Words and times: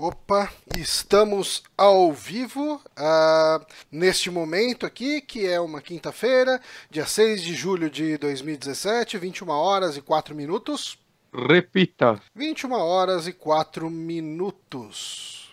Opa, 0.00 0.48
estamos 0.76 1.64
ao 1.76 2.12
vivo 2.12 2.76
uh, 2.76 3.66
neste 3.90 4.30
momento 4.30 4.86
aqui, 4.86 5.20
que 5.20 5.44
é 5.44 5.58
uma 5.58 5.82
quinta-feira, 5.82 6.60
dia 6.88 7.04
6 7.04 7.42
de 7.42 7.52
julho 7.52 7.90
de 7.90 8.16
2017, 8.16 9.18
21 9.18 9.48
horas 9.48 9.96
e 9.96 10.00
4 10.00 10.36
minutos. 10.36 10.96
Repita: 11.34 12.22
21 12.32 12.74
horas 12.74 13.26
e 13.26 13.32
4 13.32 13.90
minutos. 13.90 15.47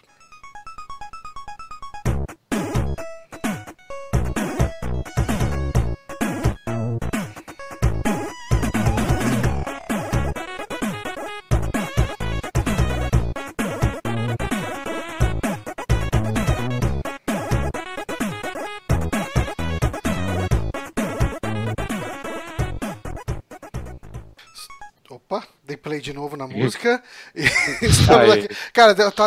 De 26.05 26.13
novo 26.13 26.37
na 26.37 26.47
música. 26.47 27.03
Cara, 28.71 28.95
eu, 29.01 29.11
tô, 29.11 29.23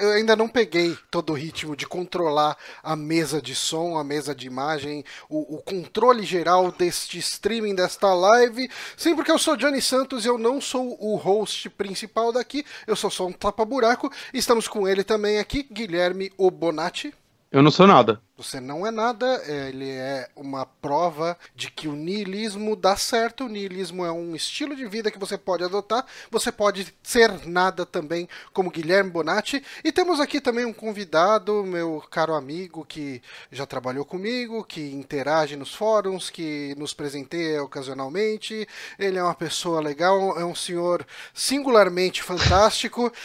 eu 0.00 0.12
ainda 0.12 0.36
não 0.36 0.48
peguei 0.48 0.96
todo 1.10 1.30
o 1.30 1.36
ritmo 1.36 1.74
de 1.74 1.84
controlar 1.84 2.56
a 2.80 2.94
mesa 2.94 3.42
de 3.42 3.56
som, 3.56 3.98
a 3.98 4.04
mesa 4.04 4.32
de 4.32 4.46
imagem, 4.46 5.04
o, 5.28 5.56
o 5.56 5.62
controle 5.62 6.22
geral 6.22 6.70
deste 6.70 7.18
streaming, 7.18 7.74
desta 7.74 8.14
live. 8.14 8.70
Sim, 8.96 9.16
porque 9.16 9.32
eu 9.32 9.38
sou 9.38 9.56
Johnny 9.56 9.82
Santos 9.82 10.24
e 10.24 10.28
eu 10.28 10.38
não 10.38 10.60
sou 10.60 10.96
o 11.00 11.16
host 11.16 11.68
principal 11.70 12.32
daqui, 12.32 12.64
eu 12.86 12.94
sou 12.94 13.10
só 13.10 13.26
um 13.26 13.32
tapa-buraco. 13.32 14.10
Estamos 14.32 14.68
com 14.68 14.86
ele 14.86 15.02
também 15.02 15.40
aqui, 15.40 15.66
Guilherme 15.68 16.32
Obonati. 16.38 17.12
Eu 17.52 17.62
não 17.62 17.70
sou 17.70 17.86
nada. 17.86 18.18
Você 18.34 18.58
não 18.58 18.86
é 18.86 18.90
nada, 18.90 19.26
é, 19.46 19.68
ele 19.68 19.90
é 19.90 20.26
uma 20.34 20.64
prova 20.64 21.36
de 21.54 21.70
que 21.70 21.86
o 21.86 21.92
niilismo 21.92 22.74
dá 22.74 22.96
certo. 22.96 23.44
O 23.44 23.48
niilismo 23.48 24.06
é 24.06 24.10
um 24.10 24.34
estilo 24.34 24.74
de 24.74 24.86
vida 24.86 25.10
que 25.10 25.18
você 25.18 25.36
pode 25.36 25.62
adotar. 25.62 26.06
Você 26.30 26.50
pode 26.50 26.94
ser 27.02 27.46
nada 27.46 27.84
também, 27.84 28.26
como 28.54 28.70
Guilherme 28.70 29.10
Bonatti. 29.10 29.62
E 29.84 29.92
temos 29.92 30.18
aqui 30.18 30.40
também 30.40 30.64
um 30.64 30.72
convidado, 30.72 31.62
meu 31.62 32.02
caro 32.10 32.32
amigo, 32.32 32.86
que 32.86 33.20
já 33.50 33.66
trabalhou 33.66 34.06
comigo, 34.06 34.64
que 34.64 34.90
interage 34.90 35.54
nos 35.54 35.74
fóruns, 35.74 36.30
que 36.30 36.74
nos 36.78 36.94
presenteia 36.94 37.62
ocasionalmente. 37.62 38.66
Ele 38.98 39.18
é 39.18 39.22
uma 39.22 39.34
pessoa 39.34 39.78
legal, 39.78 40.40
é 40.40 40.44
um 40.44 40.54
senhor 40.54 41.06
singularmente 41.34 42.22
fantástico. 42.22 43.12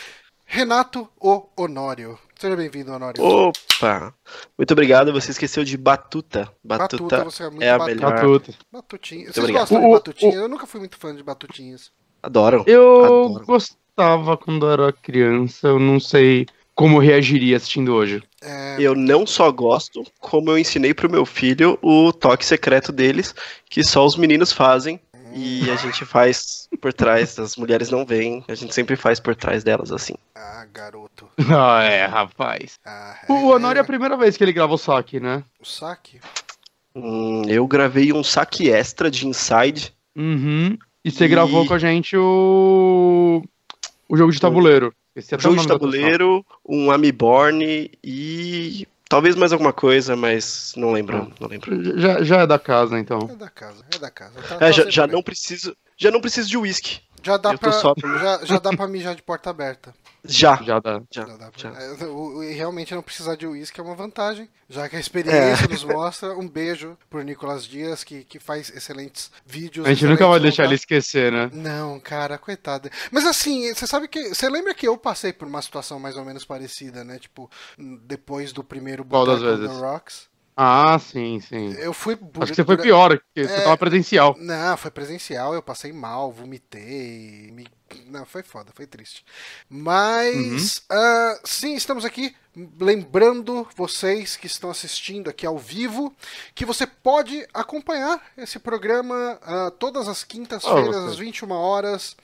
Renato 0.49 1.09
O 1.19 1.45
Honório. 1.57 2.17
Seja 2.39 2.55
bem-vindo, 2.55 2.93
Honório. 2.93 3.21
Opa! 3.21 4.13
Muito 4.57 4.71
obrigado. 4.71 5.11
Você 5.11 5.31
esqueceu 5.31 5.61
de 5.65 5.75
Batuta. 5.75 6.49
Batuta, 6.63 7.17
Batuta 7.17 7.43
é, 7.59 7.65
é, 7.65 7.69
a 7.71 7.79
melhor. 7.79 8.13
Batuta. 8.13 8.53
Batutinha. 8.71 9.25
Vocês 9.25 9.37
obrigado. 9.39 9.63
gostam 9.63 9.81
de 9.81 9.91
Batutinhas? 9.91 10.35
Eu 10.35 10.47
nunca 10.47 10.65
fui 10.65 10.79
muito 10.79 10.97
fã 10.97 11.13
de 11.13 11.21
Batutinhas. 11.21 11.91
Adoro. 12.23 12.63
Eu 12.65 13.25
Adoro. 13.27 13.45
gostava 13.45 14.37
quando 14.37 14.69
era 14.69 14.93
criança. 14.93 15.67
Eu 15.67 15.79
não 15.79 15.99
sei 15.99 16.47
como 16.73 16.97
reagiria 16.97 17.57
assistindo 17.57 17.93
hoje. 17.93 18.23
É... 18.41 18.77
Eu 18.79 18.95
não 18.95 19.27
só 19.27 19.51
gosto, 19.51 20.03
como 20.17 20.51
eu 20.51 20.57
ensinei 20.57 20.93
pro 20.93 21.11
meu 21.11 21.25
filho 21.25 21.77
o 21.81 22.13
toque 22.13 22.45
secreto 22.45 22.91
deles, 22.93 23.35
que 23.69 23.83
só 23.83 24.05
os 24.05 24.15
meninos 24.15 24.53
fazem, 24.53 24.99
e 25.33 25.69
a 25.69 25.75
gente 25.75 26.05
faz 26.05 26.67
por 26.81 26.93
trás, 26.93 27.37
as 27.39 27.55
mulheres 27.55 27.89
não 27.89 28.05
veem, 28.05 28.43
a 28.47 28.55
gente 28.55 28.73
sempre 28.73 28.95
faz 28.95 29.19
por 29.19 29.35
trás 29.35 29.63
delas 29.63 29.91
assim. 29.91 30.15
Ah, 30.35 30.65
garoto. 30.71 31.29
Ah, 31.49 31.83
é, 31.83 32.05
rapaz. 32.05 32.79
Ah, 32.85 33.17
é, 33.27 33.31
o 33.31 33.47
Honor 33.47 33.77
é 33.77 33.79
a 33.79 33.83
primeira 33.83 34.17
vez 34.17 34.37
que 34.37 34.43
ele 34.43 34.53
grava 34.53 34.73
o 34.73 34.77
saque, 34.77 35.19
né? 35.19 35.43
O 35.59 35.65
saque? 35.65 36.19
Hum, 36.95 37.43
eu 37.47 37.65
gravei 37.67 38.11
um 38.11 38.23
saque 38.23 38.69
extra 38.69 39.09
de 39.09 39.27
Inside. 39.27 39.93
Uhum. 40.15 40.77
E 41.03 41.11
você 41.11 41.25
e... 41.25 41.27
gravou 41.27 41.65
com 41.65 41.73
a 41.73 41.79
gente 41.79 42.17
o. 42.17 43.43
O 44.09 44.17
jogo 44.17 44.31
de 44.31 44.39
tabuleiro. 44.39 44.93
Esse 45.15 45.33
é 45.33 45.37
o 45.37 45.41
jogo 45.41 45.57
de 45.57 45.67
tabuleiro, 45.67 46.45
um 46.67 46.91
Amiborn 46.91 47.89
e 48.03 48.87
Talvez 49.09 49.35
mais 49.35 49.53
alguma 49.53 49.71
coisa, 49.71 50.15
mas 50.15 50.73
não 50.75 50.91
lembro. 50.91 51.31
Não 51.39 51.47
lembro. 51.47 51.99
Já, 51.99 52.23
já 52.23 52.41
é 52.41 52.47
da 52.47 52.59
casa, 52.59 52.99
então. 52.99 53.19
É 53.31 53.35
da 53.35 53.49
casa, 53.49 53.83
é 53.95 53.97
da 53.97 54.11
casa. 54.11 54.41
Tá, 54.41 54.65
é, 54.65 54.71
já, 54.71 54.89
já 54.89 55.07
não 55.07 55.23
preciso. 55.23 55.75
Já 55.97 56.11
não 56.11 56.21
preciso 56.21 56.49
de 56.49 56.57
uísque. 56.57 56.99
Já 57.23 57.37
dá, 57.37 57.57
pra, 57.57 57.71
só... 57.71 57.93
já, 57.97 58.45
já 58.45 58.59
dá 58.59 58.71
pra 58.71 58.87
mijar 58.87 59.15
de 59.15 59.21
porta 59.21 59.49
aberta. 59.49 59.93
Já. 60.23 60.55
Já 60.63 60.79
dá. 60.79 61.01
Já, 61.11 61.25
já 61.25 61.37
dá 61.37 61.51
pra... 61.51 61.59
já. 61.59 61.69
É, 61.71 62.53
realmente 62.53 62.93
não 62.93 63.01
precisar 63.01 63.35
de 63.35 63.47
uísque 63.47 63.79
é 63.79 63.83
uma 63.83 63.95
vantagem, 63.95 64.49
já 64.69 64.87
que 64.89 64.95
a 64.95 64.99
experiência 64.99 65.65
é. 65.65 65.67
nos 65.67 65.83
mostra. 65.83 66.37
Um 66.37 66.47
beijo 66.47 66.97
por 67.09 67.23
Nicolas 67.23 67.65
Dias, 67.65 68.03
que, 68.03 68.23
que 68.23 68.39
faz 68.39 68.69
excelentes 68.75 69.31
vídeos. 69.45 69.85
A 69.85 69.93
gente 69.93 70.05
nunca 70.05 70.27
vai 70.27 70.39
deixar 70.39 70.65
ele 70.65 70.75
esquecer, 70.75 71.31
né? 71.31 71.49
Não, 71.53 71.99
cara, 71.99 72.37
coitado. 72.37 72.89
Mas 73.11 73.25
assim, 73.25 73.73
você 73.73 73.87
sabe 73.87 74.07
que. 74.07 74.29
Você 74.29 74.49
lembra 74.49 74.73
que 74.73 74.87
eu 74.87 74.97
passei 74.97 75.31
por 75.31 75.47
uma 75.47 75.61
situação 75.61 75.99
mais 75.99 76.17
ou 76.17 76.25
menos 76.25 76.45
parecida, 76.45 77.03
né? 77.03 77.19
Tipo, 77.19 77.49
depois 77.77 78.51
do 78.51 78.63
primeiro 78.63 79.05
Qual 79.05 79.25
das 79.25 79.41
vezes? 79.41 79.67
Rocks. 79.77 80.27
Ah, 80.59 80.97
sim, 80.97 81.39
sim. 81.39 81.73
Eu 81.73 81.93
fui. 81.93 82.17
Acho 82.41 82.51
que 82.51 82.55
você 82.55 82.65
foi 82.65 82.77
pior, 82.77 83.09
porque 83.09 83.41
é... 83.41 83.47
você 83.47 83.61
tava 83.61 83.77
presencial. 83.77 84.35
Não, 84.39 84.75
foi 84.75 84.89
presencial, 84.89 85.53
eu 85.53 85.61
passei 85.61 85.93
mal, 85.93 86.31
vomitei, 86.31 87.51
me 87.53 87.67
não, 88.07 88.25
foi 88.25 88.43
foda, 88.43 88.71
foi 88.73 88.85
triste. 88.85 89.23
Mas, 89.69 90.83
uhum. 90.91 90.97
uh, 90.97 91.39
sim, 91.43 91.75
estamos 91.75 92.03
aqui 92.03 92.35
lembrando 92.79 93.67
vocês 93.75 94.35
que 94.35 94.47
estão 94.47 94.71
assistindo 94.71 95.29
aqui 95.29 95.45
ao 95.45 95.59
vivo 95.59 96.11
que 96.55 96.65
você 96.65 96.87
pode 96.87 97.47
acompanhar 97.53 98.19
esse 98.35 98.57
programa 98.57 99.39
uh, 99.43 99.69
todas 99.71 100.07
as 100.07 100.23
quintas-feiras, 100.23 100.95
oh, 100.95 101.07
às 101.07 101.17
21 101.17 101.51
horas. 101.51 102.15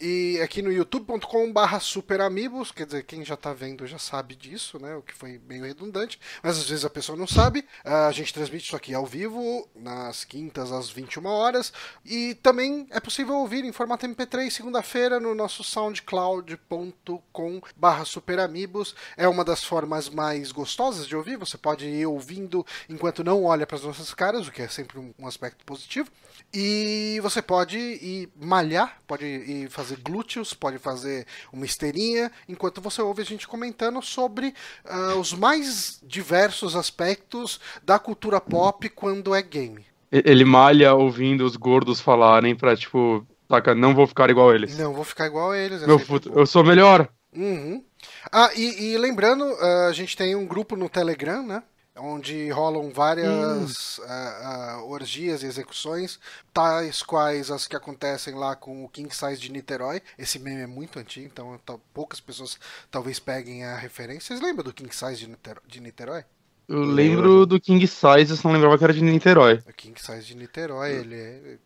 E 0.00 0.40
aqui 0.40 0.62
no 0.62 0.72
youtube.com/barra 0.72 1.78
superamigos, 1.78 2.72
quer 2.72 2.86
dizer, 2.86 3.02
quem 3.02 3.22
já 3.22 3.34
está 3.34 3.52
vendo 3.52 3.86
já 3.86 3.98
sabe 3.98 4.34
disso, 4.34 4.78
né? 4.78 4.94
O 4.94 5.02
que 5.02 5.12
foi 5.12 5.38
meio 5.46 5.62
redundante, 5.64 6.18
mas 6.42 6.56
às 6.56 6.70
vezes 6.70 6.86
a 6.86 6.90
pessoa 6.90 7.18
não 7.18 7.26
sabe. 7.26 7.60
Uh, 7.84 8.08
a 8.08 8.12
gente 8.12 8.32
transmite 8.32 8.66
isso 8.66 8.76
aqui 8.76 8.94
ao 8.94 9.04
vivo, 9.04 9.68
nas 9.74 10.24
quintas 10.24 10.72
às 10.72 10.88
21 10.88 11.26
horas. 11.26 11.70
E 12.04 12.34
também 12.36 12.86
é 12.90 13.00
possível 13.00 13.34
ouvir 13.34 13.64
em 13.64 13.72
formato 13.72 14.06
MP3 14.06 14.50
segunda-feira 14.50 15.20
no 15.20 15.34
nosso 15.34 15.62
soundcloud.com/barra 15.62 18.04
superamigos. 18.04 18.94
É 19.16 19.28
uma 19.28 19.44
das 19.44 19.64
formas 19.64 19.79
mais 19.86 20.52
gostosas 20.52 21.06
de 21.06 21.16
ouvir. 21.16 21.36
Você 21.36 21.56
pode 21.56 21.86
ir 21.86 22.06
ouvindo 22.06 22.64
enquanto 22.88 23.24
não 23.24 23.44
olha 23.44 23.66
para 23.66 23.76
as 23.76 23.84
nossas 23.84 24.12
caras, 24.14 24.46
o 24.46 24.52
que 24.52 24.62
é 24.62 24.68
sempre 24.68 24.98
um 24.98 25.26
aspecto 25.26 25.64
positivo. 25.64 26.10
E 26.52 27.20
você 27.22 27.40
pode 27.40 27.78
ir 27.78 28.28
malhar, 28.40 28.98
pode 29.06 29.24
ir 29.24 29.70
fazer 29.70 29.96
glúteos, 29.96 30.52
pode 30.52 30.78
fazer 30.78 31.26
uma 31.52 31.64
esteirinha, 31.64 32.30
enquanto 32.48 32.80
você 32.80 33.00
ouve 33.00 33.22
a 33.22 33.24
gente 33.24 33.46
comentando 33.46 34.02
sobre 34.02 34.52
uh, 34.84 35.18
os 35.18 35.32
mais 35.32 36.00
diversos 36.02 36.74
aspectos 36.74 37.60
da 37.84 37.98
cultura 37.98 38.40
pop 38.40 38.88
quando 38.88 39.34
é 39.34 39.42
game. 39.42 39.84
Ele 40.10 40.44
malha 40.44 40.92
ouvindo 40.92 41.44
os 41.44 41.54
gordos 41.54 42.00
falarem 42.00 42.56
pra, 42.56 42.76
tipo, 42.76 43.24
saca, 43.48 43.74
não 43.74 43.94
vou 43.94 44.08
ficar 44.08 44.28
igual 44.28 44.50
a 44.50 44.54
eles. 44.54 44.76
Não 44.76 44.92
vou 44.92 45.04
ficar 45.04 45.26
igual 45.26 45.52
a 45.52 45.58
eles. 45.58 45.82
É 45.84 45.86
Meu 45.86 46.00
futuro, 46.00 46.36
eu 46.36 46.46
sou 46.46 46.64
melhor. 46.64 47.08
Uhum. 47.32 47.84
Ah, 48.30 48.50
e, 48.54 48.92
e 48.92 48.98
lembrando, 48.98 49.44
uh, 49.44 49.88
a 49.88 49.92
gente 49.92 50.16
tem 50.16 50.34
um 50.34 50.46
grupo 50.46 50.76
no 50.76 50.88
Telegram, 50.88 51.46
né? 51.46 51.62
onde 51.96 52.48
rolam 52.50 52.90
várias 52.90 53.98
hum. 53.98 54.02
uh, 54.02 54.80
uh, 54.80 54.90
orgias 54.90 55.42
e 55.42 55.46
execuções, 55.46 56.18
tais 56.52 57.02
quais 57.02 57.50
as 57.50 57.66
que 57.66 57.76
acontecem 57.76 58.34
lá 58.34 58.56
com 58.56 58.84
o 58.84 58.88
King 58.88 59.14
Size 59.14 59.40
de 59.40 59.50
Niterói. 59.50 60.00
Esse 60.18 60.38
meme 60.38 60.62
é 60.62 60.66
muito 60.66 60.98
antigo, 60.98 61.26
então 61.26 61.60
poucas 61.92 62.20
pessoas 62.20 62.58
talvez 62.90 63.18
peguem 63.18 63.64
a 63.64 63.76
referência. 63.76 64.28
Vocês 64.28 64.40
lembram 64.40 64.64
do 64.64 64.72
King 64.72 64.94
Size 64.94 65.26
de, 65.26 65.36
de 65.66 65.80
Niterói? 65.80 66.24
Eu 66.68 66.82
lembro 66.82 67.44
do 67.44 67.60
King 67.60 67.84
Size, 67.86 68.30
eu 68.30 68.36
só 68.36 68.48
não 68.48 68.54
lembrava 68.54 68.78
que 68.78 68.84
era 68.84 68.92
de 68.92 69.02
Niterói. 69.02 69.60
O 69.68 69.72
King 69.72 70.00
Size 70.00 70.22
de 70.22 70.36
Niterói, 70.36 70.92
hum. 70.92 71.00
ele 71.00 71.14
é 71.16 71.58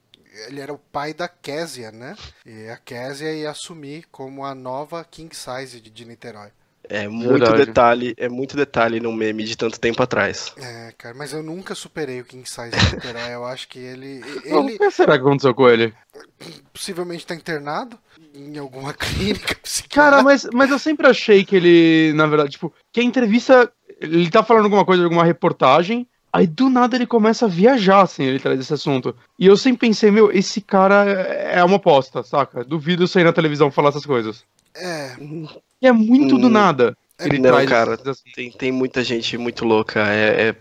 ele 0.48 0.60
era 0.60 0.72
o 0.72 0.78
pai 0.78 1.14
da 1.14 1.28
Késia, 1.28 1.90
né? 1.90 2.16
E 2.44 2.68
a 2.68 2.76
Késia 2.76 3.32
ia 3.32 3.50
assumir 3.50 4.06
como 4.10 4.44
a 4.44 4.54
nova 4.54 5.04
King 5.04 5.34
Size 5.34 5.80
de, 5.80 5.90
de 5.90 6.04
Niterói. 6.04 6.50
É 6.88 7.08
muito 7.08 7.38
Verdade. 7.38 7.64
detalhe, 7.64 8.14
é 8.18 8.28
muito 8.28 8.56
detalhe 8.56 9.00
no 9.00 9.10
meme 9.10 9.44
de 9.44 9.56
tanto 9.56 9.80
tempo 9.80 10.02
atrás. 10.02 10.52
É, 10.58 10.92
cara, 10.98 11.14
mas 11.14 11.32
eu 11.32 11.42
nunca 11.42 11.74
superei 11.74 12.20
o 12.20 12.24
King 12.24 12.46
Size 12.48 12.76
literal. 12.92 13.30
eu 13.30 13.44
acho 13.46 13.68
que 13.68 13.78
ele. 13.78 14.22
ele... 14.44 14.74
O 14.74 14.78
que 14.78 14.90
será 14.90 15.14
que 15.14 15.24
aconteceu 15.24 15.54
com 15.54 15.68
ele? 15.68 15.94
Possivelmente 16.72 17.26
tá 17.26 17.34
internado 17.34 17.98
em 18.34 18.58
alguma 18.58 18.92
clínica 18.94 19.54
psiquiátrica. 19.62 19.94
Cara, 19.94 20.22
mas, 20.22 20.46
mas 20.52 20.70
eu 20.70 20.78
sempre 20.78 21.06
achei 21.06 21.44
que 21.44 21.56
ele, 21.56 22.12
na 22.14 22.26
verdade, 22.26 22.50
tipo, 22.50 22.72
que 22.92 23.00
a 23.00 23.04
entrevista. 23.04 23.72
Ele 24.00 24.28
tá 24.30 24.42
falando 24.42 24.64
alguma 24.64 24.84
coisa, 24.84 25.02
alguma 25.04 25.24
reportagem. 25.24 26.06
Aí 26.34 26.48
do 26.48 26.68
nada 26.68 26.96
ele 26.96 27.06
começa 27.06 27.46
a 27.46 27.48
viajar, 27.48 28.00
assim, 28.02 28.24
ele 28.24 28.40
traz 28.40 28.58
esse 28.58 28.74
assunto. 28.74 29.14
E 29.38 29.46
eu 29.46 29.56
sempre 29.56 29.86
pensei, 29.86 30.10
meu, 30.10 30.32
esse 30.32 30.60
cara 30.60 31.04
é 31.04 31.62
uma 31.62 31.76
aposta, 31.76 32.24
saca? 32.24 32.64
Duvido 32.64 33.06
sair 33.06 33.22
na 33.22 33.32
televisão 33.32 33.70
falar 33.70 33.90
essas 33.90 34.04
coisas. 34.04 34.44
É. 34.76 35.14
E 35.80 35.86
é 35.86 35.92
muito 35.92 36.36
do 36.36 36.48
Hum, 36.48 36.50
numa 36.50 36.96
Ele 37.20 37.38
não, 37.38 37.64
cara, 37.66 37.96
assim. 38.04 38.32
tem, 38.34 38.50
tem 38.50 38.72
muita 38.72 39.04
gente 39.04 39.38
muito 39.38 39.64
louca. 39.64 40.08
É, 40.08 40.48
é- 40.48 40.56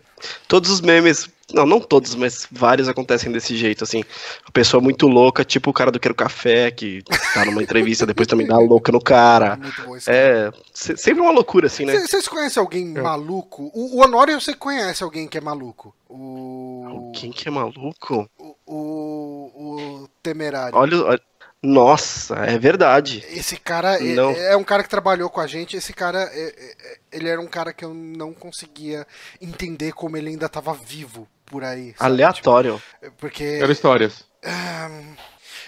Todos 0.48 0.70
os 0.70 0.80
memes. 0.80 1.28
Não, 1.52 1.66
não 1.66 1.80
todos, 1.80 2.16
mas 2.16 2.48
vários 2.52 2.88
acontecem 2.88 3.32
desse 3.32 3.56
jeito, 3.56 3.84
assim. 3.84 4.04
A 4.48 4.52
pessoa 4.52 4.82
muito 4.82 5.08
louca, 5.08 5.44
tipo 5.44 5.70
o 5.70 5.74
cara 5.74 5.92
do 5.92 6.00
Quero 6.00 6.16
Café, 6.16 6.72
que 6.72 7.04
tá 7.34 7.44
numa 7.46 7.62
entrevista, 7.64 8.06
depois 8.06 8.28
também 8.28 8.48
dá 8.48 8.58
louca 8.58 8.92
no 8.92 9.02
cara. 9.02 9.58
Muito 9.58 9.82
bom 9.84 9.98
cara. 10.00 10.02
É. 10.18 10.52
se- 10.74 10.96
Sempre 10.98 11.22
uma 11.22 11.32
loucura, 11.32 11.68
assim, 11.68 11.86
né? 11.86 12.00
Cê- 12.00 12.08
Vocês 12.08 12.28
conhecem 12.28 12.62
alguém 12.62 12.94
É. 12.98 13.02
maluco? 13.02 13.70
O, 13.74 13.98
o 13.98 14.04
Honório, 14.04 14.40
você 14.40 14.54
conhece 14.56 15.04
alguém 15.04 15.28
que 15.28 15.38
é 15.38 15.42
maluco? 15.42 15.94
O. 16.10 17.12
Quem 17.16 17.32
que 17.32 17.48
é 17.48 17.52
maluco? 17.52 18.30
O, 18.40 18.56
o, 18.66 20.02
o 20.04 20.10
Temerário. 20.24 20.78
Olha, 20.78 20.98
olha. 21.04 21.22
Nossa, 21.64 22.36
é 22.46 22.58
verdade. 22.60 23.24
Esse 23.30 23.56
cara 23.58 23.96
é, 23.98 24.14
Não. 24.14 24.32
é 24.32 24.56
um 24.58 24.64
cara 24.66 24.84
que 24.84 24.90
trabalhou 24.90 25.30
com 25.30 25.40
a 25.40 25.48
gente. 25.48 25.78
Esse 25.78 25.94
cara, 25.94 26.22
é- 26.34 26.54
é- 26.58 26.98
ele 27.14 27.30
era 27.30 27.40
um 27.40 27.48
cara 27.48 27.72
que 27.72 27.86
eu 27.86 27.94
não 27.94 28.34
conseguia 28.34 29.08
entender 29.40 29.94
como 29.94 30.18
ele 30.18 30.30
ainda 30.30 30.50
tava 30.50 30.74
vivo 30.74 31.26
por 31.46 31.64
aí. 31.64 31.94
sabe? 31.98 32.12
Aleatório. 32.12 32.82
Tipo, 33.02 33.16
porque. 33.18 33.60
Quero 33.60 33.72
histórias. 33.72 34.26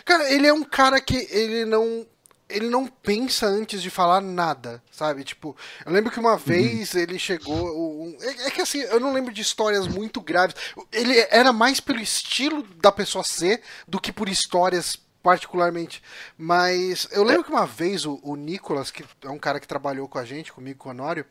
Cara, 0.03 0.30
ele 0.31 0.45
é 0.47 0.53
um 0.53 0.63
cara 0.63 1.00
que 1.00 1.27
ele 1.31 1.65
não. 1.65 2.06
Ele 2.47 2.69
não 2.69 2.86
pensa 2.86 3.47
antes 3.47 3.81
de 3.81 3.89
falar 3.89 4.21
nada, 4.21 4.80
sabe? 4.92 5.24
Tipo, 5.24 5.57
eu 5.83 5.92
lembro 5.92 6.12
que 6.12 6.19
uma 6.19 6.38
vez 6.38 6.94
ele 6.94 7.18
chegou. 7.18 7.56
um- 7.56 8.15
é, 8.21 8.47
é 8.47 8.51
que 8.51 8.62
assim, 8.62 8.81
eu 8.81 9.00
não 9.00 9.12
lembro 9.12 9.33
de 9.33 9.42
histórias 9.42 9.88
muito 9.88 10.21
graves. 10.21 10.56
Ele 10.92 11.18
era 11.31 11.51
mais 11.51 11.80
pelo 11.80 12.00
estilo 12.00 12.62
da 12.80 12.92
pessoa 12.92 13.24
ser 13.24 13.62
do 13.88 14.00
que 14.00 14.12
por 14.13 14.30
histórias 14.30 14.95
particularmente. 15.25 16.04
Mas 16.38 17.07
eu 17.12 17.24
lembro 17.24 17.44
que 17.44 17.50
uma 17.50 17.66
vez 17.66 18.06
o, 18.06 18.19
o 18.22 18.36
Nicolas, 18.36 18.92
que 18.92 19.04
é 19.24 19.30
um 19.30 19.39
cara 19.39 19.60
que 19.60 19.68
trabalhou 19.68 20.07
com 20.07 20.19
a 20.19 20.24
gente, 20.24 20.54
comigo, 20.54 20.77
com 20.77 20.89
o 20.89 20.92
Honório, 20.92 21.25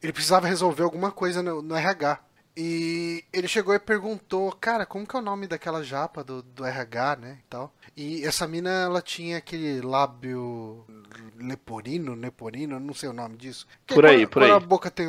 ele 0.00 0.12
precisava 0.12 0.46
resolver 0.46 0.84
alguma 0.84 1.10
coisa 1.10 1.42
no, 1.42 1.60
no 1.60 1.74
RH. 1.74 2.20
E 2.56 3.24
ele 3.32 3.48
chegou 3.48 3.74
e 3.74 3.78
perguntou, 3.80 4.52
cara, 4.52 4.86
como 4.86 5.04
que 5.06 5.16
é 5.16 5.18
o 5.18 5.22
nome 5.22 5.46
daquela 5.48 5.82
japa 5.82 6.22
do, 6.22 6.42
do 6.42 6.64
RH, 6.64 7.16
né, 7.16 7.38
e 7.40 7.48
tal. 7.48 7.72
E 7.96 8.24
essa 8.24 8.46
mina, 8.46 8.70
ela 8.70 9.02
tinha 9.02 9.38
aquele 9.38 9.80
lábio 9.80 10.84
leporino, 11.36 12.14
neporino, 12.14 12.78
não 12.78 12.94
sei 12.94 13.08
o 13.08 13.12
nome 13.12 13.36
disso. 13.36 13.66
É 13.88 13.94
Por 13.94 14.04
aí, 14.06 14.18
quando- 14.18 14.28
por 14.30 14.42
quando 14.42 14.50
aí. 14.50 14.56
a 14.56 14.60
boca 14.60 14.90
tem 14.90 15.06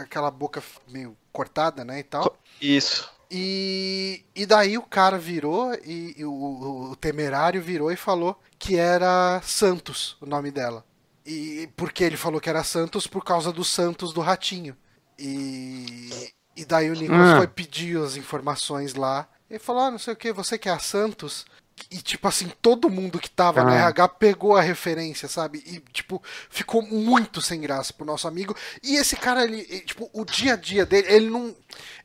aquela 0.00 0.30
boca 0.30 0.62
meio 0.88 1.16
cortada, 1.32 1.84
né, 1.84 1.98
e 2.00 2.04
tal. 2.04 2.36
Isso. 2.60 3.10
E, 3.30 4.24
e 4.34 4.46
daí 4.46 4.78
o 4.78 4.82
cara 4.82 5.18
virou, 5.18 5.74
e, 5.84 6.14
e 6.16 6.24
o, 6.24 6.90
o- 6.92 6.96
temerário 6.96 7.60
virou 7.60 7.90
e 7.90 7.96
falou 7.96 8.40
que 8.58 8.76
era 8.76 9.40
Santos, 9.42 10.16
o 10.20 10.26
nome 10.26 10.50
dela. 10.50 10.84
E 11.24 11.68
porque 11.76 12.04
ele 12.04 12.16
falou 12.16 12.40
que 12.40 12.48
era 12.48 12.62
Santos 12.62 13.06
por 13.06 13.24
causa 13.24 13.52
do 13.52 13.64
Santos 13.64 14.12
do 14.12 14.20
Ratinho. 14.20 14.76
E, 15.18 16.30
e 16.56 16.64
daí 16.64 16.88
o 16.88 16.94
Nicolas 16.94 17.30
Ah. 17.34 17.36
foi 17.38 17.48
pedir 17.48 17.98
as 17.98 18.16
informações 18.16 18.94
lá. 18.94 19.28
E 19.50 19.58
falou: 19.58 19.82
ah, 19.82 19.90
não 19.90 19.98
sei 19.98 20.14
o 20.14 20.16
que, 20.16 20.32
você 20.32 20.56
que 20.58 20.68
é 20.68 20.72
a 20.72 20.78
Santos. 20.78 21.44
E, 21.90 21.98
tipo 21.98 22.26
assim, 22.26 22.50
todo 22.62 22.88
mundo 22.90 23.18
que 23.18 23.28
tava 23.28 23.62
no 23.62 23.70
Ah. 23.70 23.74
RH 23.76 24.08
pegou 24.08 24.56
a 24.56 24.62
referência, 24.62 25.28
sabe? 25.28 25.62
E, 25.66 25.78
tipo, 25.92 26.22
ficou 26.48 26.82
muito 26.82 27.40
sem 27.40 27.60
graça 27.60 27.92
pro 27.92 28.04
nosso 28.06 28.26
amigo. 28.26 28.56
E 28.82 28.96
esse 28.96 29.14
cara, 29.14 29.44
ele, 29.44 29.60
ele, 29.68 29.80
tipo, 29.82 30.10
o 30.12 30.24
dia 30.24 30.54
a 30.54 30.56
dia 30.56 30.86
dele, 30.86 31.06
ele 31.08 31.30
não. 31.30 31.54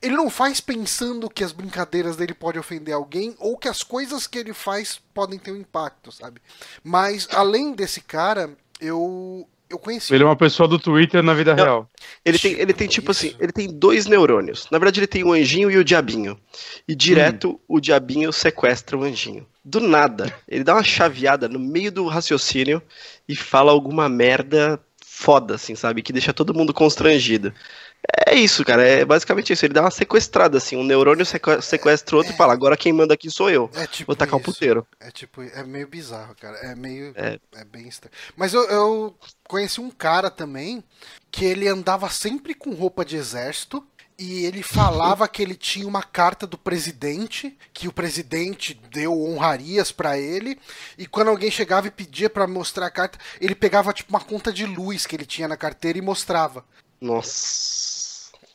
Ele 0.01 0.15
não 0.15 0.29
faz 0.29 0.59
pensando 0.59 1.29
que 1.29 1.43
as 1.43 1.51
brincadeiras 1.51 2.15
dele 2.17 2.33
podem 2.33 2.59
ofender 2.59 2.93
alguém 2.93 3.35
ou 3.39 3.57
que 3.57 3.69
as 3.69 3.81
coisas 3.81 4.27
que 4.27 4.37
ele 4.37 4.53
faz 4.53 4.99
podem 5.13 5.39
ter 5.39 5.51
um 5.51 5.57
impacto, 5.57 6.11
sabe? 6.11 6.41
Mas, 6.83 7.27
além 7.31 7.71
desse 7.73 8.01
cara, 8.01 8.55
eu. 8.79 9.47
Eu 9.71 9.79
conheci. 9.79 10.13
Ele 10.13 10.23
é 10.23 10.25
uma 10.25 10.35
pessoa 10.35 10.67
do 10.67 10.77
Twitter 10.77 11.23
na 11.23 11.33
vida 11.33 11.55
Não. 11.55 11.63
real. 11.63 11.89
Ele 12.25 12.37
tem, 12.37 12.59
ele 12.59 12.73
tem 12.73 12.87
tipo 12.87 13.11
assim, 13.11 13.33
ele 13.39 13.53
tem 13.53 13.67
dois 13.67 14.05
neurônios. 14.05 14.67
Na 14.69 14.77
verdade, 14.77 14.99
ele 14.99 15.07
tem 15.07 15.23
o 15.23 15.31
anjinho 15.31 15.71
e 15.71 15.77
o 15.77 15.83
diabinho. 15.83 16.37
E 16.85 16.93
direto 16.93 17.59
o 17.67 17.79
diabinho 17.79 18.33
sequestra 18.33 18.97
o 18.97 19.03
anjinho. 19.03 19.47
Do 19.63 19.79
nada, 19.79 20.33
ele 20.47 20.63
dá 20.63 20.73
uma 20.73 20.83
chaveada 20.83 21.47
no 21.47 21.59
meio 21.59 21.91
do 21.91 22.05
raciocínio 22.07 22.81
e 23.29 23.35
fala 23.35 23.71
alguma 23.71 24.09
merda 24.09 24.79
foda, 25.21 25.55
assim, 25.55 25.75
sabe? 25.75 26.01
Que 26.01 26.11
deixa 26.11 26.33
todo 26.33 26.53
mundo 26.53 26.73
constrangido. 26.73 27.53
É 28.27 28.33
isso, 28.35 28.63
cara. 28.65 28.85
É 28.85 29.05
basicamente 29.05 29.53
isso. 29.53 29.65
Ele 29.65 29.73
dá 29.73 29.81
uma 29.81 29.91
sequestrada, 29.91 30.57
assim. 30.57 30.75
Um 30.75 30.83
neurônio 30.83 31.25
sequ- 31.25 31.61
sequestra 31.61 32.15
o 32.15 32.19
outro 32.19 32.33
e 32.33 32.37
fala: 32.37 32.53
agora 32.53 32.75
quem 32.77 32.91
manda 32.91 33.13
aqui 33.13 33.29
sou 33.29 33.49
eu. 33.49 33.69
É 33.75 33.85
tipo 33.87 34.07
Vou 34.07 34.15
tacar 34.15 34.35
o 34.35 34.41
isso. 34.41 34.51
puteiro. 34.51 34.87
É 34.99 35.11
tipo, 35.11 35.41
é 35.41 35.63
meio 35.63 35.87
bizarro, 35.87 36.35
cara. 36.39 36.57
É 36.57 36.75
meio. 36.75 37.13
É. 37.15 37.39
É, 37.55 37.63
bem 37.65 37.87
estranho. 37.87 38.13
Mas 38.35 38.53
eu, 38.53 38.63
eu 38.69 39.15
conheci 39.47 39.79
um 39.79 39.91
cara 39.91 40.29
também 40.29 40.83
que 41.29 41.45
ele 41.45 41.67
andava 41.67 42.09
sempre 42.09 42.53
com 42.53 42.73
roupa 42.73 43.05
de 43.05 43.15
exército. 43.17 43.85
E 44.19 44.45
ele 44.45 44.61
falava 44.61 45.27
que 45.27 45.41
ele 45.41 45.55
tinha 45.55 45.87
uma 45.87 46.03
carta 46.03 46.45
do 46.45 46.55
presidente, 46.55 47.57
que 47.73 47.87
o 47.87 47.91
presidente 47.91 48.79
deu 48.91 49.19
honrarias 49.19 49.91
pra 49.91 50.15
ele, 50.15 50.59
e 50.95 51.07
quando 51.07 51.29
alguém 51.29 51.49
chegava 51.49 51.87
e 51.87 51.91
pedia 51.91 52.29
pra 52.29 52.45
mostrar 52.45 52.85
a 52.85 52.91
carta, 52.91 53.17
ele 53.39 53.55
pegava 53.55 53.91
tipo 53.91 54.11
uma 54.11 54.19
conta 54.19 54.53
de 54.53 54.63
luz 54.63 55.07
que 55.07 55.15
ele 55.15 55.25
tinha 55.25 55.47
na 55.47 55.57
carteira 55.57 55.97
e 55.97 56.01
mostrava. 56.03 56.63
Nossa. 57.01 58.11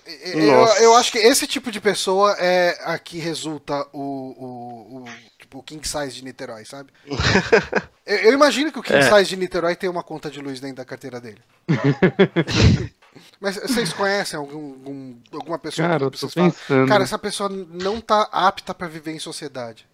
Eu, 0.06 0.46
Nossa. 0.46 0.82
eu 0.82 0.94
acho 0.94 1.10
que 1.10 1.19
esse 1.19 1.48
tipo 1.48 1.70
de 1.72 1.81
pessoa 1.81 2.37
é 2.38 2.78
a 2.84 2.96
que 2.96 3.19
resulta 3.19 3.87
o, 3.93 3.98
o, 3.98 5.02
o, 5.02 5.04
tipo, 5.37 5.58
o 5.58 5.62
King 5.64 5.87
Size 5.87 6.12
de 6.12 6.25
Niterói, 6.25 6.64
sabe? 6.64 6.93
eu, 8.06 8.16
eu 8.19 8.32
imagino 8.32 8.70
que 8.70 8.78
o 8.78 8.82
King 8.84 9.00
É. 9.00 9.02
Size 9.10 9.31
de 9.31 9.37
Niterói 9.37 9.75
tem 9.75 9.90
uma 9.90 10.04
conta 10.04 10.31
de 10.31 10.40
luz 10.40 10.60
dentro 10.60 10.76
da 10.76 10.84
carteira 10.84 11.20
dele. 11.20 11.40
Mas 13.40 13.56
vocês 13.56 13.93
conhecem 13.93 14.38
algum, 14.38 14.72
algum- 14.75 15.16
alguma 15.32 15.58
pessoa 15.58 15.88
Cara, 15.88 16.10
que 16.10 16.19
vocês 16.19 16.32
falam. 16.34 16.87
Cara, 16.87 17.02
essa 17.02 17.19
pessoa 17.19 17.48
não 17.48 18.00
tá 18.00 18.28
apta 18.31 18.72
pra 18.75 18.87
viver 18.87 19.12
em 19.12 19.19
sociedade. 19.19 19.88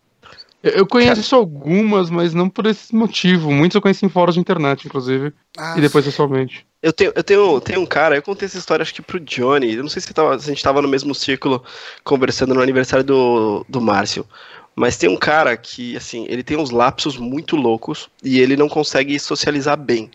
Eu- 0.63 0.87
conheço 0.87 1.35
algumas, 1.35 2.09
mas 2.09 2.33
não 2.35 2.49
por 2.49 2.67
esse 2.67 2.95
motivo. 2.95 3.51
Muitos 3.51 3.75
eu 3.75 3.83
conheci 3.83 4.07
em 4.07 4.09
fóruns 4.09 4.35
de 4.35 4.41
internet, 4.41 4.87
inclusive. 4.87 5.33
Ah, 5.59 5.75
e 5.77 5.81
depois 5.81 6.05
pessoalmente. 6.05 6.65
Eu 6.81 6.93
tenho, 6.93 7.13
eu 7.15 7.23
tenho, 7.25 7.61
tenho 7.61 7.81
um 7.81 7.87
cara, 7.87 8.17
eu 8.17 8.23
contei 8.23 8.47
essa 8.47 8.59
história 8.59 8.83
acho 8.83 8.95
que 8.95 9.03
pro 9.03 9.19
Johnny. 9.21 9.75
Eu 9.75 9.83
não 9.83 9.91
sei 9.91 10.01
se, 10.03 10.13
tava- 10.15 10.39
se 10.39 10.47
a 10.51 10.55
gente 10.55 10.63
tava 10.63 10.81
no 10.81 10.89
mesmo 10.89 11.15
círculo 11.15 11.65
conversando 12.05 12.55
no 12.55 12.63
aniversário 12.63 13.05
do, 13.05 13.65
do 13.69 13.81
Márcio. 13.81 14.27
Mas 14.75 14.97
tem 14.97 15.09
um 15.11 15.17
cara 15.17 15.57
que, 15.57 15.97
assim, 15.97 16.27
ele 16.29 16.43
tem 16.43 16.57
uns 16.57 16.71
lapsos 16.71 17.17
muito 17.17 17.57
loucos 17.57 18.09
e 18.23 18.41
ele 18.41 18.57
não 18.57 18.69
consegue 18.69 19.19
socializar 19.19 19.77
bem. 19.77 20.11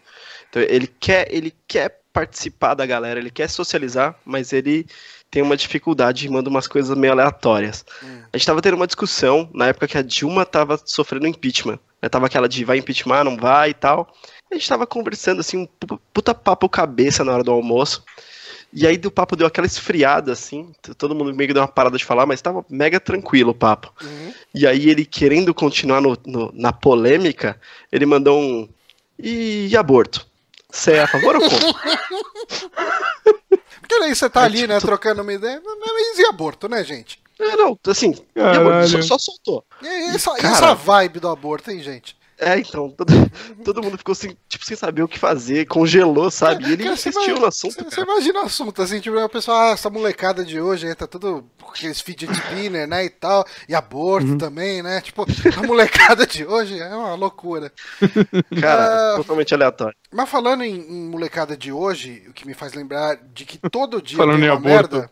Então, 0.50 0.62
ele 0.62 0.88
quer, 1.00 1.28
ele 1.30 1.54
quer 1.68 2.00
participar 2.12 2.74
da 2.74 2.86
galera, 2.86 3.20
ele 3.20 3.30
quer 3.30 3.48
socializar, 3.48 4.16
mas 4.26 4.52
ele 4.52 4.88
tem 5.30 5.42
uma 5.42 5.58
dificuldade 5.58 6.26
e 6.26 6.30
manda 6.30 6.50
umas 6.50 6.68
coisas 6.68 6.98
meio 6.98 7.14
aleatórias. 7.14 7.86
Hum. 8.04 8.22
A 8.32 8.38
gente 8.38 8.46
tava 8.48 8.62
tendo 8.62 8.76
uma 8.76 8.88
discussão 8.88 9.50
na 9.54 9.68
época 9.68 9.88
que 9.88 9.98
a 9.98 10.02
Dilma 10.02 10.46
tava 10.46 10.80
sofrendo 10.86 11.28
impeachment. 11.28 11.80
Né? 12.02 12.10
Tava 12.10 12.26
aquela 12.28 12.48
de 12.48 12.64
vai 12.64 12.78
impeachment, 12.78 13.24
não 13.24 13.36
vai 13.38 13.72
e 13.72 13.74
tal. 13.74 14.14
A 14.50 14.56
gente 14.56 14.68
tava 14.70 14.88
conversando 14.88 15.42
assim, 15.42 15.58
um 15.58 15.66
pu- 15.66 16.00
puta 16.14 16.34
papo 16.34 16.70
cabeça 16.70 17.24
na 17.24 17.34
hora 17.34 17.44
do 17.44 17.52
almoço. 17.52 18.04
E 18.74 18.86
aí 18.86 19.00
o 19.06 19.12
papo 19.12 19.36
deu 19.36 19.48
aquela 19.48 19.66
esfriada, 19.68 20.32
assim. 20.32 20.72
Todo 20.98 21.16
mundo 21.16 21.34
meio 21.34 21.48
que 21.48 21.54
deu 21.54 21.62
uma 21.62 21.68
parada 21.68 21.98
de 21.98 22.04
falar, 22.06 22.26
mas 22.26 22.42
tava 22.42 22.66
mega 22.70 23.00
tranquilo 23.00 23.52
o 23.52 23.56
papo. 23.56 23.94
Uhum. 24.02 24.34
E 24.54 24.68
aí 24.68 24.90
ele, 24.90 25.06
querendo 25.06 25.54
continuar 25.54 26.02
no- 26.02 26.18
no- 26.26 26.52
na 26.54 26.72
polêmica, 26.74 27.60
ele 27.92 28.06
mandou 28.06 28.40
um. 28.40 28.68
E, 29.18 29.68
aborto? 29.76 30.28
Você 30.70 30.94
é 30.94 31.02
a 31.04 31.08
favor 31.08 31.36
ou 31.38 31.42
contra? 31.50 31.68
Porque 33.80 33.96
aí 33.96 34.16
você 34.16 34.30
tá 34.30 34.42
É, 34.42 34.46
ali, 34.46 34.58
tipo, 34.62 34.70
né, 34.70 34.80
trocando 34.80 35.22
uma 35.22 35.34
ideia. 35.34 35.62
Mas 35.64 36.20
e 36.20 36.26
aborto, 36.26 36.68
né, 36.68 36.84
gente? 36.84 37.22
É, 37.40 37.56
não, 37.56 37.78
assim, 37.88 38.16
aborto, 38.36 38.88
só, 38.90 39.02
só 39.02 39.18
soltou. 39.20 39.64
E 39.82 39.88
essa, 40.16 40.32
e 40.32 40.42
Cara. 40.42 40.54
essa 40.56 40.74
vibe 40.74 41.20
do 41.20 41.30
aborto, 41.30 41.70
hein, 41.70 41.82
gente? 41.84 42.17
É, 42.40 42.60
então, 42.60 42.90
todo, 42.92 43.12
todo 43.66 43.82
mundo 43.82 43.98
ficou 43.98 44.12
assim, 44.14 44.38
tipo, 44.48 44.64
sem 44.64 44.78
saber 44.78 45.02
o 45.02 45.08
que 45.08 45.18
fazer, 45.18 45.66
congelou, 45.66 46.30
sabe? 46.30 46.66
E 46.66 46.74
ele 46.74 46.84
Cara, 46.84 46.94
insistiu 46.96 47.34
vai- 47.34 47.40
no 47.42 47.46
assunto, 47.48 47.84
Você, 47.84 48.02
imagina 48.02 48.42
o 48.42 48.46
assunto, 48.46 48.82
assim, 48.82 49.00
tipo, 49.00 49.18
a 49.18 49.28
pessoa, 49.28 49.70
ah, 49.70 49.72
essa 49.72 49.90
molecada 49.90 50.46
de 50.46 50.62
hoje 50.62 50.88
aí 50.88 50.94
tá 50.94 51.08
tudo 51.08 51.50
com 51.62 51.72
aqueles 51.72 52.00
fidget 52.00 52.32
spinner, 52.32 52.88
né, 52.88 53.06
e 53.06 53.10
tal, 53.10 53.44
e 53.68 53.74
aborto 53.74 54.28
Uhum. 54.32 54.38
também, 54.38 54.84
né, 54.84 55.02
tipo, 55.02 55.26
a 55.58 55.64
molecada 55.66 56.28
de 56.28 56.46
hoje 56.46 56.80
é 56.80 56.90
uma 56.96 57.16
loucura. 57.16 57.72
Cara, 58.62 59.14
Ah. 59.14 59.18
totalmente 59.18 59.54
aleatório. 59.56 59.98
Mas 60.12 60.30
falando 60.30 60.64
em, 60.64 60.76
em 60.76 61.10
molecada 61.10 61.58
de 61.58 61.72
hoje, 61.72 62.24
o 62.30 62.34
que 62.34 62.46
me 62.46 62.54
faz 62.54 62.74
lembrar 62.74 63.16
de 63.34 63.46
que 63.46 63.58
todo 63.70 64.02
dia 64.02 64.18
Falando 64.18 64.36
tem 64.40 64.46
em 64.46 64.50
uma 64.52 64.58
aborto. 64.58 64.96
merda... 64.98 65.12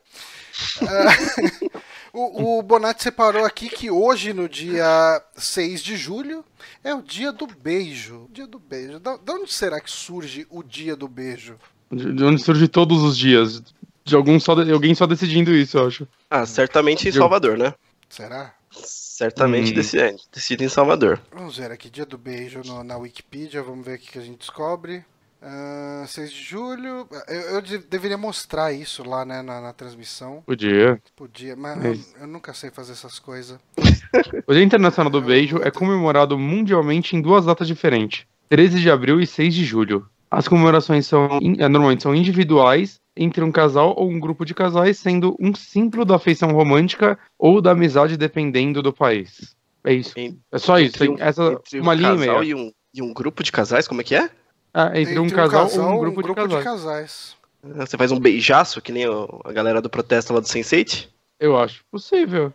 ah, 0.88 1.79
o, 2.17 2.60
o 2.60 2.62
Bonatti 2.63 3.03
separou 3.03 3.45
aqui 3.45 3.69
que 3.69 3.89
hoje, 3.91 4.34
no 4.34 4.48
dia 4.50 5.22
6 5.36 5.81
de 5.84 5.95
julho, 5.98 6.43
é 6.84 6.93
o 6.93 7.01
dia 7.01 7.31
do 7.31 7.45
beijo. 7.48 8.27
Dia 8.31 8.48
do 8.48 8.60
beijo. 8.60 9.00
Da, 9.00 9.17
de 9.17 9.31
onde 9.31 9.51
será 9.53 9.79
que 9.81 9.89
surge 9.91 10.48
o 10.50 10.63
dia 10.63 10.95
do 10.95 11.07
beijo? 11.07 11.55
De 11.91 12.13
de 12.13 12.24
onde 12.24 12.41
surge 12.41 12.67
todos 12.67 13.01
os 13.03 13.17
dias. 13.17 13.62
De 14.03 14.15
algum 14.15 14.39
só 14.39 14.55
de- 14.55 14.72
alguém 14.72 14.93
só 14.95 15.05
decidindo 15.07 15.51
isso, 15.53 15.77
eu 15.77 15.88
acho. 15.88 16.07
Ah, 16.29 16.45
certamente 16.45 17.07
em 17.07 17.12
Salvador, 17.12 17.57
né? 17.57 17.74
Será? 18.10 18.53
Certamente 18.72 19.72
Hum. 19.72 19.75
decide, 19.75 20.15
decide 20.34 20.63
em 20.65 20.69
Salvador. 20.69 21.19
Vamos 21.34 21.57
ver 21.57 21.72
aqui, 21.72 21.89
dia 21.89 22.05
do 22.05 22.17
beijo 22.17 22.62
no- 22.65 22.84
na 22.84 22.98
Wikipedia, 22.98 23.63
vamos 23.63 23.86
ver 23.86 23.95
o 23.98 24.00
que 24.00 24.19
a 24.19 24.22
gente 24.22 24.39
descobre. 24.39 25.03
Uh, 25.46 26.08
6 26.08 26.32
de 26.32 26.42
julho. 26.44 27.08
Eu, 27.28 27.42
eu 27.56 27.62
de- 27.62 27.78
deveria 27.78 28.18
mostrar 28.18 28.74
isso 28.74 29.08
lá, 29.08 29.24
né, 29.24 29.42
na, 29.44 29.62
na 29.62 29.74
transmissão. 29.74 30.42
Podia. 30.46 31.00
Podia, 31.16 31.56
mas 31.56 31.78
Mas- 31.78 32.14
eu, 32.16 32.22
eu 32.22 32.28
nunca 32.28 32.52
sei 32.54 32.72
fazer 32.72 32.94
essas 32.94 33.20
coisas. 33.20 33.60
O 34.48 34.54
Dia 34.54 34.64
Internacional 34.64 35.12
do 35.12 35.22
Beijo 35.22 35.58
é 35.62 35.70
comemorado 35.70 36.38
mundialmente 36.40 37.16
em 37.16 37.22
duas 37.22 37.46
datas 37.46 37.68
diferentes: 37.68 38.25
13 38.50 38.80
de 38.80 38.90
abril 38.90 39.20
e 39.20 39.28
6 39.28 39.54
de 39.54 39.66
julho. 39.66 40.08
As 40.32 40.48
comemorações 40.48 41.06
são 41.06 41.28
eh, 41.60 41.68
normalmente 41.68 42.04
são 42.04 42.16
individuais 42.16 43.00
entre 43.16 43.44
um 43.44 43.52
casal 43.52 43.94
ou 43.98 44.10
um 44.10 44.20
grupo 44.20 44.46
de 44.46 44.54
casais, 44.54 44.98
sendo 44.98 45.36
um 45.40 45.54
símbolo 45.54 46.06
da 46.06 46.16
afeição 46.16 46.52
romântica 46.52 47.20
ou 47.38 47.62
da 47.62 47.72
amizade, 47.72 48.16
dependendo 48.18 48.82
do 48.82 48.92
país. 48.94 49.56
É 49.84 49.94
isso. 49.94 50.14
En- 50.18 50.40
É 50.52 50.58
só 50.58 50.80
isso. 50.80 50.96
Entre 51.04 51.10
um- 51.10 51.18
essa 51.20 51.44
entre 51.54 51.80
uma 51.82 51.92
um 51.92 51.96
linha 51.96 52.14
e 52.14 52.18
casal 52.20 52.40
meia. 52.40 52.50
e 52.50 52.56
um, 52.56 52.72
e 52.94 53.02
um 53.02 53.14
grupo 53.14 53.44
de 53.44 53.52
casais, 53.52 53.88
como 53.88 54.02
é 54.02 54.04
que 54.04 54.16
é? 54.16 54.30
Ah, 54.77 54.91
entre, 55.00 55.17
um 55.17 55.29
casal, 55.29 55.70
ou 55.74 55.94
um 55.96 56.00
grupo, 56.00 56.22
de 56.22 56.34
casais. 56.36 56.63
casais. 56.63 57.36
Ah, 57.63 57.86
Você 57.86 57.98
faz 57.98 58.12
um 58.12 58.20
beijaço, 58.20 58.82
que 58.82 58.91
nem 58.91 59.05
a 59.05 59.51
galera 59.53 59.82
do 59.82 59.89
protesto 59.89 60.34
lá 60.34 60.41
do 60.41 60.46
Sense8? 60.48 61.08
Eu 61.39 61.58
acho 61.58 61.84
possível. 61.89 62.53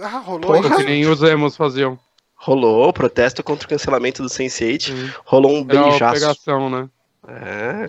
Ah, 0.00 0.18
rolou 0.18 0.40
Porra. 0.54 0.76
Que 0.76 0.84
nem 0.84 1.06
os 1.06 1.22
emos 1.22 1.56
faziam. 1.56 1.98
Rolou 2.34 2.90
protesto 2.94 3.42
contra 3.44 3.66
o 3.66 3.68
cancelamento 3.68 4.22
do 4.22 4.28
Sense8. 4.30 4.82
Sim. 4.86 5.12
Rolou 5.26 5.52
um 5.52 5.66
Era 5.68 5.80
uma 5.82 5.90
beijaço. 5.90 6.14
pegação, 6.20 6.70
né? 6.70 6.88
É, 7.28 7.86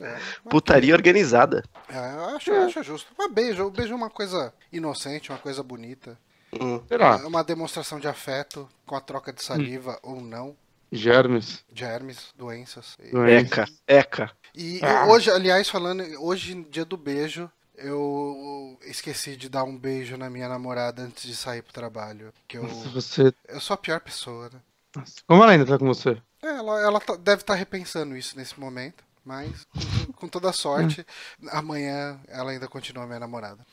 É, 0.00 0.16
putaria 0.48 0.94
organizada. 0.94 1.64
é, 1.88 2.14
eu 2.14 2.24
acho, 2.36 2.50
eu 2.50 2.62
acho 2.66 2.82
justo. 2.82 3.10
Mas 3.18 3.32
beijo, 3.32 3.64
o 3.64 3.70
beijo 3.70 3.92
é 3.92 3.96
uma 3.96 4.10
coisa 4.10 4.52
inocente, 4.70 5.30
uma 5.32 5.38
coisa 5.38 5.62
bonita. 5.62 6.16
Hum. 6.60 6.80
Será? 6.86 7.18
É 7.22 7.26
uma 7.26 7.42
demonstração 7.42 7.98
de 7.98 8.06
afeto 8.06 8.68
com 8.86 8.94
a 8.94 9.00
troca 9.00 9.32
de 9.32 9.42
saliva 9.42 9.98
ou 10.02 10.20
não. 10.20 10.54
Germes. 10.90 11.64
Germes, 11.72 12.32
doenças. 12.36 12.96
Doença. 13.10 13.62
Eca, 13.62 13.68
eca. 13.86 14.32
E 14.54 14.80
Ah. 14.82 15.06
hoje, 15.06 15.30
aliás, 15.30 15.68
falando, 15.68 16.02
hoje, 16.20 16.54
dia 16.70 16.84
do 16.84 16.96
beijo, 16.96 17.50
eu 17.76 18.78
esqueci 18.82 19.36
de 19.36 19.48
dar 19.48 19.64
um 19.64 19.76
beijo 19.76 20.16
na 20.16 20.28
minha 20.30 20.48
namorada 20.48 21.02
antes 21.02 21.24
de 21.24 21.36
sair 21.36 21.62
pro 21.62 21.72
trabalho. 21.72 22.32
Que 22.46 22.58
eu, 22.58 22.62
Nossa, 22.64 22.88
você. 22.88 23.32
eu 23.48 23.60
sou 23.60 23.74
a 23.74 23.78
pior 23.78 24.00
pessoa, 24.00 24.50
né? 24.52 24.60
Nossa, 24.96 25.12
Como 25.26 25.42
ela 25.42 25.52
ainda 25.52 25.66
tá 25.66 25.78
com 25.78 25.86
você? 25.86 26.20
É, 26.42 26.46
Ela, 26.48 26.80
ela 26.80 27.00
tá- 27.00 27.16
deve 27.16 27.42
estar 27.42 27.54
repensando 27.54 28.16
isso 28.16 28.36
nesse 28.36 28.58
momento, 28.58 29.04
mas 29.24 29.64
com, 30.06 30.12
com 30.12 30.28
toda 30.28 30.52
sorte, 30.52 31.04
amanhã 31.52 32.18
ela 32.28 32.50
ainda 32.52 32.66
continua 32.66 33.06
minha 33.06 33.20
namorada. 33.20 33.64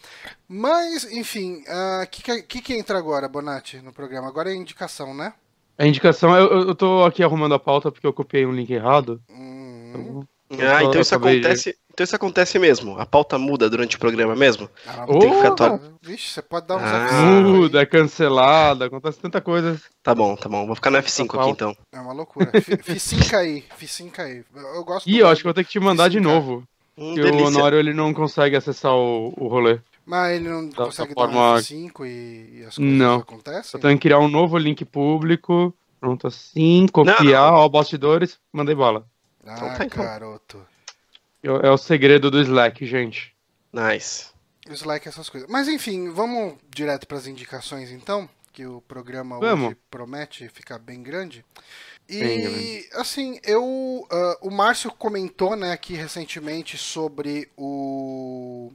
Mas, 0.47 1.05
enfim, 1.05 1.63
o 2.03 2.07
que, 2.07 2.21
que, 2.21 2.41
que 2.43 2.61
que 2.61 2.73
entra 2.77 2.97
agora, 2.97 3.27
Bonatti, 3.29 3.77
no 3.81 3.93
programa? 3.93 4.27
Agora 4.27 4.51
é 4.51 4.55
indicação, 4.55 5.13
né? 5.13 5.33
A 5.77 5.85
indicação, 5.85 6.35
eu, 6.35 6.47
eu- 6.51 6.67
eu 6.69 6.75
tô 6.75 7.03
aqui 7.03 7.23
arrumando 7.23 7.53
a 7.55 7.59
pauta 7.59 7.91
porque 7.91 8.07
eu 8.07 8.13
copiei 8.13 8.45
um 8.45 8.51
link 8.53 8.71
errado. 8.71 9.21
Hum, 9.29 10.23
Então, 10.49 10.67
Ah, 10.75 10.83
então 10.83 11.01
isso 11.01 11.13
acabei 11.15 11.39
de- 11.39 11.45
acontece. 11.47 11.75
Então 11.91 12.03
isso 12.03 12.15
acontece 12.15 12.59
mesmo. 12.59 12.99
A 12.99 13.05
pauta 13.05 13.37
muda 13.37 13.67
durante 13.69 13.95
o 13.95 13.99
programa 13.99 14.35
mesmo. 14.35 14.69
ah, 14.85 15.05
Tem 15.07 15.19
que 15.29 15.35
ficar 15.37 15.47
atual- 15.49 15.79
Vixe, 16.03 16.29
você 16.33 16.41
pode 16.41 16.67
dar 16.67 16.75
uns 16.77 16.83
Ah. 16.83 17.07
F5. 17.09 17.41
Muda, 17.47 17.81
é 17.81 17.85
cancelada, 17.85 18.85
acontece 18.85 19.17
tanta 19.19 19.41
coisa. 19.41 19.81
Tá 20.03 20.13
bom, 20.13 20.35
tá 20.35 20.47
bom. 20.47 20.65
Vou 20.67 20.75
ficar 20.75 20.91
no 20.91 20.97
F5 20.99 21.25
aqui 21.25 21.35
pauta. 21.37 21.51
então. 21.51 21.75
É 21.91 21.99
uma 21.99 22.13
loucura. 22.13 22.51
Fi- 22.61 22.77
Ficinca 22.77 23.39
aí, 23.39 23.63
ficinca 23.75 24.21
aí. 24.23 24.43
Eu, 24.55 24.83
gosto 24.85 25.09
Ih, 25.09 25.13
do 25.13 25.17
eu 25.19 25.27
acho 25.29 25.39
que 25.41 25.45
vou 25.45 25.53
ter 25.53 25.63
que 25.63 25.71
te 25.71 25.79
mandar 25.79 26.09
de 26.09 26.19
novo. 26.19 26.63
Hum, 26.97 27.15
Porque 27.15 27.29
o. 27.31 27.45
Honório 27.47 27.79
ele 27.79 27.93
não 27.93 28.13
consegue 28.13 28.55
acessar 28.55 28.93
o, 28.93 29.33
o 29.35 29.47
rolê. 29.47 29.79
Mas 30.05 30.35
ele 30.35 30.47
não 30.49 30.69
Da- 30.69 30.85
consegue 30.85 31.15
da 31.15 31.21
dar 31.23 31.27
um 31.29 31.33
forma- 31.33 31.57
F5 31.59 32.05
e, 32.05 32.59
e 32.59 32.65
as 32.65 32.75
coisas 32.75 32.93
Não. 32.93 33.15
acontecem? 33.19 33.71
Eu 33.73 33.79
tenho 33.81 33.97
que 33.97 34.01
criar 34.03 34.19
um 34.19 34.27
novo 34.27 34.57
link 34.57 34.85
público. 34.85 35.73
Pronto, 35.99 36.27
assim, 36.27 36.85
copiar, 36.91 37.53
ó, 37.53 37.67
bastidores, 37.67 38.37
mandei 38.53 38.75
bala. 38.75 39.07
Ah, 39.45 39.53
Então 39.55 39.73
tá, 39.75 39.85
então. 39.85 40.03
garoto. 40.03 40.61
Eu- 41.41 41.61
É 41.61 41.71
o 41.71 41.77
segredo 41.77 42.29
do 42.29 42.39
Slack, 42.41 42.85
gente. 42.85 43.33
Nice. 43.73 44.27
O 44.69 44.73
Slack, 44.73 45.07
essas 45.07 45.29
coisas. 45.29 45.49
Mas 45.49 45.67
enfim, 45.67 46.09
vamos 46.11 46.55
direto 46.69 47.07
para 47.07 47.17
as 47.17 47.25
indicações 47.27 47.91
então, 47.91 48.29
que 48.53 48.65
o 48.65 48.81
programa 48.81 49.39
Vamos. 49.39 49.67
hoje 49.69 49.77
promete 49.89 50.47
ficar 50.49 50.77
bem 50.77 51.01
grande. 51.01 51.43
E 52.07 52.19
Bem 52.19 52.41
grande. 52.41 52.89
assim, 52.93 53.39
eu. 53.43 54.07
ah, 54.11 54.37
o 54.41 54.51
Márcio 54.51 54.91
comentou 54.91 55.55
né, 55.55 55.71
aqui 55.71 55.93
recentemente 55.95 56.77
sobre 56.77 57.49
o. 57.57 58.71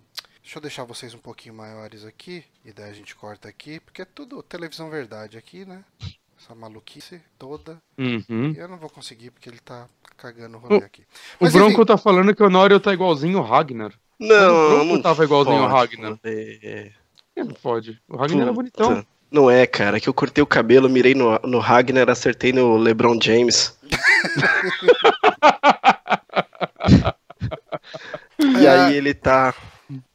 Deixa 0.51 0.59
eu 0.59 0.63
deixar 0.63 0.83
vocês 0.83 1.15
um 1.15 1.19
pouquinho 1.19 1.55
maiores 1.55 2.05
aqui, 2.05 2.43
e 2.65 2.73
daí 2.73 2.91
a 2.91 2.93
gente 2.93 3.15
corta 3.15 3.49
aqui, 3.49 3.79
porque 3.79 4.03
é 4.03 4.05
tudo 4.05 4.43
televisão 4.43 4.91
verdade 4.91 5.39
aqui, 5.39 5.65
né? 5.65 5.85
Essa 6.37 6.57
maluquice 6.57 7.23
toda. 7.39 7.81
Uhum. 7.97 8.53
E 8.53 8.59
eu 8.59 8.67
não 8.67 8.77
vou 8.77 8.91
conseguir 8.91 9.31
porque 9.31 9.49
ele 9.49 9.61
tá 9.61 9.89
cagando 10.17 10.57
o 10.57 10.61
rolê 10.61 10.85
aqui. 10.85 11.03
O 11.39 11.45
Mas, 11.45 11.53
Bronco 11.53 11.75
enfim, 11.75 11.85
tá 11.85 11.97
falando 11.97 12.35
que 12.35 12.43
o 12.43 12.47
Honório 12.47 12.81
tá 12.81 12.93
igualzinho 12.93 13.39
o 13.39 13.43
Ragnar. 13.43 13.93
Não, 14.19 14.67
o 14.67 14.71
Bronco 14.71 14.85
não 14.95 15.01
tava 15.01 15.23
igualzinho 15.23 15.63
ao 15.63 15.71
pode, 15.71 15.95
Ragnar. 15.95 16.19
é. 16.25 16.91
Ele 17.37 17.47
não 17.49 17.55
pode. 17.55 18.03
O 18.09 18.17
Ragnar 18.17 18.41
é 18.41 18.45
Puta. 18.47 18.53
bonitão. 18.55 19.07
Não 19.31 19.49
é, 19.49 19.65
cara, 19.69 20.01
que 20.01 20.09
eu 20.09 20.15
cortei 20.15 20.43
o 20.43 20.47
cabelo, 20.49 20.89
mirei 20.89 21.15
no, 21.15 21.39
no 21.45 21.61
Ragnar, 21.61 22.11
acertei 22.11 22.53
no 22.53 22.77
LeBron 22.77 23.21
James. 23.23 23.79
e 28.41 28.67
É. 28.67 28.69
aí 28.69 28.97
ele 28.97 29.15
tá, 29.15 29.55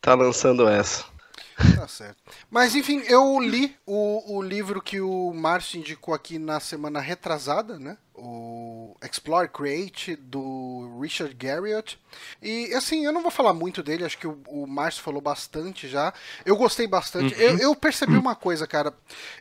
tá 0.05 0.13
lançando 0.13 0.69
essa. 0.69 1.03
Tá 1.75 1.87
certo. 1.87 2.17
Mas 2.51 2.75
enfim, 2.75 3.01
eu 3.07 3.39
li 3.39 3.75
o, 3.87 4.37
o 4.37 4.41
livro 4.41 4.81
que 4.81 5.01
o 5.01 5.33
Márcio 5.33 5.79
indicou 5.79 6.13
aqui 6.13 6.37
na 6.37 6.59
semana 6.59 6.99
retrasada, 6.99 7.79
né? 7.79 7.97
O 8.13 8.95
Explore 9.01 9.49
Create, 9.49 10.15
do 10.15 10.99
Richard 11.01 11.33
Garriott. 11.33 11.97
E 12.41 12.71
assim, 12.73 13.03
eu 13.05 13.11
não 13.11 13.21
vou 13.21 13.31
falar 13.31 13.53
muito 13.53 13.81
dele, 13.81 14.05
acho 14.05 14.17
que 14.17 14.27
o, 14.27 14.37
o 14.47 14.67
Márcio 14.67 15.01
falou 15.01 15.21
bastante 15.21 15.87
já. 15.87 16.13
Eu 16.45 16.55
gostei 16.55 16.87
bastante. 16.87 17.33
Eu, 17.41 17.57
eu 17.57 17.75
percebi 17.75 18.15
uma 18.15 18.35
coisa, 18.35 18.67
cara. 18.67 18.93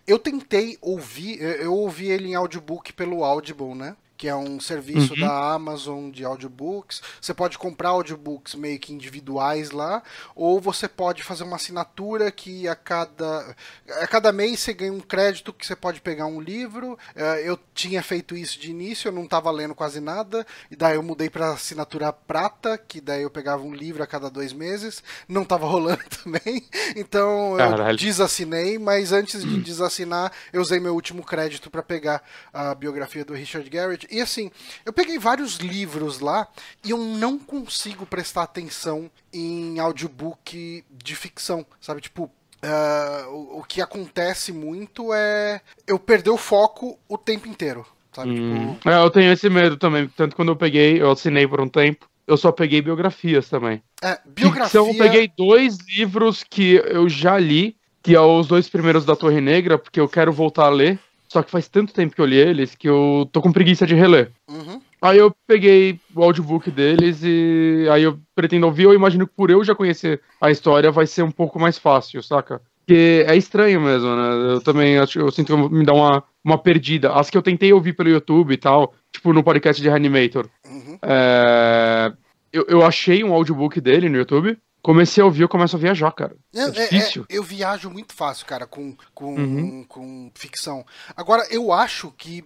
Eu 0.06 0.18
tentei 0.18 0.78
ouvir, 0.80 1.42
eu, 1.42 1.50
eu 1.50 1.74
ouvi 1.74 2.06
ele 2.06 2.28
em 2.28 2.34
audiobook 2.34 2.92
pelo 2.94 3.22
Audible, 3.22 3.74
né? 3.74 3.96
Que 4.16 4.28
é 4.28 4.34
um 4.36 4.60
serviço 4.60 5.14
Uhum. 5.14 5.20
da 5.20 5.52
Amazon 5.54 6.10
de 6.10 6.24
audiobooks. 6.24 7.02
Você 7.20 7.34
pode 7.34 7.58
comprar 7.58 7.88
audiobooks 7.90 8.54
meio 8.54 8.78
que 8.78 8.92
individuais 8.92 9.70
lá, 9.72 10.02
ou 10.36 10.60
você 10.60 10.88
pode 10.88 11.22
fazer 11.24 11.42
uma 11.44 11.56
assinatura 11.56 12.30
que 12.30 12.68
a 12.68 12.76
cada, 12.76 13.56
a 14.02 14.06
cada 14.06 14.30
mês 14.32 14.60
você 14.60 14.72
ganha 14.72 14.92
um 14.92 15.00
crédito 15.00 15.52
que 15.52 15.66
você 15.66 15.74
pode 15.74 16.00
pegar 16.00 16.26
um 16.26 16.40
livro. 16.40 16.96
Eh, 17.16 17.42
Eu 17.48 17.58
tinha 17.74 18.02
feito 18.02 18.36
isso 18.36 18.58
de 18.58 18.70
início, 18.70 19.08
eu 19.08 19.12
não 19.12 19.24
estava 19.24 19.50
lendo 19.50 19.74
quase 19.74 20.00
nada, 20.00 20.46
e 20.70 20.76
daí 20.76 20.94
eu 20.94 21.02
mudei 21.02 21.28
para 21.28 21.50
assinatura 21.52 22.12
prata, 22.12 22.78
que 22.78 23.00
daí 23.00 23.22
eu 23.22 23.30
pegava 23.30 23.62
um 23.64 23.74
livro 23.74 24.02
a 24.02 24.06
cada 24.06 24.30
dois 24.30 24.52
meses. 24.52 25.02
Não 25.28 25.42
estava 25.42 25.66
rolando 25.74 26.02
também, 26.22 26.64
então 26.94 27.52
eu 27.52 27.58
Caralho. 27.70 27.98
desassinei, 27.98 28.78
mas 28.78 29.10
antes 29.12 29.42
de 29.44 29.60
desassinar, 29.60 30.30
eu 30.52 30.62
usei 30.62 30.78
meu 30.78 30.94
último 30.94 31.24
crédito 31.24 31.68
para 31.68 31.82
pegar 31.82 32.22
a 32.52 32.74
biografia 32.76 33.24
do 33.24 33.34
Richard 33.34 33.68
Garrett. 33.68 34.03
E 34.10 34.20
assim, 34.20 34.50
eu 34.84 34.92
peguei 34.92 35.18
vários 35.18 35.56
livros 35.56 36.20
lá 36.20 36.46
e 36.84 36.90
eu 36.90 36.98
não 36.98 37.38
consigo 37.38 38.06
prestar 38.06 38.42
atenção 38.42 39.10
em 39.32 39.78
audiobook 39.78 40.84
de 40.90 41.14
ficção, 41.16 41.64
sabe? 41.80 42.00
Tipo, 42.00 42.30
ah, 42.62 43.26
o, 43.28 43.58
o 43.60 43.62
que 43.62 43.80
acontece 43.82 44.52
muito 44.52 45.12
é 45.12 45.60
eu 45.86 45.98
perder 45.98 46.30
o 46.30 46.36
foco 46.38 46.98
o 47.08 47.18
tempo 47.18 47.48
inteiro, 47.48 47.86
sabe? 48.12 48.30
Hum. 48.40 48.74
Tipo, 48.74 48.88
É, 48.88 49.02
eu 49.02 49.10
tenho 49.10 49.32
esse 49.32 49.48
medo 49.50 49.76
também. 49.76 50.08
Tanto 50.16 50.34
quando 50.34 50.48
eu 50.48 50.56
peguei, 50.56 51.00
eu 51.00 51.10
assinei 51.10 51.46
por 51.46 51.60
um 51.60 51.68
tempo, 51.68 52.06
eu 52.26 52.36
só 52.36 52.50
peguei 52.50 52.80
biografias 52.80 53.48
também. 53.48 53.82
é, 54.02 54.18
biografia. 54.24 54.80
Ficção, 54.80 54.88
eu 54.88 54.94
peguei 54.96 55.30
dois 55.36 55.76
livros 55.96 56.42
que 56.42 56.74
eu 56.86 57.08
já 57.08 57.38
li, 57.38 57.76
que 58.02 58.14
é 58.14 58.20
os 58.20 58.46
dois 58.46 58.68
primeiros 58.68 59.04
da 59.04 59.16
Torre 59.16 59.40
Negra, 59.40 59.78
porque 59.78 60.00
eu 60.00 60.08
quero 60.08 60.32
voltar 60.32 60.66
a 60.66 60.70
ler. 60.70 60.98
Só 61.34 61.42
que 61.42 61.50
faz 61.50 61.66
tanto 61.66 61.92
tempo 61.92 62.14
que 62.14 62.20
eu 62.20 62.26
li 62.26 62.36
eles 62.36 62.76
que 62.76 62.88
eu 62.88 63.28
tô 63.32 63.42
com 63.42 63.50
preguiça 63.50 63.84
de 63.84 63.92
reler. 63.96 64.30
Uhum. 64.48 64.80
Aí 65.02 65.18
eu 65.18 65.34
peguei 65.48 65.98
o 66.14 66.22
audiobook 66.22 66.70
deles 66.70 67.22
e 67.24 67.88
aí 67.90 68.04
eu 68.04 68.20
pretendo 68.36 68.66
ouvir. 68.66 68.84
Eu 68.84 68.94
imagino 68.94 69.26
que 69.26 69.34
por 69.34 69.50
eu 69.50 69.64
já 69.64 69.74
conhecer 69.74 70.20
a 70.40 70.48
história 70.48 70.92
vai 70.92 71.08
ser 71.08 71.24
um 71.24 71.32
pouco 71.32 71.58
mais 71.58 71.76
fácil, 71.76 72.22
saca? 72.22 72.60
Porque 72.78 73.24
é 73.26 73.34
estranho 73.36 73.80
mesmo, 73.80 74.14
né? 74.14 74.52
Eu 74.54 74.60
também 74.60 74.96
acho, 74.96 75.18
eu 75.18 75.32
sinto 75.32 75.56
que 75.56 75.74
me 75.74 75.84
dá 75.84 75.92
uma, 75.92 76.22
uma 76.44 76.56
perdida. 76.56 77.10
As 77.12 77.28
que 77.28 77.36
eu 77.36 77.42
tentei 77.42 77.72
ouvir 77.72 77.94
pelo 77.94 78.10
YouTube 78.10 78.52
e 78.54 78.56
tal, 78.56 78.94
tipo 79.10 79.32
no 79.32 79.42
podcast 79.42 79.82
de 79.82 79.88
Reanimator, 79.88 80.46
Uhum. 80.64 80.98
é, 81.02 82.12
eu, 82.52 82.64
eu 82.68 82.86
achei 82.86 83.24
um 83.24 83.32
audiobook 83.34 83.80
dele 83.80 84.08
no 84.08 84.18
YouTube. 84.18 84.56
Comecei 84.84 85.22
a 85.22 85.24
ouvir, 85.24 85.40
eu 85.42 85.48
começo 85.48 85.74
a 85.76 85.78
viajar, 85.78 86.12
cara. 86.12 86.36
É, 86.54 86.60
É 86.60 86.64
é- 86.64 86.70
difícil. 86.70 87.24
é- 87.26 87.38
eu 87.38 87.42
viajo 87.42 87.88
muito 87.88 88.12
fácil, 88.14 88.44
cara, 88.44 88.66
com, 88.66 88.94
com, 89.14 89.34
Uhum. 89.34 89.82
com 89.88 90.30
ficção. 90.34 90.84
Agora, 91.16 91.46
eu 91.50 91.72
acho 91.72 92.12
que 92.18 92.44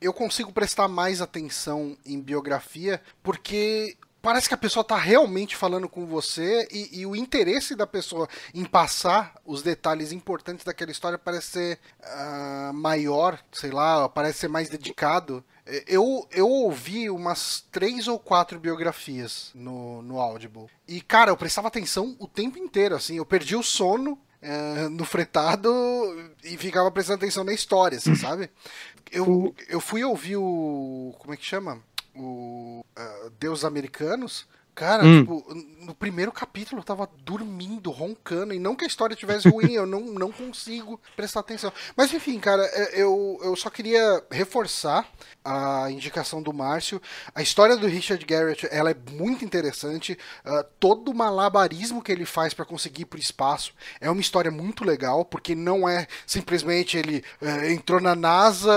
eu 0.00 0.14
consigo 0.14 0.50
prestar 0.50 0.88
mais 0.88 1.20
atenção 1.20 1.94
em 2.06 2.18
biografia 2.20 3.02
porque 3.22 3.98
parece 4.22 4.48
que 4.48 4.54
a 4.54 4.58
pessoa 4.58 4.82
tá 4.82 4.96
realmente 4.96 5.54
falando 5.56 5.88
com 5.90 6.06
você 6.06 6.66
e, 6.72 7.00
e 7.00 7.06
o 7.06 7.14
interesse 7.14 7.74
da 7.76 7.86
pessoa 7.86 8.26
em 8.54 8.64
passar 8.64 9.34
os 9.44 9.62
detalhes 9.62 10.10
importantes 10.10 10.64
daquela 10.64 10.90
história 10.90 11.18
parece 11.18 11.48
ser 11.48 11.78
ah, 12.02 12.70
maior, 12.74 13.38
sei 13.52 13.70
lá, 13.70 14.08
parece 14.08 14.38
ser 14.38 14.48
mais 14.48 14.70
dedicado. 14.70 15.44
Eu, 15.86 16.26
eu 16.30 16.48
ouvi 16.48 17.10
umas 17.10 17.64
três 17.70 18.08
ou 18.08 18.18
quatro 18.18 18.58
biografias 18.58 19.50
no, 19.54 20.00
no 20.02 20.18
Audible. 20.18 20.66
E, 20.86 21.00
cara, 21.00 21.30
eu 21.30 21.36
prestava 21.36 21.68
atenção 21.68 22.16
o 22.18 22.26
tempo 22.26 22.58
inteiro, 22.58 22.94
assim. 22.94 23.16
Eu 23.16 23.26
perdi 23.26 23.54
o 23.54 23.62
sono 23.62 24.18
é, 24.40 24.88
no 24.88 25.04
fretado 25.04 25.70
e 26.42 26.56
ficava 26.56 26.90
prestando 26.90 27.18
atenção 27.18 27.44
na 27.44 27.52
história, 27.52 27.98
assim, 27.98 28.14
sabe? 28.16 28.50
Eu, 29.10 29.54
eu 29.68 29.80
fui 29.80 30.02
ouvir 30.04 30.36
o. 30.36 31.14
Como 31.18 31.34
é 31.34 31.36
que 31.36 31.44
chama? 31.44 31.82
O. 32.14 32.84
Uh, 32.98 33.30
Deus 33.38 33.64
Americanos. 33.64 34.46
Cara, 34.78 35.04
hum. 35.04 35.18
tipo, 35.18 35.54
no 35.80 35.92
primeiro 35.92 36.30
capítulo 36.30 36.80
eu 36.80 36.84
tava 36.84 37.10
dormindo, 37.24 37.90
roncando, 37.90 38.54
e 38.54 38.60
não 38.60 38.76
que 38.76 38.84
a 38.84 38.86
história 38.86 39.16
tivesse 39.16 39.48
ruim, 39.48 39.72
eu 39.72 39.84
não, 39.84 40.02
não 40.02 40.30
consigo 40.30 41.00
prestar 41.16 41.40
atenção. 41.40 41.72
Mas 41.96 42.14
enfim, 42.14 42.38
cara, 42.38 42.62
é, 42.62 43.02
eu, 43.02 43.40
eu 43.42 43.56
só 43.56 43.70
queria 43.70 44.22
reforçar 44.30 45.04
a 45.44 45.90
indicação 45.90 46.40
do 46.40 46.52
Márcio. 46.52 47.02
A 47.34 47.42
história 47.42 47.76
do 47.76 47.88
Richard 47.88 48.24
Garrett, 48.24 48.68
ela 48.70 48.92
é 48.92 48.96
muito 49.10 49.44
interessante. 49.44 50.16
Uh, 50.46 50.62
todo 50.78 51.10
o 51.10 51.14
malabarismo 51.14 52.00
que 52.00 52.12
ele 52.12 52.24
faz 52.24 52.54
para 52.54 52.64
conseguir 52.64 53.02
ir 53.02 53.06
pro 53.06 53.18
espaço 53.18 53.72
é 54.00 54.08
uma 54.08 54.20
história 54.20 54.52
muito 54.52 54.84
legal, 54.84 55.24
porque 55.24 55.56
não 55.56 55.88
é 55.88 56.06
simplesmente 56.24 56.96
ele 56.96 57.24
uh, 57.42 57.64
entrou 57.64 58.00
na 58.00 58.14
NASA, 58.14 58.72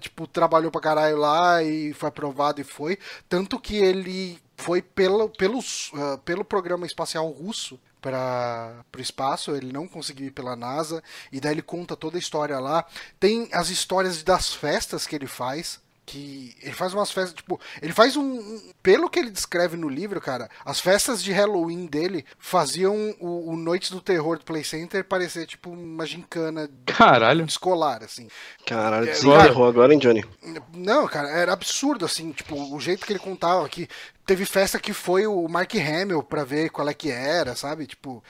tipo, 0.00 0.26
trabalhou 0.26 0.70
pra 0.70 0.80
caralho 0.80 1.18
lá 1.18 1.62
e 1.62 1.92
foi 1.92 2.08
aprovado 2.08 2.58
e 2.58 2.64
foi. 2.64 2.98
Tanto 3.28 3.60
que 3.60 3.76
ele 3.76 4.40
foi 4.62 4.80
pelo, 4.80 5.28
pelos, 5.28 5.90
uh, 5.92 6.18
pelo 6.24 6.44
programa 6.44 6.86
espacial 6.86 7.28
russo 7.28 7.78
para 8.00 8.84
o 8.96 9.00
espaço, 9.00 9.54
ele 9.54 9.72
não 9.72 9.86
conseguiu 9.86 10.26
ir 10.26 10.32
pela 10.32 10.56
NASA, 10.56 11.02
e 11.30 11.40
daí 11.40 11.52
ele 11.52 11.62
conta 11.62 11.96
toda 11.96 12.16
a 12.16 12.18
história 12.18 12.58
lá. 12.58 12.84
Tem 13.18 13.48
as 13.52 13.68
histórias 13.70 14.22
das 14.22 14.52
festas 14.52 15.06
que 15.06 15.14
ele 15.14 15.28
faz, 15.28 15.80
que 16.04 16.54
ele 16.60 16.74
faz 16.74 16.92
umas 16.92 17.12
festas, 17.12 17.34
tipo, 17.34 17.60
ele 17.80 17.92
faz 17.92 18.16
um, 18.16 18.22
um, 18.22 18.72
pelo 18.82 19.08
que 19.08 19.20
ele 19.20 19.30
descreve 19.30 19.76
no 19.76 19.88
livro, 19.88 20.20
cara, 20.20 20.50
as 20.64 20.80
festas 20.80 21.22
de 21.22 21.32
Halloween 21.32 21.86
dele 21.86 22.24
faziam 22.38 23.14
o, 23.20 23.52
o 23.52 23.56
Noites 23.56 23.90
do 23.90 24.00
Terror 24.00 24.36
do 24.36 24.44
Play 24.44 24.64
Center 24.64 25.04
parecer 25.04 25.46
tipo 25.46 25.70
uma 25.70 26.04
gincana 26.04 26.68
Caralho. 26.86 27.44
escolar, 27.44 28.02
assim. 28.02 28.28
Caralho, 28.66 29.08
é, 29.08 29.12
desenterrou 29.12 29.68
agora, 29.68 29.92
hein, 29.94 30.00
Johnny? 30.00 30.24
Não, 30.74 31.06
cara, 31.06 31.28
era 31.30 31.52
absurdo, 31.52 32.04
assim, 32.04 32.32
tipo, 32.32 32.56
o 32.74 32.80
jeito 32.80 33.06
que 33.06 33.12
ele 33.12 33.20
contava 33.20 33.68
que 33.68 33.88
teve 34.24 34.44
festa 34.44 34.78
que 34.78 34.92
foi 34.92 35.26
o 35.26 35.48
Mark 35.48 35.74
Hamill 35.74 36.22
pra 36.22 36.44
ver 36.44 36.70
qual 36.70 36.88
é 36.88 36.94
que 36.94 37.10
era, 37.10 37.56
sabe? 37.56 37.86
Tipo, 37.86 38.22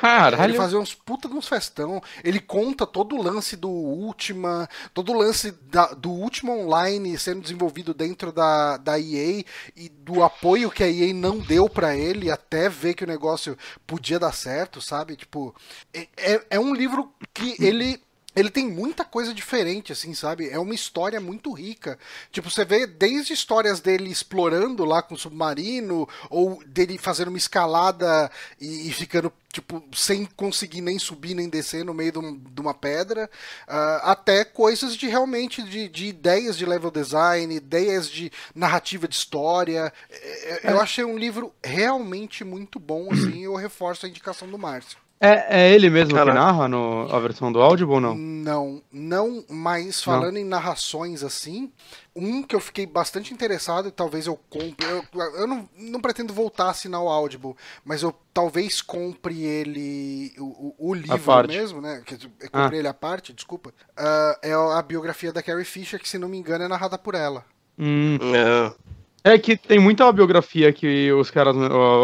Caralho. 0.00 0.42
ele 0.44 0.56
fazia 0.56 0.78
uns 0.78 0.94
puta 0.94 1.28
de 1.28 1.34
uns 1.34 1.48
festão. 1.48 2.02
Ele 2.22 2.40
conta 2.40 2.86
todo 2.86 3.16
o 3.16 3.22
lance 3.22 3.56
do 3.56 3.70
Ultima, 3.70 4.68
todo 4.92 5.12
o 5.12 5.16
lance 5.16 5.50
da, 5.50 5.86
do 5.88 6.10
Ultima 6.10 6.52
Online 6.52 7.18
sendo 7.18 7.40
desenvolvido 7.40 7.94
dentro 7.94 8.32
da, 8.32 8.76
da 8.76 8.98
EA 8.98 9.44
e 9.76 9.88
do 9.88 10.22
apoio 10.22 10.70
que 10.70 10.84
a 10.84 10.90
EA 10.90 11.14
não 11.14 11.38
deu 11.38 11.68
para 11.68 11.96
ele 11.96 12.30
até 12.30 12.68
ver 12.68 12.94
que 12.94 13.04
o 13.04 13.08
negócio 13.08 13.56
podia 13.86 14.18
dar 14.18 14.32
certo, 14.32 14.80
sabe? 14.80 15.16
Tipo, 15.16 15.54
é, 15.94 16.08
é, 16.16 16.46
é 16.50 16.60
um 16.60 16.74
livro 16.74 17.12
que 17.32 17.56
ele 17.58 18.00
ele 18.34 18.50
tem 18.50 18.66
muita 18.66 19.04
coisa 19.04 19.34
diferente, 19.34 19.92
assim, 19.92 20.14
sabe? 20.14 20.48
É 20.48 20.58
uma 20.58 20.74
história 20.74 21.20
muito 21.20 21.52
rica. 21.52 21.98
Tipo, 22.30 22.50
você 22.50 22.64
vê 22.64 22.86
desde 22.86 23.32
histórias 23.32 23.80
dele 23.80 24.10
explorando 24.10 24.84
lá 24.84 25.02
com 25.02 25.14
o 25.14 25.18
submarino, 25.18 26.08
ou 26.30 26.62
dele 26.64 26.96
fazendo 26.96 27.28
uma 27.28 27.38
escalada 27.38 28.30
e, 28.58 28.88
e 28.88 28.92
ficando, 28.92 29.30
tipo, 29.52 29.84
sem 29.92 30.24
conseguir 30.24 30.80
nem 30.80 30.98
subir 30.98 31.34
nem 31.34 31.48
descer 31.48 31.84
no 31.84 31.92
meio 31.92 32.12
de, 32.12 32.18
um, 32.18 32.38
de 32.38 32.60
uma 32.60 32.72
pedra, 32.72 33.28
uh, 33.68 34.00
até 34.02 34.44
coisas 34.44 34.96
de 34.96 35.06
realmente 35.08 35.62
de, 35.62 35.88
de, 35.88 36.06
ideias 36.06 36.56
de 36.56 36.64
level 36.64 36.90
design, 36.90 37.54
ideias 37.54 38.08
de 38.08 38.32
narrativa 38.54 39.06
de 39.06 39.14
história. 39.14 39.92
É, 40.10 40.68
é. 40.68 40.72
Eu 40.72 40.80
achei 40.80 41.04
um 41.04 41.18
livro 41.18 41.52
realmente 41.62 42.44
muito 42.44 42.80
bom, 42.80 43.12
assim, 43.12 43.44
eu 43.44 43.54
reforço 43.54 44.06
a 44.06 44.08
indicação 44.08 44.48
do 44.48 44.58
Márcio. 44.58 45.02
É, 45.24 45.66
é 45.68 45.72
ele 45.72 45.88
mesmo 45.88 46.16
Caraca. 46.16 46.36
que 46.36 46.44
narra 46.44 46.66
no, 46.66 47.06
a 47.14 47.20
versão 47.20 47.52
do 47.52 47.62
Audible 47.62 47.94
ou 47.94 48.00
não? 48.00 48.16
Não, 48.16 48.82
não, 48.90 49.44
mas 49.48 50.02
falando 50.02 50.32
não. 50.32 50.40
em 50.40 50.44
narrações 50.44 51.22
assim, 51.22 51.70
um 52.14 52.42
que 52.42 52.56
eu 52.56 52.58
fiquei 52.58 52.86
bastante 52.86 53.32
interessado 53.32 53.86
e 53.86 53.92
talvez 53.92 54.26
eu 54.26 54.36
compre. 54.50 54.84
Eu, 54.84 55.04
eu 55.38 55.46
não, 55.46 55.68
não 55.78 56.00
pretendo 56.00 56.34
voltar 56.34 56.64
a 56.64 56.70
assinar 56.70 57.00
o 57.00 57.08
Audible, 57.08 57.54
mas 57.84 58.02
eu 58.02 58.12
talvez 58.34 58.82
compre 58.82 59.44
ele, 59.44 60.32
o, 60.40 60.74
o 60.76 60.92
livro 60.92 61.46
mesmo, 61.46 61.80
né? 61.80 62.02
Que 62.04 62.14
eu 62.14 62.50
comprei 62.50 62.80
ah. 62.80 62.80
ele 62.80 62.88
à 62.88 62.94
parte, 62.94 63.32
desculpa. 63.32 63.70
Uh, 63.90 64.36
é 64.42 64.52
a 64.52 64.82
biografia 64.82 65.32
da 65.32 65.40
Carrie 65.40 65.64
Fisher, 65.64 66.00
que 66.00 66.08
se 66.08 66.18
não 66.18 66.28
me 66.28 66.36
engano 66.36 66.64
é 66.64 66.68
narrada 66.68 66.98
por 66.98 67.14
ela. 67.14 67.44
Hum. 67.78 68.18
É. 69.24 69.34
é 69.34 69.38
que 69.38 69.56
tem 69.56 69.78
muita 69.78 70.10
biografia 70.10 70.72
que 70.72 71.12
os 71.12 71.30
caras, 71.30 71.54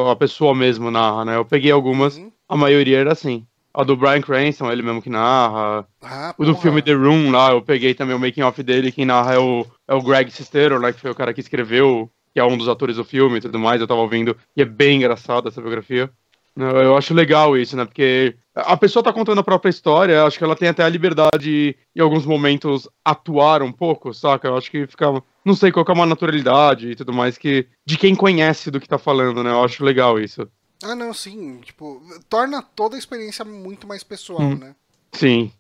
a 0.09 0.15
pessoa 0.15 0.55
mesmo 0.55 0.89
narra, 0.89 1.25
né? 1.25 1.37
Eu 1.37 1.45
peguei 1.45 1.73
algumas. 1.73 2.17
Uhum. 2.17 2.31
A 2.49 2.57
maioria 2.57 2.99
era 2.99 3.13
assim. 3.13 3.47
A 3.75 3.85
do 3.85 3.97
Brian 3.97 4.21
Cranston, 4.21 4.73
ele 4.73 4.83
mesmo 4.83 5.03
que 5.03 5.11
narra. 5.11 5.87
Ah, 6.03 6.35
o 6.37 6.45
do 6.45 6.57
filme 6.57 6.83
The 6.83 6.95
Room 6.95 7.31
lá, 7.31 7.53
eu 7.53 7.63
peguei 7.63 7.95
também 7.95 8.17
o 8.17 8.19
making 8.19 8.43
off 8.43 8.61
dele, 8.63 8.91
quem 8.91 9.05
narra 9.05 9.35
é 9.35 9.39
o, 9.39 9.67
é 9.87 9.95
o 9.95 10.03
Greg 10.03 10.31
Sestero, 10.31 10.81
né, 10.81 10.93
que 10.93 11.01
foi 11.01 11.11
o 11.11 11.15
cara 11.15 11.33
que 11.35 11.41
escreveu, 11.41 12.11
que 12.33 12.41
é 12.41 12.45
um 12.45 12.57
dos 12.57 12.69
atores 12.69 12.97
do 12.97 13.05
filme 13.05 13.39
e 13.39 13.41
tudo 13.41 13.59
mais, 13.59 13.81
eu 13.81 13.87
tava 13.87 14.01
ouvindo, 14.01 14.37
e 14.57 14.63
é 14.63 14.65
bem 14.65 14.97
engraçado 14.97 15.49
essa 15.49 15.61
biografia. 15.61 16.11
Eu 16.59 16.97
acho 16.97 17.15
legal 17.15 17.57
isso, 17.57 17.77
né? 17.77 17.85
Porque 17.85 18.35
a 18.53 18.77
pessoa 18.77 19.01
tá 19.01 19.13
contando 19.13 19.39
a 19.39 19.45
própria 19.45 19.71
história, 19.71 20.25
acho 20.25 20.37
que 20.37 20.43
ela 20.43 20.57
tem 20.57 20.69
até 20.69 20.83
a 20.83 20.89
liberdade, 20.89 21.77
em 21.95 22.01
alguns 22.01 22.27
momentos, 22.27 22.89
atuar 23.05 23.63
um 23.63 23.71
pouco, 23.71 24.13
saca? 24.13 24.49
Eu 24.49 24.57
acho 24.57 24.69
que 24.69 24.85
fica. 24.89 25.23
Não 25.45 25.55
sei 25.55 25.71
qual 25.71 25.87
é 25.89 25.93
uma 25.93 26.05
naturalidade 26.05 26.91
e 26.91 26.97
tudo 26.97 27.13
mais 27.13 27.39
que. 27.39 27.69
De 27.87 27.97
quem 27.97 28.13
conhece 28.13 28.73
do 28.73 28.81
que 28.81 28.89
tá 28.89 28.99
falando, 28.99 29.45
né? 29.45 29.51
Eu 29.51 29.63
acho 29.63 29.85
legal 29.85 30.19
isso. 30.19 30.49
Ah, 30.83 30.95
não, 30.95 31.13
sim. 31.13 31.61
Tipo, 31.61 32.03
torna 32.29 32.63
toda 32.63 32.97
a 32.97 32.99
experiência 32.99 33.45
muito 33.45 33.87
mais 33.87 34.03
pessoal, 34.03 34.41
hum. 34.41 34.57
né? 34.57 34.75
Sim. 35.13 35.53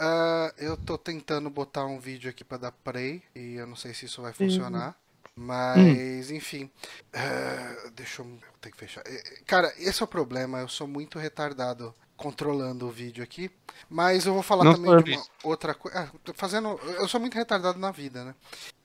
Uh, 0.00 0.52
eu 0.58 0.76
tô 0.76 0.96
tentando 0.96 1.50
botar 1.50 1.84
um 1.84 1.98
vídeo 1.98 2.30
aqui 2.30 2.44
para 2.44 2.58
dar 2.58 2.72
play 2.72 3.22
e 3.34 3.54
eu 3.54 3.66
não 3.66 3.74
sei 3.74 3.92
se 3.92 4.06
isso 4.06 4.22
vai 4.22 4.32
funcionar. 4.32 4.94
Mas, 5.34 6.30
hum. 6.30 6.34
enfim. 6.34 6.70
Uh, 7.14 7.90
deixa 7.92 8.22
eu. 8.22 8.38
Tem 8.60 8.72
que 8.72 8.78
fechar. 8.78 9.02
Eh, 9.06 9.40
cara, 9.46 9.72
esse 9.78 10.02
é 10.02 10.04
o 10.04 10.08
problema. 10.08 10.58
Eu 10.58 10.68
sou 10.68 10.86
muito 10.86 11.18
retardado 11.18 11.94
controlando 12.16 12.86
o 12.86 12.90
vídeo 12.90 13.22
aqui. 13.22 13.50
Mas 13.88 14.26
eu 14.26 14.34
vou 14.34 14.42
falar 14.42 14.64
não 14.64 14.74
também 14.74 15.02
de 15.04 15.12
uma 15.12 15.24
outra 15.44 15.74
coisa. 15.74 16.00
Ah, 16.00 16.32
fazendo. 16.34 16.78
Eu 16.98 17.08
sou 17.08 17.20
muito 17.20 17.34
retardado 17.34 17.78
na 17.78 17.90
vida, 17.90 18.24
né? 18.24 18.34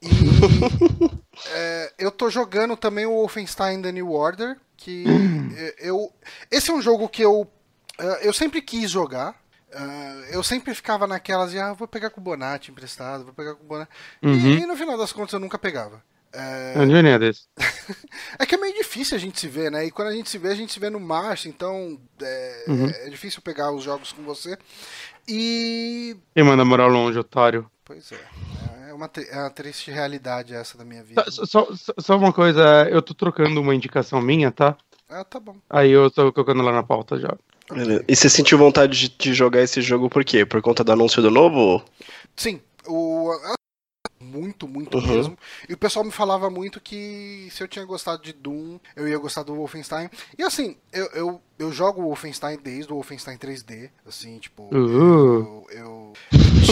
E. 0.00 1.48
é, 1.48 1.92
eu 1.98 2.12
tô 2.12 2.30
jogando 2.30 2.76
também 2.76 3.04
o 3.04 3.10
Wolfenstein 3.10 3.82
The 3.82 3.90
New 3.90 4.12
Order 4.12 4.56
que 4.76 5.04
eu 5.78 6.12
esse 6.50 6.70
é 6.70 6.74
um 6.74 6.82
jogo 6.82 7.08
que 7.08 7.22
eu 7.22 7.50
eu 8.22 8.32
sempre 8.32 8.60
quis 8.60 8.90
jogar 8.90 9.34
eu 10.30 10.42
sempre 10.42 10.74
ficava 10.74 11.06
naquelas 11.06 11.50
de 11.50 11.58
ah, 11.58 11.72
vou 11.72 11.88
pegar 11.88 12.10
com 12.10 12.20
o 12.20 12.24
Bonatti 12.24 12.70
emprestado, 12.70 13.24
vou 13.24 13.34
pegar 13.34 13.54
com 13.54 13.64
o 13.64 13.66
Bonatti. 13.66 13.90
Uhum. 14.22 14.32
E, 14.32 14.62
e, 14.62 14.66
no 14.66 14.76
final 14.76 14.96
das 14.96 15.12
contas 15.12 15.32
eu 15.32 15.40
nunca 15.40 15.58
pegava. 15.58 16.02
É, 16.32 16.74
é 16.76 17.18
desse. 17.18 17.46
é 18.38 18.44
que 18.44 18.56
é 18.56 18.58
meio 18.58 18.74
difícil 18.74 19.16
a 19.16 19.20
gente 19.20 19.38
se 19.38 19.46
ver, 19.46 19.70
né? 19.70 19.86
E 19.86 19.90
quando 19.90 20.08
a 20.08 20.12
gente 20.12 20.28
se 20.28 20.36
vê, 20.36 20.48
a 20.48 20.54
gente 20.54 20.72
se 20.72 20.80
vê 20.80 20.90
no 20.90 20.98
março, 20.98 21.48
então 21.48 21.98
é, 22.20 22.64
uhum. 22.66 22.88
é 22.88 23.08
difícil 23.08 23.40
pegar 23.40 23.70
os 23.70 23.84
jogos 23.84 24.12
com 24.12 24.22
você. 24.24 24.58
E. 25.28 26.16
Quem 26.34 26.44
manda 26.44 26.64
morar 26.64 26.86
longe, 26.86 27.18
otário? 27.18 27.70
Pois 27.84 28.12
é. 28.12 28.88
É 28.88 28.94
uma, 28.94 29.10
é 29.28 29.38
uma 29.38 29.50
triste 29.50 29.90
realidade 29.90 30.54
essa 30.54 30.78
da 30.78 30.84
minha 30.84 31.02
vida. 31.02 31.22
Só, 31.30 31.44
só, 31.44 31.68
só, 31.98 32.16
uma 32.16 32.32
coisa, 32.32 32.88
eu 32.90 33.02
tô 33.02 33.12
trocando 33.12 33.60
uma 33.60 33.74
indicação 33.74 34.20
minha, 34.20 34.50
tá? 34.50 34.76
Ah, 35.08 35.24
tá 35.24 35.38
bom. 35.38 35.56
Aí 35.68 35.90
eu 35.90 36.10
tô 36.10 36.32
colocando 36.32 36.62
lá 36.62 36.72
na 36.72 36.82
pauta 36.82 37.18
já. 37.18 37.36
E 38.06 38.14
você 38.14 38.28
sentiu 38.28 38.58
vontade 38.58 38.98
de, 38.98 39.08
de, 39.08 39.34
jogar 39.34 39.62
esse 39.62 39.80
jogo 39.80 40.10
por 40.10 40.24
quê? 40.24 40.44
Por 40.44 40.60
conta 40.60 40.84
do 40.84 40.92
anúncio 40.92 41.22
do 41.22 41.30
novo? 41.30 41.82
Sim. 42.36 42.60
O, 42.86 43.30
muito, 44.34 44.66
muito 44.66 44.98
uhum. 44.98 45.06
mesmo. 45.06 45.38
E 45.68 45.74
o 45.74 45.78
pessoal 45.78 46.04
me 46.04 46.10
falava 46.10 46.50
muito 46.50 46.80
que 46.80 47.48
se 47.50 47.62
eu 47.62 47.68
tinha 47.68 47.84
gostado 47.84 48.22
de 48.22 48.32
Doom, 48.32 48.78
eu 48.96 49.08
ia 49.08 49.18
gostar 49.18 49.44
do 49.44 49.54
Wolfenstein. 49.54 50.10
E 50.36 50.42
assim, 50.42 50.76
eu, 50.92 51.06
eu, 51.14 51.40
eu 51.58 51.72
jogo 51.72 52.02
o 52.02 52.06
Wolfenstein 52.06 52.58
desde 52.58 52.92
o 52.92 52.96
Wolfenstein 52.96 53.38
3D, 53.38 53.90
assim, 54.06 54.38
tipo, 54.38 54.68
uhum. 54.74 55.64
eu, 55.70 55.70
eu, 55.70 56.12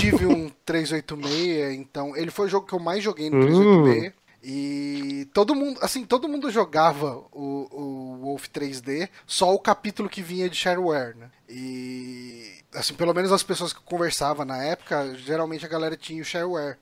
tive 0.01 0.27
um 0.27 0.51
386, 0.64 1.75
então 1.75 2.16
ele 2.16 2.31
foi 2.31 2.46
o 2.46 2.51
jogo 2.51 2.66
que 2.66 2.75
eu 2.75 2.81
mais 2.81 3.03
joguei 3.03 3.31
no 3.31 3.40
386. 3.40 4.05
Uhum. 4.07 4.22
E 4.44 5.29
todo 5.33 5.55
mundo, 5.55 5.79
assim, 5.81 6.05
todo 6.05 6.29
mundo 6.29 6.51
jogava 6.51 7.22
o, 7.31 7.68
o 7.70 8.18
Wolf 8.22 8.48
3D, 8.48 9.09
só 9.25 9.55
o 9.55 9.59
capítulo 9.59 10.09
que 10.09 10.20
vinha 10.20 10.51
de 10.51 10.57
shareware, 10.57 11.16
né? 11.16 11.31
E 11.48 12.62
assim, 12.75 12.95
pelo 12.95 13.15
menos 13.15 13.33
as 13.33 13.43
pessoas 13.43 13.73
que 13.73 13.81
conversavam 13.81 14.45
na 14.45 14.63
época, 14.63 15.15
geralmente 15.17 15.65
a 15.65 15.69
galera 15.69 15.97
tinha 15.97 16.23
o 16.23 16.25
shareware 16.25 16.79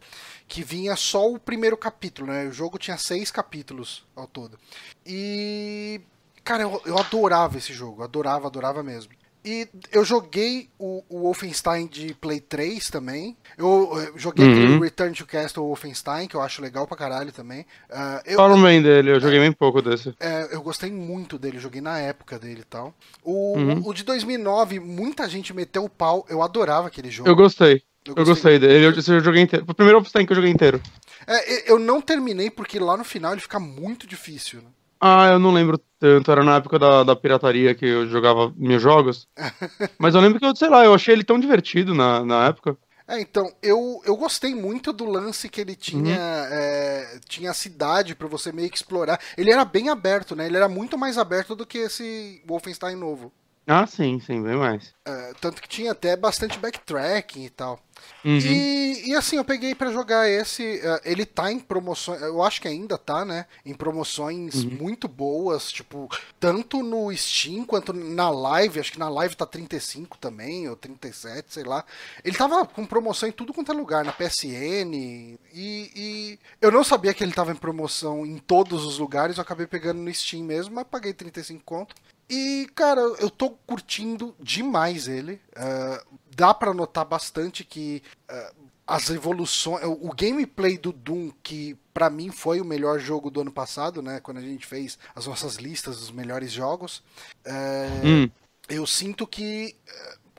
que 0.46 0.64
vinha 0.64 0.96
só 0.96 1.30
o 1.30 1.38
primeiro 1.38 1.76
capítulo, 1.76 2.32
né? 2.32 2.46
O 2.46 2.52
jogo 2.52 2.78
tinha 2.78 2.98
seis 2.98 3.30
capítulos 3.30 4.04
ao 4.16 4.26
todo. 4.26 4.58
E. 5.06 6.00
Cara, 6.42 6.62
eu, 6.62 6.82
eu 6.86 6.98
adorava 6.98 7.58
esse 7.58 7.72
jogo, 7.72 8.02
adorava, 8.02 8.48
adorava 8.48 8.82
mesmo. 8.82 9.12
E 9.44 9.66
eu 9.90 10.04
joguei 10.04 10.68
o, 10.78 11.02
o 11.08 11.20
Wolfenstein 11.20 11.86
de 11.86 12.12
Play 12.14 12.40
3 12.40 12.90
também. 12.90 13.36
Eu, 13.56 13.90
eu 14.06 14.18
joguei 14.18 14.44
Uhum. 14.46 14.76
o 14.78 14.80
Return 14.82 15.14
to 15.14 15.24
Castle 15.26 15.64
Wolfenstein, 15.66 16.28
que 16.28 16.34
eu 16.34 16.42
acho 16.42 16.60
legal 16.60 16.86
pra 16.86 16.96
caralho 16.96 17.32
também. 17.32 17.64
Ah, 17.90 18.22
eu, 18.26 18.36
Falam 18.36 18.62
bem 18.62 18.82
dele, 18.82 19.10
eu 19.12 19.20
joguei 19.20 19.38
bem 19.38 19.50
pouco 19.52 19.80
desse. 19.80 20.14
é, 20.20 20.48
eu 20.54 20.60
gostei 20.62 20.90
muito 20.90 21.38
dele, 21.38 21.58
joguei 21.58 21.80
na 21.80 21.98
época 21.98 22.38
dele 22.38 22.60
e 22.60 22.64
tal. 22.64 22.94
O, 23.22 23.56
Uhum. 23.56 23.82
o 23.88 23.94
de 23.94 24.04
2009, 24.04 24.78
muita 24.78 25.28
gente 25.28 25.54
meteu 25.54 25.84
o 25.84 25.88
pau, 25.88 26.26
eu 26.28 26.42
adorava 26.42 26.88
aquele 26.88 27.10
jogo. 27.10 27.28
Eu 27.28 27.34
gostei. 27.36 27.82
Eu 28.04 28.14
gostei 28.24 28.58
dele. 28.58 28.86
Eu, 28.86 28.92
eu 28.92 29.20
joguei 29.20 29.42
inteiro. 29.42 29.64
Foi 29.64 29.72
o 29.72 29.76
primeiro 29.76 29.98
Wolfenstein 29.98 30.24
que 30.26 30.32
eu 30.32 30.36
joguei 30.36 30.50
inteiro. 30.50 30.80
É, 31.26 31.70
eu 31.70 31.78
não 31.78 32.00
terminei 32.00 32.50
porque 32.50 32.78
lá 32.78 32.96
no 32.96 33.04
final 33.04 33.32
ele 33.32 33.40
fica 33.42 33.60
muito 33.60 34.06
difícil. 34.06 34.60
né? 34.60 34.68
Ah, 35.00 35.28
eu 35.32 35.38
não 35.38 35.52
lembro 35.52 35.78
tanto. 35.98 36.30
Era 36.30 36.44
na 36.44 36.56
época 36.56 36.78
da, 36.78 37.02
da 37.04 37.16
pirataria 37.16 37.74
que 37.74 37.86
eu 37.86 38.06
jogava 38.08 38.52
meus 38.56 38.82
jogos. 38.82 39.28
Mas 39.98 40.14
eu 40.14 40.20
lembro 40.20 40.38
que, 40.38 40.46
eu, 40.46 40.54
sei 40.56 40.68
lá, 40.68 40.84
eu 40.84 40.94
achei 40.94 41.14
ele 41.14 41.24
tão 41.24 41.38
divertido 41.38 41.94
na, 41.94 42.24
na 42.24 42.46
época. 42.48 42.76
É, 43.08 43.20
então, 43.20 43.52
eu, 43.60 44.00
eu 44.04 44.16
gostei 44.16 44.54
muito 44.54 44.92
do 44.92 45.04
lance 45.04 45.48
que 45.48 45.60
ele 45.60 45.74
tinha 45.74 46.14
Uhum. 46.16 46.48
é, 46.52 47.18
tinha 47.28 47.50
a 47.50 47.54
cidade 47.54 48.14
pra 48.14 48.28
você 48.28 48.52
meio 48.52 48.70
que 48.70 48.76
explorar. 48.76 49.20
Ele 49.36 49.50
era 49.52 49.64
bem 49.64 49.88
aberto, 49.88 50.36
né? 50.36 50.46
Ele 50.46 50.56
era 50.56 50.68
muito 50.68 50.96
mais 50.96 51.18
aberto 51.18 51.56
do 51.56 51.66
que 51.66 51.78
esse 51.78 52.40
Wolfenstein 52.46 52.94
novo. 52.96 53.32
Ah, 53.72 53.86
sim, 53.86 54.18
sim, 54.18 54.42
bem 54.42 54.56
mais. 54.56 54.92
É, 55.06 55.32
tanto 55.40 55.62
que 55.62 55.68
tinha 55.68 55.92
até 55.92 56.16
bastante 56.16 56.58
backtracking 56.58 57.44
e 57.44 57.50
tal. 57.50 57.78
Uhum. 58.24 58.36
E, 58.38 59.10
e 59.10 59.14
assim, 59.14 59.36
eu 59.36 59.44
peguei 59.44 59.76
pra 59.76 59.92
jogar 59.92 60.28
esse. 60.28 60.80
eh, 60.82 61.00
ele 61.04 61.24
tá 61.24 61.52
em 61.52 61.60
promoções. 61.60 62.20
Eu 62.20 62.42
acho 62.42 62.60
que 62.60 62.66
ainda 62.66 62.98
tá, 62.98 63.24
né? 63.24 63.46
Em 63.64 63.72
promoções 63.72 64.64
Uhum. 64.64 64.70
muito 64.80 65.06
boas. 65.06 65.70
Tipo, 65.70 66.08
tanto 66.40 66.82
no 66.82 67.16
Steam 67.16 67.64
quanto 67.64 67.92
na 67.92 68.28
live. 68.28 68.80
Acho 68.80 68.90
que 68.90 68.98
na 68.98 69.08
live 69.08 69.36
tá 69.36 69.46
35 69.46 70.18
também, 70.18 70.68
ou 70.68 70.74
37, 70.74 71.54
sei 71.54 71.62
lá. 71.62 71.84
Ele 72.24 72.36
tava 72.36 72.66
com 72.66 72.84
promoção 72.84 73.28
em 73.28 73.32
tudo 73.32 73.54
quanto 73.54 73.70
é 73.70 73.74
lugar, 73.74 74.04
na 74.04 74.12
PSN. 74.12 74.92
E, 74.94 75.38
e 75.54 76.38
eu 76.60 76.72
não 76.72 76.82
sabia 76.82 77.14
que 77.14 77.22
ele 77.22 77.32
tava 77.32 77.52
em 77.52 77.56
promoção 77.56 78.26
em 78.26 78.38
todos 78.38 78.84
os 78.84 78.98
lugares. 78.98 79.36
Eu 79.36 79.42
acabei 79.42 79.68
pegando 79.68 80.00
no 80.00 80.12
Steam 80.12 80.42
mesmo, 80.44 80.74
mas 80.74 80.86
paguei 80.90 81.12
35 81.12 81.62
conto. 81.64 81.94
E, 82.30 82.68
cara, 82.74 83.00
eu 83.00 83.28
tô 83.30 83.50
curtindo 83.50 84.34
demais 84.40 85.08
ele. 85.08 85.40
Ah, 85.56 86.04
dá 86.36 86.54
pra 86.54 86.72
notar 86.72 87.04
bastante 87.04 87.64
que 87.64 88.02
ah, 88.28 88.52
as 88.86 89.10
evoluções. 89.10 89.84
O 89.84 90.08
o 90.10 90.14
gameplay 90.14 90.78
do 90.78 90.92
Doom, 90.92 91.30
que 91.42 91.76
pra 91.92 92.08
mim 92.10 92.30
foi 92.30 92.60
o 92.60 92.64
melhor 92.64 92.98
jogo 93.00 93.30
do 93.30 93.40
ano 93.40 93.52
passado, 93.52 94.00
né? 94.02 94.20
Quando 94.20 94.38
a 94.38 94.42
gente 94.42 94.66
fez 94.66 94.98
as 95.14 95.26
nossas 95.26 95.56
listas 95.56 95.98
dos 95.98 96.10
melhores 96.10 96.52
jogos. 96.52 97.02
eh, 97.44 98.20
Hum. 98.26 98.30
eu 98.68 98.86
sinto 98.86 99.26
que 99.26 99.76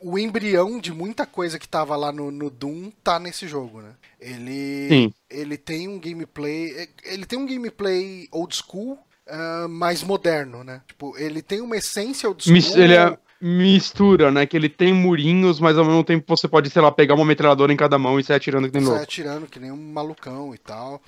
o 0.01 0.17
embrião 0.17 0.80
de 0.80 0.91
muita 0.93 1.25
coisa 1.25 1.60
que 1.60 1.67
tava 1.67 1.95
lá 1.95 2.12
no, 2.12 2.32
no 2.32 2.49
Doom 2.49 2.91
tá 3.04 3.19
nesse 3.19 3.47
jogo, 3.47 3.82
né? 3.82 3.93
Ele, 4.19 4.89
Sim. 4.89 5.13
ele 5.30 5.58
tem 5.58 5.88
um 5.88 5.99
gameplay. 5.99 6.89
Ele 7.04 7.25
tem 7.25 7.38
um 7.39 7.45
gameplay 7.45 8.27
old 8.32 8.56
school. 8.56 8.97
Ah, 9.32 9.67
mais 9.70 10.04
moderno, 10.04 10.63
né? 10.63 10.82
Tipo, 10.88 11.17
ele 11.17 11.41
tem 11.41 11.62
uma 11.62 11.78
essência 11.78 12.28
old 12.28 12.44
school. 12.44 12.78
Ele 12.78 12.94
é 12.94 13.17
mistura, 13.41 14.30
né? 14.30 14.46
Que 14.46 14.56
ele 14.56 14.70
tem 14.70 14.94
murinhos, 14.94 15.60
mas 15.60 15.78
ao 15.78 15.86
mesmo 15.86 16.04
tempo 16.04 16.26
você 16.28 16.48
pode, 16.48 16.70
sei 16.70 16.82
lá, 16.82 16.91
pegar 16.91 17.15
uma 17.15 17.26
metralhadora 17.26 17.74
em 17.74 17.78
cada 17.78 17.98
mão 17.98 18.20
e 18.20 18.24
sair 18.24 18.36
atirando 18.36 18.67
que 18.70 18.74
nem 18.74 18.84
sai 18.84 18.89
louco. 18.91 19.04
atirando 19.04 19.48
que 19.48 19.60
nem 19.60 19.72
um 19.72 19.91
malucão 19.94 20.54
e 20.54 20.58
tal. 20.58 21.02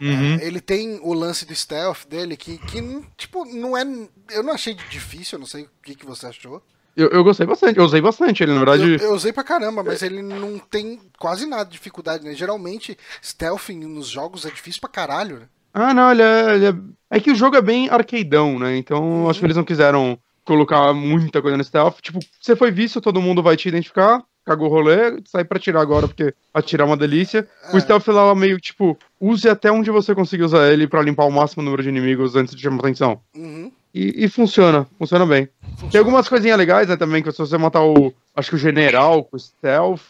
Uhum. 0.00 0.36
É, 0.40 0.46
ele 0.46 0.60
tem 0.60 1.00
o 1.02 1.12
lance 1.12 1.44
do 1.44 1.54
stealth 1.54 2.06
dele 2.08 2.36
que, 2.36 2.58
que, 2.58 2.80
tipo, 3.16 3.44
não 3.44 3.76
é. 3.76 3.82
Eu 4.30 4.42
não 4.42 4.52
achei 4.52 4.74
difícil, 4.88 5.36
eu 5.36 5.40
não 5.40 5.46
sei 5.46 5.64
o 5.64 5.70
que, 5.82 5.94
que 5.94 6.06
você 6.06 6.26
achou. 6.26 6.62
Eu, 6.96 7.08
eu 7.08 7.24
gostei 7.24 7.46
bastante, 7.46 7.78
eu 7.78 7.84
usei 7.84 8.00
bastante 8.00 8.42
ele, 8.42 8.52
na 8.52 8.60
Eu, 8.60 8.66
verdade. 8.66 9.02
eu 9.02 9.14
usei 9.14 9.32
pra 9.32 9.44
caramba, 9.44 9.82
mas 9.82 10.02
ele 10.02 10.22
não 10.22 10.58
tem 10.58 11.00
quase 11.18 11.46
nada 11.46 11.64
de 11.64 11.72
dificuldade, 11.72 12.24
né? 12.24 12.34
Geralmente, 12.34 12.96
stealth 13.22 13.68
nos 13.70 14.08
jogos 14.08 14.44
é 14.44 14.50
difícil 14.50 14.80
pra 14.80 14.90
caralho, 14.90 15.40
né? 15.40 15.48
Ah, 15.72 15.94
não, 15.94 16.10
ele 16.10 16.22
é, 16.22 16.54
ele 16.54 16.66
é. 16.66 16.74
É 17.12 17.18
que 17.20 17.30
o 17.32 17.34
jogo 17.34 17.56
é 17.56 17.62
bem 17.62 17.88
arcadeão, 17.88 18.58
né? 18.58 18.76
Então 18.76 19.28
acho 19.28 19.40
que 19.40 19.46
eles 19.46 19.56
não 19.56 19.64
quiseram 19.64 20.16
colocar 20.44 20.92
muita 20.94 21.42
coisa 21.42 21.56
no 21.56 21.64
stealth. 21.64 21.96
Tipo, 22.00 22.20
você 22.40 22.54
foi 22.54 22.70
visto, 22.70 23.00
todo 23.00 23.20
mundo 23.20 23.42
vai 23.42 23.56
te 23.56 23.68
identificar, 23.68 24.22
cagou 24.46 24.68
o 24.68 24.70
rolê, 24.70 25.20
sai 25.26 25.44
pra 25.44 25.58
atirar 25.58 25.82
agora, 25.82 26.06
porque 26.06 26.32
atirar 26.54 26.86
é 26.86 26.90
uma 26.90 26.96
delícia. 26.96 27.48
O 27.72 27.76
É. 27.76 27.80
stealth 27.80 28.06
lá 28.08 28.32
meio, 28.34 28.60
tipo, 28.60 28.96
use 29.20 29.48
até 29.48 29.72
onde 29.72 29.90
você 29.90 30.14
conseguir 30.14 30.44
usar 30.44 30.72
ele 30.72 30.86
pra 30.86 31.02
limpar 31.02 31.24
o 31.26 31.32
máximo 31.32 31.64
número 31.64 31.82
de 31.82 31.88
inimigos 31.88 32.36
antes 32.36 32.54
de 32.54 32.62
chamar 32.62 32.78
atenção. 32.78 33.20
Uhum. 33.34 33.72
E, 33.92 34.24
e 34.24 34.28
funciona, 34.28 34.86
funciona 34.96 35.26
bem. 35.26 35.48
Tem 35.90 35.98
algumas 35.98 36.28
coisinhas 36.28 36.56
legais, 36.56 36.86
né, 36.88 36.96
também, 36.96 37.22
que 37.24 37.32
se 37.32 37.38
você 37.38 37.58
matar 37.58 37.82
o. 37.82 38.12
Acho 38.34 38.50
que 38.50 38.54
o 38.54 38.58
general 38.58 39.24
com 39.24 39.36
stealth. 39.38 40.00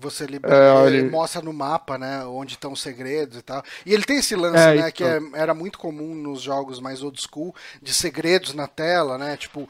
Você 0.00 0.24
libera, 0.26 0.54
É, 0.82 0.86
ele 0.86 0.96
ele- 0.98 1.10
mostra 1.10 1.42
no 1.42 1.52
mapa, 1.52 1.98
né, 1.98 2.24
onde 2.24 2.54
estão 2.54 2.72
os 2.72 2.80
segredos 2.80 3.36
e 3.38 3.42
tal. 3.42 3.62
E 3.84 3.92
ele 3.92 4.04
tem 4.04 4.16
esse 4.18 4.34
lance, 4.34 4.56
É, 4.58 4.74
né, 4.74 4.86
isso. 4.86 4.92
que 4.92 5.04
é- 5.04 5.20
era 5.34 5.52
muito 5.52 5.78
comum 5.78 6.14
nos 6.14 6.40
jogos 6.40 6.80
mais 6.80 7.02
old 7.02 7.20
school, 7.20 7.54
de 7.80 7.92
segredos 7.92 8.54
na 8.54 8.66
tela, 8.66 9.18
né, 9.18 9.36
tipo, 9.36 9.68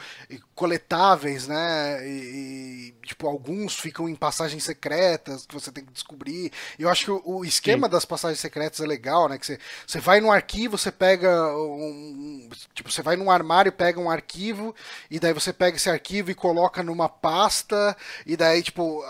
coletáveis, 0.54 1.48
né, 1.48 2.06
e, 2.06 2.92
e, 3.02 3.06
tipo, 3.06 3.26
alguns 3.26 3.78
ficam 3.78 4.08
em 4.08 4.14
passagens 4.14 4.62
secretas 4.62 5.46
que 5.46 5.54
você 5.54 5.72
tem 5.72 5.84
que 5.84 5.92
descobrir. 5.92 6.52
Eu 6.78 6.90
acho 6.90 7.04
que 7.06 7.10
o, 7.10 7.22
o 7.24 7.44
esquema 7.44 7.88
das 7.88 8.04
passagens 8.04 8.38
secretas 8.38 8.80
é 8.80 8.86
legal, 8.86 9.28
né, 9.28 9.38
que 9.38 9.46
você, 9.46 9.58
você 9.86 9.98
vai 9.98 10.20
num 10.20 10.30
arquivo, 10.30 10.76
você 10.76 10.92
pega 10.92 11.56
um, 11.56 12.48
tipo, 12.74 12.90
você 12.90 13.02
vai 13.02 13.16
num 13.16 13.30
armário 13.30 13.70
e 13.70 13.72
pega 13.72 13.98
um 13.98 14.10
arquivo, 14.10 14.74
e 15.10 15.18
daí 15.18 15.32
você 15.32 15.52
pega 15.52 15.76
esse 15.76 15.88
arquivo 15.88 16.30
e 16.30 16.34
coloca 16.34 16.82
numa 16.82 17.08
pasta, 17.08 17.96
e 18.26 18.36
daí, 18.36 18.62
tipo, 18.62 19.02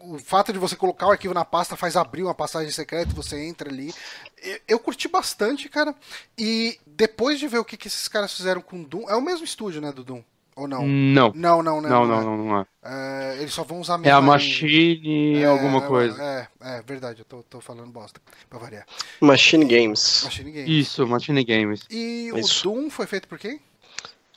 o 0.00 0.18
fato 0.18 0.52
de 0.52 0.58
você 0.58 0.76
colocar 0.76 1.06
o 1.06 1.10
arquivo 1.10 1.34
na 1.34 1.44
pasta 1.44 1.76
faz 1.76 1.96
abrir 1.96 2.22
uma 2.22 2.34
passagem 2.34 2.70
secreta 2.70 3.10
e 3.10 3.14
você 3.14 3.42
entra 3.42 3.70
ali. 3.70 3.94
Eu, 4.42 4.60
eu 4.68 4.78
curti 4.78 5.08
bastante, 5.08 5.68
cara. 5.68 5.94
E 6.36 6.78
depois 6.86 7.38
de 7.38 7.48
ver 7.48 7.58
o 7.58 7.64
que, 7.64 7.76
que 7.76 7.88
esses 7.88 8.08
caras 8.08 8.34
fizeram 8.34 8.60
com 8.60 8.82
Doom, 8.82 9.08
é 9.08 9.14
o 9.14 9.22
mesmo 9.22 9.44
estúdio, 9.44 9.80
né, 9.80 9.92
do 9.92 10.04
Doom? 10.04 10.22
Ou 10.56 10.68
não? 10.68 10.86
Não. 10.86 11.32
Não, 11.34 11.62
não, 11.62 11.80
não. 11.80 11.88
Não, 11.90 12.06
não, 12.06 12.20
é. 12.20 12.24
não, 12.24 12.36
não 12.36 12.60
é. 12.60 12.66
É, 12.84 13.36
eles 13.40 13.52
só 13.52 13.62
vão 13.62 13.80
usar 13.80 14.00
É 14.04 14.10
a 14.10 14.20
Machine 14.20 15.42
É, 15.42 15.46
alguma 15.46 15.84
é, 15.84 15.86
coisa. 15.86 16.22
É, 16.22 16.48
é, 16.78 16.82
verdade, 16.82 17.20
eu 17.20 17.24
tô, 17.24 17.42
tô 17.42 17.60
falando 17.60 17.90
bosta, 17.92 18.20
pra 18.48 18.58
variar. 18.58 18.84
Machine 19.20 19.64
Games. 19.64 20.22
Machine 20.24 20.50
Games. 20.50 20.68
Isso, 20.68 21.06
Machine 21.06 21.44
Games. 21.44 21.82
E 21.90 22.30
Isso. 22.36 22.68
o 22.68 22.74
Doom 22.74 22.90
foi 22.90 23.06
feito 23.06 23.28
por 23.28 23.38
quem? 23.38 23.60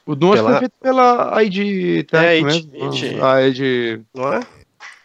O 0.05 0.15
Doom 0.15 0.33
acho 0.33 0.41
que 0.41 0.43
Pela- 0.43 0.51
foi 0.51 0.59
feito 0.59 0.73
pela 0.81 1.43
ID 1.43 2.05
Tech 2.09 2.25
É, 2.25 2.37
ID 2.37 2.43
mesmo. 2.45 2.93
ID. 2.93 3.21
A 3.23 3.41
ID. 3.47 4.01
Não 4.13 4.33
é? 4.33 4.39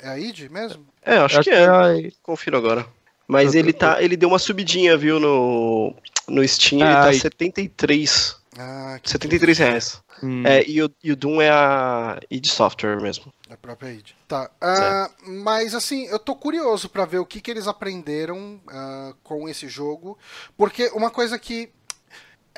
É 0.00 0.08
a 0.10 0.18
id 0.18 0.48
mesmo? 0.50 0.86
É, 1.04 1.16
acho, 1.16 1.40
que 1.42 1.50
é. 1.50 1.64
a- 1.66 1.92
Confiro 2.22 2.56
agora. 2.56 2.86
Mas 3.26 3.54
Eu 3.54 3.60
ele 3.60 3.72
tô- 3.72 3.78
tá. 3.80 4.02
Ele 4.02 4.16
deu 4.16 4.28
uma 4.28 4.38
subidinha, 4.38 4.96
viu, 4.96 5.18
no, 5.20 5.94
no 6.28 6.46
Steam, 6.46 6.80
ele 6.80 6.90
Ah, 6.90 7.02
tá 7.02 7.08
aí. 7.08 7.18
73. 7.20 8.36
Ah, 8.58 8.98
que 9.02 9.10
73 9.10 9.58
reais. 9.58 10.00
Hum. 10.22 10.44
É, 10.46 10.64
e 10.68 10.82
o, 10.82 10.90
e 11.02 11.12
o 11.12 11.16
Doom 11.16 11.40
é 11.40 11.50
a 11.50 12.18
id 12.30 12.46
Software 12.46 13.00
mesmo. 13.00 13.32
A 13.48 13.56
própria 13.56 13.92
id. 13.92 14.10
Tá. 14.26 14.50
ah, 14.60 15.10
mas 15.26 15.74
assim, 15.74 16.06
eu 16.06 16.18
tô 16.18 16.34
curioso 16.34 16.88
pra 16.88 17.04
ver 17.04 17.18
o 17.18 17.26
que, 17.26 17.40
que 17.40 17.50
eles 17.50 17.66
aprenderam 17.66 18.60
ah, 18.68 19.12
com 19.22 19.48
esse 19.48 19.68
jogo. 19.68 20.18
Porque 20.56 20.88
uma 20.88 21.10
coisa 21.10 21.38
que. 21.38 21.70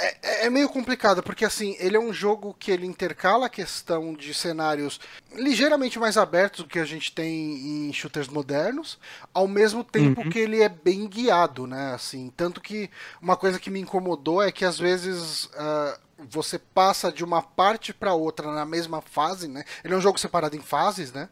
É, 0.02 0.46
é 0.46 0.50
meio 0.50 0.66
complicado, 0.70 1.22
porque 1.22 1.44
assim, 1.44 1.76
ele 1.78 1.94
é 1.94 2.00
um 2.00 2.10
jogo 2.10 2.56
que 2.58 2.70
ele 2.70 2.86
intercala 2.86 3.46
a 3.46 3.50
questão 3.50 4.14
de 4.14 4.32
cenários 4.32 4.98
ligeiramente 5.34 5.98
mais 5.98 6.16
abertos 6.16 6.62
do 6.62 6.70
que 6.70 6.78
a 6.78 6.86
gente 6.86 7.12
tem 7.12 7.88
em 7.88 7.92
shooters 7.92 8.28
modernos, 8.28 8.98
ao 9.34 9.46
mesmo 9.46 9.84
tempo 9.84 10.26
que 10.30 10.38
ele 10.38 10.62
é 10.62 10.70
bem 10.70 11.06
guiado, 11.06 11.66
né? 11.66 11.92
Assim, 11.92 12.32
tanto 12.34 12.62
que 12.62 12.88
uma 13.20 13.36
coisa 13.36 13.60
que 13.60 13.68
me 13.68 13.78
incomodou 13.78 14.42
é 14.42 14.50
que 14.50 14.64
às 14.64 14.78
vezes 14.78 15.50
ah, 15.54 15.98
você 16.28 16.58
passa 16.58 17.10
de 17.12 17.24
uma 17.24 17.40
parte 17.42 17.92
para 17.92 18.12
outra 18.14 18.52
na 18.52 18.64
mesma 18.64 19.00
fase, 19.00 19.48
né? 19.48 19.64
Ele 19.84 19.94
é 19.94 19.96
um 19.96 20.00
jogo 20.00 20.18
separado 20.18 20.56
em 20.56 20.60
fases, 20.60 21.12
né? 21.12 21.28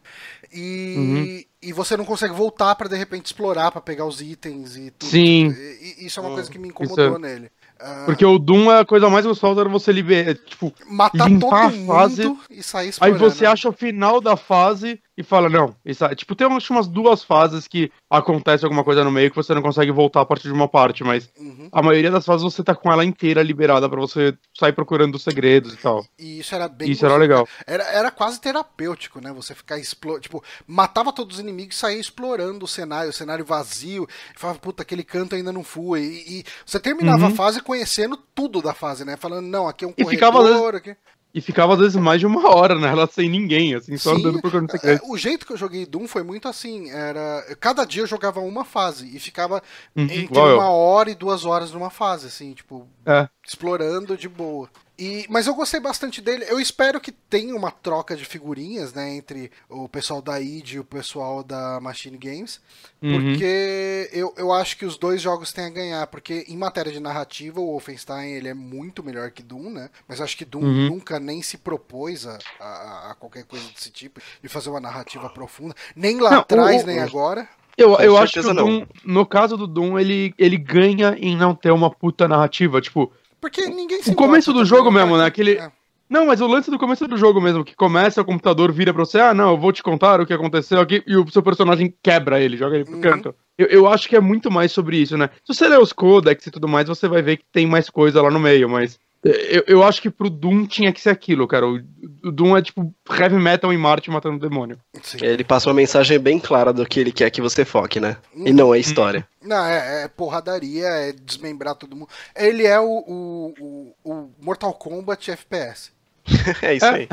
E, 0.51 1.47
e 1.61 1.71
você 1.73 1.95
não 1.95 2.05
consegue 2.05 2.33
voltar 2.33 2.75
para 2.75 2.89
de 2.89 2.95
repente 2.95 3.27
explorar, 3.27 3.71
para 3.71 3.81
pegar 3.81 4.05
os 4.05 4.21
itens 4.21 4.75
e 4.75 4.91
tudo. 4.91 5.09
Sim. 5.09 5.49
E- 5.49 6.05
isso 6.05 6.19
é 6.19 6.23
uma 6.23 6.33
coisa 6.33 6.49
que 6.49 6.59
me 6.59 6.69
incomodou 6.69 7.15
é- 7.15 7.19
nele. 7.19 7.51
Ah, 7.81 8.03
Porque 8.05 8.25
o 8.25 8.37
Doom 8.37 8.69
é 8.69 8.79
a 8.81 8.85
coisa 8.85 9.09
mais 9.09 9.25
gostosa 9.25 9.61
era 9.61 9.69
você 9.69 9.91
liberar. 9.93 10.35
Tipo, 10.35 10.73
matar 10.85 11.29
todo 11.39 11.55
a 11.55 11.71
fase, 11.71 12.25
mundo 12.25 12.39
e 12.49 12.61
sair 12.61 12.83
aí 12.83 12.89
explorando. 12.89 13.19
você 13.19 13.45
acha 13.45 13.69
o 13.69 13.73
final 13.73 14.19
da 14.19 14.35
fase 14.35 15.01
e 15.19 15.23
fala, 15.23 15.49
não. 15.49 15.75
Isso, 15.85 16.05
é- 16.05 16.15
tipo, 16.15 16.33
tem 16.33 16.47
umas, 16.47 16.67
umas 16.69 16.87
duas 16.87 17.23
fases 17.23 17.67
que 17.67 17.91
acontece 18.09 18.63
alguma 18.63 18.83
coisa 18.85 19.03
no 19.03 19.11
meio 19.11 19.29
que 19.29 19.35
você 19.35 19.53
não 19.53 19.61
consegue 19.61 19.91
voltar 19.91 20.21
a 20.21 20.25
partir 20.25 20.47
de 20.47 20.53
uma 20.53 20.67
parte, 20.67 21.03
mas 21.03 21.29
Uhum. 21.37 21.67
a 21.71 21.81
maioria 21.83 22.09
das 22.09 22.25
fases 22.25 22.41
você 22.43 22.63
tá 22.63 22.73
com 22.73 22.91
ela 22.91 23.03
inteira 23.03 23.43
liberada 23.43 23.89
pra 23.89 23.99
você 23.99 24.35
sair 24.57 24.71
procurando 24.71 25.15
os 25.15 25.23
segredos 25.23 25.73
e 25.73 25.77
tal. 25.77 26.05
E 26.17 26.39
isso 26.39 26.55
era 26.55 26.67
bem 26.69 26.89
Isso 26.89 27.05
era 27.05 27.17
legal. 27.17 27.47
Era, 27.67 27.83
era 27.91 28.09
quase 28.11 28.39
terapêutico, 28.39 29.19
né? 29.21 29.31
Você 29.33 29.53
ficar 29.53 29.77
explorando. 29.77 30.21
Tipo, 30.21 30.43
matava 30.65 31.11
todos 31.11 31.35
os 31.35 31.41
inimigos 31.41 31.75
e 31.75 31.79
saía 31.79 31.99
explorando 31.99 32.63
o 32.63 32.67
cenário, 32.67 33.09
o 33.09 33.13
cenário 33.13 33.43
vazio. 33.45 34.07
E 34.35 34.39
falava, 34.39 34.59
puta, 34.59 34.83
aquele 34.83 35.03
canto 35.03 35.35
ainda 35.35 35.51
não 35.51 35.63
fui. 35.63 35.99
E, 36.01 36.39
e 36.39 36.43
você 36.65 36.79
terminava 36.79 37.25
Uhum. 37.25 37.33
a 37.33 37.35
fase 37.35 37.61
conhecendo 37.61 38.17
tudo 38.33 38.61
da 38.61 38.73
fase, 38.73 39.03
né? 39.03 39.17
Falando, 39.17 39.45
não, 39.47 39.67
aqui 39.67 39.83
é 39.83 39.87
um 39.87 39.93
E 39.97 40.05
ficava, 40.05 40.37
corredor. 40.37 40.75
Aqui... 40.75 40.95
e 41.33 41.41
ficava 41.41 41.73
às 41.73 41.79
vezes 41.79 41.95
mais 41.95 42.19
de 42.19 42.25
uma 42.25 42.49
hora 42.55 42.75
nela 42.79 43.05
sem 43.07 43.29
ninguém, 43.29 43.75
assim, 43.75 43.95
só 43.97 44.13
Sim, 44.13 44.19
andando 44.19 44.41
procurando 44.41 44.69
é, 44.73 44.77
segredo. 44.77 45.01
o 45.07 45.17
jeito 45.17 45.45
que 45.45 45.53
eu 45.53 45.57
joguei 45.57 45.85
Doom 45.85 46.07
foi 46.07 46.23
muito 46.23 46.47
assim, 46.47 46.89
era 46.89 47.43
cada 47.59 47.85
dia 47.85 48.01
eu 48.03 48.07
jogava 48.07 48.39
uma 48.39 48.65
fase 48.65 49.15
e 49.15 49.19
ficava 49.19 49.61
Uhum, 49.95 50.03
entre 50.05 50.19
igual 50.23 50.47
eu. 50.49 50.57
uma 50.57 50.69
hora 50.71 51.11
e 51.11 51.15
duas 51.15 51.45
horas 51.45 51.71
numa 51.71 51.89
fase, 51.89 52.27
assim, 52.27 52.53
tipo, 52.53 52.87
É. 53.05 53.29
explorando 53.47 54.17
de 54.17 54.27
boa. 54.27 54.69
E, 54.99 55.25
mas 55.29 55.47
eu 55.47 55.55
gostei 55.55 55.79
bastante 55.79 56.21
dele. 56.21 56.45
Eu 56.49 56.59
espero 56.59 56.99
que 56.99 57.11
tenha 57.11 57.55
uma 57.55 57.71
troca 57.71 58.15
de 58.17 58.25
figurinhas, 58.25 58.93
né, 58.93 59.15
entre 59.15 59.49
o 59.69 59.87
pessoal 59.87 60.21
da 60.21 60.41
id 60.41 60.73
e 60.73 60.79
o 60.79 60.83
pessoal 60.83 61.41
da 61.43 61.79
Machine 61.79 62.17
Games, 62.17 62.59
Uhum. 63.01 63.13
porque 63.13 64.09
eu, 64.11 64.33
eu 64.37 64.51
acho 64.51 64.75
que 64.77 64.85
os 64.85 64.97
dois 64.97 65.21
jogos 65.21 65.53
têm 65.53 65.65
a 65.65 65.69
ganhar, 65.69 66.07
porque 66.07 66.43
em 66.49 66.57
matéria 66.57 66.91
de 66.91 66.99
narrativa 66.99 67.61
o 67.61 67.67
Wolfenstein 67.67 68.31
ele 68.33 68.49
é 68.49 68.53
muito 68.53 69.01
melhor 69.01 69.31
que 69.31 69.41
Doom, 69.41 69.69
né? 69.69 69.89
Mas 70.05 70.19
eu 70.19 70.25
acho 70.25 70.35
que 70.35 70.43
Doom 70.43 70.63
Uhum. 70.63 70.87
nunca 70.89 71.17
nem 71.17 71.41
se 71.41 71.57
propôs 71.57 72.27
a, 72.27 72.37
a, 72.59 73.11
a 73.11 73.15
qualquer 73.15 73.45
coisa 73.45 73.65
desse 73.69 73.89
tipo, 73.89 74.19
de 74.43 74.49
fazer 74.49 74.69
uma 74.69 74.81
narrativa 74.81 75.29
profunda, 75.29 75.73
nem 75.95 76.19
lá 76.19 76.31
Não, 76.31 76.39
atrás, 76.39 76.83
o- 76.83 76.87
nem 76.87 76.99
agora. 76.99 77.47
Eu, 77.77 77.95
eu 78.01 78.17
acho 78.17 78.33
que 78.33 78.39
o. 78.45 78.53
Doom, 78.53 78.85
no 79.05 79.25
caso 79.25 79.55
do 79.55 79.65
Doom, 79.65 79.97
ele, 79.97 80.33
ele 80.37 80.57
ganha 80.57 81.15
em 81.17 81.37
não 81.37 81.55
ter 81.55 81.71
uma 81.71 81.89
puta 81.89 82.27
narrativa. 82.27 82.81
Tipo, 82.81 83.09
Porque 83.41 83.67
ninguém 83.67 84.01
se 84.01 84.11
O 84.11 84.15
começo 84.15 84.51
do 84.53 84.65
jogo 84.65 84.91
né, 84.91 84.99
mesmo, 85.01 85.17
né? 85.17 85.25
Aquele- 85.25 85.57
É. 85.57 85.71
Não, 86.09 86.25
mas 86.25 86.41
o 86.41 86.47
lance 86.47 86.71
do 86.71 86.79
começo 86.79 87.07
do 87.07 87.15
jogo 87.15 87.39
mesmo, 87.39 87.63
que 87.63 87.75
começa, 87.75 88.19
o 88.19 88.25
computador 88.25 88.71
vira 88.71 88.91
pra 88.91 89.05
você, 89.05 89.19
ah, 89.19 89.31
não, 89.31 89.51
eu 89.51 89.57
vou 89.59 89.71
te 89.71 89.83
contar 89.83 90.19
o 90.19 90.25
que 90.25 90.33
aconteceu 90.33 90.79
aqui, 90.79 91.03
e 91.05 91.15
o 91.15 91.29
seu 91.29 91.43
personagem 91.43 91.93
quebra 92.01 92.41
ele, 92.41 92.57
joga 92.57 92.75
ele 92.77 92.83
pro 92.85 92.95
Uhum. 92.95 93.01
canto. 93.01 93.35
Eu, 93.55 93.67
eu 93.67 93.87
acho 93.87 94.09
que 94.09 94.15
é 94.15 94.19
muito 94.19 94.49
mais 94.49 94.71
sobre 94.71 94.97
isso, 94.97 95.15
né? 95.15 95.29
Se 95.45 95.53
você 95.53 95.67
ler 95.67 95.79
os 95.79 95.93
codex 95.93 96.47
e 96.47 96.49
tudo 96.51 96.67
mais, 96.67 96.87
você 96.87 97.07
vai 97.07 97.21
ver 97.21 97.37
que 97.37 97.43
tem 97.51 97.67
mais 97.67 97.91
coisa 97.91 98.23
lá 98.23 98.31
no 98.31 98.39
meio, 98.39 98.67
mas 98.67 98.97
eu, 99.23 99.63
eu 99.67 99.83
acho 99.83 100.01
que 100.01 100.09
pro 100.09 100.29
Doom 100.29 100.65
tinha 100.65 100.93
que 100.93 101.01
ser 101.01 101.09
aquilo, 101.09 101.47
cara. 101.47 101.67
O, 101.67 101.75
o 102.23 102.31
Doom 102.31 102.55
é 102.55 102.61
tipo 102.61 102.93
heavy 103.09 103.37
metal 103.37 103.73
em 103.73 103.77
Marte 103.77 104.09
matando 104.09 104.39
demônio. 104.39 104.79
Sim. 105.01 105.17
Ele 105.21 105.43
passa 105.43 105.69
uma 105.69 105.75
mensagem 105.75 106.17
bem 106.17 106.39
clara 106.39 106.71
do 106.71 106.85
que 106.85 106.99
ele 106.99 107.11
quer 107.11 107.29
que 107.29 107.41
você 107.41 107.65
foque, 107.65 107.99
né? 107.99 108.17
E 108.33 108.53
não 108.53 108.73
é 108.73 108.79
história. 108.79 109.27
Não, 109.41 109.65
é, 109.65 110.03
é 110.03 110.07
porradaria, 110.07 110.87
é 110.87 111.11
desmembrar 111.11 111.75
todo 111.75 111.95
mundo. 111.95 112.09
Ele 112.35 112.65
é 112.65 112.79
o, 112.79 112.85
o, 112.85 113.53
o, 113.59 113.93
o 114.03 114.31
Mortal 114.41 114.73
Kombat 114.73 115.31
FPS. 115.31 115.91
É 116.61 116.73
isso 116.75 116.85
aí. 116.85 117.07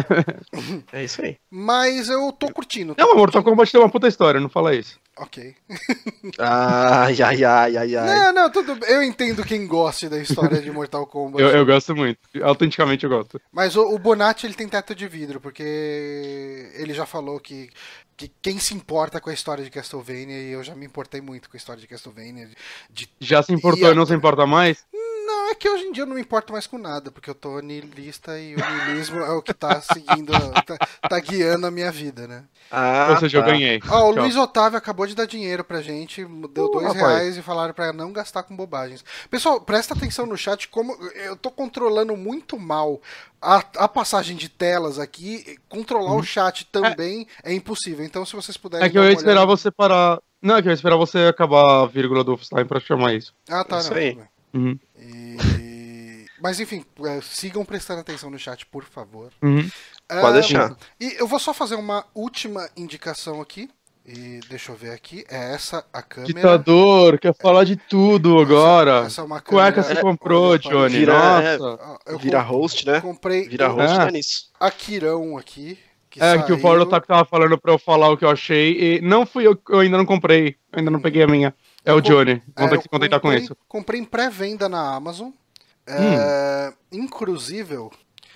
É 0.93 1.05
isso 1.05 1.23
aí. 1.23 1.37
Mas 1.51 2.09
eu 2.09 2.33
tô 2.33 2.51
curtindo. 2.53 2.95
tô 2.95 3.01
Não, 3.03 3.09
mas 3.11 3.19
Mortal 3.19 3.43
curtindo. 3.43 3.51
Kombat 3.57 3.73
tem 3.73 3.81
uma 3.81 3.91
puta 3.91 4.09
história, 4.09 4.41
não 4.41 4.49
fala 4.49 4.75
isso. 4.75 4.99
Ok. 5.19 5.55
Ai, 6.39 7.17
ai, 7.23 7.43
ai, 7.45 7.77
ai, 7.77 7.97
ai. 7.97 8.07
Não, 8.19 8.33
não, 8.35 8.51
tudo 8.51 8.77
bem. 8.77 8.91
Eu 8.91 9.03
entendo 9.03 9.43
quem 9.45 9.67
goste 9.67 10.09
da 10.11 10.19
história 10.19 10.61
de 10.61 10.71
Mortal 10.71 11.07
Kombat. 11.07 11.43
Eu, 11.43 11.49
eu 11.51 11.65
gosto 11.67 11.97
muito. 11.97 12.19
Autenticamente 12.43 13.05
eu 13.05 13.11
gosto. 13.11 13.41
Mas 13.51 13.77
o, 13.77 13.83
o 13.95 13.99
Bonatti 13.99 14.47
ele 14.47 14.53
tem 14.55 14.69
teto 14.69 14.95
de 14.95 15.09
vidro, 15.09 15.41
porque 15.41 16.71
ele 16.75 16.93
já 16.93 17.07
falou 17.07 17.41
que, 17.41 17.71
que 18.17 18.31
quem 18.43 18.59
se 18.59 18.75
importa 18.75 19.19
com 19.21 19.31
a 19.31 19.35
história 19.35 19.65
de 19.65 19.71
Castlevania, 19.71 20.39
e 20.39 20.51
eu 20.51 20.63
já 20.63 20.75
me 20.75 20.85
importei 20.85 21.21
muito 21.23 21.49
com 21.49 21.57
a 21.57 21.59
história 21.59 21.81
de 21.81 21.87
Castlevania. 21.89 22.51
De... 22.91 23.09
Já 23.21 23.43
se 23.43 23.53
importou 23.55 23.81
E 23.89 23.89
e, 23.89 23.93
a- 23.93 23.95
não 23.95 24.05
se 24.05 24.15
importa 24.15 24.47
mais? 24.47 24.85
Não, 25.47 25.53
é 25.53 25.55
que 25.55 25.69
hoje 25.69 25.85
em 25.85 25.93
dia 25.93 26.03
eu 26.03 26.07
não 26.09 26.17
me 26.17 26.21
importo 26.21 26.53
mais 26.53 26.67
com 26.67 26.77
nada, 26.77 27.13
porque 27.13 27.31
eu 27.31 27.35
tô 27.35 27.61
niilista 27.61 28.37
e 28.37 28.57
o 28.57 28.59
niilismo 28.59 29.21
é 29.21 29.31
o 29.31 29.41
que 29.41 29.55
tá 29.55 29.81
seguindo, 29.81 30.33
tá, 30.67 30.77
tá 31.09 31.21
guiando 31.21 31.69
a 31.69 31.71
minha 31.71 31.93
vida, 31.93 32.27
né? 32.27 32.43
Ah, 32.69 33.07
Ou 33.11 33.17
seja, 33.19 33.39
eu 33.39 33.43
tá. 33.43 33.51
ganhei. 33.51 33.81
Ó, 33.89 34.11
o 34.11 34.13
Tchau. 34.13 34.23
Luiz 34.25 34.35
Otávio 34.35 34.77
acabou 34.77 35.07
de 35.07 35.15
dar 35.15 35.25
dinheiro 35.25 35.63
pra 35.63 35.81
gente, 35.81 36.25
deu 36.25 36.65
Uh, 36.67 36.71
dois 36.73 36.87
rapaz. 36.89 37.01
reais 37.01 37.37
e 37.37 37.43
falaram 37.43 37.73
pra 37.73 37.93
não 37.93 38.13
gastar 38.13 38.43
com 38.43 38.57
bobagens. 38.57 39.05
Pessoal, 39.31 39.61
presta 39.61 39.95
atenção 39.95 40.27
no 40.27 40.37
chat, 40.37 40.67
como 40.67 40.93
eu 41.15 41.37
tô 41.37 41.49
controlando 41.53 42.17
muito 42.17 42.59
mal 42.59 43.01
a, 43.41 43.63
a 43.77 43.87
passagem 43.87 44.37
de 44.37 44.49
telas 44.49 44.99
aqui, 44.99 45.57
controlar 45.69 46.17
o 46.17 46.25
chat 46.25 46.67
também 46.73 47.25
é. 47.45 47.55
impossível. 47.55 48.05
Então, 48.05 48.27
se 48.27 48.35
vocês 48.35 48.57
puderem. 48.57 48.83
Uhum. 48.83 48.89
É 48.89 48.91
que 48.91 48.99
eu 48.99 49.05
ia 49.05 49.13
esperar 49.13 49.43
olhada- 49.43 49.47
você 49.47 49.71
parar. 49.71 50.21
Não, 50.43 50.57
é 50.57 50.61
que 50.63 50.67
eu 50.67 50.73
ia 50.73 50.75
esperar 50.75 50.97
você 50.97 51.19
acabar 51.21 51.83
a 51.85 51.87
vírgula 51.87 52.25
do 52.25 52.33
Wolfenstein 52.33 52.67
pra 52.67 52.81
chamar 52.81 53.15
isso. 53.15 53.33
Ah, 53.49 53.63
tá, 53.63 53.79
Isso 53.79 53.91
não. 53.93 53.97
aí. 53.97 54.19
Uhum. 54.53 54.79
E- 55.07 56.27
Mas 56.41 56.61
enfim, 56.61 56.85
é, 57.05 57.21
sigam 57.23 57.65
prestando 57.65 58.01
atenção 58.01 58.31
no 58.31 58.39
chat, 58.39 58.67
por 58.67 58.85
favor. 58.85 59.31
Uhum. 59.43 59.69
Pode 60.09 60.27
Ah, 60.27 60.33
deixar. 60.33 60.77
E 61.01 61.15
eu 61.19 61.27
vou 61.27 61.39
só 61.39 61.53
fazer 61.55 61.75
uma 61.77 62.05
última 62.15 62.69
indicação 62.77 63.41
aqui. 63.41 63.69
E 64.09 64.39
deixa 64.49 64.71
eu 64.71 64.77
ver 64.77 64.91
aqui. 64.93 65.25
É 65.29 65.53
essa 65.55 65.85
a 65.93 66.01
câmera. 66.01 66.33
Ditador, 66.33 67.19
quer 67.19 67.35
falar 67.35 67.65
de 67.65 67.75
tudo 67.75 68.39
agora. 68.39 69.05
Essa 69.07 69.21
é 69.23 69.25
uma 69.25 69.41
câmera. 69.41 69.73
Cueca 69.73 69.83
você 69.83 69.99
É, 69.99 70.01
comprou, 70.01 70.51
pode- 70.51 70.69
Johnny. 70.69 70.99
Vira- 70.99 71.13
Nossa. 71.59 71.79
Ah, 71.83 71.99
eu 72.07 72.19
Vira 72.19 72.41
host, 72.41 72.87
né? 72.87 73.01
comprei 73.01 73.49
Vira 73.49 73.69
o 73.69 73.75
host, 73.75 73.93
Ah. 73.95 74.05
tá 74.05 74.11
nisso. 74.13 74.51
Akirão 74.61 75.37
aqui. 75.37 75.77
Que 76.09 76.23
É, 76.23 76.35
que 76.39 76.45
o 76.45 76.47
saiu. 76.47 76.61
Paulo 76.61 76.83
Otaku 76.83 77.07
tava 77.09 77.25
falando 77.25 77.59
pra 77.59 77.73
eu 77.73 77.79
falar 77.79 78.09
o 78.11 78.17
que 78.17 78.25
eu 78.25 78.31
achei. 78.31 78.99
E 78.99 79.01
não 79.01 79.27
fui 79.27 79.45
eu, 79.45 79.59
eu 79.71 79.81
ainda 79.81 79.99
não 79.99 80.07
comprei. 80.07 80.51
Eu 80.73 80.79
ainda 80.79 80.91
não 80.91 81.01
peguei 81.01 81.23
a 81.25 81.27
minha. 81.27 81.53
É 81.87 81.93
o 81.93 82.01
Johnny. 82.01 82.33
É, 82.33 82.61
Vamos 82.61 82.77
que 82.79 82.83
se 82.83 82.89
contentar 82.89 83.21
com 83.21 83.33
isso. 83.33 83.53
Hum. 83.55 83.57
Comprei 83.69 84.01
em 84.01 84.05
pré-venda 84.05 84.69
na 84.69 84.95
Amazon. 84.95 85.31
É, 85.87 86.73
Inclusive, 86.91 87.75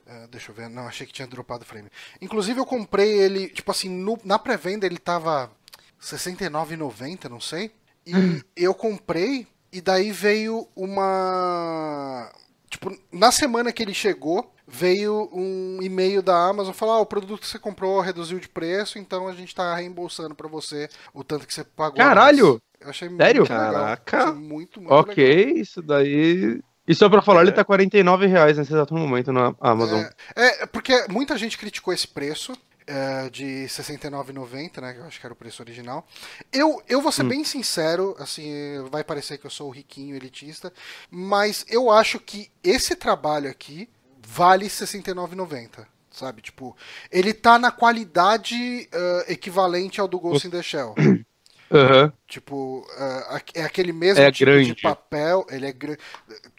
é, 0.06 0.26
deixa 0.28 0.50
eu 0.52 0.54
ver, 0.54 0.68
não, 0.70 0.86
achei 0.86 1.06
que 1.06 1.12
tinha 1.12 1.26
dropado 1.26 1.64
o 1.64 1.66
frame. 1.66 1.88
Inclusive, 2.22 2.60
eu 2.60 2.64
comprei 2.66 3.10
ele, 3.10 3.48
tipo 3.48 3.70
assim, 3.70 3.88
no- 3.88 4.18
na 4.24 4.38
pré-venda 4.38 4.86
ele 4.86 4.98
tava 4.98 5.50
R$69,90, 5.98 7.28
não 7.28 7.40
sei. 7.40 7.72
E 8.06 8.14
Hum. 8.16 8.40
eu 8.56 8.72
comprei, 8.72 9.46
e 9.72 9.80
daí 9.80 10.10
veio 10.12 10.66
uma. 10.74 12.30
Tipo, 12.70 12.96
na 13.12 13.32
semana 13.32 13.72
que 13.72 13.82
ele 13.82 13.92
chegou, 13.92 14.54
veio 14.66 15.28
um 15.32 15.80
e-mail 15.82 16.22
da 16.22 16.48
Amazon 16.48 16.72
falando: 16.72 16.98
ah, 16.98 17.00
o 17.00 17.06
produto 17.06 17.40
que 17.40 17.46
você 17.48 17.58
comprou 17.58 18.00
reduziu 18.00 18.38
de 18.38 18.48
preço, 18.48 18.96
então 18.98 19.26
a 19.28 19.32
gente 19.34 19.52
tá 19.54 19.74
reembolsando 19.74 20.34
pra 20.34 20.48
você 20.48 20.88
o 21.12 21.24
tanto 21.24 21.46
que 21.46 21.52
você 21.52 21.64
pagou. 21.64 22.00
a 22.00 22.04
mais." 22.04 22.08
Caralho! 22.16 22.62
Eu 22.80 22.88
achei 22.88 23.08
Sério? 23.10 23.40
muito 23.42 23.52
legal. 23.52 23.72
Caraca. 23.72 24.18
Achei 24.22 24.32
muito, 24.34 24.80
muito 24.80 24.80
legal. 24.80 24.98
Ok, 25.00 25.52
isso 25.56 25.82
daí. 25.82 26.60
E 26.88 26.94
só 26.94 27.08
pra 27.10 27.20
falar, 27.22 27.40
É. 27.40 27.42
ele 27.44 27.52
tá 27.52 27.62
49 27.64 28.26
reais 28.26 28.56
nesse 28.56 28.72
exato 28.72 28.94
momento 28.94 29.32
na 29.32 29.54
Amazon. 29.60 30.02
É, 30.34 30.62
é, 30.62 30.66
porque 30.66 31.06
muita 31.10 31.36
gente 31.36 31.58
criticou 31.58 31.92
esse 31.92 32.08
preço 32.08 32.52
é, 32.90 33.30
de 33.30 33.44
R$ 33.44 33.66
69,90, 33.66 34.80
né? 34.80 34.92
Que 34.94 34.98
eu 35.00 35.04
acho 35.04 35.20
que 35.20 35.26
era 35.26 35.32
o 35.32 35.36
preço 35.36 35.62
original. 35.62 36.06
Eu, 36.52 36.82
eu 36.88 37.00
vou 37.00 37.12
ser 37.12 37.22
bem 37.24 37.44
sincero, 37.44 38.16
assim, 38.18 38.50
vai 38.90 39.04
parecer 39.04 39.38
que 39.38 39.46
eu 39.46 39.50
sou 39.50 39.68
o 39.68 39.72
riquinho 39.72 40.16
elitista, 40.16 40.72
mas 41.10 41.64
eu 41.68 41.90
acho 41.90 42.18
que 42.18 42.50
esse 42.64 42.94
trabalho 42.96 43.48
aqui 43.50 43.88
vale 44.26 44.64
R$ 44.64 44.70
69,90. 44.70 45.86
Sabe, 46.12 46.42
tipo, 46.42 46.76
ele 47.10 47.32
tá 47.32 47.56
na 47.56 47.70
qualidade 47.70 48.88
eh, 48.92 49.24
equivalente 49.28 50.00
ao 50.00 50.08
do 50.08 50.18
Ghost 50.18 50.48
in 50.48 50.50
the 50.50 50.60
Shell. 50.60 50.92
Aham. 51.72 52.12
Tipo, 52.26 52.84
é, 52.98 53.04
a- 53.36 53.42
é 53.54 53.62
aquele 53.62 53.92
mesmo 53.92 54.20
É 54.20 54.32
tipo 54.32 54.50
grande. 54.50 54.74
de 54.74 54.82
papel, 54.82 55.46
ele 55.48 55.66
é 55.66 55.72
grande. 55.72 56.00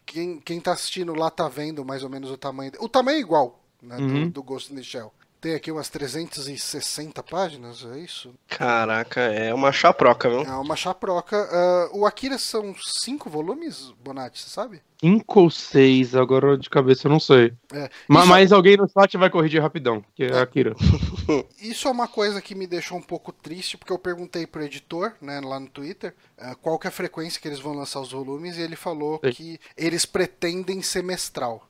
Quem, 0.06 0.40
quem 0.40 0.62
tá 0.62 0.72
assistindo 0.72 1.14
lá 1.14 1.30
tá 1.30 1.50
vendo 1.50 1.84
mais 1.84 2.02
ou 2.02 2.10
menos 2.10 2.32
o 2.32 2.38
tamanho. 2.38 2.72
O 2.80 2.88
tamanho 2.88 3.18
é 3.18 3.20
igual, 3.20 3.62
né, 3.82 3.98
do- 3.98 4.04
Uhum. 4.04 4.30
do, 4.30 4.42
Ghost 4.42 4.72
in 4.72 4.78
the 4.78 4.84
Shell. 4.84 5.14
Tem 5.42 5.56
aqui 5.56 5.72
umas 5.72 5.90
360 5.90 7.24
páginas, 7.24 7.84
é 7.84 7.98
isso? 7.98 8.32
Caraca, 8.48 9.20
é 9.22 9.52
uma 9.52 9.72
chaproca, 9.72 10.30
viu? 10.30 10.42
É 10.44 10.56
uma 10.56 10.76
chaproca. 10.76 11.36
Ah, 11.52 11.90
o 11.94 12.06
Akira 12.06 12.38
são 12.38 12.76
cinco 13.04 13.28
volumes, 13.28 13.92
Bonatti, 14.04 14.40
você 14.40 14.50
sabe? 14.52 14.84
Cinco 15.00 15.40
ou 15.42 15.50
seis, 15.50 16.14
agora 16.16 16.56
de 16.56 16.70
cabeça 16.70 17.08
eu 17.08 17.12
não 17.12 17.20
sei. 17.20 17.54
É. 17.74 17.90
Ma- 18.08 18.20
Isso- 18.20 18.30
Mas 18.30 18.52
alguém 18.52 18.78
no 18.78 18.88
chat 18.88 19.18
vai 19.18 19.32
corrigir 19.32 19.60
rapidão, 19.60 20.06
que 20.14 20.26
é 20.26 20.32
a 20.38 20.44
Akira. 20.44 20.76
Isso 21.60 21.88
é 21.88 21.92
uma 21.92 22.08
coisa 22.08 22.40
que 22.40 22.54
me 22.54 22.68
deixou 22.68 23.00
um 23.00 23.02
pouco 23.02 23.32
triste, 23.32 23.78
porque 23.80 23.92
eu 23.92 23.98
perguntei 23.98 24.46
pro 24.46 24.62
editor, 24.64 25.14
né, 25.20 25.40
lá 25.44 25.60
no 25.60 25.68
Twitter, 25.68 26.14
ah, 26.38 26.54
qual 26.54 26.78
que 26.78 26.86
é 26.86 26.90
a 26.90 26.92
frequência 26.92 27.42
que 27.42 27.48
eles 27.48 27.60
vão 27.60 27.74
lançar 27.74 28.00
os 28.00 28.12
volumes, 28.12 28.58
e 28.58 28.62
ele 28.62 28.76
falou 28.76 29.20
Sei. 29.24 29.34
que 29.34 29.60
eles 29.76 30.06
pretendem 30.06 30.84
semestral. 30.84 31.68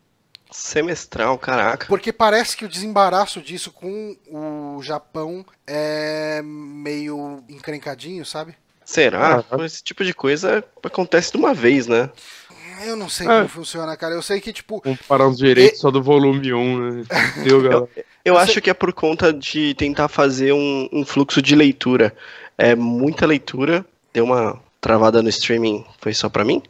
Semestral, 0.51 1.37
caraca. 1.37 1.87
Porque 1.87 2.11
parece 2.11 2.55
que 2.57 2.65
o 2.65 2.69
desembaraço 2.69 3.41
disso 3.41 3.71
com 3.71 4.15
o 4.29 4.81
Japão 4.83 5.45
é 5.65 6.41
meio 6.43 7.43
encrencadinho, 7.49 8.25
sabe? 8.25 8.55
Será? 8.83 9.43
Ah, 9.49 9.65
Esse 9.65 9.81
tipo 9.83 10.03
de 10.03 10.13
coisa 10.13 10.63
acontece 10.83 11.31
de 11.31 11.37
uma 11.37 11.53
vez, 11.53 11.87
né? 11.87 12.09
Eu 12.85 12.95
não 12.97 13.07
sei 13.07 13.27
É. 13.27 13.29
como 13.29 13.47
funciona, 13.47 13.95
cara. 13.95 14.13
Eu 14.15 14.21
sei 14.21 14.41
que, 14.41 14.51
tipo, 14.51 14.81
Vamos 14.83 15.01
parar 15.03 15.27
uns 15.27 15.37
direitos 15.37 15.79
só 15.79 15.91
do 15.91 16.01
volume 16.01 16.51
1, 16.53 16.91
né? 16.91 17.03
Deu, 17.43 17.61
galera. 17.61 17.87
Eu 18.25 18.33
Você- 18.35 18.41
acho 18.41 18.61
que 18.61 18.69
é 18.69 18.73
por 18.73 18.91
conta 18.91 19.31
de 19.31 19.73
tentar 19.75 20.07
fazer 20.07 20.51
um, 20.51 20.89
um 20.91 21.05
fluxo 21.05 21.41
de 21.41 21.55
leitura. 21.55 22.13
É 22.57 22.75
muita 22.75 23.25
leitura. 23.25 23.85
Deu 24.13 24.25
uma 24.25 24.59
travada 24.81 25.21
no 25.21 25.29
streaming. 25.29 25.85
Foi 25.99 26.13
só 26.13 26.27
pra 26.27 26.43
mim? 26.43 26.61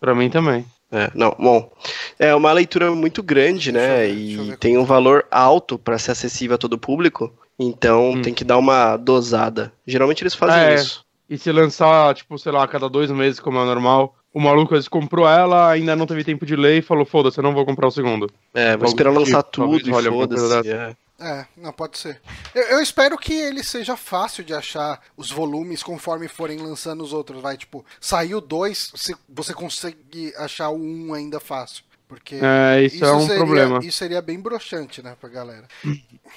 Pra 0.00 0.14
mim 0.14 0.28
também. 0.30 0.64
É, 0.94 1.10
não, 1.14 1.34
bom. 1.38 1.70
É 2.18 2.34
uma 2.34 2.52
leitura 2.52 2.90
muito 2.92 3.22
grande, 3.22 3.72
Deixa 3.72 3.86
eu 3.88 3.90
né? 3.96 4.06
ver, 4.06 4.14
deixa 4.14 4.40
eu 4.42 4.54
e 4.54 4.56
tem 4.56 4.78
um 4.78 4.84
valor 4.84 5.26
alto 5.30 5.76
pra 5.78 5.98
ser 5.98 6.12
acessível 6.12 6.54
a 6.54 6.58
todo 6.58 6.78
público. 6.78 7.32
Então 7.58 8.12
Hum. 8.12 8.22
tem 8.22 8.32
que 8.32 8.44
dar 8.44 8.58
uma 8.58 8.96
dosada. 8.96 9.72
Geralmente 9.86 10.22
eles 10.22 10.34
fazem 10.34 10.60
É. 10.60 10.74
isso. 10.74 11.04
E 11.28 11.36
se 11.38 11.50
lançar, 11.50 12.14
tipo, 12.14 12.38
sei 12.38 12.52
lá, 12.52 12.62
a 12.64 12.68
cada 12.68 12.88
dois 12.88 13.10
meses, 13.10 13.40
como 13.40 13.58
é 13.58 13.64
normal, 13.64 14.14
o 14.32 14.40
maluco 14.40 14.74
às 14.74 14.86
comprou 14.88 15.26
ela, 15.26 15.70
ainda 15.70 15.96
não 15.96 16.06
teve 16.06 16.22
tempo 16.22 16.44
de 16.44 16.54
ler 16.54 16.78
e 16.78 16.82
falou, 16.82 17.04
foda-se, 17.04 17.38
eu 17.38 17.42
não 17.42 17.54
vou 17.54 17.64
comprar 17.64 17.88
o 17.88 17.90
segundo. 17.90 18.30
É, 18.52 18.76
vou 18.76 18.86
esperar 18.86 19.10
lançar 19.10 19.42
tipo, 19.42 19.50
tudo 19.50 19.78
e 19.88 20.02
foda-se. 20.02 20.68
é. 20.68 20.94
É, 21.18 21.46
não, 21.56 21.72
pode 21.72 21.96
ser. 21.98 22.20
Eu, 22.54 22.62
eu 22.64 22.82
espero 22.82 23.16
que 23.16 23.32
ele 23.32 23.62
seja 23.62 23.96
fácil 23.96 24.42
de 24.42 24.52
achar 24.52 25.00
os 25.16 25.30
volumes 25.30 25.82
conforme 25.82 26.26
forem 26.26 26.58
lançando 26.58 27.02
os 27.04 27.12
outros. 27.12 27.40
Vai, 27.40 27.56
tipo, 27.56 27.84
saiu 28.00 28.40
dois, 28.40 28.90
se- 28.96 29.16
você 29.28 29.54
consegue 29.54 30.32
achar 30.36 30.70
o 30.70 30.76
um 30.80 31.14
ainda 31.14 31.38
fácil. 31.38 31.84
Porque 32.08 32.38
É, 32.42 32.82
isso, 32.82 33.02
é 33.04 33.12
um 33.14 33.20
seria, 33.26 33.36
problema. 33.36 33.78
Isso 33.82 33.96
seria 33.98 34.20
bem 34.20 34.38
broxante, 34.38 35.02
né, 35.02 35.16
pra 35.18 35.28
galera. 35.28 35.66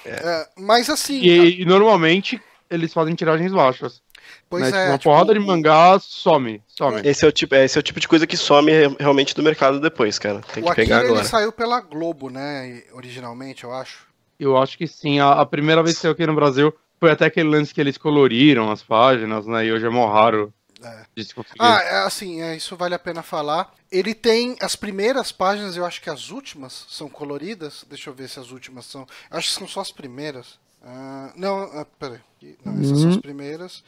É, 0.04 0.48
mas 0.56 0.88
assim, 0.88 1.20
E, 1.20 1.62
e 1.62 1.64
normalmente 1.64 2.40
eles 2.70 2.92
fazem 2.92 3.14
tiragens 3.14 3.52
baixas. 3.52 4.00
pois 4.48 4.62
né? 4.62 4.68
é. 4.68 4.72
Tipo, 4.72 4.88
uma 4.90 4.98
tipo, 4.98 5.10
porrada 5.10 5.34
de 5.34 5.40
mangá 5.40 5.98
some, 6.00 6.62
some. 6.68 7.00
Esse 7.04 7.24
é, 7.24 7.28
o 7.28 7.32
tipo, 7.32 7.54
é, 7.54 7.64
esse 7.64 7.76
é 7.76 7.80
o 7.80 7.82
tipo 7.82 8.00
de 8.00 8.08
coisa 8.08 8.26
que 8.26 8.36
some 8.36 8.70
re- 8.72 8.96
realmente 8.98 9.34
do 9.34 9.42
mercado 9.42 9.78
depois, 9.80 10.18
cara. 10.18 10.40
Tem 10.54 10.62
O 10.62 10.66
que 10.66 10.72
Akira 10.72 10.86
pegar 10.86 11.00
ele 11.00 11.08
agora. 11.12 11.24
saiu 11.24 11.52
pela 11.52 11.80
Globo, 11.80 12.30
né, 12.30 12.82
originalmente, 12.92 13.64
eu 13.64 13.72
acho. 13.72 14.07
Eu 14.38 14.56
acho 14.56 14.76
que 14.78 14.86
sim. 14.86 15.18
A, 15.20 15.32
a 15.32 15.46
primeira 15.46 15.82
vez 15.82 15.96
que 15.96 16.02
saiu 16.02 16.12
aqui 16.12 16.26
no 16.26 16.34
Brasil 16.34 16.72
foi 17.00 17.10
até 17.10 17.26
aquele 17.26 17.48
lance 17.48 17.72
que 17.74 17.80
eles 17.80 17.98
coloriram 17.98 18.70
as 18.70 18.82
páginas, 18.82 19.46
né? 19.46 19.66
E 19.66 19.72
hoje 19.72 19.86
é 19.86 19.88
mó 19.90 20.06
raro 20.12 20.52
É. 20.82 21.04
de 21.14 21.24
se 21.24 21.34
conseguir. 21.34 21.56
Ah, 21.60 21.80
é, 21.82 22.06
assim, 22.06 22.40
é, 22.40 22.56
isso 22.56 22.76
vale 22.76 22.94
a 22.94 22.98
pena 22.98 23.22
falar. 23.22 23.72
Ele 23.90 24.14
tem 24.14 24.56
as 24.60 24.76
primeiras 24.76 25.32
páginas, 25.32 25.76
eu 25.76 25.84
acho 25.84 26.00
que 26.00 26.10
as 26.10 26.30
últimas 26.30 26.86
são 26.88 27.08
coloridas. 27.08 27.84
Deixa 27.88 28.10
eu 28.10 28.14
ver 28.14 28.28
se 28.28 28.38
as 28.38 28.50
últimas 28.50 28.84
são. 28.86 29.06
Eu 29.30 29.38
acho 29.38 29.48
que 29.48 29.54
são 29.54 29.66
só 29.68 29.80
as 29.80 29.90
primeiras. 29.90 30.58
Ah, 30.84 31.32
não, 31.36 31.62
ah, 31.62 31.86
peraí. 31.98 32.20
Não, 32.64 32.80
essas 32.80 33.00
são 33.00 33.10
as 33.10 33.16
primeiras. 33.16 33.82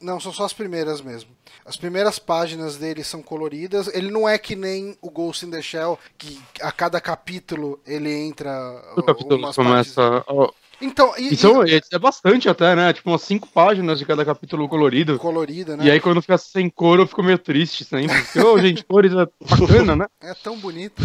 Não, 0.00 0.20
são 0.20 0.32
só 0.32 0.44
as 0.44 0.52
primeiras 0.52 1.00
mesmo. 1.00 1.30
As 1.64 1.76
primeiras 1.76 2.18
páginas 2.18 2.76
dele 2.76 3.02
são 3.02 3.22
coloridas. 3.22 3.88
Ele 3.94 4.10
não 4.10 4.28
é 4.28 4.36
que 4.38 4.54
nem 4.54 4.96
o 5.00 5.10
Ghost 5.10 5.44
in 5.46 5.50
the 5.50 5.62
Shell, 5.62 5.98
que 6.18 6.40
a 6.60 6.70
cada 6.70 7.00
capítulo 7.00 7.80
ele 7.86 8.12
entra. 8.12 8.50
o 8.96 9.02
capítulo 9.02 9.52
começa. 9.52 10.22
ó, 10.26 10.36
partes- 10.46 10.54
Então, 10.80 11.14
e, 11.16 11.32
E 11.32 11.36
são, 11.36 11.62
é 11.64 11.98
bastante 11.98 12.48
até, 12.48 12.76
né? 12.76 12.92
Tipo, 12.92 13.10
umas 13.10 13.22
cinco 13.22 13.48
páginas 13.48 13.98
de 13.98 14.04
cada 14.04 14.22
capítulo 14.24 14.68
colorido. 14.68 15.14
e 15.14 15.18
colorida, 15.18 15.74
né? 15.76 15.86
E 15.86 15.90
aí, 15.90 15.98
quando 16.00 16.20
fica 16.20 16.36
sem 16.36 16.68
cor, 16.68 16.98
eu 17.00 17.06
fico 17.06 17.22
meio 17.22 17.38
triste 17.38 17.82
sempre. 17.82 18.14
Porque, 18.24 18.38
ô, 18.40 18.58
gente, 18.60 18.84
cores 18.84 19.12
é 19.14 19.26
bacana, 19.48 19.96
né? 19.96 20.06
É 20.20 20.34
tão 20.34 20.58
bonito. 20.58 21.02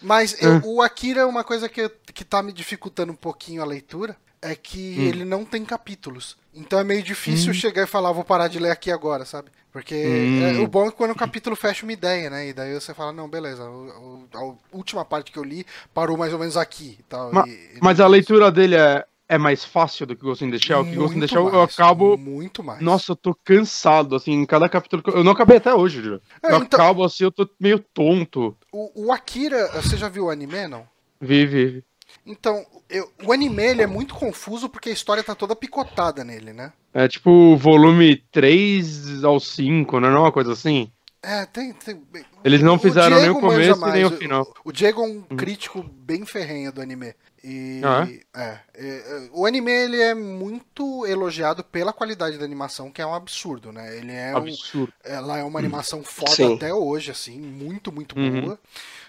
Mas 0.00 0.42
eu- 0.42 0.62
o 0.64 0.80
Akira 0.82 1.20
é 1.20 1.24
uma 1.26 1.44
coisa 1.44 1.68
que, 1.68 1.88
que 2.14 2.24
tá 2.24 2.42
me 2.42 2.52
dificultando 2.52 3.12
um 3.12 3.16
pouquinho 3.16 3.60
a 3.62 3.66
leitura. 3.66 4.16
É 4.44 4.56
que 4.56 4.96
Hum. 4.98 5.02
ele 5.04 5.24
não 5.24 5.44
tem 5.44 5.64
capítulos. 5.64 6.36
Então 6.52 6.78
é 6.78 6.84
meio 6.84 7.02
difícil 7.02 7.54
chegar 7.54 7.84
e 7.84 7.86
falar, 7.86 8.10
vou 8.12 8.24
parar 8.24 8.48
de 8.48 8.58
ler 8.58 8.70
aqui 8.70 8.90
agora, 8.90 9.24
sabe? 9.24 9.48
Porque 9.72 9.94
Hum. 9.94 10.42
é, 10.42 10.58
o 10.60 10.66
bom 10.66 10.86
é 10.86 10.90
que 10.90 10.96
quando 10.96 11.12
o 11.12 11.16
capítulo 11.16 11.54
fecha 11.54 11.86
uma 11.86 11.92
ideia, 11.92 12.28
né? 12.28 12.48
E 12.48 12.52
daí 12.52 12.74
você 12.74 12.92
fala, 12.92 13.12
não, 13.12 13.28
beleza, 13.28 13.62
o- 13.64 14.26
o- 14.34 14.36
a 14.36 14.76
última 14.76 15.04
parte 15.04 15.30
que 15.30 15.38
eu 15.38 15.44
li 15.44 15.64
parou 15.94 16.16
mais 16.18 16.32
ou 16.32 16.38
menos 16.40 16.56
aqui 16.56 16.98
tal. 17.08 17.32
Ma- 17.32 17.46
E- 17.46 17.50
e- 17.52 17.78
Mas 17.80 18.00
a 18.00 18.06
leitura 18.08 18.50
dele 18.50 18.74
é, 18.74 19.06
é 19.28 19.38
mais 19.38 19.64
fácil 19.64 20.04
do 20.06 20.14
que 20.16 20.22
Ghost 20.22 20.44
in 20.44 20.50
the 20.50 20.58
Shell. 20.58 20.84
Que 20.84 20.96
Ghost 20.96 21.16
in 21.16 21.20
the 21.20 21.28
Shell 21.28 21.46
eu 21.48 21.52
mais, 21.60 21.72
acabo. 21.72 22.18
Muito 22.18 22.62
mais. 22.64 22.80
Nossa, 22.82 23.12
eu 23.12 23.16
tô 23.16 23.34
cansado, 23.44 24.16
assim, 24.16 24.32
em 24.32 24.44
cada 24.44 24.68
capítulo. 24.68 25.02
Eu 25.06 25.18
eu 25.18 25.24
não 25.24 25.32
acabei 25.32 25.56
até 25.58 25.72
hoje, 25.72 26.02
já. 26.02 26.16
É, 26.42 26.52
Eu 26.52 26.56
então- 26.62 26.80
acabo 26.80 27.04
assim, 27.04 27.22
eu 27.24 27.30
tô 27.32 27.48
meio 27.60 27.78
tonto. 27.78 28.54
O, 28.72 29.06
o 29.06 29.12
Akira, 29.12 29.68
você 29.80 29.96
já 29.96 30.08
viu 30.08 30.24
o 30.26 30.30
anime, 30.30 30.66
não? 30.66 30.84
Vive. 31.20 31.82
Então, 32.26 32.66
eu- 32.92 33.10
o 33.24 33.32
anime 33.32 33.62
ele 33.62 33.82
é 33.82 33.86
muito 33.86 34.14
confuso 34.14 34.68
porque 34.68 34.90
a 34.90 34.92
história 34.92 35.22
tá 35.24 35.34
toda 35.34 35.56
picotada 35.56 36.22
nele, 36.22 36.52
né? 36.52 36.72
É 36.94 37.08
tipo 37.08 37.56
volume 37.56 38.16
3 38.30 39.24
ao 39.24 39.40
5, 39.40 39.98
não 39.98 40.08
é 40.08 40.18
uma 40.18 40.32
coisa 40.32 40.52
assim? 40.52 40.90
É, 41.24 41.46
tem. 41.46 41.72
tem 41.72 42.02
Eles 42.44 42.62
não 42.62 42.74
o 42.74 42.78
fizeram 42.78 43.16
nem 43.20 43.30
o 43.30 43.32
Diego 43.34 43.46
manja 43.46 43.74
começo 43.76 43.88
e 43.88 43.92
nem 43.92 44.04
o 44.04 44.10
final. 44.10 44.54
O 44.64 44.72
Diego 44.72 45.02
é 45.02 45.06
um 45.06 45.22
crítico 45.22 45.82
bem 45.82 46.26
ferrenho 46.26 46.72
do 46.72 46.80
anime. 46.82 47.14
E 47.44 47.80
Ah, 47.84 48.08
é, 48.36 48.58
é, 48.74 48.86
é, 48.86 49.28
o 49.32 49.46
anime 49.46 49.70
ele 49.70 50.00
é 50.00 50.14
muito 50.14 51.06
elogiado 51.06 51.62
pela 51.64 51.92
qualidade 51.92 52.38
da 52.38 52.44
animação, 52.44 52.90
que 52.90 53.00
é 53.02 53.06
um 53.06 53.14
absurdo, 53.14 53.72
né? 53.72 53.96
Ele 53.96 54.12
é 54.12 54.32
um, 54.34 54.38
Absurdo. 54.38 54.92
ela 55.04 55.38
é 55.38 55.44
uma 55.44 55.58
animação 55.58 56.02
foda 56.04 56.30
Sim. 56.34 56.54
até 56.54 56.72
hoje, 56.74 57.10
assim, 57.12 57.38
muito, 57.40 57.90
muito 57.92 58.16
Uhum. 58.18 58.40
boa. 58.42 58.58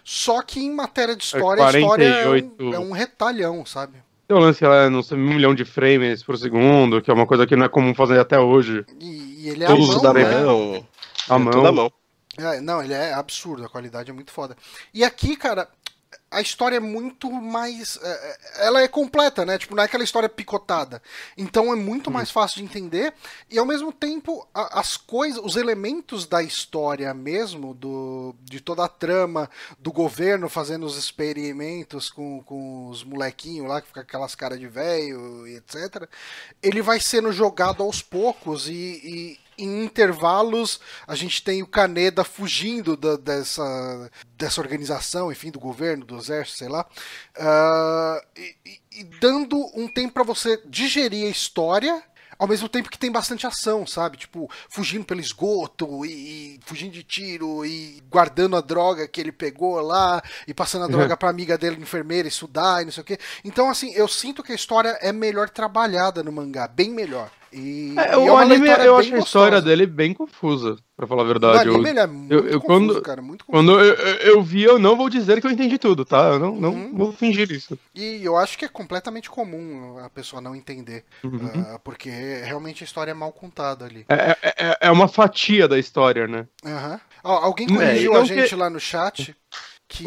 Só 0.03 0.41
que 0.41 0.59
em 0.59 0.71
matéria 0.71 1.15
de 1.15 1.23
história, 1.23 1.65
a 1.65 1.67
história 1.71 2.03
é 2.03 2.23
48. 2.23 2.63
um, 2.63 2.73
é 2.73 2.79
um 2.79 2.91
retalhão, 2.91 3.65
sabe? 3.65 4.03
Tem 4.27 4.35
o 4.37 4.39
lance, 4.39 4.63
ela 4.63 4.83
é, 4.83 4.89
não 4.89 5.03
sei, 5.03 5.17
um 5.17 5.21
milhão 5.21 5.53
de 5.53 5.65
frames 5.65 6.23
por 6.23 6.37
segundo, 6.37 7.01
que 7.01 7.11
é 7.11 7.13
uma 7.13 7.27
coisa 7.27 7.45
que 7.45 7.55
não 7.55 7.65
é 7.65 7.69
comum 7.69 7.93
fazer 7.93 8.19
até 8.19 8.39
hoje. 8.39 8.85
E, 8.99 9.45
e 9.45 9.49
ele 9.49 9.63
é 9.63 9.67
Todos 9.67 9.89
os 9.89 9.95
mão, 9.95 10.03
da 10.03 10.13
né? 10.13 10.41
Não, 10.41 10.87
A 11.29 11.35
é 11.35 11.37
mão. 11.37 11.65
a 11.65 11.71
mão. 11.71 11.91
É, 12.37 12.61
não, 12.61 12.81
ele 12.81 12.93
é 12.93 13.13
absurdo, 13.13 13.63
a 13.65 13.69
qualidade 13.69 14.09
é 14.09 14.13
muito 14.13 14.31
foda. 14.31 14.57
E 14.93 15.03
aqui, 15.03 15.35
cara, 15.35 15.67
a 16.31 16.41
história 16.41 16.77
é 16.77 16.79
muito 16.79 17.29
mais. 17.31 17.97
é, 18.01 18.09
é, 18.09 18.67
ela 18.67 18.81
é 18.81 18.87
completa, 18.87 19.45
né? 19.45 19.57
Tipo, 19.57 19.75
não 19.75 19.83
é 19.83 19.85
aquela 19.85 20.03
história 20.03 20.27
picotada. 20.29 21.01
Então 21.37 21.71
é 21.71 21.75
muito 21.75 22.09
mais 22.09 22.31
fácil 22.31 22.57
de 22.57 22.63
entender. 22.63 23.13
E 23.49 23.57
ao 23.57 23.65
mesmo 23.65 23.91
tempo, 23.91 24.47
as 24.53 24.97
coisas, 24.97 25.41
os 25.43 25.55
elementos 25.55 26.25
da 26.25 26.41
história 26.41 27.13
mesmo, 27.13 27.73
do, 27.73 28.35
de 28.41 28.59
toda 28.59 28.85
a 28.85 28.89
trama, 28.89 29.49
do 29.79 29.91
governo 29.91 30.49
fazendo 30.49 30.85
os 30.85 30.97
experimentos 30.97 32.09
com, 32.09 32.41
com 32.43 32.87
os 32.89 33.03
molequinhos 33.03 33.67
lá, 33.67 33.81
que 33.81 33.87
fica 33.87 34.01
aquelas 34.01 34.35
caras 34.35 34.59
de 34.59 34.67
velho 34.67 35.47
e 35.47 35.55
etc. 35.57 36.07
Ele 36.61 36.81
vai 36.81 36.99
sendo 36.99 37.31
jogado 37.31 37.83
aos 37.83 38.01
poucos 38.01 38.67
e- 38.67 38.73
e 39.03 39.42
em 39.57 39.83
intervalos 39.83 40.79
a 41.07 41.15
gente 41.15 41.43
tem 41.43 41.61
o 41.61 41.67
Kaneda 41.67 42.23
fugindo 42.23 42.95
da- 42.97 43.17
dessa, 43.17 44.09
dessa 44.37 44.61
organização, 44.61 45.31
enfim, 45.31 45.51
do 45.51 45.59
governo, 45.59 46.05
do 46.05 46.17
exército, 46.17 46.57
sei 46.59 46.69
lá, 46.69 46.85
ah, 47.37 48.21
e, 48.37 48.55
e- 48.95 49.03
dando 49.19 49.57
um 49.75 49.87
tempo 49.87 50.13
para 50.13 50.23
você 50.23 50.61
digerir 50.65 51.27
a 51.27 51.29
história. 51.31 52.03
Ao 52.39 52.47
mesmo 52.47 52.67
tempo 52.67 52.89
que 52.89 52.97
tem 52.97 53.11
bastante 53.11 53.45
ação, 53.45 53.85
sabe? 53.85 54.17
Tipo, 54.17 54.49
fugindo 54.67 55.05
pelo 55.05 55.21
esgoto 55.21 56.03
e, 56.03 56.55
e 56.55 56.59
fugindo 56.65 56.91
de 56.91 57.03
tiro 57.03 57.63
e 57.63 58.01
guardando 58.09 58.57
a 58.57 58.61
droga 58.61 59.07
que 59.07 59.21
ele 59.21 59.31
pegou 59.31 59.79
lá 59.79 60.21
e 60.47 60.53
passando 60.53 60.83
a 60.85 60.87
droga 60.87 61.15
pra 61.15 61.29
amiga 61.29 61.57
dele, 61.59 61.79
enfermeira, 61.81 62.27
estudar 62.27 62.81
e 62.81 62.85
não 62.85 62.91
sei 62.91 63.01
o 63.01 63.05
quê. 63.05 63.19
Então, 63.45 63.69
assim, 63.69 63.93
eu 63.93 64.07
sinto 64.07 64.41
que 64.43 64.51
a 64.51 64.55
história 64.55 64.97
é 64.99 65.13
melhor 65.13 65.47
trabalhada 65.49 66.23
no 66.23 66.31
mangá, 66.31 66.67
bem 66.67 66.89
melhor. 66.89 67.31
E, 67.53 67.93
É, 67.97 68.13
e 68.13 68.15
o 68.15 68.23
uma 68.33 68.41
anime, 68.41 68.67
eu 68.67 68.97
acho 68.97 69.13
a 69.13 69.19
história 69.19 69.57
gostosa. 69.57 69.61
dele 69.61 69.85
bem 69.85 70.11
confusa, 70.13 70.75
pra 70.97 71.05
falar 71.05 71.21
a 71.21 71.25
verdade. 71.25 71.67
Eu- 71.67 71.75
anime 71.75 71.89
ele 71.91 71.99
é 71.99 72.07
muito 72.07 72.33
eu- 72.33 72.47
eu 72.47 72.59
confuso, 72.59 72.87
quando- 72.93 73.01
cara, 73.03 73.21
muito 73.21 73.45
confuso. 73.45 73.65
Quando 73.67 73.79
eu, 73.79 73.93
eu, 73.93 74.15
eu 74.35 74.41
vi, 74.43 74.63
eu 74.63 74.79
não 74.79 74.97
vou 74.97 75.07
dizer 75.09 75.39
que 75.39 75.45
eu 75.45 75.51
entendi 75.51 75.77
tudo, 75.77 76.03
tá? 76.03 76.29
Eu 76.29 76.39
não, 76.39 76.55
não 76.55 76.73
Uhum. 76.73 76.97
vou 76.97 77.13
fingir 77.13 77.51
isso. 77.51 77.77
E 77.93 78.23
eu 78.23 78.35
acho 78.37 78.57
que 78.57 78.65
é 78.65 78.67
completamente 78.67 79.29
comum 79.29 79.99
a 79.99 80.09
pessoa 80.09 80.41
não 80.41 80.55
entender, 80.55 81.05
Uhum. 81.23 81.39
ah, 81.75 81.79
porque 81.83 82.09
realmente 82.09 82.83
a 82.83 82.85
história 82.85 83.11
é 83.11 83.13
mal 83.13 83.31
contada 83.31 83.85
ali. 83.85 84.03
É, 84.09 84.31
é- 84.41 84.55
é, 84.69 84.77
é 84.87 84.91
uma 84.91 85.07
fatia 85.07 85.67
da 85.67 85.77
história, 85.77 86.27
né? 86.27 86.47
Ó, 87.23 87.33
alguém 87.37 87.67
É, 87.67 87.73
corrigiu 87.73 88.15
a 88.15 88.23
gente 88.25 88.49
que- 88.49 88.55
lá 88.55 88.69
no 88.69 88.79
chat 88.79 89.35
que 89.87 90.03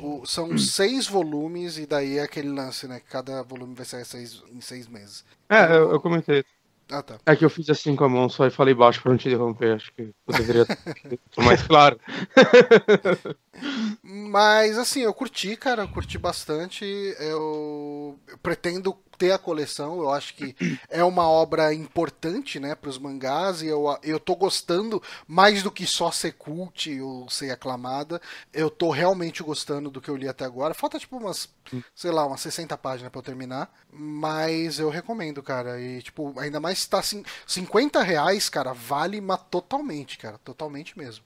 o- 0.00 0.24
são 0.24 0.56
seis 0.56 1.06
volumes 1.06 1.76
e 1.76 1.84
daí 1.86 2.16
é 2.18 2.22
aquele 2.22 2.48
lance, 2.48 2.86
né? 2.88 2.98
que 2.98 3.06
Cada 3.10 3.42
volume 3.42 3.74
vai 3.74 3.84
sair 3.84 4.04
seis, 4.06 4.42
em 4.50 4.60
seis 4.62 4.88
meses. 4.88 5.22
É, 5.48 5.76
eu, 5.76 5.92
eu 5.92 6.00
comentei. 6.00 6.44
Ah, 6.90 7.02
tá. 7.02 7.18
É 7.26 7.34
que 7.34 7.44
eu 7.44 7.50
fiz 7.50 7.68
assim 7.68 7.96
com 7.96 8.04
a 8.04 8.08
mão 8.08 8.28
só 8.28 8.46
e 8.46 8.50
falei 8.50 8.72
baixo 8.72 9.02
pra 9.02 9.10
não 9.10 9.18
te 9.18 9.28
interromper. 9.28 9.74
Acho 9.74 9.92
que 9.92 10.02
eu 10.02 10.34
deveria 10.34 10.64
ter 10.64 11.18
mais 11.38 11.62
claro. 11.62 11.98
Mas 14.02 14.78
assim, 14.78 15.00
eu 15.00 15.12
curti, 15.12 15.56
cara, 15.56 15.82
eu 15.82 15.88
curti 15.88 16.16
bastante. 16.16 16.84
Eu, 17.18 18.18
eu 18.28 18.38
pretendo 18.38 18.96
ter 19.16 19.32
a 19.32 19.38
coleção, 19.38 19.98
eu 20.00 20.10
acho 20.10 20.34
que 20.34 20.54
é 20.88 21.02
uma 21.02 21.28
obra 21.28 21.72
importante, 21.72 22.60
né, 22.60 22.74
para 22.74 22.90
os 22.90 22.98
mangás 22.98 23.62
e 23.62 23.66
eu, 23.66 23.98
eu 24.02 24.20
tô 24.20 24.34
gostando 24.36 25.02
mais 25.26 25.62
do 25.62 25.70
que 25.70 25.86
só 25.86 26.10
ser 26.10 26.32
cult 26.32 27.00
ou 27.00 27.28
ser 27.28 27.50
aclamada. 27.50 28.20
Eu 28.52 28.70
tô 28.70 28.90
realmente 28.90 29.42
gostando 29.42 29.90
do 29.90 30.00
que 30.00 30.08
eu 30.08 30.16
li 30.16 30.28
até 30.28 30.44
agora. 30.44 30.74
Falta 30.74 30.98
tipo 30.98 31.16
umas, 31.16 31.48
sei 31.94 32.10
lá, 32.10 32.26
umas 32.26 32.40
60 32.40 32.76
páginas 32.78 33.10
para 33.10 33.18
eu 33.18 33.24
terminar, 33.24 33.72
mas 33.92 34.78
eu 34.78 34.90
recomendo, 34.90 35.42
cara. 35.42 35.80
E 35.80 36.02
tipo, 36.02 36.38
ainda 36.38 36.60
mais 36.60 36.84
tá 36.86 36.98
assim, 36.98 37.24
50 37.46 38.02
reais, 38.02 38.48
cara, 38.48 38.72
vale 38.72 39.20
mas 39.20 39.40
totalmente, 39.50 40.18
cara, 40.18 40.38
totalmente 40.38 40.96
mesmo. 40.98 41.24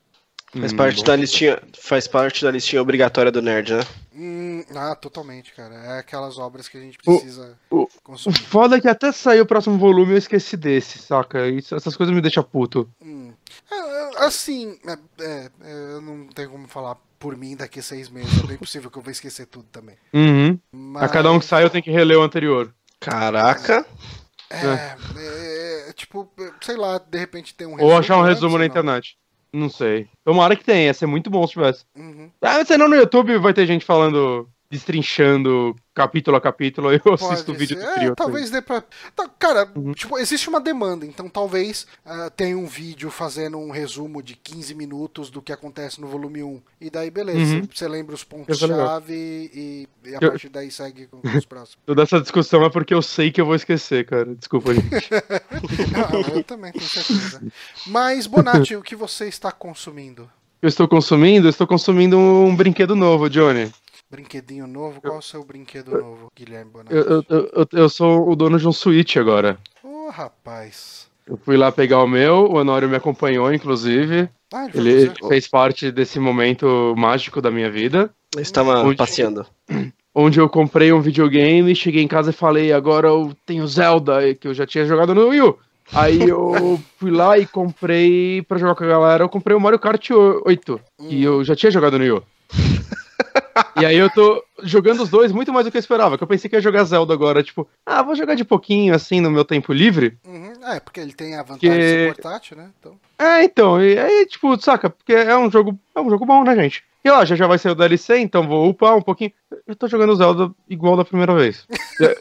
Faz 0.59 0.73
Hum, 0.73 0.77
parte 0.77 0.97
bom. 0.97 1.05
da 1.05 1.17
listinha, 1.17 1.63
faz 1.79 2.09
parte 2.09 2.45
da 2.45 2.51
listinha 2.51 2.83
obrigatória 2.83 3.31
do 3.31 3.41
nerd, 3.41 3.73
né? 3.73 3.83
Hum, 4.13 4.65
ah, 4.75 4.97
totalmente, 4.97 5.55
cara. 5.55 5.75
É 5.77 5.99
aquelas 6.01 6.39
obras 6.39 6.69
que 6.69 6.77
a 6.77 6.81
gente 6.81 6.99
O- 7.07 7.13
precisa 7.19 7.57
o- 7.71 7.83
O 7.83 7.89
consumir. 8.03 8.37
foda 8.41 8.77
é 8.77 8.81
que 8.81 8.89
até 8.89 9.13
sair 9.13 9.41
o 9.41 9.47
próximo 9.47 9.79
volume 9.79 10.13
eu 10.13 10.19
esqueci 10.19 10.57
desse, 10.57 10.99
saca? 10.99 11.47
Isso, 11.49 11.75
essas 11.77 11.97
coisas 11.97 12.13
me 12.13 12.21
deixam 12.21 12.43
puto. 12.43 12.91
Hum. 13.01 13.33
É, 13.71 13.75
é, 13.77 14.25
Assim, 14.25 14.77
é, 14.87 14.99
é, 15.25 15.51
é, 15.63 15.73
eu 15.93 16.01
não 16.03 16.27
tenho 16.27 16.51
como 16.51 16.67
falar 16.67 16.97
por 17.19 17.37
mim 17.37 17.55
daqui 17.57 17.79
a 17.79 17.83
seis 17.83 18.09
meses. 18.09 18.43
É 18.43 18.47
bem 18.47 18.57
possível 18.59 18.91
que 18.91 18.99
eu 18.99 19.03
vou 19.03 19.13
esquecer 19.13 19.47
tudo 19.47 19.67
também. 19.71 19.97
Uhum. 20.13 20.59
Mas, 20.73 21.05
A 21.05 21.09
cada 21.09 21.31
um 21.31 21.39
que 21.39 21.45
sai 21.47 21.63
eu 21.65 21.71
tenho 21.71 21.85
que 21.85 21.91
reler 21.93 22.19
o 22.19 22.23
anterior. 22.23 22.75
Caraca. 22.99 23.87
É, 24.51 24.67
é, 25.17 25.89
é, 25.89 25.93
tipo, 25.93 26.29
sei 26.61 26.77
lá, 26.77 26.99
de 26.99 27.17
repente 27.19 27.55
tem 27.55 27.69
um 27.69 27.81
Ou 27.81 27.97
achar 27.97 28.17
um 28.17 28.23
antes 28.23 28.35
resumo 28.35 28.51
na 28.51 28.55
ou 28.55 28.59
não. 28.59 28.67
internet. 28.67 29.17
Não 29.53 29.69
sei. 29.69 30.09
Tomara 30.25 30.55
que 30.55 30.65
tenha, 30.65 30.87
ia 30.87 30.95
ser 30.95 31.07
muito 31.07 31.29
bom 31.31 31.47
se 31.47 31.55
tivesse. 31.55 31.85
Uhum. 31.97 32.31
Ah, 32.41 32.65
senão 32.65 32.89
no 32.89 32.97
YouTube 32.97 33.37
vai 33.39 33.53
ter 33.53 33.67
gente 33.67 33.85
falando, 33.85 34.49
destrinchando 34.71 35.75
capítulo 35.93 36.37
a 36.37 36.41
capítulo, 36.41 36.89
eu 36.95 37.15
assisto 37.15 37.53
o 37.53 37.55
vídeo 37.55 37.77
do 37.77 37.83
É, 37.83 37.95
trio. 37.95 38.15
talvez 38.17 38.51
dê 38.51 38.63
pra. 38.63 38.83
Tá, 39.15 39.29
cara, 39.39 39.69
Uhum. 39.75 39.93
tipo, 39.93 40.17
existe 40.19 40.49
uma 40.49 40.61
demanda, 40.61 41.05
então 41.05 41.29
talvez 41.29 41.87
ah, 42.07 42.31
tenha 42.35 42.57
um 42.57 42.67
vídeo 42.67 43.11
fazendo 43.11 43.59
um 43.59 43.71
resumo 43.71 44.23
de 44.23 44.37
15 44.37 44.75
minutos 44.75 45.29
do 45.29 45.43
que 45.43 45.53
acontece 45.53 46.01
no 46.01 46.07
volume 46.07 46.43
1. 46.43 46.63
E 46.81 46.89
daí, 46.89 47.11
beleza, 47.11 47.57
Uhum. 47.57 47.69
você 47.73 47.89
lembra 47.89 48.15
os 48.15 48.23
é 48.23 48.25
pontos-chave 48.25 49.13
e, 49.53 49.89
e 50.05 50.15
a 50.15 50.19
Eu- 50.21 50.31
partir 50.31 50.49
daí 50.49 50.71
segue 50.71 51.07
com 51.09 51.21
os 51.37 51.45
próximos. 51.45 51.79
Toda 51.85 52.03
essa 52.03 52.21
discussão 52.21 52.65
é 52.65 52.71
porque 52.71 52.95
eu 52.95 53.03
sei 53.03 53.31
que 53.33 53.41
eu 53.41 53.47
vou 53.47 53.55
esquecer, 53.57 54.07
cara. 54.07 54.35
Desculpa, 54.35 54.73
gente. 54.75 54.91
Eu 56.35 56.45
também, 56.45 56.73
tenho 56.73 56.85
certeza. 56.85 57.43
Mas, 57.87 58.27
Bonatti, 58.27 58.77
o 58.77 58.83
que 58.83 58.95
você 58.97 59.27
está 59.27 59.51
consumindo? 59.53 60.31
eu 60.63 60.69
estou 60.69 60.87
consumindo, 60.87 61.47
eu 61.47 61.51
estou 61.51 61.67
consumindo 61.67 62.19
um 62.19 62.55
brinquedo 62.55 62.95
novo, 62.95 63.31
Johnny. 63.31 63.73
Brinquedinho 64.11 64.67
novo? 64.67 65.01
Qual 65.01 65.15
é 65.15 65.19
o 65.19 65.23
seu 65.23 65.45
brinquedo 65.45 65.93
novo, 65.93 66.33
Guilherme 66.37 66.71
Bonatti? 66.71 66.95
Eu, 66.95 67.03
eu, 67.05 67.25
eu, 67.29 67.51
eu- 67.55 67.69
eu 67.73 67.89
sou 67.89 68.29
o 68.29 68.35
dono 68.35 68.59
de 68.59 68.67
um 68.67 68.73
Switch 68.73 69.17
agora. 69.17 69.57
Ô, 69.85 70.09
rapaz. 70.11 71.09
Eu 71.27 71.37
fui 71.37 71.57
lá 71.57 71.71
pegar 71.71 72.03
o 72.03 72.09
meu, 72.09 72.47
o 72.51 72.57
Honório 72.57 72.89
me 72.89 72.97
acompanhou, 72.97 73.53
inclusive. 73.55 74.29
Ah, 74.53 74.65
ele 74.65 74.73
foi 74.73 74.81
Ele 74.81 75.07
fazer? 75.07 75.29
fez 75.29 75.47
parte 75.49 75.93
desse 75.93 76.19
momento 76.19 76.93
mágico 76.99 77.41
da 77.41 77.53
minha 77.53 77.71
vida. 77.71 78.11
Eu 78.35 78.43
estava 78.43 78.81
Onde- 78.83 78.97
passeando. 78.97 79.47
Onde 80.13 80.41
eu 80.41 80.49
comprei 80.49 80.93
um 80.93 81.01
videogame, 81.01 81.73
cheguei 81.77 82.03
em 82.03 82.09
casa 82.09 82.31
e 82.31 82.33
falei, 82.33 82.73
agora 82.73 83.07
eu 83.07 83.33
tenho 83.47 83.65
Zelda, 83.69 84.35
que 84.35 84.49
eu 84.49 84.55
já 84.55 84.67
tinha 84.67 84.85
jogado 84.85 85.15
no 85.15 85.29
Wii 85.29 85.41
U. 85.43 85.59
Aí 85.93 86.19
eu 86.29 86.81
fui 86.99 87.13
lá 87.13 87.39
e 87.39 87.47
comprei, 87.47 88.43
pra 88.43 88.59
jogar 88.59 88.75
com 88.75 88.83
a 88.83 88.89
galera, 88.89 89.23
eu 89.23 89.29
comprei 89.29 89.57
o 89.57 89.61
Mario 89.61 89.79
Kart 89.79 90.11
8, 90.11 90.81
que 91.09 91.23
eu 91.23 91.45
já 91.45 91.55
tinha 91.55 91.71
jogado 91.71 91.97
no 91.97 92.03
Wii 92.03 92.11
U. 92.13 92.23
E 93.81 93.85
aí 93.87 93.97
eu 93.97 94.11
tô 94.11 94.43
jogando 94.63 95.03
os 95.03 95.09
dois 95.09 95.33
muito 95.33 95.53
mais 95.53 95.65
do 95.67 95.71
que 95.71 95.77
eu 95.77 95.81
esperava, 95.81 96.17
que 96.19 96.23
eu 96.25 96.29
pensei 96.29 96.49
que 96.51 96.57
ia 96.57 96.61
jogar 96.63 96.85
Zelda 96.85 97.13
agora, 97.15 97.43
tipo, 97.43 97.67
ah, 97.87 98.03
vou 98.03 98.15
jogar 98.15 98.35
de 98.35 98.45
pouquinho, 98.45 98.95
assim, 98.95 99.21
no 99.21 99.31
meu 99.31 99.45
tempo 99.45 99.73
livre. 99.73 100.19
Uhum. 100.27 100.53
É, 100.65 100.81
porque 100.81 101.01
ele 101.01 101.13
tem 101.13 101.35
a 101.37 101.43
vantagem 101.43 101.71
de 101.71 101.77
Que- 101.77 101.83
ser 101.83 102.15
portátil, 102.15 102.57
né? 102.57 102.71
Então... 102.79 102.95
É, 103.19 103.45
então, 103.45 103.83
e 103.83 103.99
aí, 103.99 104.27
tipo, 104.27 104.61
saca, 104.61 104.91
porque 104.91 105.13
é 105.13 105.37
um 105.37 105.51
jogo, 105.51 105.79
é 105.95 106.01
um 106.01 106.11
jogo 106.11 106.25
bom, 106.27 106.43
né, 106.45 106.55
gente? 106.57 106.83
E 107.05 107.11
lá, 107.11 107.25
já 107.25 107.35
já 107.35 107.47
vai 107.47 107.57
ser 107.57 107.71
o 107.71 107.75
DLC, 107.75 108.19
então 108.19 108.47
vou 108.47 108.69
upar 108.69 108.95
um 108.97 109.01
pouquinho. 109.03 109.33
Eu 109.67 109.75
tô 109.75 109.89
jogando 109.89 110.15
Zelda 110.17 110.51
igual 110.69 110.97
da 110.97 111.05
primeira 111.05 111.35
vez. 111.35 111.67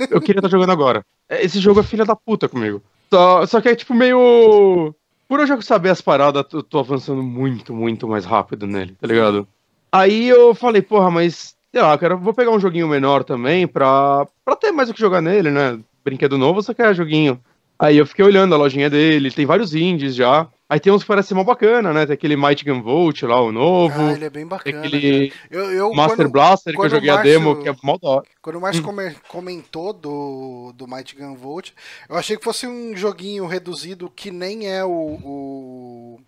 Eu- 0.09 0.22
queria 0.22 0.39
estar 0.39 0.47
jogando 0.49 0.72
agora. 0.72 1.03
Esse 1.30 1.59
jogo 1.59 1.82
é 1.82 1.84
filha 1.84 2.05
da 2.05 2.15
puta 2.15 2.47
comigo. 2.47 2.82
Só, 3.11 3.45
só 3.45 3.59
que 3.59 3.67
é 3.70 3.76
tipo 3.76 3.93
meio. 3.93 4.95
Por 5.28 5.39
eu 5.41 5.45
já 5.47 5.61
saber 5.61 5.89
as 5.89 6.01
paradas, 6.01 6.45
eu 6.53 6.63
tô 6.63 6.80
avançando 6.80 7.22
muito, 7.22 7.74
muito 7.74 8.07
mais 8.07 8.24
rápido 8.26 8.65
nele, 8.65 8.95
tá 8.99 9.05
ligado? 9.05 9.45
Aí 9.92 10.28
eu 10.28 10.54
falei, 10.54 10.82
porra, 10.82 11.10
mas, 11.10 11.56
sei 11.72 11.82
lá, 11.82 11.94
eu 11.94 12.00
quero, 12.00 12.18
vou 12.18 12.34
pegar 12.34 12.52
um 12.52 12.60
joguinho 12.60 12.88
menor 12.88 13.24
também 13.24 13.68
pra, 13.68 14.28
pra 14.46 14.56
ter 14.56 14.72
mais 14.72 14.90
o 14.90 14.94
que 14.94 15.00
jogar 15.00 15.22
nele, 15.22 15.50
né? 15.52 15.80
Brinquedo 16.04 16.38
novo, 16.38 16.62
só 16.62 16.74
quer 16.74 16.94
joguinho. 16.94 17.40
Aí 17.78 17.98
eu 17.98 18.06
fiquei 18.06 18.26
olhando 18.26 18.54
a 18.54 18.58
lojinha 18.58 18.90
dele, 18.90 19.32
tem 19.32 19.46
vários 19.46 19.74
indies 19.74 20.14
já. 20.14 20.48
Aí 20.68 20.80
tem 20.80 20.94
uns 20.94 21.02
que 21.02 21.08
parecem 21.08 21.36
mó 21.36 21.44
bacana, 21.44 21.92
né? 21.94 22.06
Tem 22.06 22.14
aquele 22.14 22.36
Might 22.36 22.64
Gun 22.64 22.82
Volt 22.84 23.24
lá, 23.24 23.42
o 23.42 23.52
novo. 23.52 24.00
Ah, 24.00 24.12
ele 24.14 24.26
é 24.26 24.30
bem 24.30 24.42
tem 24.44 24.48
bacana. 24.48 24.78
aquele. 24.80 25.34
Eu, 25.50 25.72
eu, 25.72 25.94
Master 25.94 26.18
quando, 26.26 26.32
Blaster 26.32 26.76
que 26.76 26.80
eu 26.82 26.90
joguei 26.90 27.10
o 27.10 27.14
a 27.18 27.22
demo, 27.24 27.56
Márcio- 27.56 27.64
que 27.64 27.70
é 27.70 27.76
mó 27.82 27.98
da 27.98 28.10
hora. 28.10 28.26
quando 28.42 28.58
o 28.58 28.62
Márcio 28.62 28.84
come- 28.84 29.16
comentou 29.30 29.94
do, 29.94 30.72
do 30.76 30.88
Might 30.88 31.16
Gun 31.16 31.34
Volt, 31.36 31.72
eu 32.08 32.16
achei 32.18 32.38
que 32.38 32.44
fosse 32.44 32.68
um 32.68 32.96
joguinho 32.96 33.48
reduzido 33.48 34.12
que 34.16 34.30
nem 34.30 34.68
é 34.68 34.84
o. 34.86 34.90
O, 34.92 36.20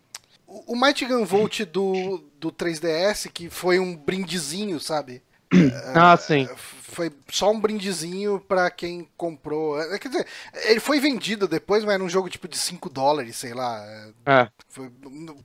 o 0.68 0.76
Might 0.76 1.06
Gun 1.06 1.26
Volt 1.26 1.62
do, 1.66 2.24
do 2.40 2.52
3DS, 2.52 3.30
que 3.32 3.50
foi 3.50 3.80
um 3.80 3.96
brindezinho, 3.96 4.80
sabe? 4.80 5.22
Ah, 5.96 6.16
sim. 6.18 6.48
Foi 6.56 7.12
só 7.30 7.52
um 7.52 7.60
brindezinho 7.60 8.40
pra 8.40 8.70
quem 8.70 9.08
comprou. 9.16 9.82
É, 9.82 9.98
Quer 9.98 10.10
dizer, 10.10 10.28
ele 10.66 10.80
foi 10.80 11.00
vendido 11.00 11.48
depois, 11.48 11.84
mas 11.86 11.94
era 11.94 12.04
um 12.04 12.10
jogo 12.10 12.30
tipo 12.30 12.48
de 12.48 12.58
5 12.58 12.90
dólares, 12.90 13.36
sei 13.38 13.54
lá. 13.54 13.82
É. 14.26 14.50
Foi 14.70 14.92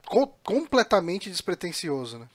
co- 0.06 0.26
completamente 0.44 1.30
despretensioso, 1.30 2.18
né? 2.18 2.26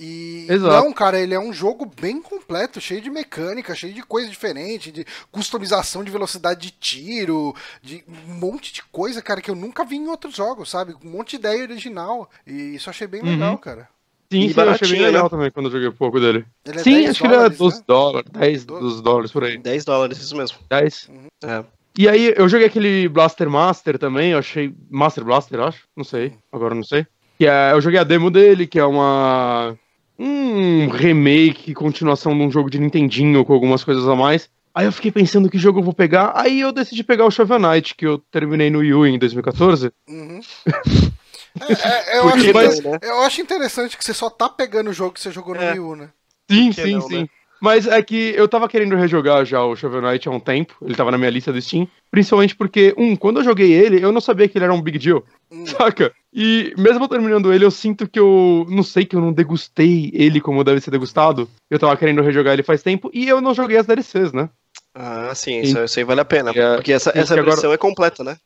E 0.00 0.46
Exato. 0.48 0.72
não, 0.84 0.92
cara, 0.92 1.18
ele 1.20 1.34
é 1.34 1.40
um 1.40 1.52
jogo 1.52 1.84
bem 2.00 2.22
completo, 2.22 2.80
cheio 2.80 3.00
de 3.00 3.10
mecânica, 3.10 3.74
cheio 3.74 3.92
de 3.92 4.02
coisa 4.02 4.28
diferente, 4.28 4.92
de 4.92 5.04
customização 5.32 6.04
de 6.04 6.10
velocidade 6.10 6.60
de 6.60 6.70
tiro, 6.70 7.54
de 7.82 8.04
um 8.28 8.34
monte 8.34 8.72
de 8.72 8.82
coisa, 8.84 9.20
cara, 9.20 9.40
que 9.40 9.50
eu 9.50 9.56
nunca 9.56 9.84
vi 9.84 9.96
em 9.96 10.06
outros 10.06 10.36
jogos, 10.36 10.70
sabe? 10.70 10.94
Um 11.04 11.10
monte 11.10 11.30
de 11.30 11.36
ideia 11.36 11.62
original. 11.62 12.30
E 12.46 12.76
isso 12.76 12.88
eu 12.88 12.90
achei 12.90 13.06
bem 13.08 13.22
Uhum. 13.22 13.28
legal, 13.30 13.58
cara. 13.58 13.88
Sim, 14.30 14.40
E 14.44 14.52
sim, 14.54 14.60
eu 14.60 14.70
achei 14.70 14.88
bem 14.88 15.00
legal 15.00 15.24
né? 15.24 15.28
também 15.30 15.50
quando 15.50 15.66
eu 15.66 15.72
joguei 15.72 15.88
um 15.88 15.92
pouco 15.92 16.20
dele. 16.20 16.44
Ele 16.64 16.78
é 16.78 16.82
sim, 16.82 16.92
10 16.92 17.10
acho 17.10 17.20
que 17.20 17.26
ele 17.26 17.34
é 17.34 17.36
dólares, 17.38 17.58
12 17.58 17.76
né? 17.78 17.84
dólares, 17.88 18.30
10 18.30 18.64
Doze. 18.66 18.80
dos 18.82 19.00
dólares 19.02 19.32
por 19.32 19.44
aí. 19.44 19.58
10 19.58 19.84
dólares, 19.84 20.18
isso 20.18 20.36
mesmo. 20.36 20.58
10. 20.68 21.10
É. 21.44 21.64
E 21.96 22.08
aí, 22.08 22.32
eu 22.36 22.48
joguei 22.48 22.66
aquele 22.68 23.08
Blaster 23.08 23.50
Master 23.50 23.98
também, 23.98 24.30
eu 24.30 24.38
achei. 24.38 24.72
Master 24.88 25.24
Blaster, 25.24 25.58
acho? 25.60 25.82
Não 25.96 26.04
sei, 26.04 26.34
agora 26.52 26.72
eu 26.72 26.76
não 26.76 26.84
sei. 26.84 27.04
Que 27.38 27.46
é, 27.46 27.72
eu 27.72 27.80
joguei 27.80 27.98
a 27.98 28.04
demo 28.04 28.30
dele, 28.30 28.66
que 28.68 28.78
é 28.78 28.84
uma. 28.84 29.76
Um 30.18 30.88
remake, 30.88 31.74
continuação 31.74 32.36
de 32.36 32.42
um 32.42 32.50
jogo 32.50 32.68
de 32.68 32.78
Nintendinho 32.78 33.44
com 33.44 33.52
algumas 33.52 33.84
coisas 33.84 34.06
a 34.08 34.14
mais. 34.16 34.48
Aí 34.74 34.86
eu 34.86 34.92
fiquei 34.92 35.10
pensando 35.10 35.48
que 35.50 35.58
jogo 35.58 35.80
eu 35.80 35.84
vou 35.84 35.92
pegar. 35.94 36.32
Aí 36.34 36.60
eu 36.60 36.72
decidi 36.72 37.02
pegar 37.04 37.24
o 37.24 37.30
Shovel 37.30 37.58
Knight, 37.58 37.94
que 37.94 38.06
eu 38.06 38.18
terminei 38.30 38.70
no 38.70 38.78
Wii 38.80 38.94
U 38.94 39.06
em 39.06 39.18
2014. 39.18 39.92
Uhum. 40.08 40.40
É, 41.60 42.16
é, 42.16 42.18
eu, 42.18 42.28
acho, 42.28 42.52
mas- 42.54 42.78
inter- 42.78 42.98
eu 43.02 43.20
acho 43.22 43.40
interessante 43.40 43.96
que 43.98 44.04
você 44.04 44.14
só 44.14 44.30
tá 44.30 44.48
pegando 44.48 44.90
o 44.90 44.92
jogo 44.92 45.14
que 45.14 45.20
você 45.20 45.32
jogou 45.32 45.54
no 45.56 45.60
É. 45.60 45.72
Wii 45.72 45.80
U, 45.80 45.96
né? 45.96 46.10
Sim, 46.48 46.70
sim, 46.72 46.92
não, 46.92 47.00
sim. 47.00 47.22
né? 47.22 47.28
Mas 47.60 47.86
é 47.86 48.00
que 48.02 48.32
eu 48.36 48.46
tava 48.48 48.68
querendo 48.68 48.94
rejogar 48.96 49.44
já 49.44 49.62
o 49.64 49.74
Shovel 49.74 50.00
Knight 50.02 50.28
há 50.28 50.30
um 50.30 50.38
tempo. 50.40 50.74
Ele 50.82 50.94
tava 50.94 51.10
na 51.10 51.18
minha 51.18 51.30
lista 51.30 51.52
do 51.52 51.60
Steam. 51.60 51.88
Principalmente 52.10 52.54
porque, 52.54 52.94
um, 52.96 53.16
quando 53.16 53.40
eu 53.40 53.44
joguei 53.44 53.72
ele, 53.72 54.02
eu 54.02 54.12
não 54.12 54.20
sabia 54.20 54.48
que 54.48 54.56
ele 54.56 54.64
era 54.64 54.72
um 54.72 54.80
big 54.80 54.98
deal. 54.98 55.24
Hum. 55.50 55.66
Saca? 55.66 56.12
E 56.32 56.72
mesmo 56.78 57.08
terminando 57.08 57.52
ele, 57.52 57.64
eu 57.64 57.70
sinto 57.70 58.08
que 58.08 58.18
eu. 58.18 58.64
Não 58.68 58.82
sei 58.82 59.04
que 59.04 59.16
eu 59.16 59.20
não 59.20 59.32
degustei 59.32 60.10
ele 60.14 60.40
como 60.40 60.62
deve 60.62 60.80
ser 60.80 60.90
degustado. 60.90 61.48
Eu 61.70 61.78
tava 61.78 61.96
querendo 61.96 62.22
rejogar 62.22 62.52
ele 62.54 62.62
faz 62.62 62.82
tempo. 62.82 63.10
E 63.12 63.28
eu 63.28 63.40
não 63.40 63.52
joguei 63.54 63.76
as 63.76 63.86
DLCs, 63.86 64.32
né? 64.32 64.48
Ah, 64.94 65.32
sim, 65.34 65.60
isso, 65.60 65.78
isso 65.84 65.98
aí 65.98 66.04
vale 66.04 66.20
a 66.20 66.24
pena. 66.24 66.50
É, 66.50 66.74
Porque 66.76 66.92
essa, 66.92 67.10
essa 67.10 67.34
que 67.34 67.40
agora- 67.40 67.54
versão 67.54 67.72
é 67.72 67.76
completa, 67.76 68.24
né? 68.24 68.36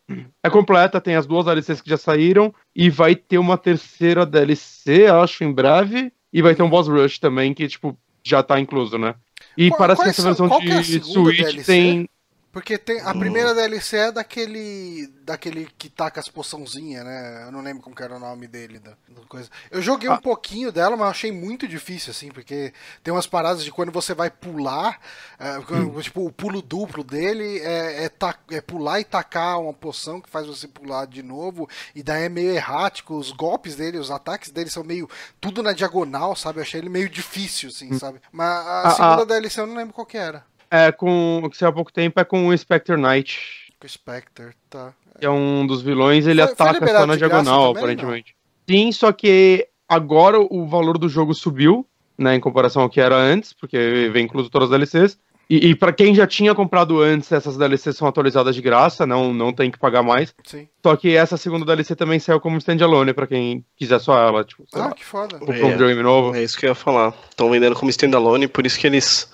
É 0.42 0.50
completa, 0.50 1.00
tem 1.00 1.14
as 1.16 1.26
duas 1.26 1.44
DLCs 1.46 1.80
que 1.80 1.88
já 1.90 1.96
saíram. 1.96 2.52
E 2.74 2.90
vai 2.90 3.14
ter 3.14 3.38
uma 3.38 3.56
terceira 3.56 4.26
DLC, 4.26 5.06
acho, 5.06 5.44
em 5.44 5.52
breve. 5.52 6.12
E 6.32 6.42
vai 6.42 6.54
ter 6.54 6.62
um 6.62 6.68
boss 6.70 6.88
rush 6.88 7.18
também, 7.18 7.52
que, 7.54 7.68
tipo, 7.68 7.96
já 8.24 8.42
tá 8.42 8.58
incluso, 8.60 8.96
né? 8.98 9.14
E 9.56 9.68
Qual- 9.70 9.78
parece 9.78 10.02
que 10.02 10.08
essa 10.10 10.22
são- 10.22 10.48
versão 10.48 10.48
é 10.70 10.80
de 10.80 10.84
segunda 10.84 11.12
Switch 11.12 11.36
DLC? 11.38 11.64
tem. 11.64 12.08
Porque 12.52 12.76
tem, 12.76 13.00
a 13.00 13.14
primeira 13.14 13.54
DLC 13.54 13.96
é 13.96 14.12
daquele 14.12 15.06
daquele 15.24 15.68
que 15.78 15.88
taca 15.88 16.20
as 16.20 16.28
poçãozinhas, 16.28 17.02
né? 17.04 17.44
Eu 17.46 17.52
não 17.52 17.62
lembro 17.62 17.82
como 17.82 17.96
era 17.98 18.16
o 18.16 18.18
nome 18.18 18.46
dele. 18.46 18.78
Da, 18.78 18.90
da 18.90 19.22
coisa. 19.26 19.48
Eu 19.70 19.80
joguei 19.80 20.08
um 20.10 20.14
Ah. 20.14 20.20
pouquinho 20.20 20.70
dela, 20.70 20.90
mas 20.96 21.06
eu 21.06 21.10
achei 21.10 21.32
muito 21.32 21.66
difícil, 21.66 22.10
assim, 22.10 22.28
porque 22.30 22.74
tem 23.02 23.14
umas 23.14 23.26
paradas 23.26 23.64
de 23.64 23.70
quando 23.72 23.90
você 23.90 24.12
vai 24.14 24.30
pular, 24.30 25.00
é, 25.38 25.60
quando- 25.66 26.02
tipo, 26.02 26.26
o 26.26 26.32
pulo 26.32 26.60
duplo 26.60 27.02
dele 27.02 27.60
é, 27.60 28.04
é, 28.04 28.08
ta- 28.10 28.38
é 28.50 28.60
pular 28.60 29.00
e 29.00 29.04
tacar 29.04 29.58
uma 29.60 29.72
poção 29.72 30.20
que 30.20 30.28
faz 30.28 30.46
você 30.46 30.68
pular 30.68 31.06
de 31.06 31.22
novo, 31.22 31.66
e 31.94 32.02
daí 32.02 32.24
é 32.24 32.28
meio 32.28 32.50
errático, 32.50 33.14
os 33.16 33.30
golpes 33.30 33.76
dele, 33.76 33.96
os 33.96 34.10
ataques 34.10 34.50
dele 34.50 34.68
são 34.68 34.84
meio 34.84 35.08
tudo 35.40 35.62
na 35.62 35.72
diagonal, 35.72 36.36
sabe? 36.36 36.58
Eu 36.58 36.62
achei 36.62 36.80
ele 36.80 36.88
meio 36.90 37.08
difícil, 37.08 37.70
assim, 37.70 37.96
sabe? 37.98 38.20
Mas 38.30 38.48
a 38.66 38.82
A- 38.82 38.90
segunda 38.90 39.22
a- 39.22 39.24
DLC 39.24 39.60
eu 39.60 39.66
não 39.66 39.76
lembro 39.76 39.94
qual 39.94 40.06
que 40.06 40.18
era. 40.18 40.44
É 40.74 40.90
com. 40.90 41.42
O 41.44 41.50
que 41.50 41.56
saiu 41.56 41.68
há 41.68 41.72
pouco 41.72 41.92
tempo 41.92 42.18
é 42.18 42.24
com 42.24 42.48
o 42.48 42.56
Spectre 42.56 42.96
Knight. 42.96 43.38
Com 43.78 43.86
o 43.86 43.88
Spectre, 43.90 44.52
tá. 44.70 44.94
Que 45.20 45.26
é 45.26 45.30
um 45.30 45.66
dos 45.66 45.82
vilões, 45.82 46.26
ele 46.26 46.40
Foi- 46.40 46.46
foi 46.56 46.66
ataca 46.66 46.72
liberado 46.78 46.98
só 47.00 47.06
na 47.06 47.16
diagonal, 47.16 47.74
também, 47.74 47.92
aparentemente. 47.94 48.34
Sim, 48.68 48.90
só 48.90 49.12
que 49.12 49.68
agora 49.88 50.40
o 50.40 50.66
valor 50.66 50.96
do 50.96 51.08
jogo 51.08 51.34
subiu, 51.34 51.86
né, 52.16 52.34
em 52.34 52.40
comparação 52.40 52.80
ao 52.82 52.88
que 52.88 53.00
era 53.00 53.14
antes, 53.16 53.52
porque 53.52 54.08
vem 54.12 54.24
incluso 54.24 54.48
todas 54.48 54.70
as 54.72 54.78
DLCs. 54.90 55.18
E, 55.50 55.68
e 55.70 55.74
para 55.74 55.92
quem 55.92 56.14
já 56.14 56.26
tinha 56.26 56.54
comprado 56.54 57.00
antes, 57.02 57.30
essas 57.30 57.58
DLCs 57.58 57.96
são 57.96 58.08
atualizadas 58.08 58.54
de 58.54 58.62
graça, 58.62 59.04
não, 59.04 59.34
não 59.34 59.52
tem 59.52 59.70
que 59.70 59.78
pagar 59.78 60.02
mais. 60.02 60.34
Sim. 60.44 60.66
Só 60.82 60.96
que 60.96 61.14
essa 61.14 61.36
segunda 61.36 61.66
DLC 61.66 61.94
também 61.94 62.18
saiu 62.18 62.40
como 62.40 62.56
standalone, 62.56 63.12
pra 63.12 63.26
quem 63.26 63.62
quiser 63.76 63.98
só 63.98 64.18
ela, 64.18 64.44
tipo, 64.44 64.64
Ah, 64.72 64.78
lá, 64.78 64.92
que 64.92 65.04
foda. 65.04 65.38
comprou 65.38 65.64
um 65.66 65.68
É. 65.68 65.72
videogame 65.72 66.02
novo. 66.02 66.34
É 66.34 66.42
isso 66.42 66.56
que 66.56 66.64
eu 66.64 66.70
ia 66.70 66.74
falar. 66.74 67.12
Estão 67.28 67.50
vendendo 67.50 67.74
como 67.76 67.90
standalone, 67.90 68.48
por 68.48 68.64
isso 68.64 68.78
que 68.78 68.86
eles 68.86 69.30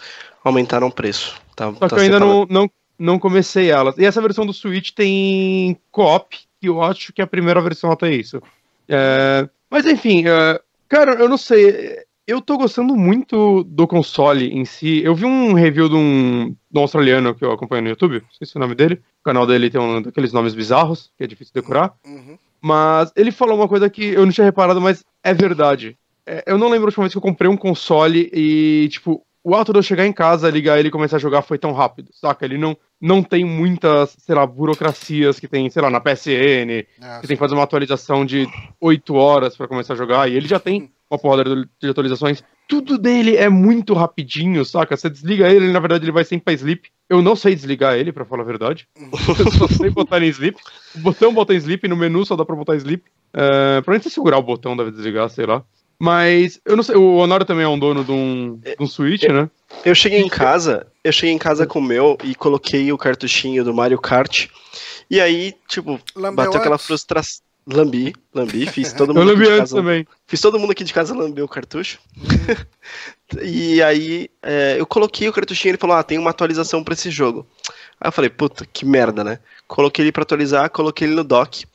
aumentaram 0.49 0.89
o 0.89 0.93
preço. 0.93 1.41
Tá, 1.55 1.73
Só 1.73 1.89
que 1.89 1.95
eu 1.95 1.99
ainda 1.99 2.21
não, 2.21 2.47
não, 2.49 2.71
não 2.99 3.19
comecei 3.19 3.71
ela. 3.71 3.95
E 3.97 4.05
essa 4.05 4.21
versão 4.21 4.45
do 4.45 4.53
Switch 4.53 4.91
tem 4.93 5.77
co-op, 5.91 6.37
que 6.61 6.69
eu 6.69 6.83
acho 6.83 7.13
que 7.13 7.23
a 7.23 7.27
primeira 7.27 7.61
versão 7.61 7.91
até 7.91 8.13
isso. 8.13 8.43
É, 8.89 9.49
mas 9.71 9.87
enfim, 9.87 10.25
é, 10.27 10.61
cara, 10.89 11.15
eu 11.15 11.29
não 11.29 11.37
sei. 11.37 11.99
eu 12.27 12.41
tô 12.41 12.57
gostando 12.57 12.97
muito 12.97 13.63
do 13.65 13.87
console 13.87 14.51
em 14.51 14.65
si. 14.65 15.03
Eu 15.05 15.15
vi 15.15 15.25
um 15.25 15.53
review 15.53 15.89
de 15.89 15.95
um, 15.95 16.57
de 16.71 16.79
um 16.79 16.83
australiano 16.83 17.35
que 17.35 17.45
eu 17.45 17.53
acompanho 17.53 17.83
no 17.83 17.91
YouTube, 17.91 18.21
não 18.21 18.35
sei 18.37 18.47
se 18.47 18.57
é 18.57 18.59
o 18.59 18.63
nome 18.63 18.75
dele. 18.75 19.01
O 19.21 19.25
canal 19.25 19.47
dele 19.47 19.71
tem 19.71 19.81
um 19.81 20.03
daqueles 20.03 20.33
nomes 20.33 20.55
bizarros, 20.55 21.11
que 21.17 21.25
é 21.25 21.27
difícil 21.27 21.55
decorar. 21.55 21.95
Uhum. 22.05 22.39
Mas 22.61 23.13
ele 23.15 23.31
falou 23.31 23.57
uma 23.57 23.69
coisa 23.69 23.89
que 23.89 24.05
eu 24.05 24.25
não 24.25 24.33
tinha 24.33 24.45
reparado, 24.45 24.81
mas 24.81 25.05
é 25.23 25.33
verdade. 25.33 25.97
É, 26.27 26.45
eu 26.47 26.59
não 26.59 26.69
lembro 26.69 26.87
a 26.87 26.89
última 26.89 27.05
vez 27.05 27.13
que 27.13 27.19
eu 27.19 27.23
comprei 27.23 27.51
um 27.51 27.57
console 27.57 28.31
e, 28.33 28.89
tipo, 28.91 29.25
o 29.49 29.55
ato 29.55 29.73
de 29.73 29.79
eu 29.79 29.83
chegar 29.83 30.07
em 30.07 30.13
casa, 30.13 30.51
ligar 30.51 30.79
ele 30.79 30.89
e 30.89 30.91
começar 30.91 31.17
a 31.17 31.19
jogar 31.21 31.41
foi 31.41 31.57
tão 31.57 31.73
rápido, 31.73 32.11
saca? 32.13 32.45
Ele 32.45 32.59
não, 32.59 32.77
não 33.01 33.23
tem 33.23 33.47
muitas, 33.47 34.15
sei 34.19 34.35
lá, 34.35 34.47
burocracias 34.47 35.41
que 35.41 35.49
tem, 35.49 35.71
sei 35.71 35.81
lá, 35.81 35.89
na 35.89 36.01
PSN, 36.01 36.85
ah, 37.01 37.21
que 37.23 37.27
tem 37.27 37.35
que 37.35 37.41
fazer 37.41 37.55
uma 37.55 37.63
atualização 37.63 38.27
de 38.27 38.47
8 38.79 39.15
horas 39.15 39.57
para 39.57 39.67
começar 39.67 39.95
a 39.95 39.97
jogar, 39.97 40.31
e 40.31 40.37
ele 40.37 40.47
já 40.47 40.61
tem 40.61 40.93
uma 41.11 41.19
porrada 41.19 41.67
de 41.81 41.89
atualizações. 41.89 42.45
Tudo 42.69 42.99
dele 42.99 43.37
é 43.37 43.49
muito 43.49 43.95
rapidinho, 43.95 44.63
saca? 44.67 44.95
Você 44.95 45.09
desliga 45.09 45.51
ele, 45.51 45.73
na 45.73 45.81
verdade 45.81 46.05
ele 46.05 46.13
vai 46.13 46.25
sempre 46.25 46.45
pra 46.45 46.53
sleep. 46.53 46.91
Eu 47.09 47.23
não 47.23 47.35
sei 47.35 47.55
desligar 47.55 47.97
ele, 47.97 48.13
para 48.13 48.27
falar 48.27 48.43
a 48.43 48.47
verdade. 48.47 48.87
Eu 49.01 49.51
só 49.53 49.67
sei 49.67 49.89
botar 49.89 50.23
em 50.23 50.29
sleep. 50.29 50.61
O 50.95 50.99
botão 50.99 51.33
bota 51.33 51.55
em 51.55 51.57
sleep, 51.57 51.89
no 51.89 51.97
menu 51.97 52.27
só 52.27 52.37
dá 52.37 52.45
pra 52.45 52.55
botar 52.55 52.77
sleep. 52.77 53.03
Uh, 53.33 53.83
pra 53.83 53.95
gente 53.95 54.11
segurar 54.11 54.37
o 54.37 54.43
botão 54.43 54.77
deve 54.77 54.91
desligar, 54.91 55.31
sei 55.31 55.47
lá. 55.47 55.65
Mas 56.01 56.61
eu 56.65 56.77
não 56.77 56.83
sei, 56.83 56.95
o 56.95 57.17
Honório 57.17 57.45
também 57.45 57.65
é 57.65 57.69
um 57.69 57.79
dono 57.79 58.05
de 58.05 58.13
um, 58.13 58.57
de 58.57 58.77
um 58.79 58.87
Switch, 58.87 59.25
eu, 59.25 59.33
né? 59.33 59.51
Eu 59.85 59.95
cheguei 59.95 60.21
em 60.21 60.29
casa, 60.29 60.87
eu 61.03 61.13
cheguei 61.13 61.35
em 61.35 61.39
casa 61.39 61.67
com 61.67 61.81
o 61.81 61.83
meu 61.83 62.17
e 62.23 62.35
coloquei 62.35 62.93
o 62.93 62.99
cartuchinho 62.99 63.65
do 63.65 63.75
Mario 63.75 63.99
Kart. 63.99 64.47
E 65.11 65.21
aí, 65.21 65.55
tipo, 65.67 66.01
Lambeu 66.15 66.45
bateu 66.45 66.61
aquela 66.61 66.79
frustração. 66.79 67.43
Lambi, 67.71 68.15
lambi, 68.33 68.65
fiz 68.65 68.95
todo 68.95 69.13
mundo. 69.13 69.29
Eu 69.29 69.35
lambi 69.35 69.47
antes 69.47 69.59
casa, 69.59 69.77
também. 69.77 70.07
Fiz 70.27 70.41
todo 70.41 70.59
mundo 70.59 70.71
aqui 70.71 70.85
de 70.85 70.95
casa 70.95 71.15
lamber 71.15 71.45
o 71.45 71.49
cartucho. 71.49 71.99
e 73.43 73.83
aí 73.83 74.31
é, 74.43 74.77
eu 74.79 74.87
coloquei 74.87 75.29
o 75.29 75.33
cartuchinho 75.33 75.69
e 75.69 75.73
ele 75.73 75.79
falou: 75.79 75.95
Ah, 75.95 76.03
tem 76.03 76.17
uma 76.17 76.31
atualização 76.31 76.83
para 76.83 76.95
esse 76.95 77.11
jogo. 77.11 77.47
Aí 78.01 78.09
eu 78.09 78.13
falei, 78.13 78.31
puta, 78.31 78.65
que 78.65 78.85
merda, 78.85 79.25
né? 79.25 79.41
Coloquei 79.67 80.05
ele 80.05 80.13
para 80.13 80.23
atualizar, 80.23 80.71
coloquei 80.71 81.07
ele 81.07 81.17
no 81.17 81.25
dock. 81.25 81.67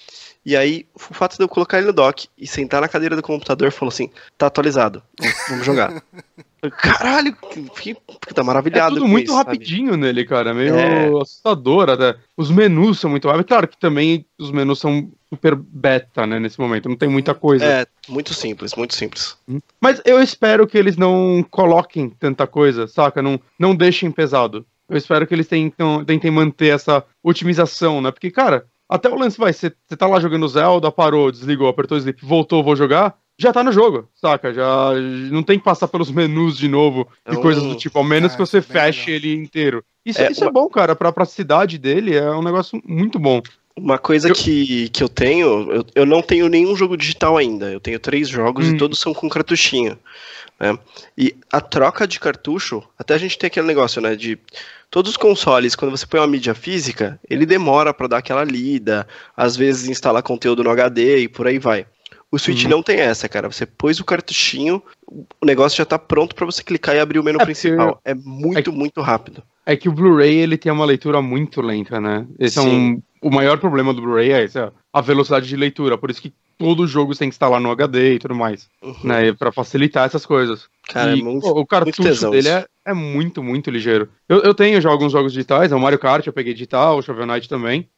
E 0.45 0.57
aí, 0.57 0.85
o 0.93 0.99
fato 0.99 1.37
de 1.37 1.43
eu 1.43 1.47
colocar 1.47 1.77
ele 1.77 1.87
no 1.87 1.93
dock 1.93 2.27
e 2.37 2.45
sentar 2.45 2.81
na 2.81 2.89
cadeira 2.89 3.15
do 3.15 3.21
computador 3.21 3.71
falou 3.71 3.89
assim: 3.89 4.09
tá 4.37 4.47
atualizado, 4.47 5.01
vamos 5.49 5.65
jogar. 5.65 6.03
Caralho, 6.71 7.35
fiquei 7.75 7.97
tá 8.33 8.43
maravilhado. 8.43 8.95
É 8.95 8.99
tudo 8.99 9.07
muito 9.07 9.27
isso, 9.27 9.35
rapidinho 9.35 9.91
sabe? 9.91 10.01
nele, 10.01 10.25
cara. 10.25 10.53
Meio 10.53 10.75
é... 10.75 11.07
assustador 11.21 11.89
até. 11.89 12.15
Os 12.37 12.49
menus 12.49 12.99
são 12.99 13.09
muito 13.09 13.27
rápidos. 13.27 13.47
Claro 13.47 13.67
que 13.67 13.77
também 13.77 14.25
os 14.39 14.49
menus 14.49 14.79
são 14.79 15.11
super 15.29 15.55
beta, 15.55 16.25
né, 16.25 16.39
nesse 16.39 16.59
momento. 16.59 16.87
Não 16.87 16.95
tem 16.95 17.09
muita 17.09 17.33
coisa. 17.33 17.65
É, 17.65 17.85
muito 18.07 18.33
simples, 18.33 18.75
muito 18.75 18.93
simples. 18.93 19.37
Hum. 19.47 19.59
Mas 19.81 20.01
eu 20.05 20.21
espero 20.21 20.65
que 20.65 20.77
eles 20.77 20.95
não 20.95 21.45
coloquem 21.49 22.09
tanta 22.09 22.47
coisa, 22.47 22.87
saca? 22.87 23.21
Não, 23.21 23.39
não 23.59 23.75
deixem 23.75 24.09
pesado. 24.09 24.65
Eu 24.89 24.97
espero 24.97 25.25
que 25.25 25.33
eles 25.33 25.47
tentem, 25.47 26.05
tentem 26.05 26.31
manter 26.31 26.67
essa 26.67 27.03
otimização, 27.23 28.01
né? 28.01 28.11
Porque, 28.11 28.29
cara, 28.29 28.65
até 28.89 29.09
o 29.09 29.15
lance 29.15 29.37
vai, 29.37 29.53
você 29.53 29.71
tá 29.97 30.07
lá 30.07 30.19
jogando 30.19 30.47
Zelda, 30.47 30.91
parou, 30.91 31.31
desligou, 31.31 31.67
apertou 31.67 31.97
o 31.97 31.99
sleep, 31.99 32.25
voltou, 32.25 32.63
vou 32.63 32.75
jogar, 32.75 33.17
já 33.37 33.51
tá 33.51 33.63
no 33.63 33.71
jogo, 33.71 34.07
saca? 34.13 34.53
Já 34.53 34.91
não 35.31 35.41
tem 35.41 35.57
que 35.57 35.65
passar 35.65 35.87
pelos 35.87 36.11
menus 36.11 36.57
de 36.57 36.67
novo 36.67 37.07
e 37.27 37.35
coisas 37.37 37.63
do 37.63 37.75
tipo, 37.75 37.97
ao 37.97 38.03
menos 38.03 38.33
é, 38.33 38.35
que 38.35 38.41
você 38.41 38.61
feche 38.61 39.11
legal. 39.11 39.15
ele 39.15 39.43
inteiro. 39.43 39.83
Isso 40.05 40.21
é, 40.21 40.31
isso 40.31 40.43
é 40.43 40.51
bom, 40.51 40.67
cara, 40.67 40.95
pra, 40.95 41.11
pra 41.11 41.25
cidade 41.25 41.77
dele 41.77 42.15
é 42.15 42.29
um 42.31 42.43
negócio 42.43 42.81
muito 42.85 43.17
bom. 43.17 43.41
Uma 43.75 43.97
coisa 43.97 44.29
eu... 44.29 44.35
que, 44.35 44.89
que 44.89 45.03
eu 45.03 45.09
tenho, 45.09 45.71
eu, 45.71 45.85
eu 45.95 46.05
não 46.05 46.21
tenho 46.21 46.47
nenhum 46.47 46.75
jogo 46.75 46.95
digital 46.95 47.37
ainda. 47.37 47.71
Eu 47.71 47.79
tenho 47.79 47.99
três 47.99 48.29
jogos 48.29 48.67
hum. 48.67 48.75
e 48.75 48.77
todos 48.77 48.99
são 48.99 49.13
com 49.13 49.29
cartuchinho. 49.29 49.97
Né? 50.59 50.77
E 51.17 51.35
a 51.51 51.59
troca 51.59 52.07
de 52.07 52.19
cartucho, 52.19 52.83
até 52.97 53.13
a 53.13 53.17
gente 53.17 53.37
tem 53.37 53.47
aquele 53.47 53.67
negócio, 53.67 54.01
né? 54.01 54.15
De 54.15 54.37
todos 54.89 55.11
os 55.11 55.17
consoles, 55.17 55.75
quando 55.75 55.91
você 55.91 56.05
põe 56.05 56.19
uma 56.19 56.27
mídia 56.27 56.53
física, 56.53 57.19
ele 57.29 57.45
demora 57.45 57.93
para 57.93 58.07
dar 58.07 58.17
aquela 58.17 58.43
lida, 58.43 59.07
às 59.35 59.55
vezes 59.57 59.89
instalar 59.89 60.21
conteúdo 60.21 60.63
no 60.63 60.69
HD 60.69 61.19
e 61.19 61.27
por 61.27 61.47
aí 61.47 61.57
vai. 61.57 61.85
O 62.31 62.39
Switch 62.39 62.63
uhum. 62.63 62.69
não 62.69 62.83
tem 62.83 62.99
essa, 62.99 63.29
cara. 63.29 63.51
Você 63.51 63.65
pôs 63.65 63.99
o 63.99 64.05
cartuchinho, 64.05 64.81
o 65.07 65.45
negócio 65.45 65.77
já 65.77 65.85
tá 65.85 65.99
pronto 65.99 66.33
para 66.33 66.45
você 66.45 66.63
clicar 66.63 66.95
e 66.95 66.99
abrir 66.99 67.19
o 67.19 67.23
menu 67.23 67.39
é 67.39 67.45
principal. 67.45 68.01
É 68.03 68.15
muito, 68.15 68.69
é 68.69 68.73
muito 68.73 69.01
rápido. 69.01 69.43
É 69.65 69.75
que 69.75 69.87
o 69.87 69.91
Blu-ray 69.91 70.37
ele 70.37 70.57
tem 70.57 70.71
uma 70.71 70.83
leitura 70.83 71.21
muito 71.21 71.61
lenta, 71.61 72.01
né? 72.01 72.25
Esse 72.39 72.59
Sim. 72.59 72.67
é 72.67 72.71
um, 72.71 73.01
o 73.23 73.31
maior 73.31 73.57
problema 73.57 73.93
do 73.93 74.01
Blu-ray 74.01 74.31
é 74.31 74.43
esse, 74.43 74.59
a 74.59 75.01
velocidade 75.01 75.47
de 75.47 75.55
leitura. 75.55 75.97
Por 75.97 76.11
isso 76.11 76.21
que 76.21 76.33
todo 76.57 76.85
jogo 76.85 77.15
tem 77.15 77.29
que 77.29 77.33
instalar 77.33 77.59
no 77.59 77.71
HD 77.71 78.15
e 78.15 78.19
tudo 78.19 78.35
mais, 78.35 78.69
uhum. 78.81 78.95
né? 79.03 79.33
Para 79.33 79.51
facilitar 79.51 80.05
essas 80.05 80.25
coisas. 80.25 80.67
Cara, 80.87 81.15
e, 81.15 81.19
é 81.19 81.23
muito, 81.23 81.47
o 81.47 81.65
cartucho 81.65 82.29
dele 82.29 82.49
é, 82.49 82.65
é, 82.85 82.93
muito, 82.93 83.41
muito 83.41 83.71
ligeiro. 83.71 84.09
Eu, 84.27 84.41
eu 84.41 84.53
tenho 84.53 84.79
já 84.81 84.89
alguns 84.89 85.11
jogos 85.11 85.33
digitais, 85.33 85.71
é 85.71 85.75
o 85.75 85.79
Mario 85.79 85.99
Kart 85.99 86.25
eu 86.27 86.33
peguei 86.33 86.53
digital, 86.53 86.97
o 86.97 87.01
Shovel 87.01 87.25
Knight 87.25 87.47
também. 87.47 87.89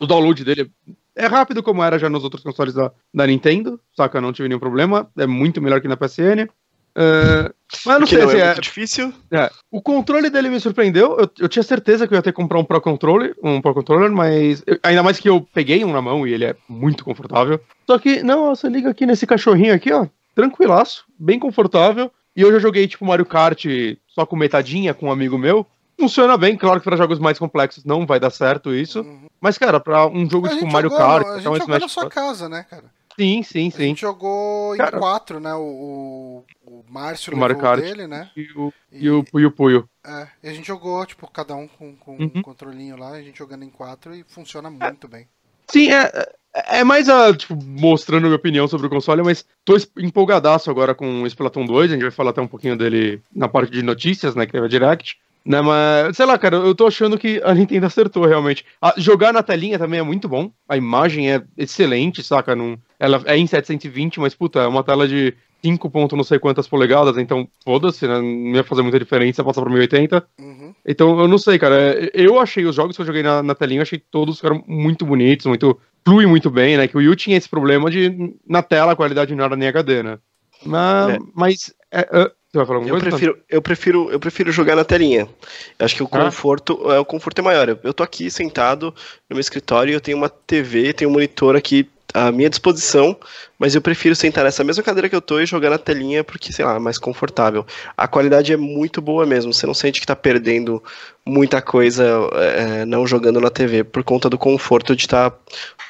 O 0.00 0.06
download 0.06 0.44
dele 0.44 0.70
é 1.14 1.26
rápido 1.26 1.62
como 1.62 1.82
era 1.82 1.98
já 1.98 2.08
nos 2.08 2.24
outros 2.24 2.42
consoles 2.42 2.74
da, 2.74 2.90
da 3.14 3.26
Nintendo, 3.26 3.78
saca? 3.94 4.20
Não 4.20 4.32
tive 4.32 4.48
nenhum 4.48 4.58
problema, 4.58 5.10
é 5.16 5.26
muito 5.26 5.60
melhor 5.60 5.80
que 5.80 5.88
na 5.88 5.96
PSN. 5.96 6.48
Uh, 6.96 7.52
mas 7.86 8.00
não 8.00 8.06
sei 8.06 8.18
não 8.18 8.30
é, 8.30 8.38
é, 8.38 8.46
muito 8.46 8.60
difícil. 8.60 9.12
É, 9.30 9.50
o 9.70 9.80
controle 9.80 10.28
dele 10.28 10.50
me 10.50 10.60
surpreendeu. 10.60 11.18
Eu, 11.18 11.30
eu, 11.40 11.48
tinha 11.48 11.62
certeza 11.62 12.06
que 12.06 12.12
eu 12.12 12.16
ia 12.16 12.22
ter 12.22 12.32
que 12.32 12.36
comprar 12.36 12.58
um 12.58 12.64
Pro 12.64 12.80
Controller, 12.80 13.34
um 13.42 13.60
Pro 13.62 13.74
Controller, 13.74 14.12
mas 14.12 14.62
eu, 14.66 14.78
ainda 14.82 15.02
mais 15.02 15.18
que 15.18 15.28
eu 15.28 15.40
peguei 15.54 15.84
um 15.84 15.92
na 15.92 16.02
mão 16.02 16.26
e 16.26 16.32
ele 16.32 16.44
é 16.44 16.54
muito 16.68 17.04
confortável. 17.04 17.58
Só 17.86 17.98
que, 17.98 18.22
não, 18.22 18.54
você 18.54 18.68
liga 18.68 18.90
aqui 18.90 19.06
nesse 19.06 19.26
cachorrinho 19.26 19.74
aqui, 19.74 19.90
ó, 19.92 20.06
tranquilaço, 20.34 21.04
bem 21.18 21.38
confortável. 21.38 22.10
E 22.36 22.42
eu 22.42 22.52
já 22.52 22.58
joguei 22.58 22.86
tipo 22.86 23.04
Mario 23.04 23.26
Kart 23.26 23.64
só 24.08 24.24
com 24.24 24.36
metadinha 24.36 24.94
com 24.94 25.06
um 25.06 25.12
amigo 25.12 25.38
meu. 25.38 25.66
Funciona 25.98 26.36
bem, 26.36 26.56
claro 26.56 26.80
que 26.80 26.84
para 26.84 26.96
jogos 26.96 27.18
mais 27.18 27.38
complexos 27.38 27.84
não 27.84 28.06
vai 28.06 28.18
dar 28.18 28.30
certo 28.30 28.74
isso. 28.74 29.00
Uhum. 29.00 29.26
Mas, 29.40 29.58
cara, 29.58 29.78
para 29.78 30.06
um 30.06 30.28
jogo 30.28 30.48
tipo 30.48 30.66
Mario 30.66 30.90
jogou, 30.90 31.06
Kart, 31.06 31.26
a 31.26 31.38
gente 31.38 31.48
um 31.48 31.56
jogou 31.56 31.78
na 31.78 31.88
sua 31.88 32.08
casa, 32.08 32.48
né, 32.48 32.64
cara? 32.68 32.84
Sim, 33.18 33.42
sim, 33.42 33.70
sim. 33.70 33.82
A 33.82 33.86
gente 33.86 34.00
jogou 34.00 34.76
Cara, 34.76 34.96
em 34.96 35.00
quatro, 35.00 35.40
né? 35.40 35.54
O, 35.54 36.44
o 36.64 36.84
Márcio 36.88 37.34
o 37.34 37.36
Mario 37.36 37.58
Kart 37.58 37.82
dele, 37.82 38.06
né? 38.06 38.30
E 38.36 38.48
o, 38.56 38.72
e, 38.90 39.04
e 39.04 39.10
o 39.10 39.24
Puyo 39.24 39.50
Puyo. 39.50 39.88
É, 40.04 40.28
e 40.42 40.48
a 40.48 40.52
gente 40.52 40.66
jogou, 40.66 41.04
tipo, 41.06 41.30
cada 41.30 41.54
um 41.54 41.68
com, 41.68 41.94
com 41.96 42.16
uhum. 42.16 42.30
um 42.34 42.42
controlinho 42.42 42.96
lá, 42.96 43.10
a 43.10 43.22
gente 43.22 43.38
jogando 43.38 43.64
em 43.64 43.70
quatro 43.70 44.14
e 44.14 44.24
funciona 44.24 44.70
muito 44.70 45.06
é. 45.06 45.10
bem. 45.10 45.28
Sim, 45.68 45.90
é, 45.90 46.10
é, 46.54 46.80
é 46.80 46.84
mais 46.84 47.08
a, 47.08 47.34
tipo, 47.34 47.56
mostrando 47.62 48.24
minha 48.24 48.36
opinião 48.36 48.68
sobre 48.68 48.86
o 48.86 48.90
console, 48.90 49.22
mas 49.22 49.44
tô 49.64 49.76
empolgadaço 49.98 50.70
agora 50.70 50.94
com 50.94 51.22
o 51.22 51.26
Splatoon 51.26 51.66
2, 51.66 51.90
a 51.90 51.94
gente 51.94 52.02
vai 52.02 52.10
falar 52.10 52.30
até 52.30 52.40
um 52.40 52.48
pouquinho 52.48 52.76
dele 52.76 53.22
na 53.34 53.48
parte 53.48 53.72
de 53.72 53.82
notícias, 53.82 54.34
né, 54.34 54.46
que 54.46 54.52
teve 54.52 54.66
a 54.66 54.68
Direct. 54.68 55.18
Né, 55.44 55.60
mas, 55.60 56.16
sei 56.16 56.24
lá, 56.24 56.38
cara, 56.38 56.56
eu 56.56 56.74
tô 56.74 56.86
achando 56.86 57.18
que 57.18 57.40
a 57.44 57.52
Nintendo 57.52 57.86
acertou 57.86 58.24
realmente. 58.26 58.64
A, 58.80 58.94
jogar 58.96 59.32
na 59.32 59.42
telinha 59.42 59.76
também 59.76 59.98
é 59.98 60.02
muito 60.02 60.28
bom. 60.28 60.52
A 60.68 60.76
imagem 60.76 61.32
é 61.32 61.42
excelente, 61.58 62.22
saca? 62.22 62.54
Num, 62.54 62.78
ela 63.02 63.20
é 63.26 63.36
em 63.36 63.48
720, 63.48 64.20
mas, 64.20 64.32
puta, 64.32 64.60
é 64.60 64.66
uma 64.68 64.84
tela 64.84 65.08
de 65.08 65.34
5 65.60 65.90
ponto 65.90 66.16
não 66.16 66.22
sei 66.22 66.38
quantas 66.38 66.68
polegadas, 66.68 67.18
então 67.18 67.48
foda-se, 67.64 68.06
né? 68.06 68.20
Não 68.20 68.54
ia 68.54 68.62
fazer 68.62 68.82
muita 68.82 68.98
diferença 68.98 69.42
passar 69.42 69.60
pra 69.60 69.70
1080. 69.70 70.24
Uhum. 70.38 70.72
Então, 70.86 71.18
eu 71.18 71.26
não 71.26 71.36
sei, 71.36 71.58
cara. 71.58 71.74
Eu 72.14 72.38
achei 72.38 72.64
os 72.64 72.76
jogos 72.76 72.94
que 72.94 73.02
eu 73.02 73.06
joguei 73.06 73.24
na, 73.24 73.42
na 73.42 73.56
telinha, 73.56 73.80
eu 73.80 73.82
achei 73.82 73.98
todos 73.98 74.36
ficaram 74.36 74.62
muito 74.68 75.04
bonitos, 75.04 75.46
muito. 75.46 75.76
flui 76.06 76.26
muito 76.26 76.48
bem, 76.48 76.76
né? 76.76 76.86
Que 76.86 76.96
o 76.96 77.00
Yu 77.00 77.16
tinha 77.16 77.36
esse 77.36 77.48
problema 77.48 77.90
de 77.90 78.36
na 78.46 78.62
tela 78.62 78.92
a 78.92 78.96
qualidade 78.96 79.34
não 79.34 79.44
era 79.44 79.56
nem 79.56 79.68
HD, 79.68 80.04
né? 80.04 80.18
Mas. 80.64 81.14
É. 81.14 81.18
mas 81.34 81.74
é, 81.90 82.00
é, 82.00 82.30
você 82.52 82.58
vai 82.58 82.66
falar 82.66 82.78
alguma 82.78 82.96
eu 82.96 83.00
coisa? 83.00 83.16
Prefiro, 83.16 83.38
eu, 83.50 83.62
prefiro, 83.62 84.10
eu 84.12 84.20
prefiro 84.20 84.52
jogar 84.52 84.76
na 84.76 84.84
telinha. 84.84 85.28
Eu 85.76 85.84
acho 85.84 85.96
que 85.96 86.04
o 86.04 86.08
ah. 86.12 86.24
conforto, 86.24 86.88
ah. 86.88 86.94
é, 86.94 86.98
o 87.00 87.04
conforto 87.04 87.40
é 87.40 87.42
maior. 87.42 87.78
Eu 87.82 87.92
tô 87.92 88.04
aqui 88.04 88.30
sentado 88.30 88.94
no 89.28 89.34
meu 89.34 89.40
escritório 89.40 89.90
e 89.90 89.94
eu 89.94 90.00
tenho 90.00 90.16
uma 90.16 90.28
TV, 90.28 90.92
tenho 90.92 91.10
um 91.10 91.14
monitor 91.14 91.56
aqui 91.56 91.88
à 92.12 92.30
minha 92.32 92.50
disposição, 92.50 93.16
mas 93.58 93.74
eu 93.74 93.80
prefiro 93.80 94.14
sentar 94.14 94.44
nessa 94.44 94.64
mesma 94.64 94.82
cadeira 94.82 95.08
que 95.08 95.16
eu 95.16 95.20
tô 95.20 95.40
e 95.40 95.46
jogar 95.46 95.70
na 95.70 95.78
telinha 95.78 96.22
porque, 96.24 96.52
sei 96.52 96.64
lá, 96.64 96.76
é 96.76 96.78
mais 96.78 96.98
confortável. 96.98 97.66
A 97.96 98.08
qualidade 98.08 98.52
é 98.52 98.56
muito 98.56 99.00
boa 99.00 99.24
mesmo, 99.26 99.52
você 99.52 99.66
não 99.66 99.74
sente 99.74 100.00
que 100.00 100.06
tá 100.06 100.16
perdendo 100.16 100.82
muita 101.24 101.62
coisa 101.62 102.04
é, 102.34 102.84
não 102.84 103.06
jogando 103.06 103.40
na 103.40 103.50
TV 103.50 103.84
por 103.84 104.02
conta 104.02 104.28
do 104.28 104.38
conforto 104.38 104.96
de 104.96 105.02
estar 105.02 105.30
tá 105.30 105.38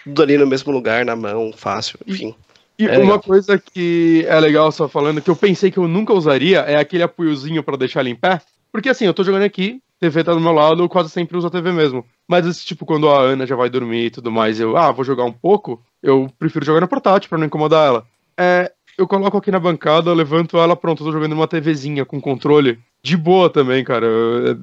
tudo 0.04 0.22
ali 0.22 0.36
no 0.36 0.46
mesmo 0.46 0.72
lugar, 0.72 1.04
na 1.04 1.16
mão, 1.16 1.52
fácil, 1.56 1.98
enfim. 2.06 2.34
E 2.78 2.86
é 2.86 2.98
uma 2.98 3.18
coisa 3.18 3.58
que 3.58 4.24
é 4.28 4.40
legal 4.40 4.72
só 4.72 4.88
falando, 4.88 5.20
que 5.20 5.30
eu 5.30 5.36
pensei 5.36 5.70
que 5.70 5.78
eu 5.78 5.86
nunca 5.86 6.12
usaria, 6.12 6.60
é 6.60 6.76
aquele 6.76 7.02
apoiozinho 7.02 7.62
para 7.62 7.76
deixar 7.76 8.00
ele 8.00 8.10
em 8.10 8.16
pé. 8.16 8.40
Porque 8.72 8.88
assim, 8.88 9.04
eu 9.04 9.14
tô 9.14 9.22
jogando 9.22 9.42
aqui, 9.42 9.80
TV 10.02 10.24
tá 10.24 10.34
do 10.34 10.40
meu 10.40 10.50
lado, 10.50 10.82
eu 10.82 10.88
quase 10.88 11.10
sempre 11.10 11.36
uso 11.36 11.46
a 11.46 11.50
TV 11.50 11.70
mesmo. 11.70 12.04
Mas 12.26 12.44
esse 12.44 12.66
tipo, 12.66 12.84
quando 12.84 13.08
a 13.08 13.20
Ana 13.20 13.46
já 13.46 13.54
vai 13.54 13.70
dormir 13.70 14.06
e 14.06 14.10
tudo 14.10 14.32
mais, 14.32 14.58
eu, 14.58 14.76
ah, 14.76 14.90
vou 14.90 15.04
jogar 15.04 15.22
um 15.22 15.32
pouco, 15.32 15.80
eu 16.02 16.28
prefiro 16.40 16.66
jogar 16.66 16.80
no 16.80 16.88
portátil 16.88 17.28
para 17.28 17.38
não 17.38 17.46
incomodar 17.46 17.86
ela. 17.86 18.06
É, 18.36 18.72
eu 18.98 19.06
coloco 19.06 19.36
aqui 19.36 19.52
na 19.52 19.60
bancada, 19.60 20.12
levanto 20.12 20.58
ela, 20.58 20.74
pronto, 20.74 21.02
eu 21.02 21.06
tô 21.06 21.12
jogando 21.12 21.34
uma 21.34 21.46
TVzinha 21.46 22.04
com 22.04 22.20
controle. 22.20 22.80
De 23.00 23.16
boa 23.16 23.48
também, 23.48 23.84
cara. 23.84 24.06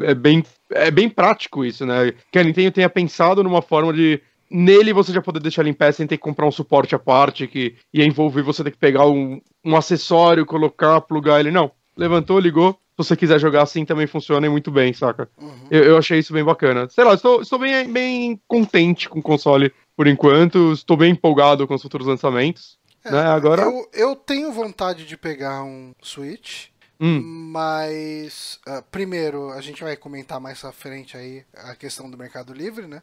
É, 0.01 0.11
é, 0.11 0.13
bem, 0.13 0.43
é 0.71 0.91
bem 0.91 1.09
prático 1.09 1.63
isso, 1.63 1.85
né? 1.85 2.13
Que 2.29 2.39
a 2.39 2.43
Nintendo 2.43 2.71
tenha 2.71 2.89
pensado 2.89 3.41
numa 3.41 3.61
forma 3.61 3.93
de 3.93 4.21
nele 4.51 4.91
você 4.91 5.13
já 5.13 5.21
poder 5.21 5.39
deixar 5.39 5.61
ele 5.61 5.69
em 5.69 5.73
pé 5.73 5.91
sem 5.93 6.07
ter 6.07 6.17
que 6.17 6.23
comprar 6.23 6.47
um 6.47 6.51
suporte 6.51 6.95
à 6.95 6.99
parte 6.99 7.47
que 7.47 7.75
ia 7.93 8.05
envolver 8.05 8.41
você 8.41 8.61
ter 8.63 8.71
que 8.71 8.77
pegar 8.77 9.07
um, 9.07 9.39
um 9.63 9.75
acessório, 9.75 10.45
colocar, 10.45 10.99
plugar 10.99 11.39
ele. 11.39 11.51
Não. 11.51 11.71
Levantou, 11.95 12.39
ligou. 12.39 12.77
Se 12.99 13.07
você 13.07 13.15
quiser 13.15 13.39
jogar 13.39 13.61
assim, 13.61 13.85
também 13.85 14.05
funciona 14.05 14.45
e 14.45 14.49
muito 14.49 14.69
bem, 14.69 14.91
saca? 14.91 15.29
Uhum. 15.37 15.67
Eu, 15.71 15.83
eu, 15.85 15.97
achei 15.97 16.19
isso 16.19 16.33
bem 16.33 16.43
bacana. 16.43 16.89
Sei 16.89 17.01
lá, 17.01 17.13
estou, 17.13 17.41
estou 17.41 17.57
bem, 17.57 17.89
bem 17.89 18.41
contente 18.45 19.07
com 19.07 19.19
o 19.19 19.23
console 19.23 19.73
por 19.95 20.05
enquanto. 20.05 20.73
Estou 20.73 20.97
bem 20.97 21.13
empolgado 21.13 21.65
com 21.65 21.73
os 21.73 21.81
futuros 21.81 22.05
lançamentos. 22.05 22.77
É, 23.05 23.09
né? 23.09 23.21
Agora... 23.21 23.61
Eu, 23.61 23.89
eu 23.93 24.15
tenho 24.17 24.51
vontade 24.51 25.05
de 25.05 25.15
pegar 25.15 25.63
um 25.63 25.93
Switch. 26.01 26.67
Hum. 26.99 27.21
Mas, 27.53 28.59
uh, 28.67 28.83
primeiro, 28.91 29.49
a 29.51 29.61
gente 29.61 29.81
vai 29.81 29.95
comentar 29.95 30.41
mais 30.41 30.65
à 30.65 30.73
frente 30.73 31.15
aí 31.15 31.45
a 31.55 31.75
questão 31.75 32.11
do 32.11 32.17
Mercado 32.17 32.51
Livre, 32.51 32.85
né? 32.85 33.01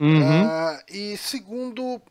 Uhum. 0.00 0.46
Uh, 0.46 0.78
e 0.90 1.16
segundo, 1.16 2.02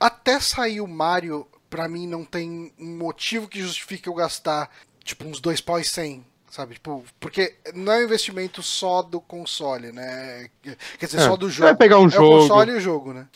até 0.00 0.40
sair 0.40 0.80
o 0.80 0.88
Mario, 0.88 1.46
pra 1.70 1.88
mim 1.88 2.08
não 2.08 2.24
tem 2.24 2.72
um 2.76 2.96
motivo 2.96 3.46
que 3.46 3.62
justifique 3.62 4.08
eu 4.08 4.14
gastar, 4.14 4.68
tipo, 5.04 5.24
uns 5.24 5.40
dois 5.40 5.60
pau 5.60 5.78
e 5.78 5.84
cem 5.84 6.24
sabe? 6.56 6.74
Tipo, 6.74 7.04
porque 7.20 7.54
não 7.74 7.92
é 7.92 7.98
um 7.98 8.04
investimento 8.04 8.62
só 8.62 9.02
do 9.02 9.20
console, 9.20 9.92
né? 9.92 10.48
Quer 10.98 11.06
dizer, 11.06 11.18
é, 11.18 11.20
só 11.20 11.36
do 11.36 11.50
jogo. 11.50 11.66
Vai 11.66 11.76
pegar 11.76 11.98
um 11.98 12.06
é 12.06 12.10
jogo. 12.10 12.36
o 12.36 12.40
console 12.40 12.72
e 12.72 12.76
o 12.76 12.80
jogo, 12.80 13.12
né? 13.12 13.26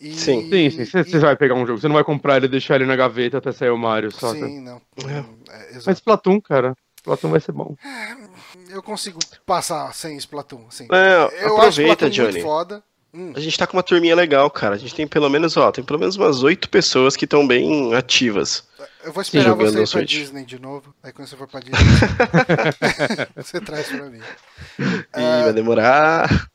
E, 0.00 0.14
sim, 0.14 0.48
sim, 0.48 0.70
sim. 0.70 0.84
Você, 0.84 1.16
e... 1.16 1.20
vai 1.20 1.36
pegar 1.36 1.54
um 1.54 1.66
jogo. 1.66 1.78
Você 1.78 1.86
não 1.86 1.94
vai 1.94 2.02
comprar 2.02 2.38
ele 2.38 2.46
e 2.46 2.48
deixar 2.48 2.76
ele 2.76 2.86
na 2.86 2.96
gaveta 2.96 3.38
até 3.38 3.52
sair 3.52 3.70
o 3.70 3.76
Mario, 3.76 4.10
só. 4.10 4.32
Sim, 4.32 4.60
não. 4.60 4.80
É. 4.96 5.18
É, 5.50 5.74
Mas 5.86 5.98
Splatoon, 5.98 6.40
cara. 6.40 6.74
Splatoon 6.96 7.30
vai 7.30 7.40
ser 7.40 7.52
bom. 7.52 7.76
É, 7.84 8.74
eu 8.74 8.82
consigo 8.82 9.18
passar 9.44 9.92
sem 9.94 10.16
Splatoon, 10.16 10.64
assim. 10.68 10.88
É, 10.90 11.44
eu 11.44 11.56
aproveita, 11.56 12.06
acho 12.06 12.14
Johnny. 12.14 12.32
Muito 12.32 12.42
foda. 12.42 12.82
Hum. 13.14 13.32
A 13.34 13.40
gente 13.40 13.58
tá 13.58 13.66
com 13.66 13.76
uma 13.76 13.82
turminha 13.82 14.14
legal, 14.14 14.50
cara. 14.50 14.74
A 14.74 14.78
gente 14.78 14.94
tem 14.94 15.06
pelo 15.06 15.28
menos, 15.28 15.56
ó, 15.56 15.70
tem 15.70 15.84
pelo 15.84 15.98
menos 15.98 16.16
umas 16.16 16.42
oito 16.42 16.68
pessoas 16.68 17.16
que 17.16 17.24
estão 17.24 17.46
bem 17.46 17.94
ativas. 17.94 18.66
Eu 19.04 19.12
vou 19.12 19.22
esperar 19.22 19.54
você 19.54 19.82
ir 19.82 19.88
pra 19.88 20.02
Disney 20.02 20.44
de 20.44 20.58
novo. 20.58 20.94
Aí 21.02 21.12
quando 21.12 21.28
você 21.28 21.36
for 21.36 21.46
pra 21.46 21.60
Disney, 21.60 21.78
você 23.36 23.60
traz 23.60 23.88
pra 23.88 24.08
mim. 24.08 24.20
Ih, 24.78 25.40
uh, 25.40 25.44
vai 25.44 25.52
demorar. 25.52 26.48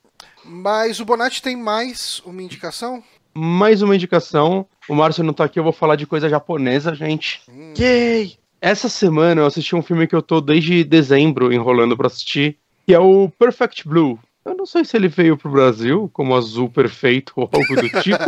Mas 0.43 0.99
o 0.99 1.05
Bonatti 1.05 1.41
tem 1.41 1.55
mais 1.55 2.21
uma 2.25 2.41
indicação? 2.41 3.03
mais 3.37 3.83
uma 3.83 3.95
indicação. 3.95 4.65
O 4.89 4.95
Márcio 4.95 5.23
não 5.23 5.33
tá 5.33 5.43
aqui, 5.43 5.59
eu 5.59 5.63
vou 5.63 5.71
falar 5.71 5.95
de 5.95 6.07
coisa 6.07 6.27
japonesa, 6.27 6.95
gente. 6.95 7.41
Hum. 7.47 7.73
Yay! 7.77 8.35
Essa 8.59 8.89
semana 8.89 9.41
eu 9.41 9.45
assisti 9.45 9.75
um 9.75 9.83
filme 9.83 10.07
que 10.07 10.15
eu 10.15 10.23
tô 10.23 10.41
desde 10.41 10.83
dezembro 10.83 11.53
enrolando 11.53 11.95
pra 11.95 12.07
assistir, 12.07 12.57
que 12.87 12.93
é 12.95 12.99
o 12.99 13.29
Perfect 13.37 13.87
Blue. 13.87 14.19
Eu 14.47 14.55
não 14.55 14.65
sei 14.65 14.85
se 14.85 14.95
ele 14.95 15.09
veio 15.09 15.37
pro 15.37 15.51
Brasil 15.51 16.09
como 16.13 16.33
azul 16.33 16.69
perfeito 16.69 17.33
ou 17.35 17.49
algo 17.51 17.75
do 17.75 17.89
tipo. 18.01 18.23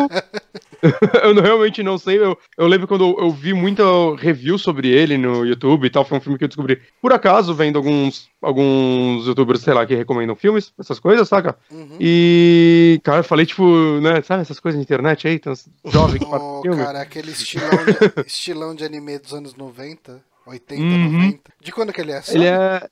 eu 1.24 1.34
não, 1.34 1.42
realmente 1.42 1.82
não 1.82 1.98
sei. 1.98 2.18
Eu, 2.18 2.38
eu 2.58 2.68
lembro 2.68 2.88
quando 2.88 3.06
eu, 3.06 3.18
eu, 3.20 3.32
vi 3.32 3.54
muita 3.54 3.84
review 4.18 4.58
sobre 4.58 4.90
ele 4.90 5.18
no 5.18 5.46
YouTube 5.46 5.86
e 5.86 5.90
tal. 5.90 6.04
Foi 6.04 6.18
um 6.18 6.22
filme 6.22 6.38
que 6.38 6.44
eu 6.44 6.48
descobri 6.50 6.82
por 7.02 7.14
acaso, 7.14 7.54
vendo 7.54 7.78
alguns, 7.78 8.30
alguns 8.42 9.28
youtubers, 9.28 9.62
sei 9.62 9.74
lá, 9.74 9.86
que 9.86 9.96
recomendam 9.96 10.36
filmes, 10.36 10.74
essas 10.78 11.00
coisas, 11.00 11.28
saca? 11.28 11.58
Uhum. 11.72 11.98
E, 12.00 13.00
cara, 13.02 13.20
eu 13.20 13.24
falei, 13.24 13.46
tipo, 13.46 13.64
né, 14.02 14.22
sabe 14.22 14.42
essas 14.42 14.60
coisas 14.60 14.78
na 14.78 14.84
internet 14.84 15.26
aí? 15.26 15.40
Tem 15.40 15.54
uns 15.54 15.70
jovens 15.86 16.20
que 16.20 16.26
oh, 16.26 16.62
filme. 16.62 16.84
Cara, 16.84 17.02
aquele 17.02 17.32
estilão 17.32 17.70
de, 17.86 18.28
estilão 18.28 18.76
de 18.76 18.84
anime 18.84 19.20
dos 19.20 19.34
anos 19.34 19.56
90, 19.56 20.22
80, 20.46 20.82
uhum. 20.82 21.12
90. 21.14 21.40
De 21.62 21.72
quando 21.72 21.94
que 21.94 22.02
ele 22.02 22.12
é? 22.12 22.22
Sabe? 22.22 22.40
Ele 22.40 22.48
é. 22.48 22.90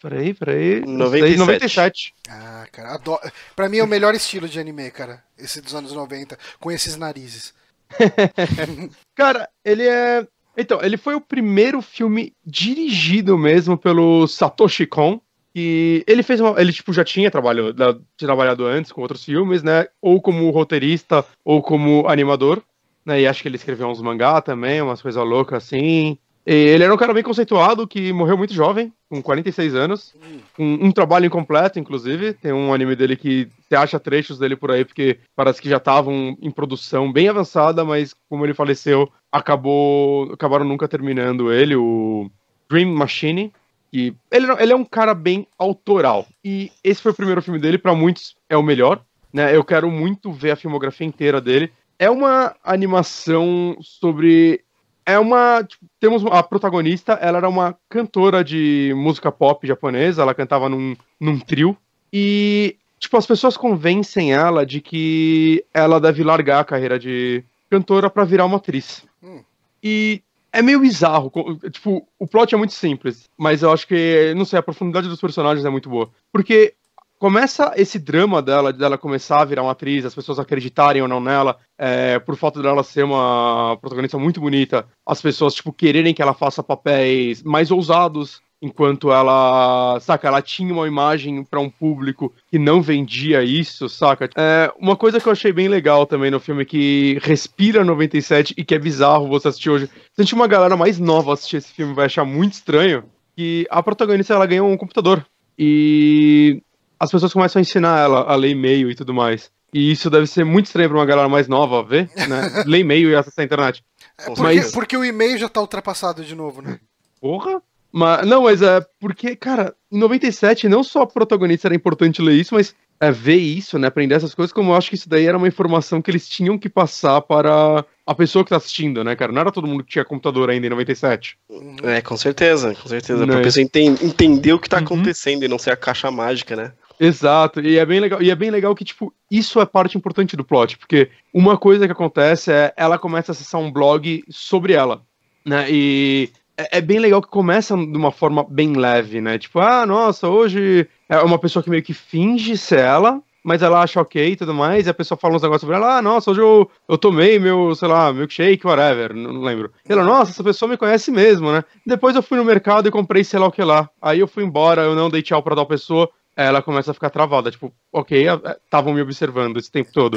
Peraí, 0.00 0.34
peraí. 0.34 0.80
97. 0.84 1.38
97. 1.38 2.14
Ah, 2.28 2.66
cara, 2.70 2.94
adoro. 2.94 3.20
Pra 3.56 3.68
mim 3.68 3.78
é 3.78 3.84
o 3.84 3.88
melhor 3.88 4.14
estilo 4.14 4.46
de 4.46 4.60
anime, 4.60 4.90
cara. 4.90 5.24
Esse 5.38 5.62
dos 5.62 5.74
anos 5.74 5.92
90, 5.92 6.38
com 6.58 6.70
esses 6.70 6.96
narizes. 6.96 7.54
cara, 9.16 9.48
ele 9.64 9.86
é. 9.86 10.26
Então, 10.56 10.80
ele 10.82 10.98
foi 10.98 11.14
o 11.14 11.20
primeiro 11.20 11.80
filme 11.80 12.34
dirigido 12.44 13.38
mesmo 13.38 13.78
pelo 13.78 14.26
Satoshi 14.26 14.86
Kon. 14.86 15.18
E 15.54 16.04
ele 16.06 16.22
fez 16.22 16.40
uma. 16.40 16.60
Ele, 16.60 16.72
tipo, 16.72 16.92
já 16.92 17.02
tinha 17.02 17.30
trabalhado, 17.30 17.74
tinha 18.16 18.28
trabalhado 18.28 18.66
antes 18.66 18.92
com 18.92 19.00
outros 19.00 19.24
filmes, 19.24 19.62
né? 19.62 19.86
Ou 20.00 20.20
como 20.20 20.50
roteirista, 20.50 21.24
ou 21.42 21.62
como 21.62 22.06
animador. 22.06 22.62
Né? 23.04 23.22
E 23.22 23.26
acho 23.26 23.40
que 23.40 23.48
ele 23.48 23.56
escreveu 23.56 23.88
uns 23.88 24.02
mangá 24.02 24.42
também, 24.42 24.82
umas 24.82 25.00
coisas 25.00 25.24
loucas 25.24 25.64
assim. 25.64 26.18
Ele 26.46 26.82
era 26.82 26.92
um 26.92 26.96
cara 26.96 27.12
bem 27.12 27.22
conceituado 27.22 27.86
que 27.86 28.12
morreu 28.12 28.36
muito 28.36 28.54
jovem, 28.54 28.92
com 29.08 29.22
46 29.22 29.74
anos, 29.74 30.14
com 30.56 30.64
um 30.80 30.90
trabalho 30.90 31.26
incompleto, 31.26 31.78
inclusive. 31.78 32.32
Tem 32.32 32.52
um 32.52 32.72
anime 32.72 32.96
dele 32.96 33.14
que 33.14 33.46
você 33.60 33.76
acha 33.76 34.00
trechos 34.00 34.38
dele 34.38 34.56
por 34.56 34.70
aí, 34.70 34.84
porque 34.84 35.18
parece 35.36 35.60
que 35.60 35.68
já 35.68 35.76
estavam 35.76 36.36
em 36.40 36.50
produção 36.50 37.12
bem 37.12 37.28
avançada, 37.28 37.84
mas 37.84 38.14
como 38.28 38.46
ele 38.46 38.54
faleceu, 38.54 39.10
acabou 39.30 40.32
acabaram 40.32 40.64
nunca 40.64 40.88
terminando 40.88 41.52
ele, 41.52 41.76
o 41.76 42.30
Dream 42.70 42.94
Machine. 42.94 43.52
E 43.92 44.14
ele, 44.30 44.46
ele 44.58 44.72
é 44.72 44.76
um 44.76 44.84
cara 44.84 45.12
bem 45.14 45.46
autoral. 45.58 46.26
E 46.44 46.70
esse 46.82 47.02
foi 47.02 47.12
o 47.12 47.16
primeiro 47.16 47.42
filme 47.42 47.60
dele, 47.60 47.76
para 47.76 47.94
muitos 47.94 48.36
é 48.48 48.56
o 48.56 48.62
melhor. 48.62 49.02
Né? 49.32 49.54
Eu 49.54 49.64
quero 49.64 49.90
muito 49.90 50.32
ver 50.32 50.52
a 50.52 50.56
filmografia 50.56 51.06
inteira 51.06 51.40
dele. 51.40 51.70
É 51.98 52.08
uma 52.08 52.56
animação 52.64 53.76
sobre 53.80 54.64
é 55.10 55.18
uma. 55.18 55.64
Tipo, 55.64 55.84
temos 55.98 56.24
a 56.26 56.42
protagonista, 56.42 57.12
ela 57.14 57.38
era 57.38 57.48
uma 57.48 57.76
cantora 57.88 58.42
de 58.42 58.92
música 58.96 59.30
pop 59.30 59.66
japonesa, 59.66 60.22
ela 60.22 60.34
cantava 60.34 60.68
num, 60.68 60.96
num 61.20 61.38
trio. 61.38 61.76
E, 62.12 62.76
tipo, 62.98 63.16
as 63.16 63.26
pessoas 63.26 63.56
convencem 63.56 64.32
ela 64.32 64.64
de 64.64 64.80
que 64.80 65.64
ela 65.72 66.00
deve 66.00 66.22
largar 66.24 66.60
a 66.60 66.64
carreira 66.64 66.98
de 66.98 67.44
cantora 67.70 68.10
para 68.10 68.24
virar 68.24 68.46
uma 68.46 68.56
atriz. 68.56 69.04
Hum. 69.22 69.42
E 69.82 70.22
é 70.52 70.62
meio 70.62 70.80
bizarro. 70.80 71.30
Tipo, 71.70 72.06
o 72.18 72.26
plot 72.26 72.54
é 72.54 72.58
muito 72.58 72.72
simples, 72.72 73.28
mas 73.36 73.62
eu 73.62 73.72
acho 73.72 73.86
que, 73.86 74.34
não 74.36 74.44
sei, 74.44 74.58
a 74.58 74.62
profundidade 74.62 75.08
dos 75.08 75.20
personagens 75.20 75.64
é 75.64 75.70
muito 75.70 75.88
boa. 75.88 76.10
Porque 76.32 76.74
começa 77.20 77.74
esse 77.76 77.98
drama 77.98 78.40
dela, 78.40 78.72
dela 78.72 78.96
começar 78.96 79.42
a 79.42 79.44
virar 79.44 79.62
uma 79.62 79.72
atriz, 79.72 80.06
as 80.06 80.14
pessoas 80.14 80.38
acreditarem 80.38 81.02
ou 81.02 81.06
não 81.06 81.20
nela, 81.20 81.58
é, 81.78 82.18
por 82.18 82.34
falta 82.34 82.62
dela 82.62 82.82
ser 82.82 83.04
uma 83.04 83.76
protagonista 83.78 84.18
muito 84.18 84.40
bonita, 84.40 84.88
as 85.06 85.20
pessoas, 85.20 85.54
tipo, 85.54 85.70
quererem 85.70 86.14
que 86.14 86.22
ela 86.22 86.32
faça 86.32 86.62
papéis 86.62 87.42
mais 87.42 87.70
ousados, 87.70 88.40
enquanto 88.62 89.12
ela, 89.12 90.00
saca, 90.00 90.28
ela 90.28 90.40
tinha 90.40 90.72
uma 90.72 90.88
imagem 90.88 91.44
para 91.44 91.60
um 91.60 91.68
público 91.68 92.32
que 92.50 92.58
não 92.58 92.80
vendia 92.80 93.42
isso, 93.42 93.86
saca? 93.86 94.30
É, 94.34 94.72
uma 94.78 94.96
coisa 94.96 95.20
que 95.20 95.28
eu 95.28 95.32
achei 95.32 95.52
bem 95.52 95.68
legal 95.68 96.06
também 96.06 96.30
no 96.30 96.40
filme 96.40 96.64
que 96.64 97.18
respira 97.20 97.84
97 97.84 98.54
e 98.56 98.64
que 98.64 98.74
é 98.74 98.78
bizarro 98.78 99.28
você 99.28 99.48
assistir 99.48 99.68
hoje. 99.68 99.90
Se 100.18 100.34
uma 100.34 100.46
galera 100.46 100.74
mais 100.74 100.98
nova 100.98 101.34
assistir 101.34 101.58
esse 101.58 101.72
filme 101.72 101.92
vai 101.92 102.06
achar 102.06 102.24
muito 102.24 102.54
estranho, 102.54 103.04
que 103.36 103.66
a 103.70 103.82
protagonista 103.82 104.32
ela 104.32 104.46
ganha 104.46 104.64
um 104.64 104.76
computador. 104.76 105.24
E 105.58 106.62
as 107.00 107.10
pessoas 107.10 107.32
começam 107.32 107.58
a 107.58 107.62
ensinar 107.62 107.98
ela 107.98 108.20
a 108.30 108.36
ler 108.36 108.50
e-mail 108.50 108.90
e 108.90 108.94
tudo 108.94 109.14
mais. 109.14 109.50
E 109.72 109.90
isso 109.90 110.10
deve 110.10 110.26
ser 110.26 110.44
muito 110.44 110.66
estranho 110.66 110.90
pra 110.90 110.98
uma 110.98 111.06
galera 111.06 111.28
mais 111.28 111.48
nova 111.48 111.82
ver, 111.82 112.10
né? 112.28 112.64
ler 112.66 112.80
e-mail 112.80 113.08
e 113.08 113.14
acessar 113.14 113.42
a 113.42 113.46
internet. 113.46 113.82
É 114.18 114.26
porque, 114.26 114.42
mas... 114.42 114.72
porque 114.72 114.96
o 114.96 115.04
e-mail 115.04 115.38
já 115.38 115.48
tá 115.48 115.60
ultrapassado 115.60 116.22
de 116.22 116.34
novo, 116.34 116.60
né? 116.60 116.78
Porra! 117.20 117.62
Mas, 117.92 118.26
não, 118.26 118.42
mas 118.42 118.62
é 118.62 118.84
porque, 119.00 119.34
cara, 119.34 119.74
em 119.90 119.98
97 119.98 120.68
não 120.68 120.82
só 120.82 121.02
a 121.02 121.06
protagonista 121.06 121.66
era 121.66 121.74
importante 121.74 122.22
ler 122.22 122.34
isso, 122.34 122.54
mas 122.54 122.74
é, 123.00 123.10
ver 123.10 123.36
isso, 123.36 123.78
né, 123.78 123.88
aprender 123.88 124.14
essas 124.14 124.34
coisas, 124.34 124.52
como 124.52 124.70
eu 124.70 124.76
acho 124.76 124.90
que 124.90 124.94
isso 124.94 125.08
daí 125.08 125.24
era 125.24 125.36
uma 125.36 125.48
informação 125.48 126.02
que 126.02 126.10
eles 126.10 126.28
tinham 126.28 126.58
que 126.58 126.68
passar 126.68 127.20
para 127.22 127.84
a 128.06 128.14
pessoa 128.14 128.44
que 128.44 128.50
tá 128.50 128.58
assistindo, 128.58 129.02
né, 129.02 129.16
cara? 129.16 129.32
Não 129.32 129.40
era 129.40 129.50
todo 129.50 129.66
mundo 129.66 129.82
que 129.82 129.90
tinha 129.90 130.04
computador 130.04 130.50
ainda 130.50 130.66
em 130.66 130.70
97. 130.70 131.38
É, 131.82 132.00
com 132.02 132.16
certeza, 132.16 132.74
com 132.74 132.88
certeza. 132.88 133.20
Não, 133.20 133.34
pra 133.34 133.40
é. 133.40 133.42
pessoa 133.42 133.64
entender 133.64 134.52
o 134.52 134.58
que 134.58 134.68
tá 134.68 134.76
uhum. 134.76 134.84
acontecendo 134.84 135.44
e 135.44 135.48
não 135.48 135.58
ser 135.58 135.70
a 135.70 135.76
caixa 135.76 136.10
mágica, 136.10 136.54
né? 136.54 136.72
Exato, 137.02 137.62
e 137.62 137.78
é 137.78 137.86
bem 137.86 137.98
legal, 137.98 138.20
e 138.20 138.30
é 138.30 138.34
bem 138.34 138.50
legal 138.50 138.74
que, 138.74 138.84
tipo, 138.84 139.10
isso 139.30 139.58
é 139.58 139.64
parte 139.64 139.96
importante 139.96 140.36
do 140.36 140.44
plot, 140.44 140.76
porque 140.76 141.08
uma 141.32 141.56
coisa 141.56 141.86
que 141.86 141.92
acontece 141.92 142.52
é 142.52 142.74
ela 142.76 142.98
começa 142.98 143.30
a 143.30 143.32
acessar 143.32 143.58
um 143.58 143.72
blog 143.72 144.22
sobre 144.28 144.74
ela, 144.74 145.00
né? 145.42 145.66
E 145.70 146.28
é, 146.58 146.76
é 146.76 146.80
bem 146.82 146.98
legal 146.98 147.22
que 147.22 147.28
começa 147.28 147.74
de 147.74 147.96
uma 147.96 148.12
forma 148.12 148.44
bem 148.46 148.74
leve, 148.74 149.18
né? 149.22 149.38
Tipo, 149.38 149.60
ah, 149.60 149.86
nossa, 149.86 150.28
hoje 150.28 150.86
é 151.08 151.18
uma 151.20 151.38
pessoa 151.38 151.62
que 151.62 151.70
meio 151.70 151.82
que 151.82 151.94
finge 151.94 152.58
ser 152.58 152.80
ela, 152.80 153.22
mas 153.42 153.62
ela 153.62 153.80
acha 153.80 153.98
ok 153.98 154.32
e 154.32 154.36
tudo 154.36 154.52
mais, 154.52 154.86
e 154.86 154.90
a 154.90 154.94
pessoa 154.94 155.16
fala 155.16 155.36
uns 155.36 155.42
negócios 155.42 155.62
sobre 155.62 155.76
ela, 155.76 155.96
ah, 155.96 156.02
nossa, 156.02 156.30
hoje 156.30 156.42
eu, 156.42 156.70
eu 156.86 156.98
tomei 156.98 157.38
meu, 157.38 157.74
sei 157.74 157.88
lá, 157.88 158.12
milkshake, 158.12 158.66
whatever, 158.66 159.14
não, 159.14 159.40
lembro. 159.40 159.72
E 159.88 159.90
ela, 159.90 160.04
nossa, 160.04 160.32
essa 160.32 160.44
pessoa 160.44 160.68
me 160.68 160.76
conhece 160.76 161.10
mesmo, 161.10 161.50
né? 161.50 161.64
Depois 161.86 162.14
eu 162.14 162.22
fui 162.22 162.36
no 162.36 162.44
mercado 162.44 162.86
e 162.86 162.92
comprei 162.92 163.24
sei 163.24 163.40
lá 163.40 163.46
o 163.46 163.50
que 163.50 163.62
lá. 163.64 163.88
Aí 164.02 164.20
eu 164.20 164.28
fui 164.28 164.44
embora, 164.44 164.82
eu 164.82 164.94
não 164.94 165.08
dei 165.08 165.22
tchau 165.22 165.42
pra 165.42 165.56
tal 165.56 165.64
pessoa, 165.64 166.10
ela 166.36 166.62
começa 166.62 166.90
a 166.90 166.94
ficar 166.94 167.10
travada, 167.10 167.50
tipo, 167.50 167.72
ok, 167.92 168.26
estavam 168.64 168.94
me 168.94 169.02
observando 169.02 169.58
esse 169.58 169.70
tempo 169.70 169.90
todo. 169.92 170.16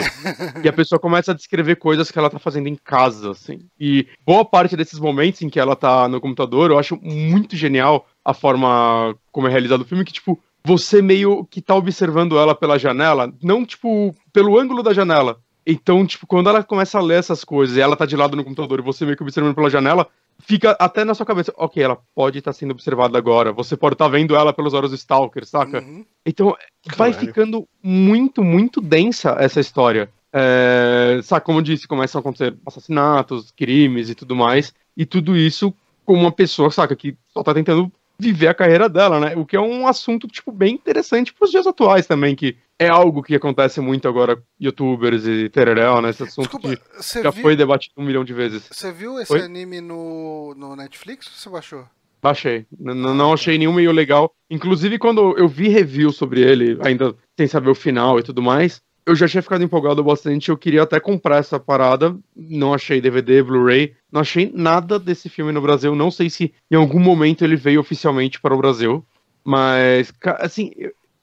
e 0.63 0.67
a 0.67 0.73
pessoa 0.73 0.99
começa 0.99 1.31
a 1.31 1.35
descrever 1.35 1.75
coisas 1.75 2.11
que 2.11 2.17
ela 2.17 2.29
tá 2.29 2.39
fazendo 2.39 2.67
em 2.67 2.75
casa, 2.75 3.31
assim. 3.31 3.59
E 3.79 4.07
boa 4.25 4.45
parte 4.45 4.77
desses 4.77 4.99
momentos 4.99 5.41
em 5.41 5.49
que 5.49 5.59
ela 5.59 5.75
tá 5.75 6.07
no 6.07 6.21
computador, 6.21 6.71
eu 6.71 6.79
acho 6.79 6.97
muito 7.01 7.55
genial 7.55 8.07
a 8.23 8.33
forma 8.33 9.15
como 9.31 9.47
é 9.47 9.51
realizado 9.51 9.81
o 9.81 9.85
filme, 9.85 10.05
que, 10.05 10.13
tipo, 10.13 10.39
você 10.63 11.01
meio 11.01 11.45
que 11.45 11.61
tá 11.61 11.75
observando 11.75 12.37
ela 12.37 12.55
pela 12.55 12.79
janela, 12.79 13.33
não, 13.41 13.65
tipo, 13.65 14.15
pelo 14.31 14.57
ângulo 14.57 14.81
da 14.81 14.93
janela. 14.93 15.37
Então, 15.65 16.05
tipo, 16.05 16.27
quando 16.27 16.49
ela 16.49 16.63
começa 16.63 16.97
a 16.97 17.01
ler 17.01 17.19
essas 17.19 17.43
coisas 17.43 17.77
e 17.77 17.81
ela 17.81 17.95
tá 17.95 18.05
de 18.05 18.15
lado 18.15 18.35
no 18.35 18.43
computador 18.43 18.79
e 18.79 18.83
você 18.83 19.05
meio 19.05 19.15
que 19.15 19.23
observando 19.23 19.55
pela 19.55 19.69
janela, 19.69 20.07
fica 20.39 20.71
até 20.79 21.03
na 21.03 21.13
sua 21.13 21.25
cabeça, 21.25 21.53
ok, 21.55 21.81
ela 21.81 21.97
pode 22.15 22.39
estar 22.39 22.53
sendo 22.53 22.71
observada 22.71 23.17
agora, 23.17 23.51
você 23.51 23.75
pode 23.75 23.95
estar 23.95 24.07
vendo 24.07 24.35
ela 24.35 24.53
pelos 24.53 24.73
olhos 24.73 24.91
do 24.91 24.95
Stalker, 24.95 25.45
saca? 25.45 25.81
Uhum. 25.81 26.05
Então, 26.25 26.55
vai 26.95 27.11
Caralho. 27.11 27.27
ficando 27.27 27.67
muito, 27.81 28.43
muito 28.43 28.81
densa 28.81 29.35
essa 29.39 29.59
história. 29.59 30.09
É, 30.31 31.19
sabe, 31.23 31.45
como 31.45 31.59
eu 31.59 31.63
disse, 31.63 31.87
começam 31.87 32.19
a 32.19 32.21
acontecer 32.21 32.55
assassinatos, 32.65 33.51
crimes 33.51 34.09
e 34.09 34.15
tudo 34.15 34.35
mais, 34.35 34.73
e 34.97 35.05
tudo 35.05 35.37
isso 35.37 35.73
com 36.05 36.13
uma 36.13 36.31
pessoa, 36.31 36.71
saca, 36.71 36.95
que 36.95 37.15
só 37.29 37.43
tá 37.43 37.53
tentando 37.53 37.91
viver 38.17 38.47
a 38.47 38.53
carreira 38.53 38.89
dela, 38.89 39.19
né? 39.19 39.35
O 39.35 39.45
que 39.45 39.55
é 39.55 39.61
um 39.61 39.87
assunto, 39.87 40.27
tipo, 40.27 40.51
bem 40.51 40.75
interessante 40.75 41.33
pros 41.33 41.51
dias 41.51 41.67
atuais 41.67 42.05
também, 42.05 42.35
que 42.35 42.55
é 42.79 42.87
algo 42.89 43.21
que 43.23 43.35
acontece 43.35 43.79
muito 43.79 44.07
agora, 44.07 44.41
youtubers 44.59 45.25
e 45.25 45.49
tererel, 45.49 46.01
né? 46.01 46.09
Esse 46.09 46.23
assunto 46.23 46.59
Desculpa, 46.59 46.75
que 46.75 47.21
já 47.23 47.29
viu, 47.29 47.41
foi 47.43 47.55
debatido 47.55 47.93
um 47.97 48.03
milhão 48.03 48.23
de 48.23 48.33
vezes. 48.33 48.67
você 48.71 48.91
viu 48.91 49.19
esse 49.19 49.31
Oi? 49.31 49.41
anime 49.41 49.79
no, 49.81 50.53
no 50.55 50.75
Netflix 50.75 51.27
ou 51.27 51.33
você 51.33 51.49
baixou? 51.49 51.85
Baixei. 52.21 52.65
N- 52.79 52.91
n- 52.93 53.13
não 53.13 53.33
achei 53.33 53.57
nenhum 53.57 53.73
meio 53.73 53.91
legal. 53.91 54.33
Inclusive, 54.49 54.97
quando 54.97 55.37
eu 55.37 55.47
vi 55.47 55.67
review 55.67 56.11
sobre 56.11 56.41
ele, 56.41 56.77
ainda 56.81 57.13
sem 57.37 57.47
saber 57.47 57.69
o 57.69 57.75
final 57.75 58.17
e 58.19 58.23
tudo 58.23 58.41
mais, 58.41 58.81
eu 59.05 59.13
já 59.13 59.27
tinha 59.27 59.41
ficado 59.43 59.63
empolgado 59.63 60.01
bastante. 60.03 60.47
Eu 60.49 60.57
queria 60.57 60.83
até 60.83 60.99
comprar 60.99 61.37
essa 61.37 61.59
parada. 61.59 62.15
Não 62.35 62.73
achei 62.73 63.01
DVD, 63.01 63.43
Blu-ray. 63.43 63.93
Não 64.09 64.21
achei 64.21 64.49
nada 64.55 64.97
desse 64.97 65.27
filme 65.27 65.51
no 65.51 65.61
Brasil. 65.61 65.93
Não 65.95 66.09
sei 66.09 66.29
se 66.29 66.53
em 66.71 66.75
algum 66.75 66.99
momento 66.99 67.43
ele 67.43 67.57
veio 67.57 67.81
oficialmente 67.81 68.39
para 68.39 68.53
o 68.53 68.57
Brasil. 68.57 69.05
Mas, 69.43 70.13
assim, 70.39 70.71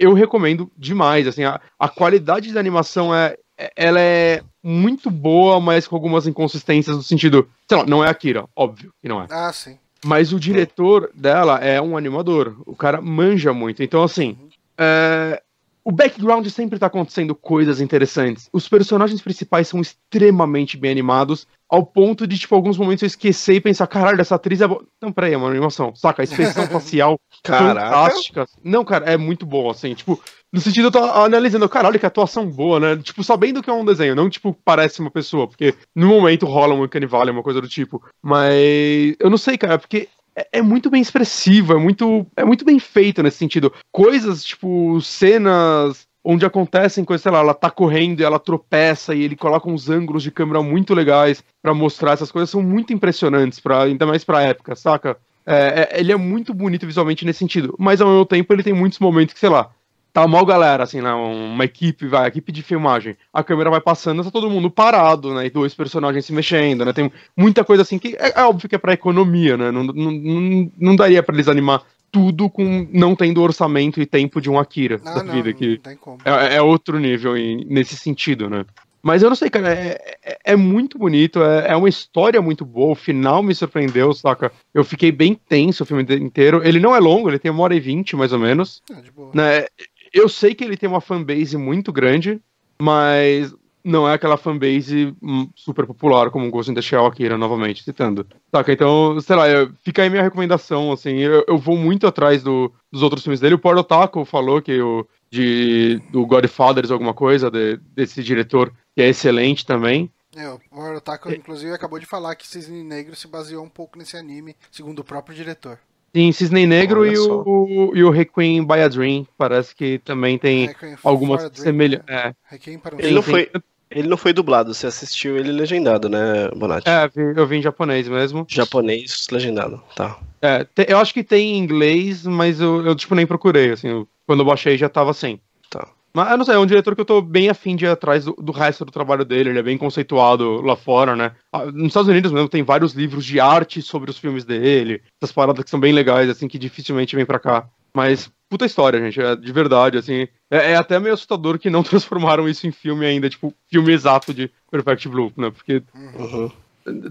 eu, 0.00 0.14
recomendo 0.14 0.70
demais. 0.76 1.26
Assim, 1.26 1.44
a, 1.44 1.60
a 1.78 1.88
qualidade 1.88 2.52
da 2.52 2.58
animação 2.58 3.14
é. 3.14 3.36
é- 3.56 3.72
Ela 3.76 4.00
é 4.00 4.42
muito 4.62 5.10
boa, 5.10 5.60
mas 5.60 5.86
com 5.86 5.94
algumas 5.94 6.26
inconsistências 6.26 6.96
no 6.96 7.02
sentido. 7.02 7.48
Sei 7.68 7.78
lá, 7.78 7.86
não 7.86 8.02
é 8.04 8.08
Akira, 8.08 8.44
óbvio 8.56 8.92
que 9.00 9.08
não 9.08 9.22
é. 9.22 9.26
Ah, 9.30 9.52
sim. 9.52 9.78
Mas 10.04 10.32
o 10.32 10.40
diretor 10.40 11.10
dela 11.14 11.58
é 11.58 11.80
um 11.80 11.96
animador. 11.96 12.56
O 12.66 12.74
cara 12.74 13.00
manja 13.00 13.52
muito. 13.52 13.82
Então, 13.82 14.02
assim, 14.02 14.36
é, 14.78 15.42
o 15.84 15.92
background 15.92 16.46
sempre 16.48 16.78
tá 16.78 16.86
acontecendo 16.86 17.34
coisas 17.34 17.80
interessantes. 17.80 18.48
Os 18.52 18.68
personagens 18.68 19.20
principais 19.20 19.68
são 19.68 19.80
extremamente 19.80 20.76
bem 20.76 20.90
animados, 20.90 21.46
ao 21.70 21.86
ponto 21.86 22.26
de, 22.26 22.36
tipo, 22.36 22.54
alguns 22.54 22.76
momentos 22.76 23.02
eu 23.02 23.06
esquecer 23.06 23.54
e 23.54 23.60
pensar, 23.60 23.86
caralho, 23.86 24.20
essa 24.20 24.34
atriz 24.34 24.60
é 24.60 24.66
boa. 24.66 24.84
Não, 25.00 25.12
peraí, 25.12 25.32
é 25.32 25.36
uma 25.36 25.48
animação. 25.48 25.94
Saca? 25.94 26.20
A 26.20 26.24
expressão 26.24 26.66
facial 26.68 27.18
fantástica. 27.46 28.46
Não, 28.64 28.84
cara, 28.84 29.06
é 29.06 29.16
muito 29.16 29.46
bom, 29.46 29.70
assim, 29.70 29.94
tipo, 29.94 30.20
no 30.52 30.60
sentido 30.60 30.88
eu 30.88 30.90
tô 30.90 30.98
analisando, 30.98 31.68
caralho, 31.68 31.98
que 31.98 32.04
atuação 32.04 32.50
boa, 32.50 32.80
né? 32.80 32.96
Tipo, 32.96 33.22
sabendo 33.22 33.62
que 33.62 33.70
é 33.70 33.72
um 33.72 33.84
desenho, 33.84 34.16
não, 34.16 34.28
tipo, 34.28 34.56
parece 34.64 35.00
uma 35.00 35.10
pessoa, 35.10 35.46
porque 35.46 35.74
no 35.94 36.08
momento 36.08 36.44
rola 36.44 36.74
um 36.74 36.82
Uncanny 36.82 37.06
Valley, 37.06 37.32
uma 37.32 37.42
coisa 37.42 37.60
do 37.60 37.68
tipo. 37.68 38.02
Mas 38.20 39.14
eu 39.20 39.30
não 39.30 39.38
sei, 39.38 39.56
cara, 39.56 39.78
porque 39.78 40.08
é, 40.36 40.58
é 40.58 40.62
muito 40.62 40.90
bem 40.90 41.00
expressivo, 41.00 41.72
é 41.72 41.78
muito, 41.78 42.26
é 42.36 42.44
muito 42.44 42.64
bem 42.64 42.80
feito 42.80 43.22
nesse 43.22 43.38
sentido. 43.38 43.72
Coisas, 43.92 44.44
tipo, 44.44 45.00
cenas 45.00 46.09
onde 46.24 46.44
acontecem 46.44 47.04
coisas, 47.04 47.22
sei 47.22 47.32
lá, 47.32 47.38
ela 47.38 47.54
tá 47.54 47.70
correndo 47.70 48.20
e 48.20 48.24
ela 48.24 48.38
tropeça 48.38 49.14
e 49.14 49.22
ele 49.22 49.36
coloca 49.36 49.68
uns 49.70 49.88
ângulos 49.88 50.22
de 50.22 50.30
câmera 50.30 50.62
muito 50.62 50.94
legais 50.94 51.42
pra 51.62 51.72
mostrar. 51.74 52.12
Essas 52.12 52.30
coisas, 52.30 52.50
são 52.50 52.62
muito 52.62 52.92
impressionantes, 52.92 53.58
pra, 53.60 53.84
ainda 53.84 54.06
mais 54.06 54.24
pra 54.24 54.42
época, 54.42 54.76
saca? 54.76 55.16
É, 55.46 55.88
é- 55.92 56.00
ele 56.00 56.12
é 56.12 56.16
muito 56.16 56.52
bonito 56.52 56.86
visualmente 56.86 57.24
nesse 57.24 57.38
sentido, 57.38 57.74
mas 57.78 58.00
ao 58.00 58.08
mesmo 58.08 58.26
tempo 58.26 58.52
ele 58.52 58.62
tem 58.62 58.72
muitos 58.74 58.98
momentos 58.98 59.32
que, 59.32 59.40
sei 59.40 59.48
lá, 59.48 59.70
tá 60.12 60.26
mal 60.26 60.44
galera, 60.44 60.82
assim, 60.82 61.00
né, 61.00 61.12
uma 61.12 61.64
equipe, 61.64 62.06
vai, 62.06 62.26
equipe 62.28 62.50
de 62.52 62.62
filmagem, 62.62 63.16
a 63.32 63.42
câmera 63.44 63.70
vai 63.70 63.80
passando, 63.80 64.22
tá 64.24 64.30
todo 64.30 64.50
mundo 64.50 64.70
parado, 64.70 65.32
né, 65.32 65.46
e 65.46 65.50
dois 65.50 65.72
personagens 65.74 66.26
se 66.26 66.32
mexendo, 66.32 66.84
né, 66.84 66.92
tem 66.92 67.10
muita 67.36 67.64
coisa 67.64 67.82
assim 67.82 67.98
que 67.98 68.16
é, 68.18 68.40
é 68.40 68.42
óbvio 68.44 68.68
que 68.68 68.74
é 68.74 68.78
pra 68.78 68.92
economia, 68.92 69.56
né, 69.56 69.70
não, 69.70 69.84
não, 69.84 70.10
não, 70.10 70.70
não 70.78 70.96
daria 70.96 71.22
pra 71.22 71.34
eles 71.34 71.48
animar 71.48 71.82
tudo 72.10 72.48
com 72.50 72.86
não 72.92 73.14
tendo 73.14 73.42
orçamento 73.42 74.00
e 74.00 74.06
tempo 74.06 74.40
de 74.40 74.50
um 74.50 74.58
Akira 74.58 75.00
Ah, 75.04 75.14
da 75.14 75.22
não, 75.24 75.32
vida, 75.32 75.50
não 75.50 75.56
que 75.56 75.78
tem 75.78 75.96
como. 75.96 76.18
é, 76.24 76.56
é 76.56 76.62
outro 76.62 76.98
nível 76.98 77.36
em- 77.36 77.64
nesse 77.66 77.96
sentido, 77.96 78.48
né? 78.50 78.64
Mas 79.02 79.22
eu 79.22 79.30
não 79.30 79.36
sei, 79.36 79.48
cara, 79.48 79.72
é, 79.72 79.98
é- 80.22 80.38
é 80.52 80.56
muito 80.56 80.98
bonito, 80.98 81.42
é, 81.42 81.68
é 81.72 81.76
uma 81.76 81.88
história 81.88 82.42
muito 82.42 82.66
boa, 82.66 82.92
o 82.92 82.94
final 82.94 83.42
me 83.42 83.54
surpreendeu, 83.54 84.12
saca? 84.12 84.52
Eu 84.74 84.84
fiquei 84.84 85.10
bem 85.10 85.34
tenso 85.48 85.82
o 85.82 85.86
filme 85.86 86.02
inteiro. 86.16 86.60
Ele 86.62 86.78
não 86.78 86.94
é 86.94 86.98
longo, 87.00 87.30
ele 87.30 87.38
tem 87.38 87.50
uma 87.50 87.62
hora 87.62 87.74
e 87.74 87.80
vinte, 87.80 88.14
mais 88.14 88.32
ou 88.32 88.38
menos. 88.38 88.82
Ah, 88.92 89.00
de 89.00 89.10
boa. 89.10 89.30
Né? 89.34 89.64
Eu 90.12 90.28
sei 90.28 90.54
que 90.54 90.62
ele 90.64 90.76
tem 90.76 90.88
uma 90.88 91.00
fanbase 91.00 91.56
muito 91.56 91.90
grande, 91.92 92.40
mas 92.82 93.54
não 93.84 94.08
é 94.08 94.14
aquela 94.14 94.36
fanbase 94.36 95.14
hum, 95.22 95.48
super 95.54 95.86
popular 95.86 96.30
como 96.30 96.46
o 96.46 96.50
Ghost 96.50 96.70
in 96.70 96.74
the 96.74 96.82
Shell 96.82 97.06
Akira, 97.06 97.36
novamente, 97.38 97.82
citando. 97.82 98.26
Saca? 98.54 98.72
Então, 98.72 99.20
sei 99.20 99.36
lá, 99.36 99.48
eu- 99.48 99.72
fica 99.82 100.02
aí 100.02 100.10
minha 100.10 100.22
recomendação, 100.22 100.92
assim, 100.92 101.16
eu, 101.18 101.44
eu 101.46 101.58
vou 101.58 101.76
muito 101.76 102.06
atrás 102.06 102.42
do- 102.42 102.72
dos 102.92 103.02
outros 103.02 103.22
filmes 103.22 103.40
dele. 103.40 103.54
O 103.54 103.58
Porto 103.58 103.82
Taco 103.84 104.24
falou 104.24 104.60
que 104.60 104.80
o 104.80 105.06
de, 105.30 106.00
do 106.10 106.26
Godfathers, 106.26 106.90
alguma 106.90 107.14
coisa, 107.14 107.50
de- 107.50 107.76
desse 107.94 108.22
diretor, 108.22 108.72
que 108.94 109.02
é 109.02 109.08
excelente 109.08 109.64
também. 109.64 110.10
É, 110.36 110.48
o 110.48 110.60
Morotaco, 110.72 111.30
inclusive, 111.32 111.72
acabou 111.72 111.98
de 111.98 112.06
falar 112.06 112.34
que 112.36 112.46
Cisne 112.46 112.84
Negro 112.84 113.16
se 113.16 113.26
baseou 113.26 113.64
um 113.64 113.68
pouco 113.68 113.98
nesse 113.98 114.16
anime, 114.16 114.54
segundo 114.70 115.00
o 115.00 115.04
próprio 115.04 115.34
diretor. 115.34 115.78
Tem 116.12 116.32
Cisne 116.32 116.66
Negro 116.66 117.02
Olha 117.02 117.12
e 117.12 117.16
só. 117.16 117.42
o, 117.46 117.92
e 117.94 118.02
o 118.02 118.10
Requiem 118.10 118.64
by 118.66 118.80
a 118.80 118.88
Dream, 118.88 119.26
parece 119.38 119.74
que 119.74 119.98
também 120.00 120.38
tem 120.38 120.74
algumas 121.04 121.48
semelhanças. 121.54 122.06
né? 122.08 122.14
É, 122.30 122.34
Requiem 122.48 122.78
para 122.78 122.96
um 122.96 122.98
Ele 122.98 123.14
não 123.14 123.22
Sim, 123.22 123.30
foi, 123.30 123.50
ele 123.90 124.08
não 124.08 124.16
foi 124.16 124.32
dublado, 124.32 124.72
você 124.72 124.86
assistiu 124.86 125.36
ele 125.36 125.50
legendado, 125.52 126.08
né, 126.08 126.48
Bonatti? 126.54 126.88
é, 126.88 127.08
vi- 127.08 127.34
eu 127.36 127.46
vi 127.46 127.56
em 127.56 127.62
japonês 127.62 128.08
mesmo. 128.08 128.46
Japonês 128.48 129.26
legendado, 129.30 129.82
tá. 129.96 130.18
É, 130.42 130.64
te- 130.64 130.86
eu 130.88 130.98
acho 130.98 131.12
que 131.12 131.24
tem 131.24 131.54
em 131.54 131.58
inglês, 131.58 132.24
mas 132.24 132.60
eu, 132.60 132.84
eu, 132.86 132.94
tipo, 132.94 133.14
nem 133.14 133.26
procurei, 133.26 133.72
assim, 133.72 133.88
eu- 133.88 134.08
quando 134.26 134.40
eu 134.40 134.46
baixei 134.46 134.78
já 134.78 134.88
tava 134.88 135.12
sem. 135.12 135.40
Tá. 135.68 135.86
Mas 136.12 136.30
eu 136.30 136.38
não 136.38 136.44
sei, 136.44 136.54
é 136.54 136.58
um 136.58 136.66
diretor 136.66 136.94
que 136.94 137.00
eu 137.00 137.04
tô 137.04 137.20
bem 137.20 137.48
afim 137.48 137.76
de 137.76 137.84
ir 137.84 137.88
atrás 137.88 138.24
do, 138.24 138.32
do 138.32 138.50
resto 138.52 138.84
do 138.84 138.90
trabalho 138.90 139.24
dele, 139.24 139.50
ele 139.50 139.58
é 139.60 139.62
bem 139.62 139.78
conceituado 139.78 140.60
lá 140.62 140.74
fora, 140.74 141.14
né? 141.14 141.32
Ah, 141.52 141.66
Nos 141.66 141.88
Estados 141.88 142.08
Unidos 142.08 142.32
mesmo 142.32 142.48
tem 142.48 142.62
vários 142.64 142.92
livros 142.94 143.24
de 143.24 143.38
arte 143.38 143.80
sobre 143.82 144.10
os 144.10 144.18
filmes 144.18 144.44
dele, 144.44 145.02
essas 145.22 145.32
paradas 145.32 145.62
que 145.62 145.70
são 145.70 145.78
bem 145.78 145.92
legais, 145.92 146.28
assim, 146.28 146.48
que 146.48 146.58
dificilmente 146.58 147.14
vêm 147.14 147.26
pra 147.26 147.38
cá. 147.38 147.68
Mas, 147.94 148.30
puta 148.50 148.66
história, 148.66 149.00
gente, 149.00 149.18
é 149.20 149.34
de 149.36 149.52
verdade, 149.52 149.96
assim. 149.96 150.28
É, 150.50 150.72
é 150.72 150.76
até 150.76 150.98
meio 150.98 151.14
assustador 151.14 151.58
que 151.58 151.70
não 151.70 151.82
transformaram 151.84 152.46
isso 152.48 152.66
em 152.66 152.72
filme 152.72 153.06
ainda, 153.06 153.30
tipo, 153.30 153.54
filme 153.70 153.92
exato 153.92 154.34
de 154.34 154.50
Perfect 154.70 155.08
Blue, 155.08 155.32
né? 155.36 155.50
Porque, 155.50 155.82
Uhum. 155.94 156.50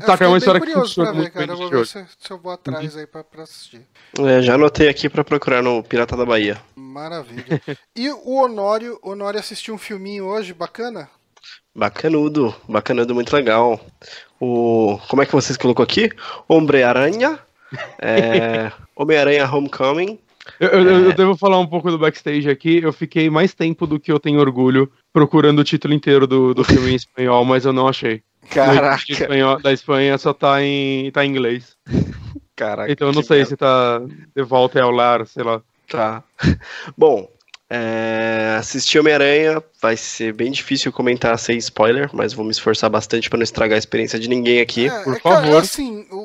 saca, 0.06 0.26
é 0.26 0.28
uma 0.28 0.38
história 0.38 0.60
que 0.60 0.68
curioso 0.68 0.94
pra 0.96 1.06
funciona 1.06 1.12
ver, 1.12 1.18
muito 1.18 1.34
bem 1.34 1.48
cara. 1.48 1.52
Eu 1.54 1.56
de 1.56 1.62
vou 1.62 1.80
ver 1.80 1.88
se, 1.88 2.06
se 2.20 2.32
eu 2.32 2.38
vou 2.38 2.52
atrás 2.52 2.98
aí 2.98 3.08
pra, 3.08 3.24
pra 3.24 3.44
assistir. 3.44 3.82
É, 4.20 4.42
já 4.42 4.56
anotei 4.56 4.90
aqui 4.90 5.08
pra 5.10 5.24
procurar 5.24 5.64
no 5.64 5.82
Pirata 5.82 6.18
da 6.18 6.26
Bahia. 6.26 6.62
Maravilha. 6.76 7.62
e 7.96 8.10
o 8.12 8.36
Honório, 8.36 9.00
o 9.02 9.12
Honório 9.12 9.40
assistiu 9.40 9.74
um 9.74 9.78
filminho 9.78 10.26
hoje, 10.26 10.54
bacana? 10.54 11.10
Bacanudo, 11.74 12.54
bacanudo, 12.68 13.16
muito 13.16 13.34
legal. 13.34 13.80
O. 14.40 15.00
Como 15.08 15.22
é 15.22 15.26
que 15.26 15.32
vocês 15.32 15.56
colocou 15.56 15.84
aqui? 15.84 16.10
Homem-Aranha. 16.48 17.40
É, 18.02 18.72
Homem-Aranha 18.96 19.50
Homecoming. 19.50 20.20
Eu, 20.60 20.70
eu- 20.70 21.06
eu 21.06 21.14
devo 21.14 21.36
falar 21.36 21.60
um 21.60 21.68
pouco 21.68 21.90
do 21.92 21.98
backstage 22.00 22.50
aqui. 22.50 22.82
Eu 22.82 22.94
fiquei 22.94 23.30
mais 23.30 23.54
tempo 23.54 23.86
do 23.88 24.00
que 24.00 24.12
eu 24.12 24.20
tenho 24.20 24.40
orgulho 24.40 24.92
procurando 25.14 25.60
o 25.60 25.64
título 25.64 25.94
inteiro 25.94 26.26
do, 26.28 26.54
do 26.54 26.64
filme 26.64 26.92
em 26.92 26.96
espanhol, 26.96 27.44
mas 27.46 27.66
eu 27.66 27.74
não 27.74 27.88
achei. 27.88 28.22
O 28.44 28.50
Caraca, 28.54 29.04
espanhol 29.12 29.60
da 29.62 29.72
Espanha 29.74 30.18
só 30.18 30.34
tá 30.34 30.62
em, 30.64 31.12
tá 31.12 31.26
em 31.26 31.30
inglês. 31.30 31.76
caraca. 32.56 32.92
Então 32.92 33.10
eu 33.10 33.14
não 33.14 33.22
sei 33.24 33.46
se 33.46 33.56
tá 33.56 34.00
de 34.36 34.44
volta 34.44 34.82
ao 34.82 34.92
lar, 34.92 35.26
sei 35.28 35.44
lá. 35.44 35.62
Tá. 35.88 36.24
Bom, 36.98 37.28
é, 37.70 38.56
assistir 38.58 38.98
Homem-Aranha 39.00 39.64
vai 39.82 39.96
ser 39.96 40.34
bem 40.34 40.52
difícil 40.52 40.92
comentar 40.92 41.38
sem 41.38 41.58
spoiler, 41.58 42.10
mas 42.14 42.34
vou 42.34 42.44
me 42.44 42.52
esforçar 42.52 42.90
bastante 42.90 43.30
pra 43.30 43.38
não 43.38 43.44
estragar 43.44 43.76
a 43.76 43.80
experiência 43.80 44.20
de 44.20 44.28
ninguém 44.28 44.60
aqui. 44.60 44.88
É, 44.88 45.04
por 45.04 45.14
é 45.14 45.20
que, 45.20 45.22
favor. 45.22 45.62
assim, 45.62 46.08
o, 46.12 46.18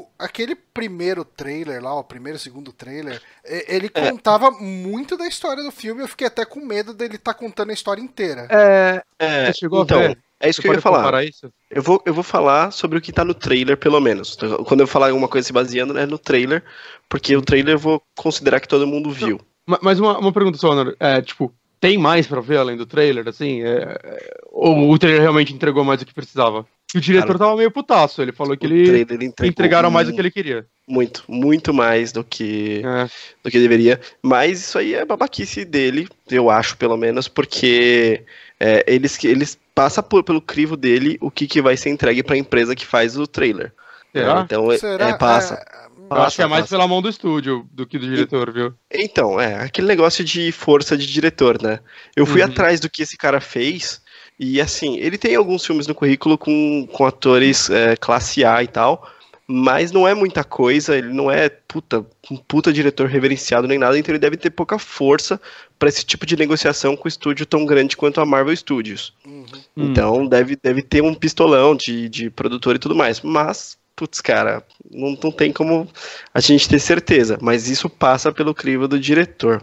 o- 0.00 0.06
aquele 0.18 0.54
primeiro 0.54 1.24
trailer 1.24 1.82
lá, 1.82 1.94
o 1.94 2.04
primeiro, 2.04 2.38
segundo 2.38 2.72
trailer, 2.72 3.20
ele 3.44 3.88
contava 3.88 4.50
muito 4.50 5.16
da 5.16 5.26
história 5.26 5.62
do 5.62 5.70
filme. 5.72 6.02
Eu 6.02 6.08
fiquei 6.08 6.26
até 6.26 6.44
com 6.44 6.60
medo 6.60 6.92
dele 6.92 7.16
estar 7.16 7.34
contando 7.34 7.70
a 7.70 7.74
história 7.74 8.00
inteira. 8.02 8.46
É, 8.50 9.02
É, 9.18 9.50
então, 9.72 9.98
a 9.98 10.08
ver? 10.08 10.18
é 10.40 10.48
isso 10.50 10.56
Você 10.56 10.62
que 10.62 10.68
eu 10.68 10.74
ia 10.74 10.80
falar. 10.80 11.24
Eu 11.70 11.82
vou, 11.82 12.02
eu 12.04 12.12
vou 12.14 12.24
falar 12.24 12.70
sobre 12.72 12.98
o 12.98 13.00
que 13.00 13.12
tá 13.12 13.24
no 13.24 13.34
trailer, 13.34 13.76
pelo 13.76 14.00
menos. 14.00 14.36
Quando 14.66 14.80
eu 14.80 14.86
falar 14.86 15.08
alguma 15.08 15.28
coisa 15.28 15.46
se 15.46 15.52
baseando, 15.52 15.96
é 15.98 16.06
no 16.06 16.18
trailer, 16.18 16.64
porque 17.08 17.36
o 17.36 17.42
trailer 17.42 17.74
eu 17.74 17.78
vou 17.78 18.02
considerar 18.16 18.60
que 18.60 18.68
todo 18.68 18.86
mundo 18.86 19.10
viu. 19.10 19.40
Ma- 19.66 19.78
Mas 19.82 19.98
uma, 20.00 20.18
uma 20.18 20.32
pergunta 20.32 20.58
só, 20.58 20.70
Honor. 20.70 20.94
É, 20.98 21.20
tipo, 21.22 21.52
tem 21.80 21.96
mais 21.98 22.26
pra 22.26 22.40
ver 22.40 22.58
além 22.58 22.76
do 22.76 22.86
trailer, 22.86 23.26
assim? 23.28 23.62
É, 23.62 23.98
é, 24.02 24.34
ou 24.50 24.90
o 24.90 24.98
trailer 24.98 25.22
realmente 25.22 25.52
entregou 25.54 25.84
mais 25.84 25.98
do 26.00 26.06
que 26.06 26.14
precisava? 26.14 26.66
E 26.94 26.98
o 26.98 27.00
diretor 27.00 27.26
Cara, 27.28 27.38
tava 27.38 27.56
meio 27.56 27.70
putaço, 27.70 28.20
ele 28.20 28.32
falou 28.32 28.56
que 28.56 28.66
ele 28.66 29.06
entregaram 29.44 29.90
mais 29.92 30.08
do 30.08 30.12
que 30.14 30.20
ele 30.20 30.30
queria. 30.30 30.66
Muito, 30.88 31.22
muito 31.28 31.72
mais 31.72 32.10
do 32.10 32.24
que, 32.24 32.82
É. 32.84 33.08
do 33.44 33.50
que 33.50 33.60
deveria. 33.60 34.00
Mas 34.20 34.58
isso 34.60 34.76
aí 34.76 34.94
é 34.94 35.04
babaquice 35.04 35.64
dele, 35.64 36.08
eu 36.28 36.50
acho, 36.50 36.76
pelo 36.76 36.96
menos, 36.96 37.28
porque 37.28 38.24
é, 38.58 38.84
eles, 38.88 39.22
eles 39.22 39.56
passam 39.72 40.02
por- 40.02 40.24
pelo 40.24 40.40
crivo 40.42 40.76
dele 40.76 41.16
o 41.20 41.30
que, 41.30 41.46
que 41.46 41.62
vai 41.62 41.76
ser 41.76 41.90
entregue 41.90 42.24
pra 42.24 42.36
empresa 42.36 42.74
que 42.74 42.84
faz 42.84 43.16
o 43.16 43.24
trailer. 43.24 43.72
Será? 44.12 44.40
Então, 44.40 44.72
é- 44.72 44.78
Será? 44.78 45.08
é, 45.10 45.16
passa. 45.16 45.64
Eu 46.10 46.22
acho 46.22 46.36
que 46.36 46.42
é 46.42 46.46
mais 46.46 46.62
passa. 46.64 46.74
pela 46.76 46.88
mão 46.88 47.00
do 47.00 47.08
estúdio 47.08 47.68
do 47.72 47.86
que 47.86 47.98
do 47.98 48.06
diretor, 48.08 48.52
viu? 48.52 48.74
Então, 48.92 49.40
é, 49.40 49.62
aquele 49.62 49.86
negócio 49.86 50.24
de 50.24 50.50
força 50.52 50.96
de 50.96 51.06
diretor, 51.06 51.60
né? 51.62 51.80
Eu 52.16 52.26
fui 52.26 52.40
Uhum. 52.42 52.48
atrás 52.48 52.80
do 52.80 52.90
que 52.90 53.02
esse 53.02 53.16
cara 53.16 53.40
fez, 53.40 54.02
e 54.38 54.60
assim, 54.60 54.96
ele 54.98 55.16
tem 55.18 55.34
alguns 55.36 55.64
filmes 55.64 55.86
no 55.86 55.94
currículo 55.94 56.36
com, 56.38 56.86
com 56.92 57.06
atores 57.06 57.70
é, 57.70 57.94
classe 57.96 58.44
A 58.44 58.62
e 58.62 58.66
tal, 58.68 59.08
mas 59.46 59.90
não 59.92 60.06
é 60.06 60.14
muita 60.14 60.44
coisa, 60.44 60.96
ele 60.96 61.12
não 61.12 61.30
é 61.30 61.48
puta, 61.48 62.06
um 62.30 62.36
puta 62.36 62.72
diretor 62.72 63.08
reverenciado 63.08 63.66
nem 63.68 63.78
nada, 63.78 63.98
então 63.98 64.12
ele 64.12 64.18
deve 64.20 64.36
ter 64.36 64.50
pouca 64.50 64.78
força 64.78 65.40
pra 65.78 65.88
esse 65.88 66.04
tipo 66.04 66.24
de 66.24 66.36
negociação 66.36 66.96
com 66.96 67.06
um 67.06 67.08
estúdio 67.08 67.44
tão 67.46 67.64
grande 67.66 67.96
quanto 67.96 68.20
a 68.20 68.24
Marvel 68.26 68.54
Studios. 68.56 69.12
uhum. 69.26 69.44
Hum. 69.76 69.90
Então 69.90 70.26
deve, 70.26 70.56
deve 70.62 70.82
ter 70.82 71.02
um 71.02 71.14
pistolão 71.14 71.74
de, 71.76 72.08
de 72.08 72.30
produtor 72.30 72.76
e 72.76 72.78
tudo 72.78 72.94
mais. 72.94 73.20
Mas, 73.20 73.76
putz, 74.00 74.22
cara, 74.22 74.64
não, 74.90 75.14
não 75.22 75.30
tem 75.30 75.52
como 75.52 75.86
a 76.32 76.40
gente 76.40 76.66
ter 76.66 76.78
certeza. 76.78 77.38
Mas 77.42 77.68
isso 77.68 77.90
passa 77.90 78.32
pelo 78.32 78.54
crivo 78.54 78.88
do 78.88 78.98
diretor. 78.98 79.62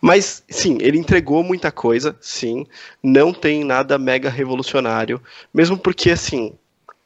Mas, 0.00 0.44
sim, 0.48 0.78
ele 0.80 0.98
entregou 0.98 1.42
muita 1.42 1.72
coisa, 1.72 2.16
sim. 2.20 2.64
Não 3.02 3.32
tem 3.32 3.64
nada 3.64 3.98
mega 3.98 4.30
revolucionário. 4.30 5.20
Mesmo 5.52 5.76
porque, 5.76 6.12
assim, 6.12 6.52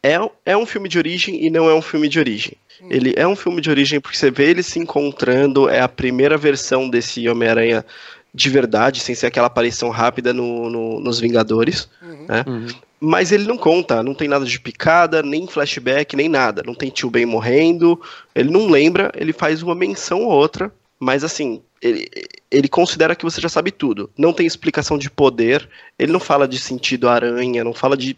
é, 0.02 0.18
é 0.44 0.54
um 0.54 0.66
filme 0.66 0.86
de 0.86 0.98
origem 0.98 1.42
e 1.42 1.48
não 1.48 1.70
é 1.70 1.74
um 1.74 1.80
filme 1.80 2.08
de 2.10 2.18
origem. 2.18 2.52
Ele 2.90 3.14
é 3.16 3.26
um 3.26 3.36
filme 3.36 3.62
de 3.62 3.70
origem 3.70 3.98
porque 3.98 4.18
você 4.18 4.30
vê 4.30 4.50
ele 4.50 4.62
se 4.62 4.78
encontrando, 4.78 5.66
é 5.68 5.80
a 5.80 5.88
primeira 5.88 6.36
versão 6.36 6.90
desse 6.90 7.26
Homem-Aranha 7.26 7.84
de 8.32 8.48
verdade, 8.50 9.00
sem 9.00 9.14
ser 9.14 9.26
aquela 9.26 9.46
aparição 9.48 9.90
rápida 9.90 10.32
no- 10.32 10.68
no- 10.70 11.00
nos 11.00 11.18
Vingadores. 11.20 11.88
Uhum. 12.02 12.26
né? 12.28 12.44
Uhum. 12.46 12.66
Mas 13.02 13.32
ele 13.32 13.44
não 13.44 13.56
conta, 13.56 14.02
não 14.02 14.14
tem 14.14 14.28
nada 14.28 14.44
de 14.44 14.60
picada, 14.60 15.22
nem 15.22 15.46
flashback, 15.46 16.14
nem 16.14 16.28
nada. 16.28 16.62
Não 16.66 16.74
tem 16.74 16.90
tio 16.90 17.08
Ben 17.10 17.24
morrendo, 17.24 17.98
ele 18.34 18.50
não 18.50 18.68
lembra, 18.68 19.10
ele 19.16 19.32
faz 19.32 19.62
uma 19.62 19.74
menção 19.74 20.20
ou 20.24 20.30
outra, 20.30 20.70
mas 20.98 21.24
assim, 21.24 21.62
ele, 21.80 22.06
ele 22.50 22.68
considera 22.68 23.16
que 23.16 23.24
você 23.24 23.40
já 23.40 23.48
sabe 23.48 23.70
tudo. 23.70 24.10
Não 24.18 24.34
tem 24.34 24.46
explicação 24.46 24.98
de 24.98 25.10
poder, 25.10 25.66
ele 25.98 26.12
não 26.12 26.20
fala 26.20 26.46
de 26.46 26.58
sentido 26.58 27.08
aranha, 27.08 27.64
não 27.64 27.72
fala 27.72 27.96
de 27.96 28.14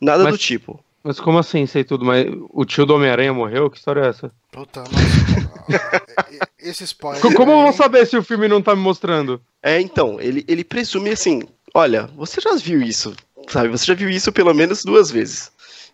nada 0.00 0.22
Mas- 0.22 0.32
do 0.34 0.38
tipo. 0.38 0.78
Mas 1.02 1.18
como 1.18 1.38
assim, 1.38 1.64
sei 1.66 1.82
tudo? 1.84 2.04
Mas 2.04 2.26
o 2.50 2.64
tio 2.64 2.84
do 2.84 2.94
Homem-Aranha 2.94 3.32
morreu? 3.32 3.70
Que 3.70 3.78
história 3.78 4.02
é 4.02 4.08
essa? 4.08 4.30
Puta, 4.52 4.84
mas. 4.92 6.50
Esse 6.58 6.84
spoiler. 6.84 7.22
Co- 7.22 7.32
Como 7.34 7.52
eu 7.52 7.62
vou 7.62 7.72
saber 7.72 8.06
se 8.06 8.16
o 8.16 8.22
filme 8.22 8.48
não 8.48 8.60
tá 8.60 8.74
me 8.76 8.82
mostrando? 8.82 9.40
É, 9.62 9.80
então, 9.80 10.20
ele, 10.20 10.44
ele 10.46 10.62
presume 10.64 11.10
assim, 11.10 11.42
olha, 11.74 12.08
você 12.16 12.40
já 12.40 12.54
viu 12.56 12.82
isso, 12.82 13.14
sabe? 13.48 13.68
Você 13.68 13.86
já 13.86 13.94
viu 13.94 14.10
isso 14.10 14.30
pelo 14.32 14.52
menos 14.54 14.84
duas 14.84 15.10
vezes. 15.10 15.50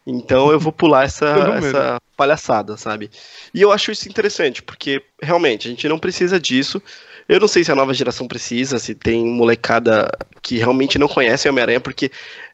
Então 0.06 0.52
eu 0.52 0.60
vou 0.60 0.72
pular 0.72 1.04
essa, 1.04 1.26
essa 1.68 2.00
palhaçada, 2.16 2.76
sabe? 2.76 3.10
E 3.52 3.60
eu 3.60 3.72
acho 3.72 3.90
isso 3.90 4.08
interessante, 4.08 4.62
porque 4.62 5.02
realmente 5.20 5.66
a 5.66 5.70
gente 5.70 5.88
não 5.88 5.98
precisa 5.98 6.38
disso. 6.38 6.80
Eu 7.28 7.40
não 7.40 7.48
sei 7.48 7.64
se 7.64 7.72
a 7.72 7.74
nova 7.74 7.92
geração 7.92 8.28
precisa, 8.28 8.78
se 8.78 8.94
tem 8.94 9.24
molecada 9.26 10.10
que 10.40 10.58
realmente 10.58 10.98
não 10.98 11.08
conhece 11.08 11.48
Homem-Aranha, 11.48 11.80
porque 11.80 12.10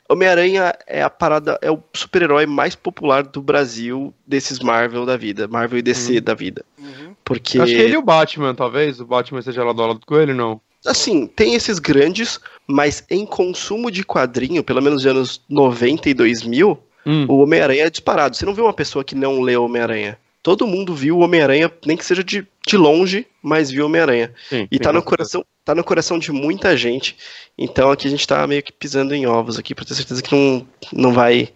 Homem-Aranha 0.09 0.75
é 0.87 1.03
a 1.03 1.11
parada, 1.11 1.59
é 1.62 1.70
o 1.70 1.83
super-herói 1.95 2.47
mais 2.47 2.75
popular 2.75 3.23
do 3.23 3.43
Brasil 3.43 4.12
desses 4.27 4.59
Marvel 4.59 5.07
da 5.07 5.16
vida, 5.16 5.47
Marvel 5.47 5.79
e 5.79 5.83
DC 5.83 6.20
da 6.20 6.35
vida. 6.35 6.64
Uhum. 6.79 7.14
Porque 7.25 7.59
Acho 7.59 7.73
que 7.73 7.81
ele 7.81 7.95
e 7.95 7.99
o 7.99 8.03
Batman, 8.03 8.55
talvez. 8.55 9.01
O 9.01 9.07
Batman 9.07 9.43
seja 9.43 9.62
lá 9.64 9.73
do 9.73 9.83
lado 9.87 10.01
com 10.07 10.16
ele, 10.16 10.35
não. 10.35 10.61
Assim, 10.85 11.27
tem 11.27 11.55
esses 11.55 11.79
grandes, 11.79 12.41
mas 12.66 13.05
em 13.09 13.25
consumo 13.25 13.91
de 13.91 14.05
quadrinho, 14.05 14.64
pelo 14.64 14.83
menos 14.83 15.03
de 15.03 15.09
anos 15.09 15.41
90 15.49 16.09
e 16.11 16.14
2000, 16.14 16.79
Hum. 17.05 17.27
o 17.29 17.39
Homem-Aranha 17.43 17.87
é 17.87 17.91
disparado. 17.91 18.37
Você 18.37 18.47
não 18.47 18.55
vê 18.55 18.62
uma 18.62 18.73
pessoa 18.73 19.05
que 19.05 19.14
não 19.14 19.41
lê 19.41 19.57
Homem-Aranha. 19.57 20.18
Todo 20.43 20.66
mundo 20.66 20.95
viu 20.95 21.18
o 21.18 21.20
Homem-Aranha, 21.20 21.70
nem 21.86 21.97
que 21.97 22.05
seja 22.05 22.24
de, 22.24 22.47
de 22.66 22.76
longe, 22.76 23.26
mas 23.40 23.70
viu 23.70 23.84
o 23.84 23.86
Homem-Aranha. 23.86 24.32
E 24.70 24.78
tá 24.78 24.93
no 24.93 25.03
coração, 25.03 25.45
tá 25.64 25.74
no 25.74 25.84
coração 25.84 26.18
de 26.18 26.32
muita 26.32 26.76
gente. 26.76 27.16
Então 27.57 27.90
aqui 27.90 28.09
a 28.09 28.11
gente 28.11 28.26
tá 28.26 28.45
meio 28.47 28.62
que 28.62 28.72
pisando 28.72 29.14
em 29.14 29.26
ovos 29.26 29.59
aqui, 29.59 29.74
pra 29.74 29.84
ter 29.84 29.95
certeza 29.95 30.22
que 30.22 30.34
não, 30.34 30.66
não 30.93 31.12
vai 31.12 31.51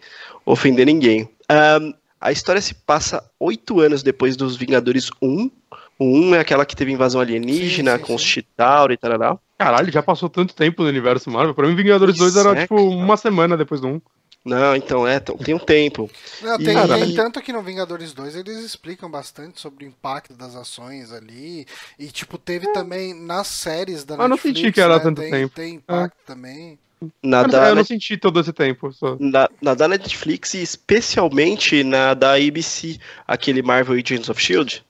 ofender 0.45 0.87
ninguém. 0.87 1.29
Ahn, 1.49 1.93
a 2.21 2.33
história 2.33 2.61
se 2.61 2.75
passa 2.75 3.23
oito 3.39 3.81
anos 3.81 4.03
depois 4.03 4.37
dos 4.37 4.57
Vingadores 4.57 5.11
1. 5.21 5.51
O 5.99 6.05
1 6.05 6.35
é 6.35 6.41
aquela 6.41 6.67
que 6.67 6.77
teve 6.77 6.93
invasão 6.93 7.21
alienígena, 7.21 7.93
Sim, 7.93 7.99
sim, 7.99 8.05
com 8.05 8.15
os. 8.15 8.23
Chitauri 8.23 8.95
e 8.95 8.97
tal. 8.97 9.41
Caralho, 9.59 9.91
já 9.91 10.03
passou 10.03 10.29
tanto 10.29 10.55
tempo 10.55 10.83
no 10.83 10.89
universo 10.89 11.31
Marvel. 11.31 11.55
Pra 11.55 11.67
mim, 11.67 11.75
Vingadores 11.75 12.17
2 12.17 12.37
era 12.37 12.51
é, 12.51 12.63
tipo 12.63 12.77
uma 12.77 13.17
semana 13.17 13.57
depois 13.57 13.81
do 13.81 13.89
1. 13.89 14.01
Não, 14.47 14.77
então 14.77 15.07
é, 15.07 15.19
tem 15.19 15.55
um 15.55 15.59
tempo. 15.59 16.09
Não, 16.41 16.57
tem, 16.57 16.77
e- 16.77 17.15
tanto 17.17 17.43
que 17.43 17.53
no 17.53 17.63
Vingadores 17.63 18.13
2 18.15 18.37
eles 18.37 18.59
explicam 18.59 19.11
bastante 19.11 19.61
sobre 19.61 19.85
o 19.85 19.89
impacto 19.89 20.35
das 20.35 20.55
ações 20.55 21.13
ali. 21.13 21.67
E, 21.99 22.07
tipo, 22.13 22.39
teve 22.39 22.73
também 22.73 23.13
nas 23.13 23.49
séries 23.49 24.05
da 24.05 24.15
Ah, 24.15 24.19
não 24.19 24.29
Netflix. 24.29 24.59
senti 24.61 24.73
que 24.73 24.81
era 24.81 24.99
né, 24.99 25.01
tanto 25.01 25.21
tem, 25.21 25.31
tempo. 25.33 25.55
Tem 25.55 25.75
impacto 25.75 26.17
também. 26.25 26.79
Na 27.23 27.43
Eu, 27.43 27.49
da, 27.49 27.75
não 27.75 27.85
senti 27.85 28.17
todo 28.17 28.39
esse 28.41 28.53
tempo. 28.53 28.93
Só. 28.93 29.17
na, 29.19 29.49
na 29.61 29.75
da 29.75 29.89
Netflix 29.89 30.55
e 30.55 30.63
especialmente 30.63 31.83
na 31.83 32.15
da 32.15 32.35
ABC, 32.35 32.99
aquele 33.27 33.63
Marvel 33.63 33.99
Agents 33.99 34.29
of 34.29 34.41
Shield. 34.41 34.85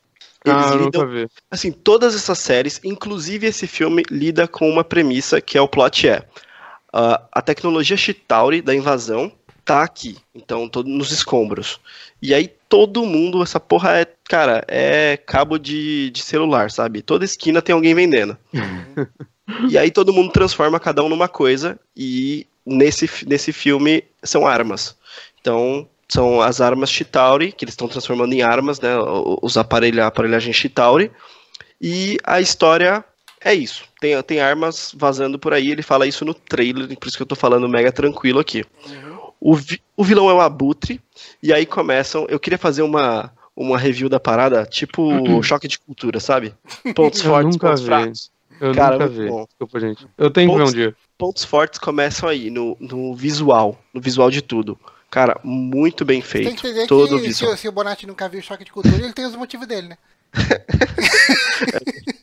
Eles 0.44 0.70
Ah, 0.70 0.70
eu 0.74 0.78
lidam 0.84 1.02
nunca 1.02 1.06
vi. 1.06 1.28
Assim, 1.50 1.72
todas 1.72 2.14
essas 2.14 2.38
séries, 2.38 2.80
inclusive 2.84 3.46
esse 3.46 3.66
filme, 3.66 4.02
lida 4.10 4.46
com 4.46 4.68
uma 4.70 4.84
premissa 4.84 5.40
que 5.40 5.58
é 5.58 5.60
o 5.60 5.66
plot 5.68 6.08
é 6.08 6.24
ah, 6.92 7.22
a 7.32 7.42
tecnologia 7.42 7.96
Chitauri 7.96 8.62
da 8.62 8.74
invasão 8.74 9.32
tá 9.66 9.82
aqui, 9.82 10.16
então 10.32 10.68
todo 10.68 10.88
nos 10.88 11.10
escombros. 11.10 11.80
E 12.22 12.32
aí 12.32 12.48
todo 12.68 13.04
mundo, 13.04 13.42
essa 13.42 13.58
porra 13.58 13.98
é, 13.98 14.06
cara, 14.28 14.64
é 14.68 15.16
cabo 15.16 15.58
de, 15.58 16.08
de 16.10 16.22
celular, 16.22 16.70
sabe? 16.70 17.02
Toda 17.02 17.24
esquina 17.24 17.60
tem 17.60 17.74
alguém 17.74 17.92
vendendo. 17.92 18.38
e 19.68 19.76
aí 19.76 19.90
todo 19.90 20.12
mundo 20.12 20.30
transforma 20.30 20.78
cada 20.78 21.02
um 21.02 21.08
numa 21.08 21.28
coisa 21.28 21.78
e 21.96 22.46
nesse, 22.64 23.10
nesse 23.26 23.52
filme 23.52 24.04
são 24.22 24.46
armas. 24.46 24.96
Então 25.40 25.88
são 26.08 26.40
as 26.40 26.60
armas 26.60 26.88
Chitauri, 26.88 27.50
que 27.50 27.64
eles 27.64 27.72
estão 27.72 27.88
transformando 27.88 28.32
em 28.32 28.42
armas, 28.42 28.80
né? 28.80 28.96
Os 29.42 29.56
aparelha, 29.56 30.04
a 30.04 30.06
aparelhagem 30.06 30.52
Chitauri. 30.52 31.10
E 31.80 32.18
a 32.24 32.40
história 32.40 33.04
é 33.40 33.52
isso. 33.52 33.84
Tem, 34.00 34.20
tem 34.22 34.40
armas 34.40 34.92
vazando 34.96 35.38
por 35.38 35.52
aí, 35.52 35.70
ele 35.70 35.82
fala 35.82 36.06
isso 36.06 36.24
no 36.24 36.34
trailer, 36.34 36.96
por 36.96 37.08
isso 37.08 37.16
que 37.16 37.22
eu 37.22 37.26
tô 37.26 37.34
falando 37.34 37.68
mega 37.68 37.90
tranquilo 37.92 38.40
aqui. 38.40 38.64
Uhum. 38.88 39.15
O, 39.48 39.54
vi- 39.54 39.80
o 39.96 40.02
vilão 40.02 40.28
é 40.28 40.34
o 40.34 40.40
Abutre, 40.40 41.00
e 41.42 41.52
aí 41.52 41.64
começam. 41.64 42.26
Eu 42.28 42.40
queria 42.40 42.58
fazer 42.58 42.82
uma, 42.82 43.32
uma 43.54 43.78
review 43.78 44.08
da 44.08 44.18
parada, 44.18 44.66
tipo 44.66 45.40
choque 45.42 45.68
de 45.68 45.78
cultura, 45.78 46.18
sabe? 46.18 46.52
Pontos 46.96 47.20
Eu 47.22 47.30
fortes, 47.30 47.54
nunca 47.54 47.68
pontos 47.68 47.80
vi. 47.82 47.86
fracos. 47.86 48.30
Eu 48.60 48.74
Cara, 48.74 48.92
nunca 48.98 49.06
muito 49.06 49.20
vi. 49.22 49.28
bom. 49.28 49.44
Desculpa, 49.46 49.78
gente. 49.80 50.06
Eu 50.18 50.30
tenho 50.32 50.50
que 50.50 50.56
ver 50.56 50.62
um 50.62 50.64
Pontos- 50.64 50.74
dia. 50.74 50.96
Pontos 51.16 51.44
fortes 51.44 51.78
começam 51.78 52.28
aí, 52.28 52.50
no, 52.50 52.76
no 52.80 53.14
visual, 53.14 53.78
no 53.94 54.00
visual 54.00 54.30
de 54.32 54.42
tudo. 54.42 54.76
Cara, 55.10 55.38
muito 55.44 56.04
bem 56.04 56.20
Tem 56.20 56.28
feito. 56.28 56.48
que 56.60 56.66
entender 56.66 56.86
todo 56.88 57.14
o 57.16 57.20
que 57.20 57.26
se, 57.26 57.28
visual. 57.28 57.52
o- 57.52 57.56
se 57.56 57.68
o 57.68 57.72
Bonatti 57.72 58.04
nunca 58.06 58.28
viu 58.28 58.42
choque 58.42 58.64
de 58.64 58.72
cultura, 58.72 58.96
ele 58.96 59.12
tem 59.12 59.26
os 59.26 59.36
motivos 59.36 59.66
dele, 59.68 59.88
né? 59.88 59.98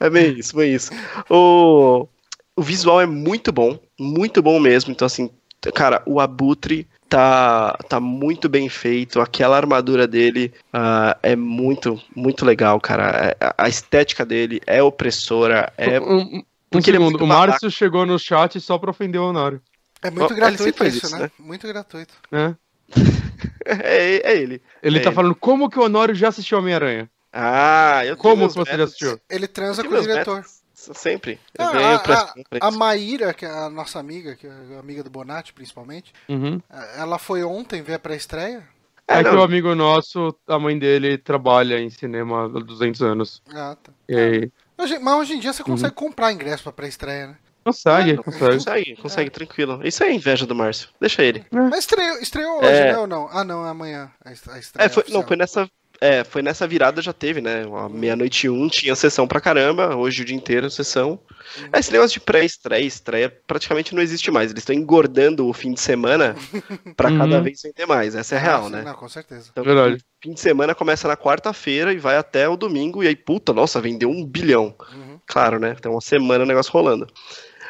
É 0.00 0.10
bem 0.10 0.38
isso, 0.38 0.56
bem 0.56 0.74
isso. 0.74 0.90
O, 1.30 2.08
o 2.56 2.62
visual 2.62 3.00
é 3.00 3.06
muito 3.06 3.52
bom, 3.52 3.78
muito 3.98 4.42
bom 4.42 4.58
mesmo. 4.58 4.90
Então, 4.90 5.06
assim, 5.06 5.30
cara, 5.70 6.02
o 6.06 6.18
Abutre 6.18 6.88
tá, 7.08 7.76
tá 7.88 8.00
muito 8.00 8.48
bem 8.48 8.68
feito. 8.68 9.20
Aquela 9.20 9.56
armadura 9.56 10.06
dele 10.08 10.52
ah, 10.72 11.16
é 11.22 11.36
muito, 11.36 12.00
muito 12.16 12.44
legal, 12.44 12.80
cara. 12.80 13.36
É- 13.38 13.54
A 13.58 13.68
estética 13.68 14.24
dele 14.24 14.60
é 14.66 14.82
opressora. 14.82 15.72
É, 15.76 16.00
Um, 16.00 16.16
um 16.38 16.42
porque 16.70 16.88
ele 16.88 16.96
é 16.96 17.00
muito 17.00 17.22
o 17.22 17.26
Márcio 17.26 17.70
chegou 17.70 18.06
no 18.06 18.18
chat 18.18 18.58
só 18.60 18.78
pra 18.78 18.90
ofender 18.90 19.20
o 19.20 19.28
Honório. 19.28 19.60
É 20.02 20.10
muito 20.10 20.34
gratuito 20.34 20.84
isso, 20.84 21.06
isso, 21.06 21.16
né? 21.16 21.24
né? 21.24 21.30
Muito 21.38 21.68
gratuito. 21.68 22.14
Né? 22.30 22.56
é, 23.64 24.32
é 24.32 24.36
ele. 24.36 24.62
Ele 24.82 24.98
É 24.98 25.02
tá 25.02 25.10
ele. 25.10 25.14
falando 25.14 25.34
como 25.34 25.68
que 25.68 25.78
o 25.78 25.82
Honório 25.84 26.14
já 26.14 26.28
assistiu 26.28 26.58
Homem-Aranha. 26.58 27.08
Ah, 27.32 28.00
eu 28.00 28.16
tenho 28.16 28.16
Como 28.16 28.36
meus 28.36 28.52
que 28.54 28.58
você 28.58 28.76
já 28.76 28.84
assistiu? 28.84 29.20
Ele 29.30 29.46
transa 29.46 29.82
com 29.84 29.94
o 29.94 30.00
diretor. 30.00 30.36
métodos, 30.36 30.61
Sempre. 30.94 31.38
Eu 31.56 31.64
Ah, 31.66 31.94
a, 31.94 31.98
pra- 32.00 32.34
a, 32.60 32.66
a 32.68 32.70
Maíra, 32.70 33.32
que 33.32 33.44
é 33.44 33.48
a 33.50 33.70
nossa 33.70 33.98
amiga, 33.98 34.34
que 34.34 34.46
é 34.46 34.78
amiga 34.78 35.02
do 35.02 35.10
Bonatti, 35.10 35.52
principalmente, 35.52 36.12
Uhum. 36.28 36.60
ela 36.96 37.18
foi 37.18 37.44
ontem 37.44 37.82
ver 37.82 37.94
a 37.94 37.98
pré-estreia. 37.98 38.66
É, 39.06 39.18
É, 39.18 39.24
que 39.24 39.30
o 39.30 39.42
amigo 39.42 39.74
nosso, 39.74 40.34
a 40.46 40.58
mãe 40.58 40.78
dele, 40.78 41.18
trabalha 41.18 41.78
em 41.80 41.90
cinema 41.90 42.44
há 42.46 42.48
200 42.48 43.02
anos. 43.02 43.42
Ah, 43.54 43.76
tá. 43.82 43.92
E 44.08 44.50
Hoje- 44.78 44.98
Mas 44.98 45.14
hoje 45.14 45.34
em 45.34 45.38
dia 45.40 45.50
Uhum. 45.50 45.54
você 45.54 45.62
consegue 45.62 45.94
comprar 45.94 46.32
ingresso 46.32 46.62
pra 46.64 46.72
pré-estreia, 46.72 47.26
né? 47.28 47.36
consegue, 47.64 48.16
consegue. 48.16 48.54
Consegue, 48.56 48.96
consegue, 48.96 49.30
tranquilo. 49.30 49.80
Isso 49.86 50.02
é 50.02 50.12
inveja 50.12 50.44
do 50.46 50.54
Márcio. 50.54 50.88
Deixa 51.00 51.22
ele. 51.22 51.44
Mas 51.52 51.80
estreou, 51.80 52.18
estreou 52.18 52.58
hoje, 52.58 52.68
É. 52.72 52.92
né? 52.92 52.98
Ou 52.98 53.06
não? 53.06 53.28
Ah, 53.30 53.44
não, 53.44 53.64
é 53.64 53.70
amanhã. 53.70 54.10
A 54.24 54.32
est- 54.32 54.48
a 54.48 54.58
estreia 54.58 54.86
É, 54.86 54.88
foi, 54.88 55.04
não, 55.10 55.22
foi 55.22 55.36
nessa. 55.36 55.70
É, 56.02 56.24
foi 56.24 56.42
nessa 56.42 56.66
virada 56.66 57.00
já 57.00 57.12
teve, 57.12 57.40
né? 57.40 57.64
Meia-noite 57.88 58.46
e 58.46 58.50
um 58.50 58.68
tinha 58.68 58.96
sessão 58.96 59.28
pra 59.28 59.40
caramba, 59.40 59.94
hoje 59.94 60.22
o 60.22 60.24
dia 60.24 60.34
inteiro 60.34 60.68
sessão. 60.68 61.10
Uhum. 61.10 61.68
Esse 61.74 61.92
negócio 61.92 62.18
de 62.18 62.26
pré-estreia, 62.26 62.84
estreia 62.84 63.30
praticamente 63.46 63.94
não 63.94 64.02
existe 64.02 64.28
mais. 64.28 64.50
Eles 64.50 64.62
estão 64.62 64.74
engordando 64.74 65.46
o 65.46 65.52
fim 65.52 65.72
de 65.72 65.80
semana 65.80 66.34
para 66.96 67.08
uhum. 67.08 67.18
cada 67.18 67.40
vez 67.40 67.62
vender 67.62 67.86
mais. 67.86 68.16
Essa 68.16 68.34
é 68.34 68.38
a 68.38 68.40
real, 68.40 68.62
ah, 68.62 68.64
sim, 68.64 68.72
né? 68.72 68.82
Não, 68.82 68.94
com 68.94 69.08
certeza. 69.08 69.48
Então, 69.52 69.62
Verdade. 69.62 70.04
fim 70.20 70.32
de 70.32 70.40
semana 70.40 70.74
começa 70.74 71.06
na 71.06 71.16
quarta-feira 71.16 71.92
e 71.92 71.98
vai 71.98 72.16
até 72.16 72.48
o 72.48 72.56
domingo, 72.56 73.04
e 73.04 73.06
aí, 73.06 73.14
puta, 73.14 73.52
nossa, 73.52 73.80
vendeu 73.80 74.10
um 74.10 74.26
bilhão. 74.26 74.74
Uhum. 74.92 75.20
Claro, 75.24 75.60
né? 75.60 75.76
Tem 75.80 75.90
uma 75.90 76.00
semana 76.00 76.42
o 76.42 76.48
negócio 76.48 76.72
rolando. 76.72 77.06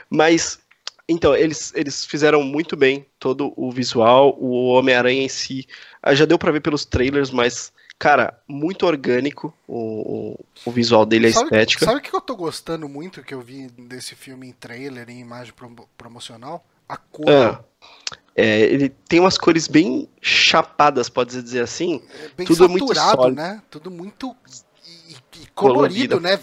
Mas 0.09 0.59
então, 1.09 1.35
eles, 1.35 1.73
eles 1.75 2.07
fizeram 2.07 2.43
muito 2.43 2.77
bem 2.77 3.05
todo 3.19 3.53
o 3.57 3.71
visual, 3.71 4.37
o 4.41 4.69
Homem-Aranha 4.69 5.23
em 5.23 5.29
si. 5.29 5.67
Ah, 6.03 6.15
já 6.15 6.25
deu 6.25 6.39
para 6.39 6.53
ver 6.53 6.61
pelos 6.61 6.85
trailers, 6.85 7.31
mas, 7.31 7.73
cara, 8.03 8.37
muito 8.49 8.85
orgânico 8.85 9.55
o, 9.69 10.37
o, 10.67 10.73
visual 10.73 11.07
dele, 11.07 11.29
a 11.29 11.33
sabe, 11.33 11.45
estética. 11.45 11.85
Sabe 11.85 11.99
o 11.99 12.01
que 12.01 12.13
eu 12.13 12.21
tô 12.21 12.35
gostando 12.35 12.89
muito 12.89 13.23
que 13.23 13.33
eu 13.33 13.41
vi 13.41 13.69
desse 13.69 14.17
filme 14.17 14.49
em 14.49 14.53
trailer, 14.53 15.09
em 15.09 15.21
imagem 15.21 15.55
promocional? 15.97 16.65
A 16.89 16.97
cor. 16.97 17.29
Ah, 17.29 17.65
é, 18.35 18.63
ele 18.63 18.89
tem 18.89 19.21
umas 19.21 19.39
cores 19.39 19.69
bem 19.69 20.09
chapadas, 20.21 21.09
pode 21.09 21.41
dizer 21.41 21.63
assim. 21.63 22.03
É 22.25 22.31
bem 22.39 22.45
Tudo 22.45 22.57
saturado, 22.57 22.73
muito 22.73 22.95
sólido. 22.97 23.37
né? 23.37 23.63
Tudo 23.71 23.89
muito 23.89 24.37
e, 25.09 25.13
e 25.13 25.47
colorido, 25.55 26.19
colorido, 26.19 26.21
né? 26.21 26.41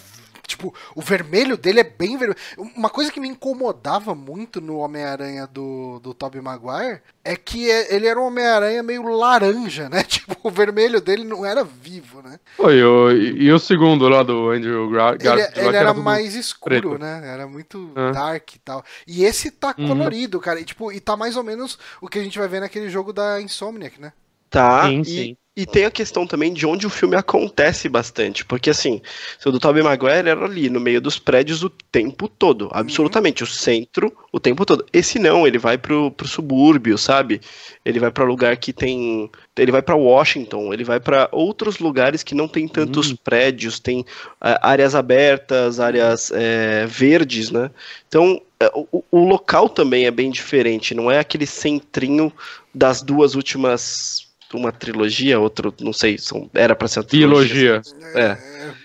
Tipo, 0.50 0.74
o 0.96 1.02
vermelho 1.02 1.56
dele 1.56 1.80
é 1.80 1.84
bem 1.84 2.18
vermelho. 2.18 2.40
Uma 2.76 2.90
coisa 2.90 3.12
que 3.12 3.20
me 3.20 3.28
incomodava 3.28 4.16
muito 4.16 4.60
no 4.60 4.78
Homem-Aranha 4.78 5.46
do, 5.46 6.00
do 6.00 6.12
Tobey 6.12 6.42
Maguire 6.42 7.02
é 7.24 7.36
que 7.36 7.70
é, 7.70 7.94
ele 7.96 8.08
era 8.08 8.20
um 8.20 8.26
Homem-Aranha 8.26 8.82
meio 8.82 9.04
laranja, 9.04 9.88
né? 9.88 10.04
Tipo, 10.10 10.36
o 10.44 10.50
vermelho 10.50 11.00
dele 11.00 11.24
não 11.24 11.46
era 11.46 11.64
vivo, 11.64 12.24
né? 12.24 12.40
Oi, 12.58 12.84
o, 12.84 13.12
e 13.12 13.52
o 13.52 13.60
segundo 13.60 14.10
lá 14.10 14.24
do 14.24 14.50
Andrew 14.50 14.90
Garfield? 14.90 15.40
Ele, 15.40 15.52
ele 15.56 15.68
era, 15.68 15.78
era 15.78 15.94
mais 15.94 16.34
escuro, 16.34 16.82
preto. 16.82 16.98
né? 16.98 17.22
Era 17.24 17.48
muito 17.48 17.92
é. 17.96 18.12
dark 18.12 18.56
e 18.56 18.60
tal. 18.60 18.84
E 19.06 19.24
esse 19.24 19.52
tá 19.52 19.76
uhum. 19.78 19.88
colorido, 19.88 20.40
cara. 20.40 20.60
E, 20.60 20.66
tipo, 20.66 20.92
e 20.92 21.00
tá 21.00 21.16
mais 21.16 21.38
ou 21.38 21.44
menos 21.44 21.78
o 22.02 22.08
que 22.08 22.18
a 22.18 22.24
gente 22.24 22.40
vai 22.40 22.48
ver 22.48 22.60
naquele 22.60 22.90
jogo 22.90 23.14
da 23.14 23.40
Insomniac, 23.40 24.02
né? 24.02 24.12
Tá, 24.50 24.88
sim, 24.88 25.02
e, 25.02 25.06
sim. 25.06 25.38
E 25.60 25.66
tem 25.66 25.84
a 25.84 25.92
questão 25.92 26.26
também 26.26 26.54
de 26.54 26.66
onde 26.66 26.88
o 26.88 26.90
filme 26.90 27.18
acontece 27.18 27.90
bastante. 27.90 28.46
Porque, 28.46 28.70
assim, 28.70 29.02
o 29.46 29.52
do 29.52 29.60
Tobey 29.60 29.84
Maguire 29.84 30.30
era 30.30 30.46
ali, 30.46 30.70
no 30.70 30.80
meio 30.80 31.02
dos 31.02 31.20
prédios 31.20 31.66
o 31.66 31.70
tempo 31.70 32.30
todo. 32.30 32.62
Uhum. 32.62 32.72
Absolutamente. 32.72 33.44
Uhum. 33.44 33.50
O 33.50 33.52
centro, 33.52 34.18
o 34.32 34.40
tempo 34.40 34.66
todo. 34.66 34.86
Esse 34.94 35.20
não, 35.20 35.46
ele 35.46 35.58
vai 35.58 35.78
pro, 35.78 36.12
pro 36.12 36.30
subúrbio, 36.30 36.98
sabe? 36.98 37.42
Ele 37.84 38.00
vai 38.00 38.10
para 38.10 38.24
lugar 38.24 38.56
que 38.56 38.72
tem. 38.72 39.30
Ele 39.58 39.70
vai 39.70 39.82
para 39.82 39.98
Washington, 39.98 40.74
ele 40.74 40.86
vai 40.86 41.02
para 41.02 41.28
outros 41.30 41.80
lugares 41.80 42.24
que 42.24 42.34
não 42.34 42.48
tem 42.48 42.66
tantos 42.66 43.10
uhum. 43.10 43.18
prédios, 43.22 43.82
tem 43.82 44.00
uh, 44.00 44.56
áreas 44.62 44.96
abertas, 44.96 45.82
áreas 45.82 46.32
é, 46.34 46.86
verdes, 46.86 47.52
né? 47.52 47.70
Então, 48.08 48.42
é, 48.62 48.72
o, 48.74 49.04
o 49.12 49.26
local 49.26 49.68
também 49.68 50.06
é 50.06 50.12
bem 50.12 50.32
diferente. 50.32 50.96
Não 50.96 51.12
é 51.12 51.20
aquele 51.20 51.46
centrinho 51.46 52.32
das 52.74 53.02
duas 53.02 53.36
últimas 53.36 54.29
uma 54.54 54.72
trilogia, 54.72 55.40
outro, 55.40 55.74
não 55.80 55.94
sei, 55.94 56.18
são, 56.18 56.50
era 56.54 56.76
pra 56.76 56.88
ser 56.88 57.00
uma 57.00 57.06
trilogia. 57.06 57.82
Biologia. 57.82 58.16
É. 58.16 58.22
é. 58.22 58.40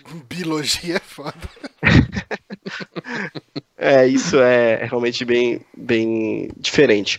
Biologia 0.28 0.96
é 0.96 1.00
foda. 1.00 1.34
é, 3.76 4.06
isso 4.06 4.38
é 4.38 4.84
realmente 4.84 5.24
bem, 5.24 5.60
bem 5.76 6.50
diferente. 6.58 7.18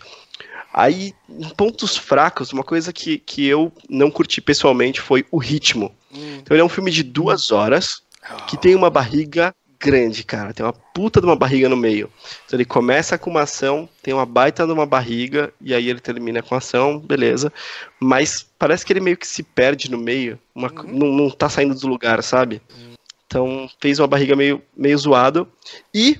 Aí, 0.74 1.14
em 1.30 1.50
pontos 1.50 1.96
fracos, 1.96 2.52
uma 2.52 2.64
coisa 2.64 2.92
que, 2.92 3.18
que 3.18 3.46
eu 3.46 3.72
não 3.90 4.12
curti 4.12 4.42
pessoalmente 4.42 5.00
foi 5.00 5.26
o 5.32 5.38
ritmo. 5.38 5.96
Hum. 6.14 6.38
Então, 6.40 6.56
ele 6.56 6.62
é 6.62 6.66
um 6.66 6.70
filme 6.70 6.92
de 6.92 7.02
duas 7.02 7.52
horas, 7.52 8.02
que 8.48 8.58
tem 8.58 8.76
uma 8.76 8.90
barriga 8.90 9.54
grande, 9.86 10.24
cara. 10.24 10.52
Tem 10.52 10.66
uma 10.66 10.74
puta 10.74 11.22
de 11.22 11.28
uma 11.28 11.36
barriga 11.36 11.70
no 11.70 11.78
meio. 11.78 12.12
Então 12.46 12.58
ele 12.58 12.66
começa 12.66 13.20
com 13.20 13.30
uma 13.30 13.44
ação, 13.44 13.88
tem 14.02 14.14
uma 14.14 14.26
baita 14.26 14.66
de 14.66 14.74
uma 14.74 14.86
barriga, 14.86 15.54
e 15.62 15.76
aí 15.76 15.88
ele 15.88 16.00
termina 16.00 16.42
com 16.42 16.56
a 16.56 16.58
ação, 16.58 16.98
beleza. 16.98 17.54
Mas 18.00 18.44
parece 18.58 18.84
que 18.84 18.92
ele 18.92 19.00
meio 19.00 19.16
que 19.16 19.28
se 19.28 19.44
perde 19.44 19.92
no 19.92 19.98
meio, 20.00 20.40
uma, 20.56 20.72
uhum. 20.72 20.88
não, 20.88 21.08
não 21.08 21.30
tá 21.30 21.48
saindo 21.48 21.76
do 21.76 21.88
lugar, 21.88 22.24
sabe? 22.24 22.60
Uhum. 22.76 22.94
Então 23.28 23.70
fez 23.80 24.00
uma 24.00 24.08
barriga 24.08 24.36
meio, 24.36 24.60
meio 24.76 24.98
zoado. 24.98 25.48
E 25.94 26.20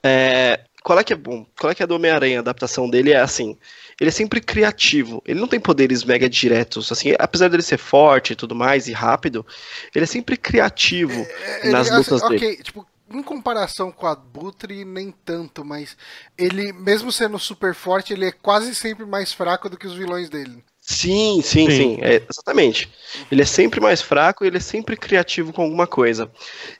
é, 0.00 0.60
qual 0.84 0.98
é 0.98 1.02
que 1.02 1.12
é 1.12 1.16
bom? 1.16 1.44
Qual 1.58 1.72
é 1.72 1.74
que 1.74 1.82
é 1.82 1.86
do 1.86 1.96
Homem-Aranha? 1.96 2.38
A 2.38 2.40
adaptação 2.40 2.88
dele 2.88 3.12
é 3.12 3.20
assim 3.20 3.56
ele 4.02 4.08
é 4.08 4.12
sempre 4.12 4.40
criativo. 4.40 5.22
Ele 5.24 5.38
não 5.38 5.46
tem 5.46 5.60
poderes 5.60 6.02
mega 6.02 6.28
diretos, 6.28 6.90
assim, 6.90 7.14
apesar 7.20 7.48
dele 7.48 7.62
ser 7.62 7.78
forte 7.78 8.32
e 8.32 8.36
tudo 8.36 8.52
mais 8.52 8.88
e 8.88 8.92
rápido, 8.92 9.46
ele 9.94 10.02
é 10.02 10.06
sempre 10.06 10.36
criativo 10.36 11.24
é, 11.62 11.70
nas 11.70 11.86
ele, 11.86 11.98
lutas 11.98 12.20
assim, 12.20 12.28
dele. 12.30 12.46
Ok, 12.46 12.62
tipo, 12.64 12.86
em 13.16 13.22
comparação 13.22 13.90
com 13.90 14.06
a 14.06 14.14
Butre, 14.14 14.84
nem 14.84 15.12
tanto, 15.24 15.64
mas 15.64 15.96
ele, 16.36 16.72
mesmo 16.72 17.12
sendo 17.12 17.38
super 17.38 17.74
forte, 17.74 18.12
ele 18.12 18.26
é 18.26 18.32
quase 18.32 18.74
sempre 18.74 19.04
mais 19.04 19.32
fraco 19.32 19.68
do 19.68 19.76
que 19.76 19.86
os 19.86 19.94
vilões 19.94 20.28
dele. 20.28 20.62
Sim, 20.80 21.40
sim, 21.42 21.70
sim, 21.70 21.76
sim 21.76 21.98
é, 22.02 22.22
exatamente. 22.28 22.90
Ele 23.30 23.42
é 23.42 23.46
sempre 23.46 23.80
mais 23.80 24.02
fraco 24.02 24.44
e 24.44 24.48
ele 24.48 24.56
é 24.56 24.60
sempre 24.60 24.96
criativo 24.96 25.52
com 25.52 25.62
alguma 25.62 25.86
coisa. 25.86 26.30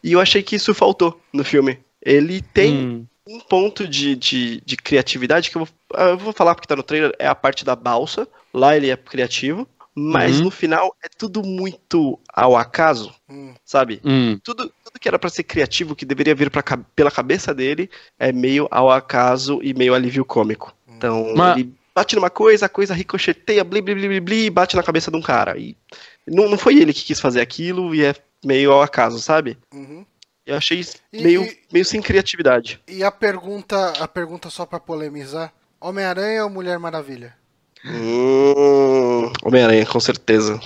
E 0.03 0.13
eu 0.13 0.21
achei 0.21 0.43
que 0.43 0.57
isso 0.57 0.75
faltou 0.75 1.21
no 1.33 1.45
filme. 1.45 1.79
Ele 2.05 2.41
tem 2.41 2.75
hum 2.75 3.07
um 3.27 3.39
ponto 3.39 3.87
de, 3.87 4.17
de, 4.17 4.61
de, 4.65 4.77
criatividade 4.77 5.51
que 5.51 5.57
eu 5.57 5.65
vou, 5.65 5.75
ah, 5.95 6.09
eu 6.11 6.19
vou 6.19 6.33
falar 6.33 6.55
porque 6.55 6.67
tá 6.67 6.75
no 6.75 6.83
trailer, 6.83 7.15
é 7.19 7.27
a 7.27 7.35
parte 7.35 7.65
da 7.65 7.77
balsa. 7.77 8.27
Lá 8.53 8.77
ele 8.77 8.91
é 8.91 8.97
criativo. 8.97 9.67
Mas 9.95 10.39
uhum. 10.39 10.45
no 10.45 10.51
final 10.51 10.97
é 11.05 11.09
tudo 11.19 11.43
muito 11.43 12.19
ao 12.33 12.57
acaso, 12.57 13.15
hum. 13.29 13.53
sabe? 13.63 14.01
Hum. 14.03 14.41
Tudo, 14.43 14.73
tudo 14.93 15.01
que 15.01 15.09
era 15.09 15.19
para 15.19 15.31
ser 15.31 15.43
criativo, 15.45 15.97
que 15.97 16.05
deveria 16.05 16.35
vir 16.35 16.51
pra, 16.51 16.63
pela 16.95 17.11
cabeça 17.11 17.55
dele, 17.55 17.89
é 18.19 18.31
meio 18.31 18.69
ao 18.71 18.91
acaso 18.91 19.61
e 19.63 19.73
meio 19.73 19.95
alívio 19.95 20.25
cômico. 20.25 20.75
Hum. 20.87 20.95
Então, 20.97 21.35
Mas... 21.35 21.57
ele 21.57 21.75
bate 21.95 22.15
numa 22.15 22.31
coisa, 22.31 22.67
a 22.67 22.69
coisa 22.69 22.95
ricocheteia, 22.95 23.65
bli, 23.65 23.81
bli, 23.81 23.95
bli, 23.95 24.21
bli, 24.21 24.51
bate 24.51 24.77
na 24.77 24.83
cabeça 24.83 25.11
de 25.11 25.17
um 25.17 25.23
cara. 25.23 25.57
E 25.57 25.77
não, 26.27 26.49
não 26.49 26.59
foi 26.59 26.79
ele 26.79 26.93
que 26.93 27.05
quis 27.05 27.21
fazer 27.21 27.41
aquilo 27.41 27.95
e 27.95 28.05
é 28.05 28.15
meio 28.45 28.73
ao 28.73 28.83
acaso, 28.83 29.19
sabe? 29.19 29.59
Uhum. 29.73 30.05
Eu 30.45 30.57
achei 30.57 30.85
meio, 31.13 31.45
e, 31.45 31.59
meio 31.73 31.85
sem 31.85 32.03
criatividade. 32.03 32.81
E 32.89 33.05
a 33.05 33.11
pergunta, 33.11 33.93
a 34.01 34.09
pergunta 34.09 34.51
só 34.51 34.67
para 34.67 34.81
polemizar: 34.81 35.53
Homem-Aranha 35.81 36.45
ou 36.45 36.51
Mulher 36.51 36.79
Maravilha? 36.79 37.35
Hum, 37.85 39.31
Homem-Aranha, 39.45 39.87
com 39.87 40.01
certeza. 40.01 40.61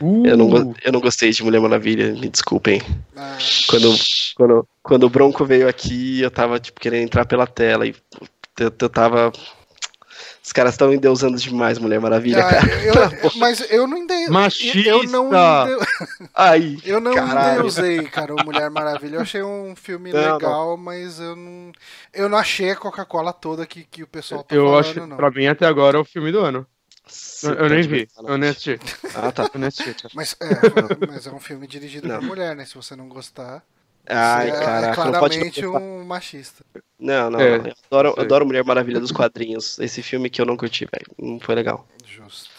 Uh. 0.00 0.26
Eu, 0.26 0.36
não, 0.36 0.74
eu 0.84 0.92
não 0.92 1.00
gostei 1.00 1.30
de 1.30 1.42
Mulher 1.42 1.60
Maravilha, 1.60 2.12
me 2.12 2.28
desculpem. 2.28 2.82
Ah. 3.16 3.38
Quando, 3.68 3.94
quando, 4.36 4.68
quando 4.82 5.02
o 5.04 5.10
Bronco 5.10 5.44
veio 5.44 5.68
aqui, 5.68 6.20
eu 6.20 6.30
tava 6.30 6.58
tipo, 6.58 6.80
querendo 6.80 7.04
entrar 7.04 7.24
pela 7.24 7.46
tela 7.46 7.86
e 7.86 7.94
eu, 8.58 8.72
eu 8.78 8.88
tava 8.88 9.32
os 10.46 10.52
caras 10.52 10.74
estão 10.74 10.94
endeusando 10.94 11.36
demais 11.36 11.76
Mulher 11.76 12.00
Maravilha, 12.00 12.46
ah, 12.46 12.48
cara. 12.48 12.66
Eu, 12.84 13.30
mas 13.36 13.68
eu 13.68 13.84
não 13.88 13.98
endeusei. 13.98 14.28
Machista! 14.28 14.88
Eu 14.88 15.02
não 15.02 15.26
endeu... 15.26 15.80
Ai, 16.32 16.78
eu 16.84 17.00
não 17.00 17.12
caralho. 17.12 17.58
endeusei, 17.58 18.04
cara, 18.04 18.32
o 18.32 18.44
Mulher 18.44 18.70
Maravilha. 18.70 19.16
Eu 19.16 19.22
achei 19.22 19.42
um 19.42 19.74
filme 19.74 20.12
não, 20.12 20.34
legal, 20.34 20.70
não. 20.70 20.76
mas 20.76 21.18
eu 21.18 21.34
não, 21.34 21.72
eu 22.14 22.28
não 22.28 22.38
achei 22.38 22.70
a 22.70 22.76
Coca-Cola 22.76 23.32
toda 23.32 23.66
que, 23.66 23.82
que 23.90 24.04
o 24.04 24.06
pessoal 24.06 24.44
tá 24.44 24.54
eu 24.54 24.66
falando, 24.66 24.78
acho, 24.78 25.06
não. 25.06 25.16
Pra 25.16 25.32
mim, 25.32 25.48
até 25.48 25.66
agora, 25.66 25.98
é 25.98 26.00
o 26.00 26.04
filme 26.04 26.30
do 26.30 26.38
ano. 26.38 26.64
Eu, 27.44 27.54
eu, 27.54 27.68
nem 27.68 27.82
vi, 27.82 28.08
eu 28.16 28.36
nem 28.36 28.50
assisti. 28.50 28.78
Ah, 29.14 29.30
tá. 29.30 29.48
Eu 29.52 29.60
nem 29.60 29.68
assisti. 29.68 30.02
Tá. 30.02 30.08
Mas, 30.14 30.36
é, 30.40 30.46
mas 31.06 31.26
é 31.26 31.30
um 31.30 31.38
filme 31.38 31.66
dirigido 31.66 32.08
por 32.08 32.22
mulher, 32.22 32.56
né? 32.56 32.64
Se 32.64 32.74
você 32.74 32.96
não 32.96 33.08
gostar. 33.08 33.62
Ai, 34.08 34.50
é, 34.50 34.52
caraca, 34.52 34.88
é 34.88 34.94
claramente 34.94 35.66
um 35.66 36.04
machista. 36.04 36.64
Não, 36.98 37.30
não, 37.30 37.40
é, 37.40 37.58
não. 37.58 37.66
Eu, 37.66 37.74
adoro, 37.90 38.14
eu 38.16 38.22
adoro 38.22 38.46
Mulher 38.46 38.64
Maravilha 38.64 39.00
dos 39.00 39.10
quadrinhos. 39.10 39.78
Esse 39.80 40.02
filme 40.02 40.30
que 40.30 40.40
eu 40.40 40.46
não 40.46 40.56
curti, 40.56 40.86
velho. 40.86 41.06
Não 41.18 41.40
foi 41.40 41.54
legal. 41.54 41.86
Justo. 42.04 42.50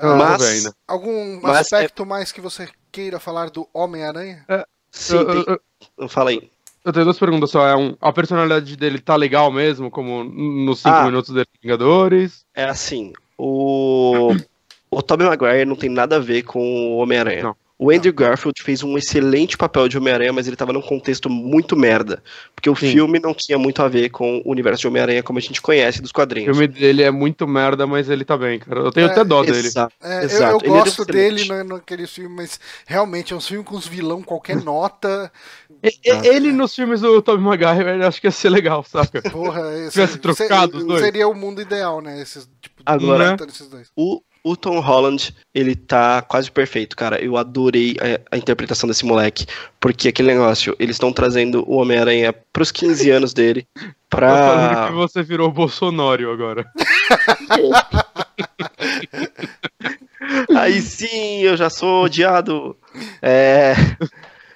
Mas, 0.00 0.66
uh, 0.66 0.74
algum 0.86 1.40
mas 1.40 1.58
aspecto 1.58 2.02
é... 2.02 2.06
mais 2.06 2.32
que 2.32 2.40
você 2.40 2.68
queira 2.90 3.18
falar 3.18 3.50
do 3.50 3.68
Homem-Aranha? 3.72 4.44
É, 4.48 4.66
Sim, 4.90 5.16
eu, 5.16 5.44
tem... 5.44 5.58
eu, 5.98 6.08
Fala 6.08 6.30
aí. 6.30 6.50
Eu 6.84 6.92
tenho 6.92 7.04
duas 7.04 7.18
perguntas 7.18 7.50
só. 7.50 7.66
É 7.66 7.76
um, 7.76 7.96
a 8.00 8.12
personalidade 8.12 8.76
dele 8.76 9.00
tá 9.00 9.14
legal 9.16 9.52
mesmo, 9.52 9.90
como 9.90 10.24
nos 10.24 10.80
cinco 10.80 10.94
ah, 10.94 11.04
minutos 11.04 11.32
de 11.32 11.44
Vingadores? 11.62 12.44
É 12.54 12.64
assim, 12.64 13.12
o... 13.44 14.36
o 14.90 15.02
Tobey 15.02 15.26
Maguire 15.26 15.64
não 15.64 15.74
tem 15.74 15.90
nada 15.90 16.16
a 16.16 16.20
ver 16.20 16.42
com 16.42 16.60
o 16.60 16.98
Homem-Aranha. 16.98 17.54
O 17.82 17.90
Andrew 17.90 18.12
Garfield 18.12 18.62
fez 18.62 18.84
um 18.84 18.96
excelente 18.96 19.56
papel 19.56 19.88
de 19.88 19.98
Homem-Aranha, 19.98 20.32
mas 20.32 20.46
ele 20.46 20.54
estava 20.54 20.72
num 20.72 20.80
contexto 20.80 21.28
muito 21.28 21.76
merda. 21.76 22.22
Porque 22.54 22.70
o 22.70 22.76
Sim. 22.76 22.92
filme 22.92 23.18
não 23.18 23.34
tinha 23.34 23.58
muito 23.58 23.82
a 23.82 23.88
ver 23.88 24.10
com 24.10 24.40
o 24.44 24.52
universo 24.52 24.82
de 24.82 24.86
Homem-Aranha 24.86 25.20
como 25.24 25.40
a 25.40 25.42
gente 25.42 25.60
conhece 25.60 26.00
dos 26.00 26.12
quadrinhos. 26.12 26.56
O 26.56 26.60
filme 26.60 26.68
dele 26.68 27.02
é 27.02 27.10
muito 27.10 27.44
merda, 27.44 27.84
mas 27.84 28.08
ele 28.08 28.24
tá 28.24 28.38
bem, 28.38 28.60
cara. 28.60 28.82
Eu 28.82 28.92
tenho 28.92 29.08
é, 29.08 29.10
até 29.10 29.24
dó 29.24 29.42
dele. 29.42 29.66
Exato. 29.66 29.92
É, 30.00 30.22
exato. 30.22 30.64
Eu, 30.64 30.74
eu 30.74 30.78
gosto 30.78 31.02
é 31.02 31.06
dele 31.06 31.44
no, 31.44 31.64
naquele 31.64 32.06
filme, 32.06 32.36
mas 32.36 32.60
realmente 32.86 33.32
é 33.32 33.36
um 33.36 33.40
filme 33.40 33.64
com 33.64 33.74
os 33.74 33.88
vilão 33.88 34.22
qualquer 34.22 34.58
nota. 34.62 35.32
Ele 36.04 36.52
nos 36.52 36.72
filmes 36.76 37.00
do 37.00 37.20
Tobey 37.20 37.42
Maguire, 37.42 38.04
acho 38.04 38.20
que 38.20 38.28
ia 38.28 38.30
ser 38.30 38.50
legal, 38.50 38.84
saca? 38.84 39.20
Porra, 39.28 39.76
esse, 39.78 39.90
tivesse 39.90 40.18
trocado 40.18 40.78
os 40.78 40.84
dois. 40.84 41.02
Seria 41.02 41.26
o 41.26 41.34
mundo 41.34 41.60
ideal, 41.60 42.00
né? 42.00 42.22
Esses, 42.22 42.48
tipo, 42.60 42.71
Agora, 42.84 43.36
né? 43.36 43.46
o 43.96 44.22
o 44.44 44.56
Tom 44.56 44.80
Holland, 44.80 45.32
ele 45.54 45.76
tá 45.76 46.20
quase 46.20 46.50
perfeito, 46.50 46.96
cara. 46.96 47.22
Eu 47.22 47.36
adorei 47.36 47.96
a, 48.00 48.34
a 48.34 48.38
interpretação 48.38 48.88
desse 48.88 49.04
moleque. 49.04 49.46
Porque 49.78 50.08
aquele 50.08 50.32
negócio, 50.32 50.74
eles 50.80 50.96
estão 50.96 51.12
trazendo 51.12 51.64
o 51.68 51.76
Homem-Aranha 51.76 52.34
pros 52.52 52.72
15 52.72 53.08
anos 53.10 53.32
dele. 53.32 53.66
Pra... 54.10 54.88
que 54.88 54.94
você 54.94 55.22
virou 55.22 55.50
Bolsonaro 55.50 56.30
agora. 56.30 56.66
Aí 60.56 60.80
sim, 60.80 61.42
eu 61.42 61.56
já 61.56 61.70
sou 61.70 62.04
odiado. 62.04 62.76
É. 63.20 63.74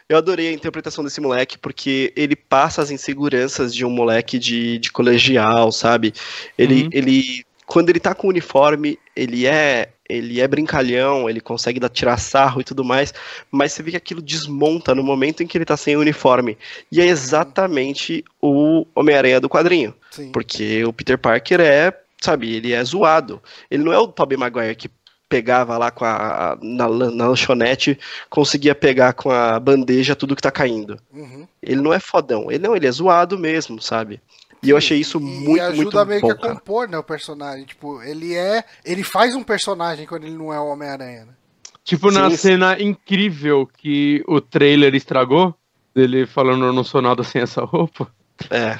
Eu 0.08 0.18
adorei 0.18 0.48
a 0.48 0.52
interpretação 0.52 1.02
desse 1.02 1.20
moleque, 1.20 1.58
porque 1.58 2.12
ele 2.16 2.36
passa 2.36 2.80
as 2.80 2.90
inseguranças 2.92 3.74
de 3.74 3.84
um 3.84 3.90
moleque 3.90 4.38
de, 4.38 4.78
de 4.78 4.92
colegial, 4.92 5.72
sabe? 5.72 6.12
Ele, 6.56 6.84
uhum. 6.84 6.90
ele. 6.92 7.45
Quando 7.66 7.90
ele 7.90 8.00
tá 8.00 8.14
com 8.14 8.26
o 8.26 8.30
uniforme, 8.30 8.98
ele 9.14 9.46
é. 9.46 9.90
Ele 10.08 10.40
é 10.40 10.46
brincalhão, 10.46 11.28
ele 11.28 11.40
consegue 11.40 11.80
dar, 11.80 11.88
tirar 11.88 12.16
sarro 12.16 12.60
e 12.60 12.64
tudo 12.64 12.84
mais, 12.84 13.12
mas 13.50 13.72
você 13.72 13.82
vê 13.82 13.90
que 13.90 13.96
aquilo 13.96 14.22
desmonta 14.22 14.94
no 14.94 15.02
momento 15.02 15.42
em 15.42 15.48
que 15.48 15.58
ele 15.58 15.64
tá 15.64 15.76
sem 15.76 15.96
o 15.96 16.00
uniforme. 16.00 16.56
E 16.92 17.00
é 17.00 17.06
exatamente 17.06 18.24
o 18.40 18.86
Homem-Aranha 18.94 19.40
do 19.40 19.48
quadrinho. 19.48 19.92
Sim. 20.12 20.30
Porque 20.30 20.84
o 20.84 20.92
Peter 20.92 21.18
Parker 21.18 21.60
é 21.60 21.92
sabe, 22.20 22.54
ele 22.54 22.72
é 22.72 22.82
zoado. 22.84 23.42
Ele 23.70 23.84
não 23.84 23.92
é 23.92 23.98
o 23.98 24.08
Tobey 24.08 24.36
Maguire 24.36 24.74
que 24.74 24.90
pegava 25.28 25.76
lá 25.76 25.90
com 25.90 26.04
a, 26.04 26.56
na, 26.62 26.88
na 26.88 27.28
lanchonete, 27.28 27.98
conseguia 28.30 28.74
pegar 28.74 29.12
com 29.12 29.30
a 29.30 29.58
bandeja 29.58 30.14
tudo 30.14 30.36
que 30.36 30.42
tá 30.42 30.50
caindo. 30.50 30.98
Uhum. 31.12 31.46
Ele 31.62 31.80
não 31.80 31.92
é 31.92 31.98
fodão, 31.98 32.50
ele 32.50 32.66
não, 32.66 32.76
ele 32.76 32.86
é 32.86 32.90
zoado 32.90 33.38
mesmo, 33.38 33.80
sabe? 33.82 34.20
E 34.66 34.70
eu 34.70 34.76
achei 34.76 34.98
isso 34.98 35.20
muito, 35.20 35.56
e 35.56 35.60
ajuda 35.60 36.04
meio 36.04 36.20
bom, 36.20 36.28
que 36.28 36.46
a 36.46 36.50
compor, 36.54 36.88
né, 36.88 36.98
o 36.98 37.02
personagem. 37.02 37.64
Tipo, 37.64 38.02
ele 38.02 38.34
é. 38.34 38.64
Ele 38.84 39.02
faz 39.02 39.34
um 39.34 39.42
personagem 39.42 40.06
quando 40.06 40.24
ele 40.24 40.36
não 40.36 40.52
é 40.52 40.58
o 40.58 40.66
Homem-Aranha, 40.66 41.26
né? 41.26 41.32
Tipo, 41.84 42.10
na 42.10 42.28
Sim. 42.30 42.36
cena 42.36 42.82
incrível 42.82 43.68
que 43.78 44.24
o 44.26 44.40
trailer 44.40 44.94
estragou, 44.94 45.54
dele 45.94 46.26
falando 46.26 46.64
eu 46.64 46.72
não 46.72 46.82
sou 46.82 47.00
nada 47.00 47.22
sem 47.22 47.40
essa 47.40 47.64
roupa. 47.64 48.10
É. 48.50 48.78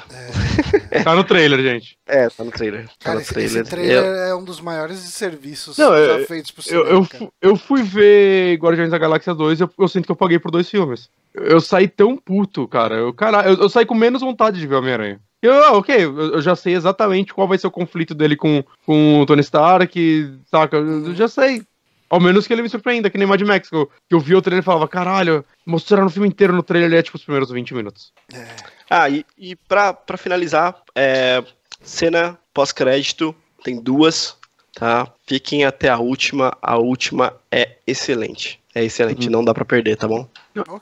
é. 0.91 1.03
Tá 1.03 1.15
no 1.15 1.23
trailer, 1.23 1.59
gente. 1.61 1.97
É, 2.05 2.29
tá 2.29 2.43
no 2.43 2.51
trailer. 2.51 2.87
Tá 2.87 2.93
cara, 2.99 3.15
no 3.15 3.21
esse, 3.21 3.33
trailer. 3.33 3.61
esse 3.61 3.69
trailer 3.69 4.03
eu... 4.03 4.13
é 4.13 4.35
um 4.35 4.43
dos 4.43 4.61
maiores 4.61 4.99
serviços 4.99 5.77
Não, 5.77 5.89
já 5.89 5.97
eu, 5.97 6.27
feitos 6.27 6.51
por 6.51 6.63
cinema, 6.63 6.85
eu, 6.89 7.07
eu, 7.19 7.33
eu, 7.41 7.55
fui 7.55 7.81
ver 7.81 8.57
Guardiões 8.57 8.91
da 8.91 8.97
Galáxia 8.97 9.33
2 9.33 9.59
e 9.59 9.63
eu, 9.63 9.69
eu 9.79 9.87
sinto 9.87 10.05
que 10.05 10.11
eu 10.11 10.15
paguei 10.15 10.37
por 10.37 10.51
dois 10.51 10.69
filmes. 10.69 11.09
Eu, 11.33 11.59
saí 11.59 11.87
tão 11.87 12.17
puto, 12.17 12.67
cara. 12.67 12.95
Eu, 12.95 13.13
cara, 13.13 13.47
eu, 13.49 13.69
saí 13.69 13.85
com 13.85 13.95
menos 13.95 14.21
vontade 14.21 14.59
de 14.59 14.67
ver 14.67 14.75
Homem-Aranha. 14.75 15.19
Eu, 15.41 15.53
ah, 15.53 15.71
ok, 15.73 15.95
eu, 16.03 16.41
já 16.41 16.55
sei 16.55 16.73
exatamente 16.73 17.33
qual 17.33 17.47
vai 17.47 17.57
ser 17.57 17.67
o 17.67 17.71
conflito 17.71 18.15
dele 18.15 18.35
com, 18.35 18.63
com 18.85 19.21
o 19.21 19.25
Tony 19.25 19.41
Stark, 19.41 20.39
saca? 20.49 20.77
Eu 20.77 21.13
já 21.13 21.27
sei. 21.27 21.63
Ao 22.09 22.19
menos 22.21 22.47
que 22.47 22.53
ele 22.53 22.61
me 22.61 22.69
surpreenda, 22.69 23.09
que 23.09 23.17
nem 23.17 23.27
Mad 23.27 23.41
Max, 23.41 23.69
que 23.69 23.75
eu, 23.75 23.91
que 24.07 24.15
eu 24.15 24.19
vi 24.19 24.33
o 24.33 24.41
trailer 24.41 24.63
e 24.63 24.65
falava, 24.65 24.87
caralho, 24.87 25.43
mostraram 25.65 26.07
o 26.07 26.09
filme 26.09 26.27
inteiro 26.27 26.53
no 26.53 26.63
trailer, 26.63 26.99
é 26.99 27.03
tipo 27.03 27.17
os 27.17 27.23
primeiros 27.23 27.51
20 27.51 27.73
minutos. 27.73 28.13
É. 28.33 28.47
Ah, 28.89 29.09
e, 29.09 29.25
e 29.37 29.55
pra, 29.55 29.93
pra 29.93 30.17
finalizar, 30.17 30.81
é, 30.95 31.43
cena 31.81 32.39
pós-crédito, 32.53 33.35
tem 33.61 33.81
duas, 33.81 34.37
tá? 34.77 35.11
Fiquem 35.25 35.65
até 35.65 35.89
a 35.89 35.97
última, 35.97 36.55
a 36.61 36.77
última 36.77 37.33
é 37.51 37.77
excelente. 37.87 38.59
É 38.75 38.83
excelente, 38.83 39.25
uhum. 39.25 39.31
não 39.31 39.43
dá 39.43 39.51
para 39.51 39.65
perder, 39.65 39.97
tá 39.97 40.07
bom? 40.07 40.27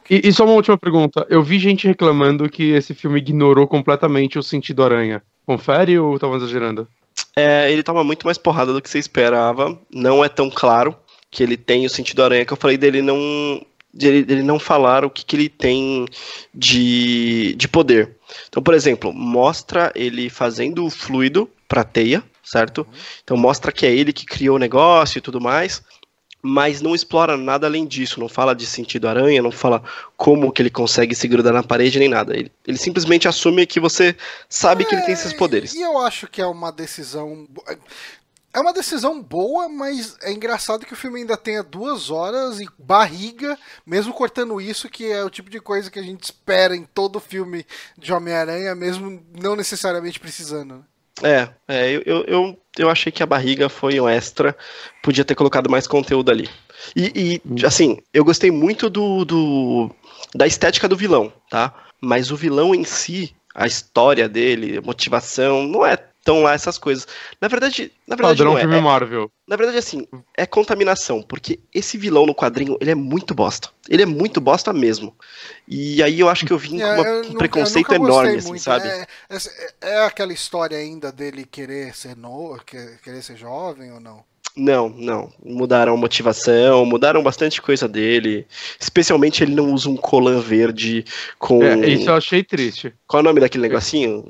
E, 0.10 0.28
e, 0.28 0.34
só 0.34 0.44
uma 0.44 0.54
última 0.54 0.78
pergunta. 0.78 1.26
Eu 1.30 1.42
vi 1.42 1.58
gente 1.60 1.88
reclamando 1.88 2.50
que 2.50 2.72
esse 2.72 2.94
filme 2.94 3.20
ignorou 3.20 3.66
completamente 3.68 4.38
o 4.38 4.44
sentido 4.44 4.84
aranha. 4.84 5.24
Confere 5.46 5.98
ou 5.98 6.20
tava 6.20 6.36
exagerando? 6.36 6.86
É, 7.34 7.72
ele 7.72 7.84
toma 7.84 8.04
muito 8.04 8.26
mais 8.26 8.38
porrada 8.38 8.74
do 8.74 8.82
que 8.82 8.90
você 8.90 9.00
esperava. 9.00 9.80
Não 9.90 10.26
é 10.26 10.28
tão 10.28 10.50
claro 10.50 10.94
que 11.32 11.42
ele 11.42 11.56
tem 11.56 11.86
o 11.86 11.90
sentido 11.90 12.22
aranha 12.22 12.46
que 12.46 12.52
eu 12.52 12.58
falei 12.58 12.78
dele 12.78 13.02
não 13.02 13.62
dele, 13.94 14.44
não 14.44 14.60
falar 14.60 15.06
o 15.06 15.10
que, 15.10 15.24
que 15.24 15.38
ele 15.38 15.48
tem 15.48 16.06
de, 16.54 17.56
de 17.56 17.68
poder. 17.70 18.18
Então, 18.50 18.62
por 18.62 18.74
exemplo, 18.74 19.14
mostra 19.14 19.90
ele 19.96 20.30
fazendo 20.30 20.86
o 20.86 20.90
fluido 20.90 21.50
para 21.68 21.86
teia, 21.86 22.22
certo? 22.46 22.82
Uhum. 22.82 22.98
Então 23.24 23.36
mostra 23.36 23.72
que 23.72 23.86
é 23.86 23.92
ele 23.94 24.14
que 24.14 24.26
criou 24.26 24.56
o 24.56 24.60
negócio 24.60 25.18
e 25.18 25.22
tudo 25.22 25.42
mais, 25.42 25.84
mas 26.42 26.80
não 26.80 26.94
explora 26.94 27.36
nada 27.36 27.66
além 27.66 27.88
disso, 27.88 28.20
não 28.20 28.30
fala 28.30 28.54
de 28.54 28.68
sentido 28.68 29.08
aranha, 29.08 29.42
não 29.42 29.52
fala 29.52 29.84
como 30.16 30.52
que 30.52 30.62
ele 30.62 30.70
consegue 30.70 31.16
se 31.16 31.28
grudar 31.28 31.52
na 31.52 31.64
parede 31.64 31.98
nem 31.98 32.08
nada. 32.08 32.38
Ele, 32.38 32.52
ele 32.68 32.78
simplesmente 32.78 33.28
assume 33.28 33.66
que 33.66 33.80
você 33.80 34.16
sabe 34.48 34.84
é, 34.84 34.86
que 34.86 34.94
ele 34.94 35.02
tem 35.02 35.14
esses 35.16 35.34
poderes. 35.34 35.74
E 35.74 35.82
eu 35.82 35.98
acho 35.98 36.28
que 36.28 36.40
é 36.40 36.46
uma 36.46 36.72
decisão 36.72 37.48
é 38.56 38.60
uma 38.60 38.72
decisão 38.72 39.22
boa, 39.22 39.68
mas 39.68 40.16
é 40.22 40.32
engraçado 40.32 40.86
que 40.86 40.94
o 40.94 40.96
filme 40.96 41.20
ainda 41.20 41.36
tenha 41.36 41.62
duas 41.62 42.10
horas 42.10 42.62
e 42.62 42.70
barriga, 42.80 43.60
mesmo 43.86 44.14
cortando 44.14 44.62
isso, 44.62 44.88
que 44.88 45.12
é 45.12 45.22
o 45.26 45.30
tipo 45.30 45.50
de 45.50 45.60
coisa 45.60 45.92
que 45.92 46.00
a 46.00 46.02
gente 46.02 46.24
espera 46.24 46.74
em 46.74 46.86
todo 46.86 47.20
filme 47.20 47.66
de 47.98 48.14
Homem-Aranha, 48.14 48.74
mesmo 48.74 49.22
não 49.38 49.58
necessariamente 49.58 50.22
precisando. 50.22 50.86
É, 51.24 51.48
é 51.68 51.92
eu, 52.06 52.24
eu, 52.26 52.60
eu 52.78 52.90
achei 52.90 53.12
que 53.12 53.24
a 53.24 53.28
barriga 53.28 53.70
foi 53.70 54.00
um 54.00 54.08
extra, 54.08 54.56
podia 55.02 55.24
ter 55.24 55.36
colocado 55.36 55.70
mais 55.70 55.88
conteúdo 55.88 56.30
ali. 56.30 56.50
E, 56.96 57.12
e 57.16 57.42
hum. 57.46 57.56
assim, 57.66 57.98
eu 58.14 58.24
gostei 58.24 58.52
muito 58.52 58.90
do, 58.90 59.24
do 59.24 59.92
da 60.34 60.46
estética 60.46 60.88
do 60.88 60.98
vilão, 60.98 61.32
tá? 61.50 61.74
Mas 62.02 62.32
o 62.32 62.36
vilão 62.36 62.76
em 62.76 62.84
si, 62.84 63.34
a 63.54 63.66
história 63.66 64.28
dele, 64.28 64.78
a 64.78 64.82
motivação, 64.82 65.64
não 65.64 65.86
é 65.86 65.98
estão 66.26 66.42
lá 66.42 66.54
essas 66.54 66.80
coisas. 66.80 67.08
Na 67.40 67.48
verdade, 67.48 67.92
na 68.08 68.16
verdade 68.16 68.40
Padrão 68.40 68.54
não 68.54 68.58
é. 68.58 68.62
filme 68.62 68.78
é, 68.78 68.82
Marvel. 68.82 69.32
Na 69.48 69.56
verdade, 69.56 69.78
assim, 69.78 70.08
é 70.36 70.46
contaminação, 70.48 71.22
porque 71.22 71.60
esse 71.72 72.00
vilão 72.00 72.26
no 72.26 72.34
quadrinho, 72.34 72.76
ele 72.82 72.90
é 72.90 72.96
muito 72.96 73.36
bosta. 73.36 73.70
Ele 73.88 74.02
é 74.02 74.06
muito 74.08 74.42
bosta 74.42 74.74
mesmo. 74.74 75.16
E 75.68 76.02
aí 76.02 76.20
eu 76.20 76.28
acho 76.28 76.46
que 76.48 76.52
eu 76.52 76.58
vim 76.58 76.82
é, 76.82 76.96
com 76.96 77.02
uma, 77.02 77.22
um 77.22 77.34
preconceito 77.36 77.94
enorme, 77.94 78.38
assim, 78.38 78.58
sabe? 78.58 78.88
É, 78.88 79.08
é, 79.30 79.38
é, 79.82 80.06
aquela 80.06 80.34
história 80.34 80.78
ainda 80.78 81.12
dele 81.12 81.46
querer 81.46 81.96
ser 81.96 82.18
novo, 82.18 82.60
querer 82.66 83.22
ser 83.22 83.38
jovem 83.38 83.92
ou 83.92 84.00
não? 84.00 84.24
Não, 84.56 84.88
não. 84.90 85.30
Mudaram 85.44 85.94
a 85.94 85.98
motivação, 85.98 86.86
mudaram 86.86 87.22
bastante 87.22 87.62
coisa 87.62 87.88
dele. 87.88 88.48
Especialmente 88.80 89.44
ele 89.44 89.54
não 89.54 89.74
usa 89.74 89.90
um 89.90 89.98
colan 89.98 90.40
verde 90.40 91.04
com. 91.38 91.62
É, 91.62 91.90
isso 91.90 92.10
eu 92.10 92.16
achei 92.16 92.42
triste. 92.42 92.94
Qual 93.06 93.20
é 93.20 93.22
o 93.22 93.26
nome 93.26 93.42
daquele 93.42 93.68
negocinho? 93.68 94.24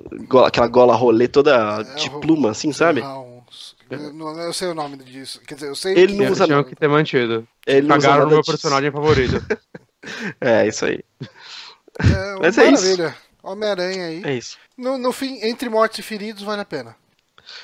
Aquela 0.43 0.67
gola 0.67 0.95
rolê 0.95 1.27
toda 1.27 1.85
é, 1.87 1.95
de 1.95 2.09
pluma, 2.09 2.51
assim, 2.51 2.73
sabe? 2.73 3.01
Não, 3.01 3.43
eu, 3.89 4.39
eu 4.39 4.53
sei 4.53 4.69
o 4.69 4.73
nome 4.73 4.97
disso. 4.97 5.39
Quer 5.45 5.55
dizer, 5.55 5.67
eu 5.67 5.75
sei 5.75 5.93
ele 5.93 6.13
que... 6.13 6.23
não 6.23 6.31
usa. 6.31 6.45
Tinha 6.45 6.63
que 6.63 6.75
ter 6.75 6.87
mantido. 6.87 7.47
Ele 7.67 7.87
Cagaram 7.87 8.23
no 8.23 8.31
meu 8.31 8.39
disso. 8.39 8.51
personagem 8.51 8.91
favorito. 8.91 9.45
é, 10.41 10.67
isso 10.67 10.85
aí. 10.85 10.99
É, 11.99 12.39
Mas 12.41 12.57
é 12.57 12.71
isso. 12.71 13.13
Homem-Aranha 13.43 14.05
aí. 14.05 14.21
É 14.25 14.33
isso. 14.33 14.57
No, 14.75 14.97
no 14.97 15.11
fim, 15.11 15.39
entre 15.43 15.69
mortos 15.69 15.99
e 15.99 16.01
feridos, 16.01 16.41
vale 16.41 16.61
a 16.61 16.65
pena. 16.65 16.95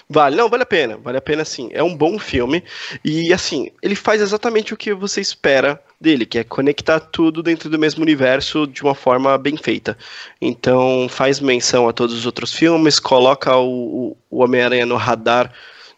Vale, 0.10 0.36
não, 0.36 0.50
vale 0.50 0.64
a 0.64 0.66
pena, 0.66 0.98
vale 0.98 1.18
a 1.18 1.22
pena 1.22 1.46
sim. 1.46 1.70
É 1.72 1.82
um 1.82 1.96
bom 1.96 2.20
filme 2.20 2.64
e 3.04 3.34
assim, 3.34 3.70
ele 3.82 3.96
faz 3.96 4.22
exatamente 4.22 4.74
o 4.74 4.78
que 4.78 4.94
você 4.94 5.22
espera 5.22 5.82
dele, 6.00 6.26
que 6.26 6.40
é 6.40 6.44
conectar 6.44 7.00
tudo 7.00 7.44
dentro 7.44 7.70
do 7.70 7.80
mesmo 7.80 8.02
universo 8.02 8.66
de 8.66 8.82
uma 8.82 8.96
forma 8.96 9.38
bem 9.38 9.56
feita. 9.58 9.98
Então, 10.42 11.08
faz 11.10 11.40
menção 11.40 11.88
a 11.88 11.94
todos 11.94 12.16
os 12.16 12.26
outros 12.26 12.54
filmes, 12.54 13.00
coloca 13.00 13.56
o, 13.58 14.18
o 14.30 14.44
Homem-Aranha 14.44 14.86
no 14.86 14.96
radar 14.96 15.54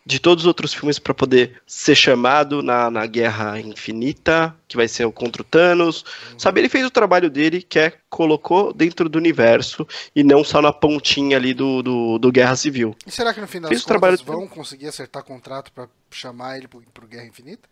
de 0.06 0.20
todos 0.20 0.44
os 0.44 0.48
outros 0.48 0.74
filmes 0.74 1.00
para 1.00 1.14
poder 1.14 1.62
ser 1.66 1.96
chamado 1.96 2.62
na, 2.62 2.92
na 2.92 3.06
Guerra 3.06 3.60
Infinita, 3.60 4.56
que 4.68 4.76
vai 4.76 4.88
ser 4.88 5.06
o 5.06 5.12
contra 5.12 5.42
o 5.42 5.46
Thanos. 5.46 6.04
Uhum. 6.32 6.40
Sabe, 6.40 6.62
ele 6.62 6.70
fez 6.70 6.86
o 6.86 6.92
trabalho 6.92 7.30
dele, 7.30 7.62
que 7.62 7.80
é 7.80 7.94
colocou 8.10 8.74
dentro 8.74 9.08
do 9.08 9.18
universo 9.18 9.88
e 10.16 10.24
não 10.24 10.44
só 10.44 10.62
na 10.62 10.74
pontinha 10.74 11.38
ali 11.38 11.54
do, 11.54 11.82
do, 11.82 12.20
do 12.20 12.32
Guerra 12.32 12.56
Civil. 12.56 12.96
E 13.08 13.12
será 13.12 13.34
que 13.34 13.42
no 13.42 13.48
final 13.48 13.72
das 13.72 13.84
contas 13.84 14.22
vão 14.22 14.48
conseguir 14.48 14.88
acertar 14.88 15.24
contrato 15.24 15.72
para 15.72 15.88
chamar 16.12 16.58
ele 16.58 16.68
pro, 16.68 16.82
pro 16.94 17.08
Guerra 17.08 17.26
Infinita? 17.26 17.68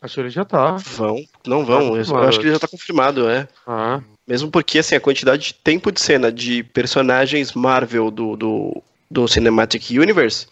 Acho 0.00 0.14
que 0.14 0.20
ele 0.20 0.30
já 0.30 0.44
tá. 0.44 0.76
Vão, 0.76 1.24
não 1.46 1.64
vão. 1.64 1.92
Tá 1.92 1.96
eu, 1.96 2.04
eu 2.04 2.28
acho 2.28 2.38
que 2.38 2.46
ele 2.46 2.52
já 2.52 2.58
tá 2.58 2.68
confirmado, 2.68 3.28
é. 3.28 3.48
Ah. 3.66 4.02
Mesmo 4.26 4.50
porque, 4.50 4.78
assim, 4.78 4.94
a 4.94 5.00
quantidade 5.00 5.46
de 5.46 5.54
tempo 5.54 5.90
de 5.90 6.00
cena 6.00 6.30
de 6.30 6.62
personagens 6.62 7.54
Marvel 7.54 8.10
do, 8.10 8.36
do, 8.36 8.82
do 9.10 9.28
Cinematic 9.28 9.90
Universe 9.90 10.46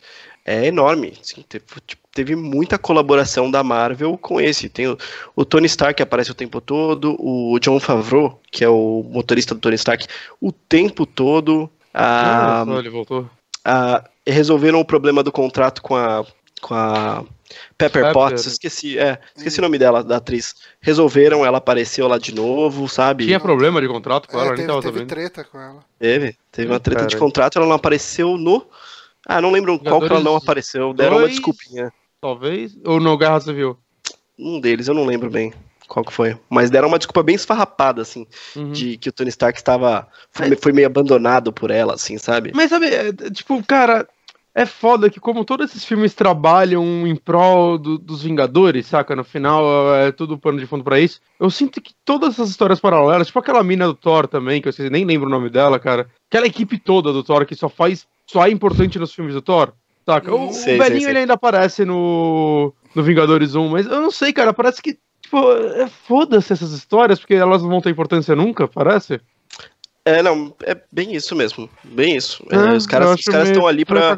é 0.44 0.66
enorme. 0.66 1.14
Assim, 1.20 1.44
teve, 1.48 1.64
teve, 2.12 2.36
muita 2.36 2.78
colaboração 2.78 3.50
da 3.50 3.62
Marvel 3.62 4.16
com 4.18 4.40
esse. 4.40 4.68
Tem 4.68 4.88
o, 4.88 4.98
o, 5.36 5.44
Tony 5.44 5.66
Stark 5.66 5.96
que 5.96 6.02
aparece 6.02 6.30
o 6.30 6.34
tempo 6.34 6.60
todo, 6.60 7.16
o 7.18 7.58
John 7.60 7.78
Favreau, 7.78 8.40
que 8.50 8.64
é 8.64 8.68
o 8.68 9.04
motorista 9.08 9.54
do 9.54 9.60
Tony 9.60 9.76
Stark, 9.76 10.06
o 10.40 10.52
tempo 10.52 11.06
todo. 11.06 11.70
A, 11.94 12.62
ah, 12.62 12.78
ele 12.78 12.90
voltou. 12.90 13.28
A, 13.64 14.04
resolveram 14.26 14.80
o 14.80 14.84
problema 14.84 15.22
do 15.22 15.30
contrato 15.30 15.82
com 15.82 15.94
a, 15.94 16.24
com 16.60 16.74
a 16.74 17.24
Pepper, 17.76 18.02
Pepper. 18.02 18.12
Potts, 18.12 18.46
esqueci, 18.46 18.98
é, 18.98 19.18
esqueci 19.36 19.60
hum. 19.60 19.62
o 19.62 19.66
nome 19.66 19.78
dela, 19.78 20.02
da 20.02 20.16
atriz. 20.16 20.54
Resolveram, 20.80 21.44
ela 21.44 21.58
apareceu 21.58 22.08
lá 22.08 22.18
de 22.18 22.34
novo, 22.34 22.88
sabe? 22.88 23.26
Tinha 23.26 23.38
problema 23.38 23.80
de 23.80 23.88
contrato 23.88 24.28
com 24.28 24.38
é, 24.38 24.40
ela, 24.40 24.50
teve, 24.50 24.58
nem 24.62 24.66
tava 24.66 24.82
teve 24.82 25.06
treta 25.06 25.44
com 25.44 25.60
ela. 25.60 25.84
Teve, 25.98 26.36
teve 26.50 26.68
uma 26.68 26.80
treta 26.80 27.00
Cara. 27.00 27.10
de 27.10 27.16
contrato, 27.16 27.58
ela 27.58 27.66
não 27.66 27.76
apareceu 27.76 28.36
no 28.36 28.66
ah, 29.26 29.40
não 29.40 29.50
lembro 29.50 29.78
qual 29.78 30.00
que 30.00 30.06
ela 30.06 30.20
não 30.20 30.36
apareceu, 30.36 30.92
deram 30.92 31.16
dois, 31.16 31.22
uma 31.22 31.30
desculpinha. 31.30 31.92
talvez? 32.20 32.76
Ou 32.84 33.00
no 33.00 33.16
Guerra 33.16 33.40
Civil? 33.40 33.78
Um 34.38 34.60
deles, 34.60 34.88
eu 34.88 34.94
não 34.94 35.04
lembro 35.04 35.30
bem 35.30 35.52
qual 35.92 36.04
que 36.04 36.12
foi. 36.12 36.36
Mas 36.48 36.70
deram 36.70 36.88
uma 36.88 36.98
desculpa 36.98 37.22
bem 37.22 37.34
esfarrapada, 37.34 38.00
assim, 38.00 38.26
uhum. 38.56 38.72
de 38.72 38.96
que 38.96 39.10
o 39.10 39.12
Tony 39.12 39.28
Stark 39.28 39.58
estava. 39.58 40.08
Foi, 40.30 40.56
foi, 40.56 40.72
meio 40.72 40.86
abandonado 40.86 41.52
por 41.52 41.70
ela, 41.70 41.94
assim, 41.94 42.16
sabe? 42.16 42.50
Mas 42.54 42.70
sabe, 42.70 42.86
é, 42.86 43.12
tipo, 43.30 43.62
cara, 43.64 44.08
é 44.54 44.66
foda 44.66 45.08
que 45.08 45.18
como 45.18 45.44
todos 45.44 45.70
esses 45.70 45.84
filmes 45.84 46.14
trabalham 46.14 47.06
em 47.06 47.16
prol 47.16 47.78
do, 47.78 47.98
dos 47.98 48.22
Vingadores, 48.22 48.86
saca? 48.86 49.16
No 49.16 49.24
final 49.24 49.94
é 49.94 50.12
tudo 50.12 50.38
pano 50.38 50.58
de 50.58 50.66
fundo 50.66 50.84
para 50.84 51.00
isso. 51.00 51.20
Eu 51.40 51.50
sinto 51.50 51.80
que 51.80 51.94
todas 52.04 52.34
essas 52.34 52.50
histórias 52.50 52.80
paralelas, 52.80 53.26
tipo 53.26 53.38
aquela 53.38 53.62
mina 53.62 53.86
do 53.86 53.94
Thor 53.94 54.26
também, 54.26 54.60
que 54.60 54.68
eu 54.68 54.90
nem 54.90 55.04
lembro 55.04 55.26
o 55.28 55.30
nome 55.30 55.48
dela, 55.48 55.78
cara. 55.78 56.08
Aquela 56.28 56.46
equipe 56.46 56.78
toda 56.78 57.12
do 57.12 57.24
Thor 57.24 57.46
que 57.46 57.54
só 57.54 57.68
faz. 57.68 58.06
Só 58.26 58.46
é 58.46 58.50
importante 58.50 58.98
nos 58.98 59.14
filmes 59.14 59.34
do 59.34 59.42
Thor. 59.42 59.72
Saca? 60.04 60.34
O, 60.34 60.52
sei, 60.52 60.76
o 60.76 60.78
velhinho 60.78 61.00
sei, 61.00 61.00
sei. 61.00 61.10
ele 61.10 61.18
ainda 61.20 61.34
aparece 61.34 61.84
no, 61.84 62.72
no 62.94 63.02
Vingadores 63.02 63.54
1, 63.54 63.68
mas 63.68 63.86
eu 63.86 64.00
não 64.00 64.10
sei, 64.10 64.32
cara. 64.32 64.52
Parece 64.52 64.82
que. 64.82 64.98
Tipo, 65.20 65.50
é 65.52 65.88
foda-se 65.88 66.52
essas 66.52 66.72
histórias, 66.72 67.18
porque 67.18 67.34
elas 67.34 67.62
não 67.62 67.68
vão 67.68 67.80
ter 67.80 67.90
importância 67.90 68.34
nunca, 68.34 68.66
parece. 68.66 69.20
É, 70.04 70.22
não, 70.22 70.54
é 70.64 70.76
bem 70.90 71.14
isso 71.14 71.34
mesmo. 71.34 71.70
Bem 71.84 72.16
isso. 72.16 72.44
É, 72.50 72.56
é, 72.56 72.72
os 72.72 72.86
caras 72.86 73.20
estão 73.20 73.66
ali 73.66 73.84
pra, 73.84 74.16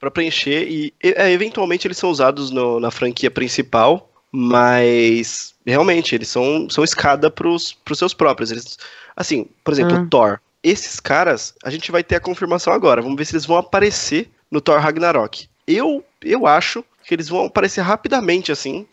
pra 0.00 0.10
preencher 0.10 0.66
e 0.66 0.94
é, 1.02 1.30
eventualmente 1.30 1.86
eles 1.86 1.98
são 1.98 2.10
usados 2.10 2.50
no, 2.50 2.80
na 2.80 2.90
franquia 2.90 3.30
principal, 3.30 4.10
mas 4.32 5.54
realmente 5.64 6.14
eles 6.14 6.28
são, 6.28 6.68
são 6.70 6.82
escada 6.82 7.30
pros, 7.30 7.72
pros 7.72 7.98
seus 7.98 8.14
próprios. 8.14 8.50
Eles, 8.50 8.78
assim, 9.14 9.46
por 9.62 9.72
exemplo, 9.72 9.96
é. 9.96 10.06
Thor. 10.08 10.40
Esses 10.66 10.98
caras, 10.98 11.54
a 11.62 11.70
gente 11.70 11.92
vai 11.92 12.02
ter 12.02 12.16
a 12.16 12.20
confirmação 12.20 12.72
agora. 12.72 13.00
Vamos 13.00 13.16
ver 13.16 13.24
se 13.24 13.34
eles 13.34 13.46
vão 13.46 13.56
aparecer 13.56 14.28
no 14.50 14.60
Thor 14.60 14.80
Ragnarok. 14.80 15.48
Eu, 15.64 16.04
eu 16.20 16.44
acho 16.44 16.84
que 17.04 17.14
eles 17.14 17.28
vão 17.28 17.46
aparecer 17.46 17.82
rapidamente 17.82 18.50
assim 18.50 18.84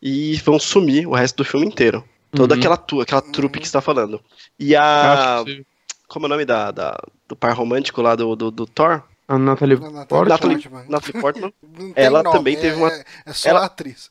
e 0.00 0.36
vão 0.36 0.58
sumir 0.58 1.06
o 1.06 1.12
resto 1.12 1.36
do 1.36 1.44
filme 1.44 1.66
inteiro. 1.66 2.02
Toda 2.32 2.54
uhum. 2.54 2.58
aquela, 2.58 2.76
tu, 2.78 3.02
aquela 3.02 3.20
trupe 3.20 3.58
que 3.58 3.66
está 3.66 3.82
falando. 3.82 4.18
E 4.58 4.74
a. 4.74 5.44
Como 6.08 6.24
é 6.24 6.26
o 6.26 6.30
nome 6.30 6.46
da, 6.46 6.70
da, 6.70 6.98
do 7.28 7.36
par 7.36 7.52
romântico 7.52 8.00
lá 8.00 8.14
do, 8.14 8.34
do, 8.34 8.50
do 8.50 8.66
Thor? 8.66 9.02
A 9.28 9.38
Natalie, 9.38 9.76
Portman. 9.76 10.24
Natalie, 10.24 10.68
Natalie 10.88 11.20
Portman. 11.20 11.52
ela 11.94 12.22
nome, 12.22 12.34
também 12.34 12.56
teve 12.56 12.76
uma. 12.76 12.90
É, 12.90 13.04
é 13.26 13.32
só 13.34 13.50
ela, 13.50 13.66
atriz. 13.66 14.10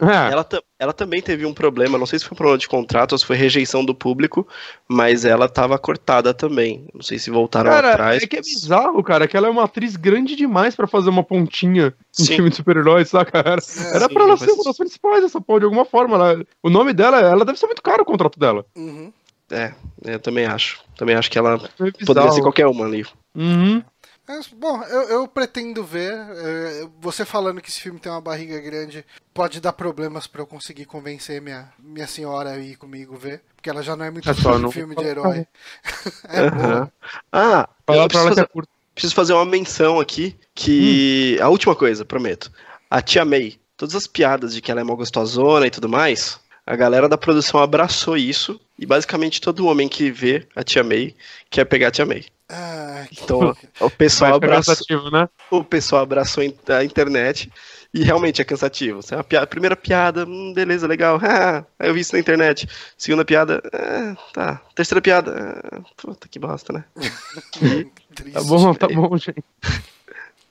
É. 0.00 0.32
Ela, 0.32 0.46
ela 0.78 0.92
também 0.92 1.22
teve 1.22 1.46
um 1.46 1.54
problema, 1.54 1.96
não 1.96 2.06
sei 2.06 2.18
se 2.18 2.24
foi 2.24 2.34
um 2.34 2.36
problema 2.36 2.58
de 2.58 2.68
contrato 2.68 3.12
ou 3.12 3.18
se 3.18 3.24
foi 3.24 3.36
rejeição 3.36 3.84
do 3.84 3.94
público, 3.94 4.46
mas 4.86 5.24
ela 5.24 5.48
tava 5.48 5.78
cortada 5.78 6.34
também. 6.34 6.86
Não 6.92 7.02
sei 7.02 7.18
se 7.18 7.30
voltaram 7.30 7.70
cara, 7.70 7.92
atrás. 7.92 8.22
É 8.22 8.26
que 8.26 8.36
é 8.36 8.42
bizarro, 8.42 9.02
cara, 9.02 9.26
que 9.26 9.36
ela 9.36 9.46
é 9.46 9.50
uma 9.50 9.64
atriz 9.64 9.96
grande 9.96 10.36
demais 10.36 10.76
para 10.76 10.86
fazer 10.86 11.08
uma 11.08 11.22
pontinha 11.22 11.94
em 12.18 12.24
sim. 12.24 12.34
filme 12.34 12.50
de 12.50 12.56
super-heróis, 12.56 13.08
saca? 13.08 13.38
Era, 13.38 13.50
é, 13.50 13.52
era 13.52 13.60
sim, 13.60 14.14
pra 14.14 14.22
ela 14.22 14.32
mas... 14.32 14.40
ser 14.40 14.52
uma 14.52 14.64
das 14.64 14.76
principais 14.76 15.22
dessa 15.22 15.40
porra, 15.40 15.60
de 15.60 15.64
alguma 15.64 15.84
forma. 15.84 16.16
Ela, 16.16 16.44
o 16.62 16.68
nome 16.68 16.92
dela, 16.92 17.18
ela 17.20 17.44
deve 17.44 17.58
ser 17.58 17.66
muito 17.66 17.82
caro 17.82 18.02
o 18.02 18.06
contrato 18.06 18.38
dela. 18.38 18.64
Uhum. 18.76 19.12
É, 19.50 19.72
eu 20.04 20.18
também 20.18 20.44
acho. 20.44 20.80
Também 20.96 21.14
acho 21.14 21.30
que 21.30 21.38
ela 21.38 21.54
é 21.80 22.04
poderia 22.04 22.32
ser 22.32 22.42
qualquer 22.42 22.66
uma 22.66 22.84
ali. 22.84 23.06
Uhum. 23.34 23.82
Mas, 24.28 24.48
bom, 24.48 24.82
eu, 24.82 25.02
eu, 25.02 25.28
pretendo 25.28 25.84
ver. 25.84 26.12
É, 26.12 26.88
você 27.00 27.24
falando 27.24 27.60
que 27.60 27.68
esse 27.68 27.80
filme 27.80 28.00
tem 28.00 28.10
uma 28.10 28.20
barriga 28.20 28.58
grande 28.60 29.04
pode 29.32 29.60
dar 29.60 29.72
problemas 29.72 30.26
para 30.26 30.42
eu 30.42 30.46
conseguir 30.46 30.84
convencer 30.84 31.40
minha, 31.40 31.72
minha 31.78 32.06
senhora 32.08 32.50
a 32.50 32.58
ir 32.58 32.76
comigo 32.76 33.16
ver. 33.16 33.42
Porque 33.54 33.70
ela 33.70 33.82
já 33.82 33.94
não 33.94 34.04
é 34.04 34.10
muito 34.10 34.28
é 34.28 34.34
fã 34.34 34.60
de 34.60 34.72
filme 34.72 34.96
de 34.96 35.04
herói. 35.04 35.46
é 36.28 36.42
uhum. 36.42 36.88
Ah, 37.30 37.68
eu 37.86 38.08
preciso 38.08 38.28
fazer, 38.28 38.48
preciso 38.94 39.14
fazer 39.14 39.32
uma 39.32 39.44
menção 39.44 40.00
aqui. 40.00 40.36
Que. 40.54 41.38
Hum. 41.40 41.44
A 41.44 41.48
última 41.48 41.76
coisa, 41.76 42.04
prometo. 42.04 42.50
A 42.90 43.00
tia 43.00 43.24
May. 43.24 43.60
Todas 43.76 43.94
as 43.94 44.06
piadas 44.06 44.54
de 44.54 44.60
que 44.60 44.70
ela 44.70 44.80
é 44.80 44.84
mal 44.84 44.96
gostosona 44.96 45.66
e 45.66 45.70
tudo 45.70 45.88
mais. 45.88 46.40
A 46.66 46.74
galera 46.74 47.08
da 47.08 47.18
produção 47.18 47.60
abraçou 47.60 48.16
isso. 48.16 48.58
E 48.78 48.84
basicamente 48.84 49.40
todo 49.40 49.66
homem 49.66 49.88
que 49.88 50.10
vê 50.10 50.46
a 50.54 50.62
tia 50.62 50.84
May 50.84 51.14
quer 51.50 51.64
pegar 51.64 51.88
a 51.88 51.90
tia 51.90 52.06
May. 52.06 52.24
Ah, 52.48 53.06
então 53.10 53.56
o 53.80 53.90
pessoal 53.90 54.34
abraçou, 54.34 55.10
né? 55.10 55.28
o 55.50 55.64
pessoal 55.64 56.02
abraçou 56.02 56.44
a 56.68 56.84
internet 56.84 57.50
e 57.92 58.04
realmente 58.04 58.40
é 58.40 58.44
cansativo. 58.44 59.00
A, 59.10 59.24
piada, 59.24 59.44
a 59.44 59.46
primeira 59.48 59.74
piada, 59.74 60.24
hum, 60.24 60.52
beleza, 60.54 60.86
legal, 60.86 61.18
ah, 61.24 61.64
eu 61.80 61.94
vi 61.94 62.00
isso 62.00 62.12
na 62.12 62.20
internet. 62.20 62.68
Segunda 62.96 63.24
piada, 63.24 63.60
ah, 63.72 64.16
tá. 64.32 64.62
Terceira 64.74 65.00
piada, 65.00 65.60
ah, 65.72 65.80
puta 65.96 66.28
que 66.28 66.38
bosta, 66.38 66.72
né? 66.72 66.84
tá 68.32 68.42
bom, 68.42 68.74
tá 68.74 68.86
bom, 68.86 69.16
gente. 69.18 69.42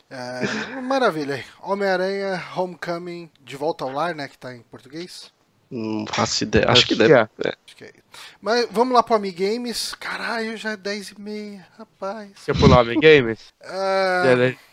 É, 0.10 0.82
maravilha. 0.82 1.44
Homem-Aranha, 1.62 2.44
Homecoming, 2.56 3.30
De 3.42 3.56
Volta 3.56 3.84
ao 3.84 3.92
Lar, 3.92 4.14
né? 4.16 4.28
Que 4.28 4.38
tá 4.38 4.54
em 4.54 4.62
português. 4.62 5.32
Não 5.70 6.06
faço 6.08 6.44
ideia. 6.44 6.66
Acho, 6.66 6.72
Acho 6.74 6.88
que, 6.88 6.96
que, 6.96 7.00
deve. 7.00 7.14
É. 7.14 7.28
É. 7.44 7.54
Acho 7.66 7.76
que 7.76 7.84
é. 7.84 7.94
Mas 8.42 8.68
vamos 8.72 8.94
lá 8.94 9.02
pro 9.02 9.16
Amigames. 9.16 9.96
Caralho, 10.00 10.56
já 10.58 10.72
é 10.72 10.78
10 10.78 11.10
e 11.10 11.22
meia, 11.22 11.68
rapaz. 11.78 12.32
Quer 12.46 12.58
pular 12.58 12.82
Amigames? 12.82 13.54
Ah... 13.64 14.24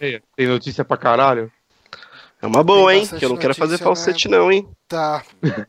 É 0.00 0.20
Tem 0.36 0.46
notícia 0.46 0.84
pra 0.84 0.96
caralho? 0.96 1.50
É 2.42 2.46
uma 2.46 2.64
boa, 2.64 2.92
hein? 2.92 3.06
Que 3.06 3.24
eu 3.24 3.28
não 3.28 3.36
quero 3.36 3.54
fazer 3.54 3.78
falsete, 3.78 4.28
né? 4.28 4.36
não, 4.36 4.50
hein? 4.50 4.68
Tá. 4.88 5.22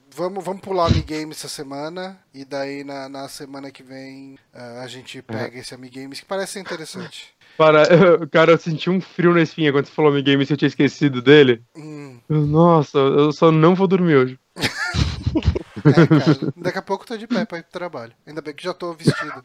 vamos, 0.09 0.43
vamos 0.43 0.59
pular 0.59 0.87
Amigames 0.87 1.37
essa 1.37 1.47
semana. 1.47 2.19
E 2.33 2.43
daí 2.43 2.83
na, 2.83 3.07
na 3.07 3.29
semana 3.29 3.69
que 3.69 3.83
vem 3.83 4.39
uh, 4.55 4.81
a 4.81 4.87
gente 4.87 5.21
pega 5.21 5.59
esse 5.59 5.75
Amigames 5.75 6.19
que 6.19 6.25
parece 6.25 6.53
ser 6.53 6.61
interessante. 6.61 7.27
Para, 7.55 7.83
eu, 7.83 8.27
cara, 8.31 8.53
eu 8.53 8.57
senti 8.57 8.89
um 8.89 8.99
frio 8.99 9.35
na 9.35 9.43
espinha 9.43 9.71
quando 9.71 9.85
você 9.85 9.91
falou 9.91 10.11
Amigames 10.11 10.49
e 10.49 10.53
eu 10.53 10.57
tinha 10.57 10.67
esquecido 10.67 11.21
dele. 11.21 11.61
Hum. 11.77 12.17
Nossa, 12.27 12.97
eu 12.97 13.31
só 13.31 13.51
não 13.51 13.75
vou 13.75 13.87
dormir 13.87 14.15
hoje. 14.15 14.39
É, 15.85 16.07
cara, 16.07 16.53
daqui 16.57 16.77
a 16.77 16.81
pouco 16.81 17.03
eu 17.03 17.07
tô 17.07 17.17
de 17.17 17.27
pé 17.27 17.45
pra 17.45 17.59
ir 17.59 17.63
pro 17.63 17.71
trabalho. 17.71 18.13
Ainda 18.25 18.41
bem 18.41 18.53
que 18.53 18.63
já 18.63 18.73
tô 18.73 18.93
vestido. 18.93 19.41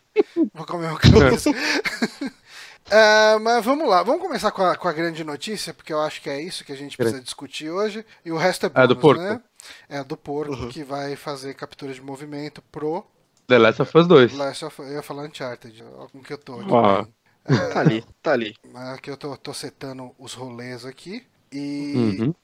Vou 0.54 0.66
comer 0.66 0.88
uma 0.88 0.98
cabeça. 0.98 1.50
Uh, 1.50 3.40
mas 3.42 3.64
vamos 3.64 3.88
lá, 3.88 4.02
vamos 4.02 4.22
começar 4.22 4.50
com 4.50 4.62
a, 4.62 4.76
com 4.76 4.88
a, 4.88 4.92
grande 4.92 5.24
notícia, 5.24 5.74
porque 5.74 5.92
eu 5.92 6.00
acho 6.00 6.22
que 6.22 6.30
é 6.30 6.40
isso 6.40 6.64
que 6.64 6.72
a 6.72 6.76
gente 6.76 6.96
precisa 6.96 7.20
discutir 7.20 7.70
hoje. 7.70 8.04
E 8.24 8.30
o 8.30 8.36
resto 8.36 8.66
é 8.66 8.68
bônus, 8.68 8.84
é 8.84 8.86
do 8.86 8.96
porco. 8.96 9.22
né? 9.22 9.40
É 9.88 10.04
do 10.04 10.16
porco 10.16 10.52
uhum. 10.54 10.68
que 10.68 10.84
vai 10.84 11.16
fazer 11.16 11.54
captura 11.54 11.92
de 11.92 12.00
movimento 12.00 12.62
pro 12.70 13.04
The 13.46 13.58
Last 13.58 13.82
of 13.82 13.98
Us 13.98 14.06
2. 14.06 14.32
Last 14.34 14.64
of, 14.64 14.78
eu 14.82 14.92
ia 14.92 15.02
falar 15.02 15.24
Uncharted, 15.24 15.82
com 16.12 16.22
que 16.22 16.32
eu 16.32 16.38
tô 16.38 16.60
aqui. 16.60 16.74
Ah. 16.74 17.06
É, 17.48 17.72
tá 17.72 17.80
ali, 17.80 18.04
tá 18.22 18.32
ali. 18.32 18.54
Aqui 18.92 19.10
eu 19.10 19.16
tô, 19.16 19.34
tô 19.38 19.54
setando 19.54 20.14
os 20.18 20.34
rolês 20.34 20.84
aqui. 20.84 21.26
E 21.50 21.94
uhum. 22.20 22.34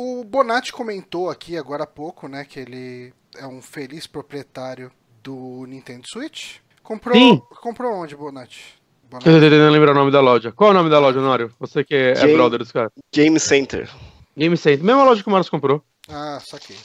O 0.00 0.22
Bonatti 0.22 0.72
comentou 0.72 1.28
aqui 1.28 1.56
agora 1.56 1.82
há 1.82 1.86
pouco, 1.86 2.28
né, 2.28 2.44
que 2.44 2.60
ele 2.60 3.12
é 3.36 3.44
um 3.44 3.60
feliz 3.60 4.06
proprietário 4.06 4.92
do 5.24 5.66
Nintendo 5.66 6.04
Switch. 6.08 6.58
Comprou, 6.84 7.16
Sim. 7.16 7.42
comprou 7.60 7.92
onde, 7.94 8.14
Bonatti? 8.14 8.80
Bonatti? 9.10 9.28
Eu 9.28 9.34
tô 9.34 9.40
tentando 9.40 9.72
lembrar 9.72 9.90
o 9.90 9.94
nome 9.96 10.12
da 10.12 10.20
loja. 10.20 10.52
Qual 10.52 10.70
é 10.70 10.70
o 10.70 10.76
nome 10.76 10.88
da 10.88 11.00
loja, 11.00 11.20
Nório? 11.20 11.52
Você 11.58 11.82
que 11.82 11.96
é, 11.96 12.10
é 12.12 12.14
Game, 12.14 12.30
é 12.30 12.36
brother 12.36 12.60
dos 12.60 12.70
caras. 12.70 12.92
Game 13.12 13.40
Center. 13.40 13.90
Game 14.36 14.56
Center. 14.56 14.84
Mesma 14.84 15.02
loja 15.02 15.20
que 15.20 15.28
o 15.28 15.32
Marcos 15.32 15.50
comprou. 15.50 15.82
Ah, 16.08 16.38
saquei. 16.46 16.76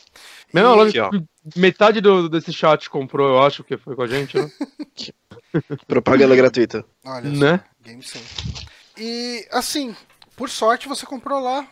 Mesma 0.52 0.72
e... 0.72 0.76
loja 0.76 1.10
que 1.12 1.60
metade 1.60 2.02
do, 2.02 2.28
desse 2.28 2.52
chat 2.52 2.90
comprou, 2.90 3.30
eu 3.30 3.44
acho 3.44 3.64
que 3.64 3.78
foi 3.78 3.96
com 3.96 4.02
a 4.02 4.08
gente, 4.08 4.40
né? 4.40 4.50
Propaganda 5.88 6.36
gratuita. 6.36 6.84
Olha 7.06 7.30
né? 7.30 7.58
Só, 7.58 7.64
Game 7.84 8.02
Center. 8.02 8.68
E, 8.98 9.48
assim, 9.52 9.96
por 10.36 10.50
sorte 10.50 10.88
você 10.88 11.06
comprou 11.06 11.40
lá. 11.40 11.68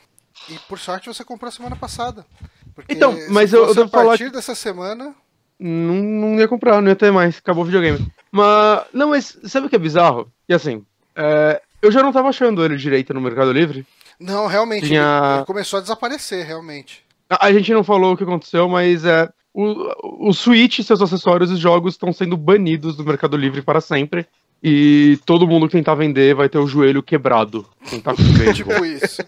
E 0.50 0.58
por 0.68 0.80
sorte 0.80 1.08
você 1.08 1.24
comprou 1.24 1.52
semana 1.52 1.76
passada. 1.76 2.26
Porque 2.74 2.94
então, 2.94 3.16
mas 3.30 3.54
eu, 3.54 3.68
eu 3.68 3.76
devo 3.76 3.90
falar. 3.90 4.04
A 4.04 4.18
partir 4.18 4.32
dessa 4.32 4.56
semana. 4.56 5.14
Não, 5.60 5.96
não 5.96 6.40
ia 6.40 6.48
comprar, 6.48 6.82
não 6.82 6.90
ia 6.90 6.96
ter 6.96 7.12
mais. 7.12 7.38
Acabou 7.38 7.64
o 7.64 7.66
videogame. 7.66 8.12
Mas. 8.32 8.86
Não, 8.94 9.10
mas 9.10 9.38
sabe 9.44 9.68
o 9.68 9.70
que 9.70 9.76
é 9.76 9.80
bizarro? 9.80 10.32
E 10.48 10.54
assim. 10.54 10.84
É, 11.16 11.62
eu 11.82 11.92
já 11.92 12.02
não 12.02 12.12
tava 12.12 12.30
achando 12.30 12.64
ele 12.64 12.78
direito 12.78 13.14
no 13.14 13.22
Mercado 13.22 13.52
Livre. 13.52 13.86
Não, 14.20 14.48
realmente. 14.48 14.88
Tinha... 14.88 15.38
Ele 15.38 15.46
começou 15.46 15.78
a 15.80 15.82
desaparecer, 15.82 16.46
realmente. 16.46 17.04
A, 17.30 17.48
a, 17.48 17.54
gente 17.54 17.74
não 17.74 17.84
falou 17.84 18.14
o 18.14 18.18
que 18.18 18.24
aconteceu, 18.24 18.68
mas 18.70 19.06
é. 19.06 19.30
O, 19.54 20.30
o 20.30 20.34
Switch 20.34 20.80
seus 20.80 21.02
acessórios 21.02 21.52
e 21.52 21.58
jogos 21.58 21.96
estão 21.96 22.14
sendo 22.14 22.38
banidos 22.38 22.96
do 22.96 23.04
Mercado 23.04 23.36
Livre 23.36 23.62
para 23.62 23.82
sempre. 23.82 24.26
E 24.64 25.20
todo 25.26 25.48
mundo 25.48 25.68
que 25.68 25.74
tentar 25.74 25.96
vender 25.96 26.36
vai 26.36 26.48
ter 26.48 26.60
o 26.60 26.68
joelho 26.68 27.02
quebrado. 27.02 27.66
Quem 27.90 28.00
tá 28.00 28.14
com 28.14 28.24
tipo 28.54 28.86
isso. 28.86 29.22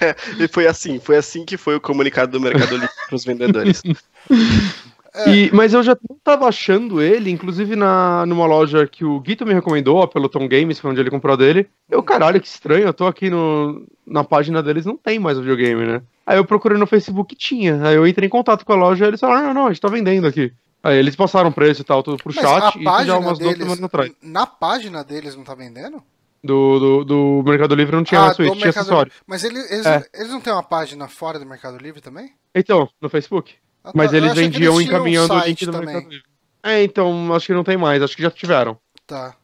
É, 0.00 0.14
e 0.44 0.48
foi 0.48 0.66
assim, 0.66 0.98
foi 0.98 1.16
assim 1.16 1.44
que 1.44 1.56
foi 1.56 1.76
o 1.76 1.80
comunicado 1.80 2.32
do 2.32 2.40
Mercado 2.40 2.74
Livre 2.74 2.88
para 3.06 3.16
os 3.16 3.24
vendedores. 3.24 3.82
É. 3.84 3.94
E, 5.26 5.50
mas 5.52 5.72
eu 5.72 5.82
já 5.82 5.96
estava 6.12 6.46
achando 6.46 7.00
ele, 7.00 7.30
inclusive 7.30 7.74
na, 7.74 8.24
numa 8.26 8.46
loja 8.46 8.86
que 8.86 9.04
o 9.04 9.18
Guito 9.18 9.44
me 9.44 9.54
recomendou, 9.54 10.06
pelo 10.06 10.28
Tom 10.28 10.46
Games, 10.46 10.78
foi 10.78 10.90
onde 10.90 11.00
ele 11.00 11.10
comprou 11.10 11.36
dele. 11.36 11.66
Eu, 11.90 12.02
caralho, 12.02 12.40
que 12.40 12.46
estranho, 12.46 12.86
eu 12.86 12.94
tô 12.94 13.06
aqui 13.06 13.28
no, 13.28 13.84
na 14.06 14.22
página 14.22 14.62
deles, 14.62 14.84
não 14.84 14.96
tem 14.96 15.18
mais 15.18 15.36
o 15.36 15.40
videogame, 15.40 15.84
né? 15.84 16.02
Aí 16.26 16.36
eu 16.36 16.44
procurei 16.44 16.78
no 16.78 16.86
Facebook 16.86 17.34
e 17.34 17.38
tinha. 17.38 17.82
Aí 17.82 17.96
eu 17.96 18.06
entrei 18.06 18.26
em 18.26 18.30
contato 18.30 18.64
com 18.64 18.72
a 18.72 18.76
loja 18.76 19.06
e 19.06 19.08
eles 19.08 19.18
falaram: 19.18 19.48
não, 19.48 19.54
não, 19.54 19.66
a 19.66 19.68
gente 19.70 19.80
tá 19.80 19.88
vendendo 19.88 20.26
aqui. 20.26 20.52
Aí 20.82 20.96
eles 20.96 21.16
passaram 21.16 21.50
preço 21.50 21.80
e 21.80 21.84
tal, 21.84 22.02
tudo 22.02 22.22
pro 22.22 22.32
Mas 22.32 22.44
chat, 22.44 22.78
e 22.78 23.06
já 23.06 23.18
umas 23.18 23.38
deles, 23.38 23.56
duas 23.56 23.68
semanas 23.68 23.82
atrás. 23.82 24.12
Na 24.22 24.46
página 24.46 25.02
deles 25.02 25.34
não 25.34 25.42
tá 25.42 25.54
vendendo? 25.54 26.02
Do, 26.42 26.78
do, 26.78 27.04
do 27.04 27.42
Mercado 27.44 27.74
Livre 27.74 27.96
não 27.96 28.04
tinha 28.04 28.20
Ah, 28.20 28.26
na 28.28 28.34
Switch, 28.34 28.52
tinha 28.52 28.64
Mercado 28.66 28.82
acessório. 28.82 29.10
Livre. 29.12 29.24
Mas 29.26 29.44
ele- 29.44 29.58
eles, 29.58 29.86
É. 29.86 30.04
eles 30.14 30.28
não 30.30 30.40
têm 30.40 30.52
uma 30.52 30.62
página 30.62 31.08
fora 31.08 31.38
do 31.38 31.44
Mercado 31.46 31.76
Livre 31.78 32.00
também? 32.00 32.32
Então, 32.54 32.88
no 33.00 33.08
Facebook. 33.08 33.54
Ah, 33.82 33.90
Mas 33.94 34.10
tá. 34.10 34.16
Eu 34.16 34.24
eles 34.24 34.34
vendiam 34.34 34.74
eles 34.76 34.86
encaminhando 34.88 35.34
o 35.34 35.38
link 35.40 35.66
do 35.66 35.72
também. 35.72 35.86
Mercado 35.94 36.10
Livre. 36.12 36.24
É, 36.62 36.82
então, 36.82 37.34
acho 37.34 37.46
que 37.46 37.52
não 37.54 37.64
tem 37.64 37.76
mais, 37.76 38.02
acho 38.02 38.16
que 38.16 38.22
já 38.22 38.30
tiveram. 38.30 38.78
Tá. 39.06 39.34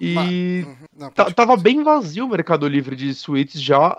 E 0.00 0.64
Uhum. 0.66 0.76
Não, 0.96 1.10
tava 1.10 1.56
bem 1.56 1.82
vazio 1.82 2.24
o 2.24 2.28
Mercado 2.28 2.66
Livre 2.66 2.96
de 2.96 3.12
Switch 3.14 3.54
já 3.56 3.96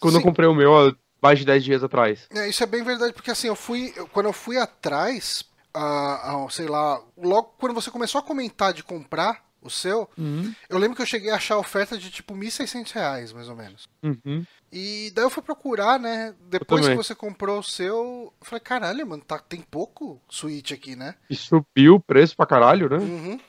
quando 0.00 0.14
Sim. 0.14 0.18
eu 0.18 0.24
comprei 0.24 0.48
o 0.48 0.54
meu 0.54 0.76
há 0.76 0.92
mais 1.22 1.38
de 1.38 1.44
10 1.44 1.62
dias 1.64 1.84
atrás. 1.84 2.26
É, 2.34 2.48
isso 2.48 2.62
é 2.62 2.66
bem 2.66 2.82
verdade, 2.82 3.12
porque 3.12 3.30
assim, 3.30 3.46
eu 3.48 3.54
fui. 3.56 3.92
eu- 3.96 4.06
quando 4.08 4.26
eu 4.26 4.32
fui 4.32 4.56
atrás, 4.56 5.44
ah, 5.72 6.44
sei 6.50 6.66
lá, 6.66 7.00
logo 7.16 7.54
quando 7.58 7.74
você 7.74 7.90
começou 7.90 8.18
a 8.20 8.22
comentar 8.24 8.72
de 8.72 8.82
comprar 8.82 9.42
o 9.68 9.70
seu, 9.70 10.08
eu 10.68 10.78
lembro 10.78 10.96
que 10.96 11.02
eu 11.02 11.06
cheguei 11.06 11.30
a 11.30 11.36
achar 11.36 11.56
oferta 11.56 11.96
de 11.96 12.10
tipo 12.10 12.34
1.600 12.34 12.92
reais, 12.92 13.32
mais 13.32 13.48
ou 13.48 13.56
menos. 13.56 13.88
Uhum. 14.02 14.44
E 14.72 15.10
daí 15.14 15.24
eu 15.24 15.30
fui 15.30 15.42
procurar, 15.42 15.98
né? 15.98 16.34
Depois 16.48 16.86
que 16.86 16.94
você 16.94 17.14
comprou 17.14 17.60
o 17.60 17.64
seu, 17.64 18.32
eu 18.40 18.46
falei, 18.46 18.60
caralho, 18.60 19.06
mano, 19.06 19.22
tá, 19.24 19.38
tem 19.38 19.60
pouco 19.60 20.20
Switch 20.28 20.72
aqui, 20.72 20.94
né? 20.94 21.14
E 21.30 21.36
subiu 21.36 21.94
o 21.94 22.00
preço 22.00 22.36
pra 22.36 22.46
caralho, 22.46 22.88
né? 22.88 22.98
Uhum. 22.98 23.40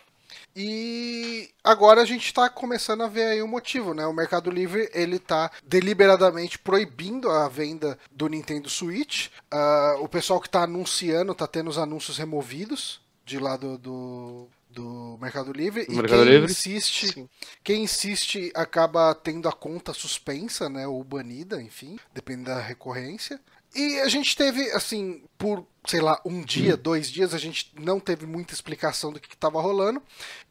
E 0.56 1.50
agora 1.64 2.02
a 2.02 2.06
gente 2.06 2.34
tá 2.34 2.50
começando 2.50 3.04
a 3.04 3.08
ver 3.08 3.24
aí 3.26 3.42
o 3.42 3.48
motivo, 3.48 3.94
né? 3.94 4.06
O 4.06 4.14
Mercado 4.14 4.50
Livre, 4.50 4.90
ele 4.94 5.20
tá 5.20 5.52
deliberadamente 5.66 6.58
proibindo 6.58 7.30
a 7.30 7.48
venda 7.48 7.98
do 8.12 8.28
Nintendo 8.28 8.70
Switch. 8.70 9.28
Ah, 9.52 9.98
o 10.00 10.08
pessoal 10.08 10.40
que 10.40 10.50
tá 10.50 10.64
anunciando 10.64 11.36
tá 11.36 11.48
tendo 11.48 11.70
os 11.70 11.78
anúncios 11.78 12.18
removidos 12.18 13.02
de 13.26 13.38
lá 13.38 13.56
do, 13.56 13.78
do, 13.78 14.48
do 14.80 15.18
Mercado 15.20 15.52
Livre. 15.52 15.86
Do 15.86 15.92
e 15.92 15.96
Mercado 15.96 16.24
quem 16.24 16.32
Livre? 16.32 16.52
insiste, 16.52 17.14
Sim. 17.14 17.30
quem 17.64 17.84
insiste 17.84 18.52
acaba 18.56 19.14
tendo 19.14 19.50
a 19.50 19.52
conta 19.52 19.94
suspensa, 19.94 20.70
né? 20.70 20.88
Ou 20.88 21.04
banida, 21.04 21.62
enfim, 21.62 22.00
depende 22.14 22.46
da 22.46 22.60
recorrência. 22.60 23.40
E 23.76 24.00
a 24.00 24.08
gente 24.08 24.36
teve, 24.36 24.72
assim, 24.72 25.24
por, 25.38 25.66
sei 25.86 26.02
lá, 26.02 26.20
um 26.26 26.42
dia, 26.42 26.76
dois 26.78 27.10
dias, 27.10 27.34
a 27.34 27.38
gente 27.38 27.72
não 27.80 28.00
teve 28.00 28.26
muita 28.26 28.54
explicação 28.54 29.12
do 29.12 29.20
que 29.20 29.34
estava 29.34 29.62
rolando. 29.62 30.02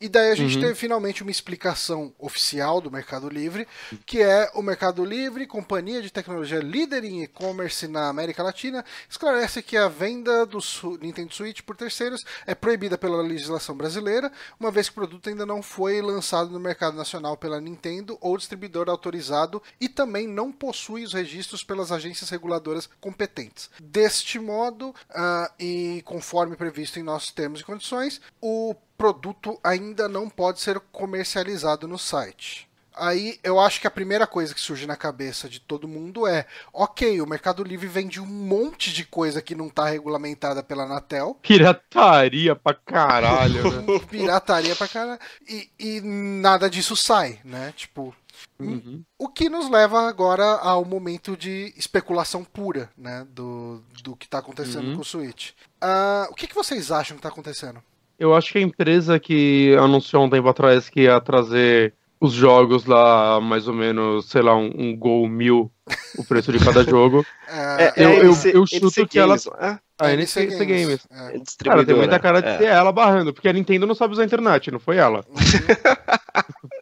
E 0.01 0.09
daí 0.09 0.31
a 0.31 0.35
gente 0.35 0.55
Uhum. 0.57 0.63
teve 0.63 0.75
finalmente 0.75 1.23
uma 1.23 1.31
explicação 1.31 2.13
oficial 2.19 2.81
do 2.81 2.91
Mercado 2.91 3.29
Livre, 3.29 3.67
que 4.07 4.21
é 4.23 4.51
o 4.55 4.63
Mercado 4.63 5.05
Livre, 5.05 5.47
companhia 5.47 6.01
de 6.03 6.11
tecnologia 6.11 6.61
líder 6.61 7.05
em 7.05 7.23
e-commerce 7.23 7.87
na 7.87 8.09
América 8.09 8.43
Latina, 8.43 8.85
esclarece 9.09 9.63
que 9.63 9.77
a 9.77 9.89
venda 9.89 10.47
do 10.47 10.59
Nintendo 11.01 11.35
Switch 11.35 11.63
por 11.63 11.77
terceiros 11.77 12.25
é 12.47 12.55
proibida 12.55 12.97
pela 12.99 13.23
legislação 13.23 13.77
brasileira, 13.77 14.33
uma 14.59 14.71
vez 14.71 14.89
que 14.89 14.93
o 14.93 14.95
produto 14.95 15.29
ainda 15.29 15.45
não 15.47 15.63
foi 15.63 16.01
lançado 16.01 16.51
no 16.51 16.61
mercado 16.61 16.97
nacional 16.97 17.37
pela 17.37 17.61
Nintendo 17.61 18.17
ou 18.21 18.37
distribuidor 18.37 18.89
autorizado 18.89 19.63
e 19.81 19.89
também 19.89 20.27
não 20.27 20.51
possui 20.51 21.05
os 21.05 21.13
registros 21.13 21.63
pelas 21.63 21.93
agências 21.93 22.31
reguladoras 22.31 22.89
competentes. 23.01 23.71
Deste 23.81 24.39
modo, 24.39 24.95
ah, 25.21 25.51
e 25.59 26.01
conforme 26.05 26.55
previsto 26.55 27.01
em 27.01 27.03
nossos 27.03 27.33
termos 27.33 27.61
e 27.61 27.65
condições, 27.65 28.21
o 28.41 28.73
produto 28.97 29.59
ainda 29.65 30.09
não 30.09 30.31
pode 30.31 30.61
ser 30.61 30.79
comercializado 30.93 31.89
no 31.89 31.99
site. 31.99 32.69
Aí 32.95 33.37
eu 33.43 33.59
acho 33.59 33.81
que 33.81 33.87
a 33.89 33.91
primeira 33.91 34.29
coisa 34.29 34.55
que 34.55 34.61
surge 34.61 34.87
na 34.87 34.95
cabeça 34.95 35.49
de 35.49 35.61
todo 35.61 35.89
mundo 35.89 36.25
é: 36.25 36.47
ok, 36.73 37.21
o 37.21 37.27
Mercado 37.27 37.65
Livre 37.65 37.89
vende 37.89 38.21
um 38.21 38.27
monte 38.27 38.93
de 38.93 39.05
coisa 39.05 39.43
que 39.43 39.57
não 39.57 39.67
está 39.67 39.89
regulamentada 39.89 40.63
pela 40.63 40.85
Anatel, 40.85 41.37
Pirataria 41.43 42.55
pra 42.55 42.75
caralho, 42.75 43.83
né? 43.83 43.99
pirataria 44.09 44.77
pra 44.77 44.87
caralho, 44.87 45.21
e, 45.49 45.69
e 45.81 46.01
nada 46.01 46.71
disso 46.71 46.97
sai, 46.97 47.41
né? 47.45 47.73
Tipo, 47.77 48.15
Uhum. 48.59 49.03
o 49.19 49.29
que 49.29 49.49
nos 49.49 49.71
leva 49.71 50.09
agora 50.09 50.45
ao 50.45 50.85
momento 50.85 51.37
de 51.37 51.73
especulação 51.77 52.43
pura, 52.45 52.91
né? 52.97 53.27
Do, 53.31 53.83
do 54.03 54.17
que 54.17 54.27
está 54.27 54.39
acontecendo 54.39 54.89
Uhum. 54.89 54.95
com 54.97 55.03
o 55.03 55.05
Switch. 55.05 55.51
Ah, 55.81 56.27
o 56.31 56.35
que, 56.35 56.47
que 56.47 56.55
vocês 56.55 56.91
acham 56.91 57.17
que 57.17 57.21
está 57.21 57.29
acontecendo? 57.29 57.81
Eu 58.19 58.35
acho 58.35 58.51
que 58.53 58.59
a 58.59 58.63
empresa 58.63 59.19
que 59.21 59.77
anunciou 59.81 60.25
um 60.25 60.31
tempo 60.31 60.49
atrás 60.49 60.89
que 60.89 61.03
ia 61.03 61.21
trazer 61.21 61.95
os 62.21 62.33
jogos 62.33 62.85
lá, 62.85 63.41
mais 63.41 63.69
ou 63.69 63.75
menos, 63.75 64.29
sei 64.29 64.43
lá, 64.43 64.57
um, 64.57 64.73
um 64.77 64.97
Gol 64.97 65.29
mil, 65.29 65.71
o 66.19 66.25
preço 66.25 66.51
de 66.51 66.59
cada 66.59 66.83
jogo. 66.83 67.25
É, 67.47 67.93
Eu- 67.97 68.09
é 68.09 68.17
eu- 68.25 68.31
NC 68.33 68.57
eu 68.57 68.67
chuto 68.67 68.87
NC 68.87 69.07
que 69.07 69.19
ela- 69.21 69.37
Games, 69.37 69.47
é? 69.61 69.79
A 70.01 70.11
é 70.11 70.15
NC 70.15 70.41
NC 70.43 70.65
Games. 70.67 71.07
É. 71.11 71.37
É 71.37 71.43
Cara, 71.65 71.85
tem 71.87 71.95
muita 71.95 72.19
cara 72.19 72.41
de 72.43 72.49
é. 72.49 72.59
ser 72.59 72.65
ela 72.67 72.91
barrando, 72.91 73.33
porque 73.33 73.49
a 73.49 73.53
Nintendo 73.53 73.87
não 73.87 73.95
sabe 73.95 74.13
usar 74.15 74.23
a 74.23 74.27
internet, 74.27 74.69
não 74.73 74.81
foi 74.81 74.97
ela. 74.97 75.25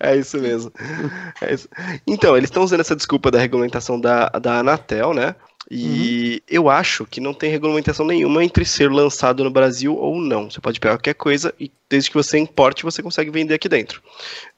É 0.00 0.16
isso 0.16 0.38
mesmo. 0.38 0.72
É 1.40 1.54
isso. 1.54 1.68
Então, 2.06 2.36
eles 2.36 2.48
estão 2.50 2.62
usando 2.64 2.80
essa 2.80 2.96
desculpa 2.96 3.30
da 3.30 3.38
regulamentação 3.38 4.00
da, 4.00 4.28
da 4.28 4.58
Anatel, 4.58 5.14
né? 5.14 5.34
E 5.70 6.42
eu 6.48 6.68
acho 6.68 7.06
que 7.06 7.20
não 7.20 7.32
tem 7.32 7.50
regulamentação 7.50 8.04
nenhuma 8.04 8.44
entre 8.44 8.64
ser 8.64 8.90
lançado 8.90 9.42
no 9.44 9.50
Brasil 9.50 9.96
ou 9.96 10.20
não. 10.20 10.50
Você 10.50 10.60
pode 10.60 10.78
pegar 10.80 10.94
qualquer 10.96 11.14
coisa 11.14 11.54
e 11.58 11.70
desde 11.88 12.10
que 12.10 12.16
você 12.16 12.36
importe, 12.36 12.82
você 12.82 13.02
consegue 13.02 13.30
vender 13.30 13.54
aqui 13.54 13.68
dentro. 13.68 14.02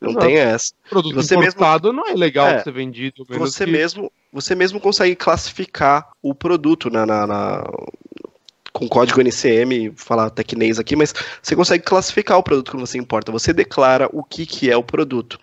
Não 0.01 0.11
Exato. 0.11 0.27
tem 0.27 0.37
essa. 0.39 0.73
Produto 0.89 1.15
Você 1.15 1.37
mesmo- 1.37 1.51
importado 1.51 1.93
não 1.93 2.09
é 2.09 2.15
legal 2.15 2.49
É. 2.49 2.63
ser 2.63 2.73
vendido. 2.73 3.25
Você 3.29 3.65
que- 3.67 3.71
mesmo, 3.71 4.11
você 4.33 4.55
mesmo 4.55 4.81
consegue 4.81 5.15
classificar 5.15 6.09
o 6.23 6.35
produto 6.35 6.89
na, 6.91 7.05
na- 7.07 7.27
na- 7.27 7.65
com 8.75 8.89
código 8.89 9.21
NCM, 9.21 9.93
falar 9.95 10.29
tecnês 10.31 10.81
aqui, 10.81 10.97
mas 10.97 11.15
você 11.41 11.55
consegue 11.55 11.85
classificar 11.85 12.37
o 12.37 12.43
produto 12.43 12.73
quando 12.73 12.85
você 12.85 12.99
importa. 12.99 13.31
Você 13.31 13.53
declara 13.53 14.11
o 14.13 14.23
que, 14.25 14.45
que 14.45 14.69
é 14.69 14.77
o 14.77 14.83
produto. 14.83 15.39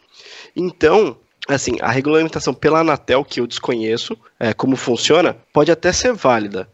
Então, 0.54 1.16
assim, 1.48 1.78
a 1.80 1.90
regulamentação 1.90 2.54
pela 2.54 2.82
Anatel, 2.82 3.24
que 3.24 3.40
eu 3.40 3.48
desconheço 3.48 4.18
é, 4.38 4.54
como 4.54 4.76
funciona, 4.76 5.38
pode 5.54 5.72
até 5.72 5.94
ser 5.94 6.12
válida. 6.12 6.68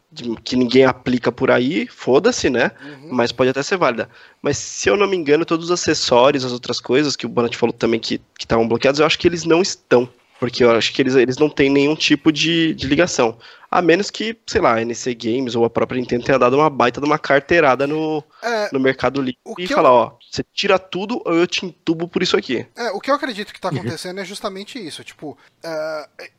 Que 0.44 0.56
ninguém 0.56 0.84
aplica 0.84 1.32
por 1.32 1.52
aí, 1.52 1.86
foda-se, 1.86 2.50
né? 2.50 2.72
Uhum. 2.84 3.10
Mas 3.12 3.32
pode 3.32 3.52
até 3.52 3.62
ser 3.62 3.78
válida. 3.78 4.10
Mas 4.42 4.58
se 4.58 4.90
eu 4.90 4.98
não 4.98 5.08
me 5.08 5.16
engano, 5.16 5.46
todos 5.46 5.66
os 5.66 5.72
acessórios, 5.72 6.44
as 6.44 6.52
outras 6.52 6.82
coisas 6.82 7.16
que 7.16 7.28
o 7.28 7.30
Bonatti 7.30 7.56
falou 7.56 7.72
também 7.72 8.00
que 8.00 8.18
que 8.18 8.46
estavam 8.46 8.68
bloqueados, 8.68 9.00
eu 9.00 9.06
acho 9.06 9.20
que 9.20 9.28
eles 9.28 9.44
não 9.44 9.62
estão. 9.62 10.10
Porque 10.40 10.64
eu 10.64 10.72
acho 10.72 10.92
que 10.92 11.02
eles, 11.04 11.16
eles 11.16 11.38
não 11.38 11.50
têm 11.50 11.70
nenhum 11.70 11.96
tipo 11.96 12.32
de, 12.32 12.74
de 12.74 12.88
ligação. 12.88 13.38
A 13.70 13.82
menos 13.82 14.10
que, 14.10 14.38
sei 14.48 14.62
lá, 14.62 14.76
a 14.76 14.82
NC 14.82 15.14
Games 15.16 15.56
ou 15.56 15.66
a 15.66 15.70
própria 15.70 16.00
Nintendo 16.00 16.24
tenha 16.26 16.40
dado 16.40 16.56
uma 16.56 16.70
baita 16.70 17.02
de 17.02 17.06
uma 17.06 17.20
carteirada 17.20 17.86
no, 17.86 18.24
É, 18.42 18.70
no 18.72 18.80
Mercado 18.80 19.22
Livre 19.22 19.38
O 19.46 19.56
e 19.60 19.68
falar, 19.68 19.90
eu- 19.90 19.94
ó, 19.96 20.18
você 20.32 20.44
tira 20.54 20.80
tudo 20.80 21.22
ou 21.26 21.34
eu 21.34 21.46
te 21.48 21.66
entubo 21.66 22.08
por 22.08 22.24
isso 22.24 22.38
aqui. 22.38 22.66
É, 22.76 22.92
o 22.92 23.00
que 23.00 23.12
eu 23.12 23.16
acredito 23.16 23.52
que 23.52 23.58
está 23.60 23.70
acontecendo 23.70 24.20
é 24.20 24.26
justamente 24.26 24.80
isso. 24.80 25.04
Tipo, 25.04 25.38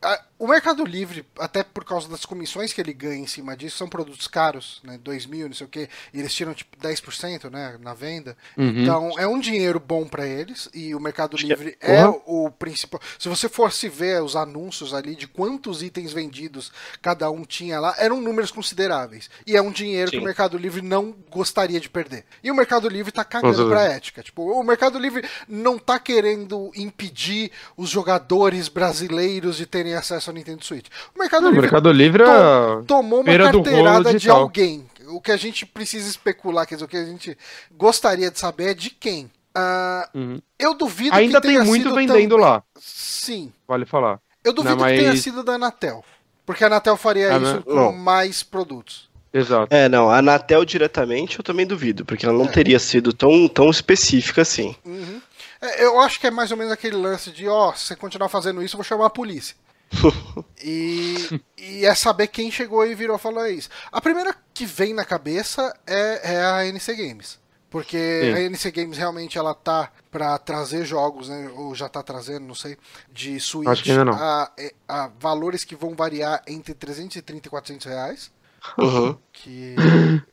a- 0.03 0.23
o 0.39 0.47
Mercado 0.47 0.85
Livre, 0.85 1.25
até 1.39 1.63
por 1.65 1.85
causa 1.85 2.09
das 2.09 2.25
comissões 2.25 2.73
que 2.73 2.81
ele 2.81 2.93
ganha 2.93 3.17
em 3.23 3.27
cima 3.27 3.57
disso, 3.57 3.77
são 3.77 3.89
produtos 3.89 4.27
caros, 4.29 4.81
né? 4.85 4.99
2 5.03 5.27
mil, 5.27 5.49
não 5.49 5.55
sei 5.55 5.67
o 5.67 5.71
quê, 5.71 5.89
e 6.15 6.21
eles 6.21 6.33
tiram 6.35 6.55
tipo 6.55 6.77
10% 6.79 7.51
né, 7.51 7.77
na 7.81 7.93
venda. 7.95 8.37
Uhum. 8.57 8.83
Então 8.83 9.19
é 9.19 9.27
um 9.27 9.41
dinheiro 9.41 9.81
bom 9.81 10.07
para 10.07 10.27
eles, 10.27 10.69
e 10.73 10.95
o 10.95 11.01
Mercado 11.01 11.37
Acho 11.37 11.47
que 11.47 11.53
é- 11.53 11.57
Livre 11.57 11.77
é 11.81 12.05
Porra. 12.05 12.23
o 12.27 12.51
principal. 12.51 13.01
Se 13.19 13.29
você 13.29 13.49
fosse 13.49 13.89
ver 13.89 14.23
os 14.23 14.37
anúncios 14.37 14.95
ali 14.95 15.15
de 15.17 15.27
quantos 15.27 15.83
itens 15.83 16.13
vendidos 16.13 16.71
cada 17.03 17.18
um 17.31 17.45
tinha 17.45 17.81
lá, 17.81 17.95
eram 17.99 18.21
números 18.21 18.51
consideráveis. 18.51 19.29
E 19.47 19.57
é 19.57 19.63
um 19.63 19.71
dinheiro 19.71 20.11
que 20.11 20.17
Sim. 20.17 20.23
o 20.23 20.25
Mercado 20.27 20.57
Livre 20.59 20.83
não 20.83 21.15
gostaria 21.31 21.81
de 21.81 21.89
perder. 21.89 22.25
E 22.45 22.51
o 22.51 22.55
Mercado 22.55 22.89
Livre 22.89 23.11
tá 23.11 23.25
cagando 23.25 23.69
pra 23.69 23.83
ética. 23.85 24.23
Tipo, 24.23 24.43
o 24.43 24.63
Mercado 24.63 24.99
Livre 24.99 25.27
não 25.49 25.79
tá 25.79 25.99
querendo 25.99 26.71
impedir 26.77 27.51
os 27.77 27.89
jogadores 27.91 28.69
brasileiros 28.69 29.57
de 29.57 29.67
terem 29.67 29.95
acesso 29.95 30.31
ao 30.31 30.35
Nintendo 30.35 30.65
Switch. 30.65 30.87
O 31.15 31.19
Mercado 31.19 31.45
O 31.45 31.49
Livre 31.49 31.63
Mercado 31.63 31.91
Livre 31.93 32.23
é. 32.23 32.83
tomou 32.87 33.21
uma 33.23 33.37
carteirada 33.39 34.15
de 34.15 34.31
alguém. 34.31 34.87
O 35.09 35.21
que 35.21 35.33
a 35.33 35.37
gente 35.37 35.65
precisa 35.65 36.09
especular, 36.09 36.67
quer 36.67 36.75
dizer, 36.75 36.85
o 36.85 36.89
que 36.89 36.97
a 36.97 37.05
gente 37.05 37.37
gostaria 37.73 38.31
de 38.31 38.39
saber 38.39 38.71
é 38.71 38.75
de 38.75 38.91
quem. 38.91 39.31
Ah, 39.55 40.09
Uhum. 40.15 40.41
eu 40.59 40.75
duvido 40.75 41.17
Ainda 41.17 41.41
que 41.41 41.47
tem 41.49 41.57
tenha 41.57 41.65
muito 41.65 41.83
sido 41.89 41.95
vendendo 41.95 42.29
tão- 42.37 42.39
lá, 42.39 42.63
Sim. 42.79 43.53
vale 43.67 43.85
falar. 43.87 44.21
Eu 44.45 44.53
duvido 44.53 44.77
Não, 44.77 44.85
que 44.87 44.93
tenha 44.97 45.09
mas- 45.11 45.21
sido 45.21 45.43
da 45.43 45.55
Anatel. 45.55 46.05
Porque 46.49 46.65
a 46.65 46.67
Anatel 46.69 46.97
faria 46.97 47.37
isso 47.37 47.63
com 47.63 47.75
não. 47.75 47.93
mais 47.93 48.43
produtos. 48.43 49.07
Exato. 49.31 49.67
É, 49.69 49.87
não, 49.87 50.09
a 50.09 50.17
Anatel 50.17 50.65
diretamente 50.65 51.39
eu 51.39 51.45
também 51.45 51.67
duvido, 51.67 52.07
porque 52.07 52.25
ela 52.25 52.39
não 52.39 52.47
É. 52.47 52.51
teria 52.51 52.79
sido 52.79 53.13
tão, 53.13 53.47
tão 53.47 53.69
específica 53.69 54.41
assim. 54.41 54.75
Uhum. 54.83 55.21
É, 55.61 55.85
eu 55.85 56.01
acho 56.01 56.19
que 56.19 56.27
é 56.27 56.31
mais 56.31 56.51
ou 56.51 56.57
menos 56.57 56.73
aquele 56.73 56.97
lance 56.97 57.31
de, 57.31 57.47
ó, 57.47 57.75
se 57.75 57.89
você 57.89 57.97
continuar 57.97 58.31
fazendo 58.31 58.63
isso, 58.63 58.77
eu 58.77 58.79
vou 58.79 58.85
chamar 58.85 59.05
a 59.05 59.11
polícia. 59.11 59.55
e, 60.65 61.39
e 61.59 61.85
é 61.85 61.95
saber 61.95 62.29
quem 62.29 62.51
chegou 62.51 62.87
e 62.87 62.95
virou 62.95 63.17
e 63.17 63.21
falou 63.21 63.47
isso. 63.47 63.69
A 63.93 64.01
primeira 64.01 64.35
que 64.55 64.65
vem 64.65 64.95
na 64.95 65.05
cabeça 65.05 65.77
é, 65.87 66.33
é 66.37 66.45
a 66.47 66.65
NC 66.67 66.95
Games. 66.97 67.39
Porque 67.71 67.99
Sim. 68.23 68.33
a 68.33 68.41
NC 68.41 68.71
Games 68.71 68.97
realmente 68.97 69.37
ela 69.37 69.55
tá 69.55 69.91
pra 70.11 70.39
trazer 70.39 70.87
jogos, 70.87 71.29
né? 71.29 71.51
Ou 71.55 71.75
já 71.75 71.89
tá 71.89 72.03
trazendo, 72.03 72.47
não 72.47 72.55
sei, 72.55 72.79
de 73.13 73.39
Switch 73.39 73.69
Acho 73.69 73.83
que 73.83 73.91
ainda 73.91 74.07
não. 74.07 74.15
A, 74.15 74.51
a 74.89 75.11
valores 75.21 75.65
que 75.65 75.77
vão 75.77 75.95
variar 75.95 76.43
entre 76.47 76.73
330 76.73 77.47
e 77.47 77.51
400 77.51 77.87
reais. 77.87 78.31
Uhum. 78.79 79.17
Que. 79.33 79.75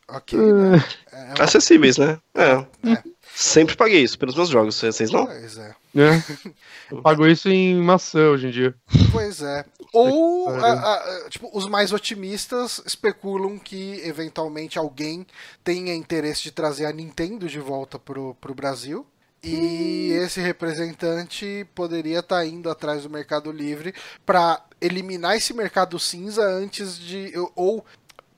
Ok. 0.07 0.39
né? 0.39 0.83
É, 1.11 1.21
é 1.21 1.25
uma- 1.35 1.43
Acessíveis, 1.43 1.97
né? 1.97 2.17
É. 2.33 2.51
É. 2.89 3.03
Sempre 3.37 3.75
paguei 3.75 4.01
isso 4.01 4.17
pelos 4.17 4.33
meus 4.35 4.47
jogos, 4.47 4.75
vocês 4.75 5.11
não? 5.11 5.25
Pois 5.25 5.57
é. 5.57 5.75
Eu 6.89 7.01
pago 7.01 7.27
isso 7.27 7.49
em 7.49 7.75
maçã 7.81 8.29
hoje 8.29 8.47
em 8.47 8.51
dia. 8.51 8.73
Pois 9.11 9.41
é. 9.41 9.65
Ou, 9.91 10.47
a- 10.49 10.93
a- 11.25 11.29
tipo, 11.29 11.49
os 11.53 11.67
mais 11.67 11.91
otimistas 11.91 12.81
especulam 12.85 13.57
que 13.59 13.99
eventualmente 14.05 14.77
alguém 14.77 15.25
tenha 15.63 15.93
interesse 15.93 16.43
de 16.43 16.51
trazer 16.51 16.85
a 16.85 16.93
Nintendo 16.93 17.47
de 17.47 17.59
volta 17.59 17.99
pro, 17.99 18.35
pro 18.39 18.53
Brasil. 18.55 19.05
E 19.43 20.11
esse 20.23 20.39
representante 20.41 21.67
poderia 21.75 22.19
estar 22.19 22.43
indo 22.45 22.69
atrás 22.69 23.03
do 23.03 23.09
Mercado 23.11 23.51
Livre 23.51 23.93
para 24.25 24.59
eliminar 24.81 25.35
esse 25.37 25.53
mercado 25.53 25.99
cinza 25.99 26.41
antes 26.43 26.97
de. 26.97 27.31
Ou, 27.55 27.85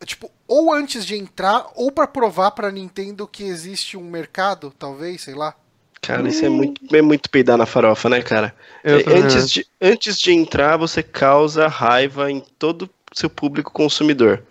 tipo, 0.06 0.32
ou 0.48 0.74
antes 0.74 1.06
de 1.06 1.16
entrar, 1.16 1.68
ou 1.76 1.92
para 1.92 2.08
provar 2.08 2.52
para 2.52 2.72
Nintendo 2.72 3.28
que 3.28 3.44
existe 3.44 3.98
um 3.98 4.04
mercado, 4.10 4.74
talvez, 4.78 5.22
sei 5.22 5.34
lá. 5.36 5.56
Cara, 6.02 6.28
isso 6.30 6.46
é 6.46 6.50
muito, 6.50 6.96
é 6.96 7.02
muito 7.02 7.30
peidar 7.30 7.58
na 7.58 7.66
farofa, 7.66 8.08
né, 8.08 8.22
cara? 8.22 8.56
É, 8.84 8.94
antes, 9.08 9.50
de, 9.50 9.66
antes 9.82 10.18
de 10.20 10.32
entrar, 10.32 10.78
você 10.78 11.02
causa 11.04 11.68
raiva 11.68 12.32
em 12.32 12.40
todo 12.60 12.84
o 12.84 12.90
seu 13.18 13.30
público 13.30 13.72
consumidor. 13.72 14.44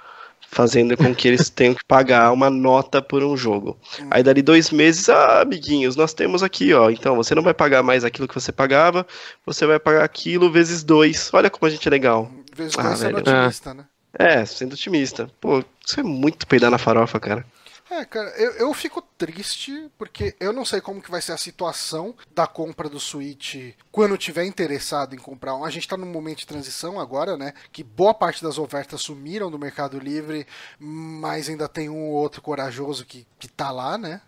Fazendo 0.49 0.97
com 0.97 1.15
que 1.15 1.27
eles 1.29 1.49
tenham 1.51 1.75
que 1.75 1.85
pagar 1.87 2.31
uma 2.33 2.49
nota 2.51 3.01
por 3.03 3.23
um 3.23 3.37
jogo. 3.37 3.79
Aí 4.11 4.23
dali 4.23 4.43
dois 4.43 4.71
meses, 4.71 5.09
ah, 5.09 5.41
amiguinhos, 5.41 5.97
nós 5.97 6.13
temos 6.15 6.43
aqui, 6.43 6.73
ó. 6.73 6.89
Então 6.91 7.17
você 7.17 7.35
não 7.35 7.43
vai 7.43 7.55
pagar 7.55 7.83
mais 7.83 8.05
aquilo 8.05 8.29
que 8.29 8.35
você 8.35 8.53
pagava, 8.53 9.07
você 9.45 9.67
vai 9.67 9.79
pagar 9.79 10.05
aquilo 10.05 10.51
vezes 10.51 10.83
dois. 10.85 11.31
Olha 11.33 11.51
como 11.51 11.67
a 11.67 11.71
gente 11.71 11.87
é 11.87 11.91
legal. 11.91 12.31
Vezes 12.55 12.77
Ah, 12.79 12.83
dois 12.83 12.99
sendo 12.99 13.17
velho. 13.17 13.19
otimista, 13.19 13.75
né? 13.75 13.85
É, 14.19 14.45
sendo 14.45 14.73
otimista. 14.73 15.31
Pô, 15.41 15.63
isso 15.85 16.01
é 16.01 16.03
muito 16.03 16.47
peidar 16.47 16.71
na 16.71 16.79
farofa, 16.79 17.21
cara. 17.21 17.45
É, 17.89 18.05
cara, 18.05 18.31
eu, 18.31 18.51
eu 18.53 18.75
fico 18.75 19.01
triste 19.17 19.89
porque 19.97 20.35
eu 20.41 20.53
não 20.53 20.65
sei 20.65 20.81
como 20.81 21.01
que 21.01 21.11
vai 21.11 21.23
ser 21.23 21.33
a 21.33 21.37
situação 21.37 22.17
da 22.35 22.45
compra 22.45 22.89
do 22.89 22.99
Switch 22.99 23.75
quando 23.93 24.19
tiver 24.19 24.45
interessado 24.45 25.15
em 25.15 25.19
comprar 25.19 25.55
um. 25.55 25.65
A 25.65 25.71
gente 25.71 25.87
tá 25.87 25.97
num 25.97 26.07
momento 26.07 26.39
de 26.39 26.47
transição 26.47 26.99
agora, 26.99 27.37
né? 27.37 27.55
Que 27.71 27.85
boa 27.85 28.13
parte 28.13 28.43
das 28.43 28.59
ofertas 28.59 29.03
sumiram 29.03 29.53
do 29.53 29.59
Mercado 29.59 30.01
Livre, 30.01 30.47
mas 30.81 31.49
ainda 31.49 31.69
tem 31.69 31.89
um 31.89 32.09
ou 32.09 32.15
outro 32.15 32.43
corajoso 32.43 33.05
que, 33.05 33.25
que 33.39 33.47
tá 33.47 33.71
lá, 33.71 33.97
né? 33.97 34.21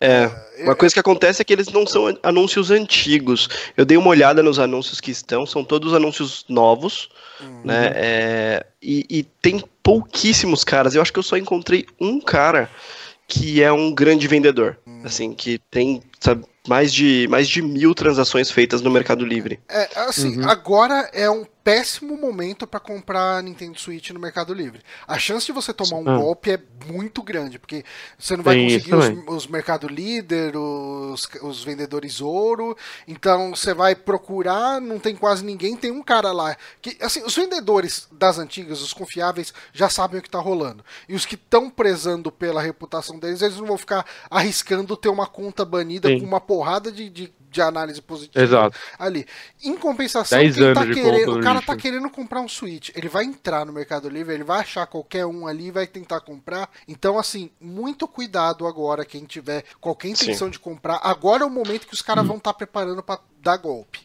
É, 0.00 0.30
uma 0.58 0.74
coisa 0.74 0.94
que 0.94 1.00
acontece 1.00 1.40
é 1.40 1.44
que 1.44 1.52
eles 1.52 1.68
não 1.68 1.86
são 1.86 2.16
anúncios 2.22 2.70
antigos. 2.70 3.48
Eu 3.76 3.84
dei 3.84 3.96
uma 3.96 4.10
olhada 4.10 4.42
nos 4.42 4.58
anúncios 4.58 5.00
que 5.00 5.10
estão, 5.10 5.46
são 5.46 5.64
todos 5.64 5.94
anúncios 5.94 6.44
novos, 6.48 7.08
né? 7.64 7.92
É, 7.94 8.66
e, 8.82 9.06
e 9.08 9.22
tem 9.22 9.62
pouquíssimos 9.82 10.62
caras. 10.64 10.94
Eu 10.94 11.02
acho 11.02 11.12
que 11.12 11.18
eu 11.18 11.22
só 11.22 11.36
encontrei 11.36 11.86
um 12.00 12.20
cara 12.20 12.70
que 13.26 13.62
é 13.62 13.72
um 13.72 13.92
grande 13.92 14.28
vendedor, 14.28 14.78
assim, 15.02 15.32
que 15.32 15.58
tem 15.70 16.02
sabe, 16.24 16.44
mais 16.66 16.92
de 16.92 17.28
mais 17.28 17.46
de 17.46 17.60
mil 17.60 17.94
transações 17.94 18.50
feitas 18.50 18.80
no 18.80 18.90
Mercado 18.90 19.24
Livre. 19.24 19.60
É, 19.68 19.88
assim, 20.00 20.42
agora 20.44 21.10
é 21.12 21.28
um 21.28 21.44
péssimo 21.62 22.16
momento 22.18 22.66
pra 22.66 22.78
comprar 22.78 23.42
Nintendo 23.42 23.80
Switch 23.80 24.10
no 24.10 24.20
Mercado 24.20 24.52
Livre. 24.52 24.82
A 25.08 25.18
chance 25.18 25.46
de 25.46 25.52
você 25.52 25.72
tomar 25.72 25.96
um 25.96 26.08
Ah. 26.08 26.18
golpe 26.18 26.50
é 26.50 26.58
muito 26.86 27.22
grande, 27.22 27.58
porque 27.58 27.82
você 28.18 28.36
não 28.36 28.44
vai 28.44 28.54
Tem 28.56 28.64
conseguir 28.66 28.94
os, 28.94 29.34
os 29.34 29.46
Mercado 29.46 29.88
Líder, 29.88 30.54
os, 30.56 31.26
os 31.42 31.64
vendedores 31.64 32.20
ouro, 32.20 32.76
então 33.08 33.54
você 33.54 33.72
vai 33.72 33.94
procurar, 33.94 34.78
não 34.78 34.98
tem 34.98 35.16
quase 35.16 35.42
ninguém, 35.42 35.74
tem 35.74 35.90
um 35.90 36.02
cara 36.02 36.32
lá. 36.32 36.54
que 36.82 36.98
Assim, 37.00 37.22
os 37.24 37.34
vendedores 37.34 38.08
das 38.12 38.38
antigas, 38.38 38.82
os 38.82 38.92
confiáveis, 38.92 39.52
já 39.72 39.88
sabem 39.88 40.20
o 40.20 40.22
que 40.22 40.28
tá 40.28 40.38
rolando. 40.38 40.84
E 41.08 41.14
os 41.14 41.24
que 41.24 41.34
estão 41.34 41.70
prezando 41.70 42.30
pela 42.30 42.60
reputação 42.60 43.18
deles, 43.18 43.40
eles 43.40 43.56
não 43.56 43.66
vão 43.66 43.78
ficar 43.78 44.04
arriscando 44.30 44.96
ter 44.98 45.08
uma 45.08 45.26
conta 45.26 45.64
banida 45.64 46.13
Sim. 46.14 46.20
com 46.20 46.26
uma 46.26 46.40
porrada 46.40 46.90
de, 46.90 47.08
de, 47.10 47.32
de 47.50 47.60
análise 47.62 48.00
positiva 48.02 48.42
Exato. 48.44 48.76
ali. 48.98 49.26
Em 49.62 49.76
compensação, 49.76 50.38
10 50.38 50.54
quem 50.56 50.74
tá 50.74 50.86
querendo, 50.86 51.36
o 51.36 51.40
cara 51.40 51.54
lixo. 51.54 51.66
tá 51.66 51.76
querendo 51.76 52.10
comprar 52.10 52.40
um 52.40 52.48
Switch, 52.48 52.90
ele 52.94 53.08
vai 53.08 53.24
entrar 53.24 53.64
no 53.64 53.72
Mercado 53.72 54.08
Livre, 54.08 54.34
ele 54.34 54.44
vai 54.44 54.60
achar 54.60 54.86
qualquer 54.86 55.26
um 55.26 55.46
ali 55.46 55.66
e 55.66 55.70
vai 55.70 55.86
tentar 55.86 56.20
comprar. 56.20 56.68
Então, 56.88 57.18
assim, 57.18 57.50
muito 57.60 58.06
cuidado 58.08 58.66
agora, 58.66 59.04
quem 59.04 59.24
tiver 59.24 59.64
qualquer 59.80 60.08
intenção 60.08 60.48
de 60.50 60.58
comprar. 60.58 61.00
Agora 61.02 61.42
é 61.42 61.46
o 61.46 61.50
momento 61.50 61.86
que 61.86 61.94
os 61.94 62.00
Hum. 62.00 62.04
caras 62.06 62.26
vão 62.26 62.36
estar 62.36 62.54
preparando 62.54 63.02
pra 63.02 63.18
dar 63.40 63.56
golpe. 63.56 64.00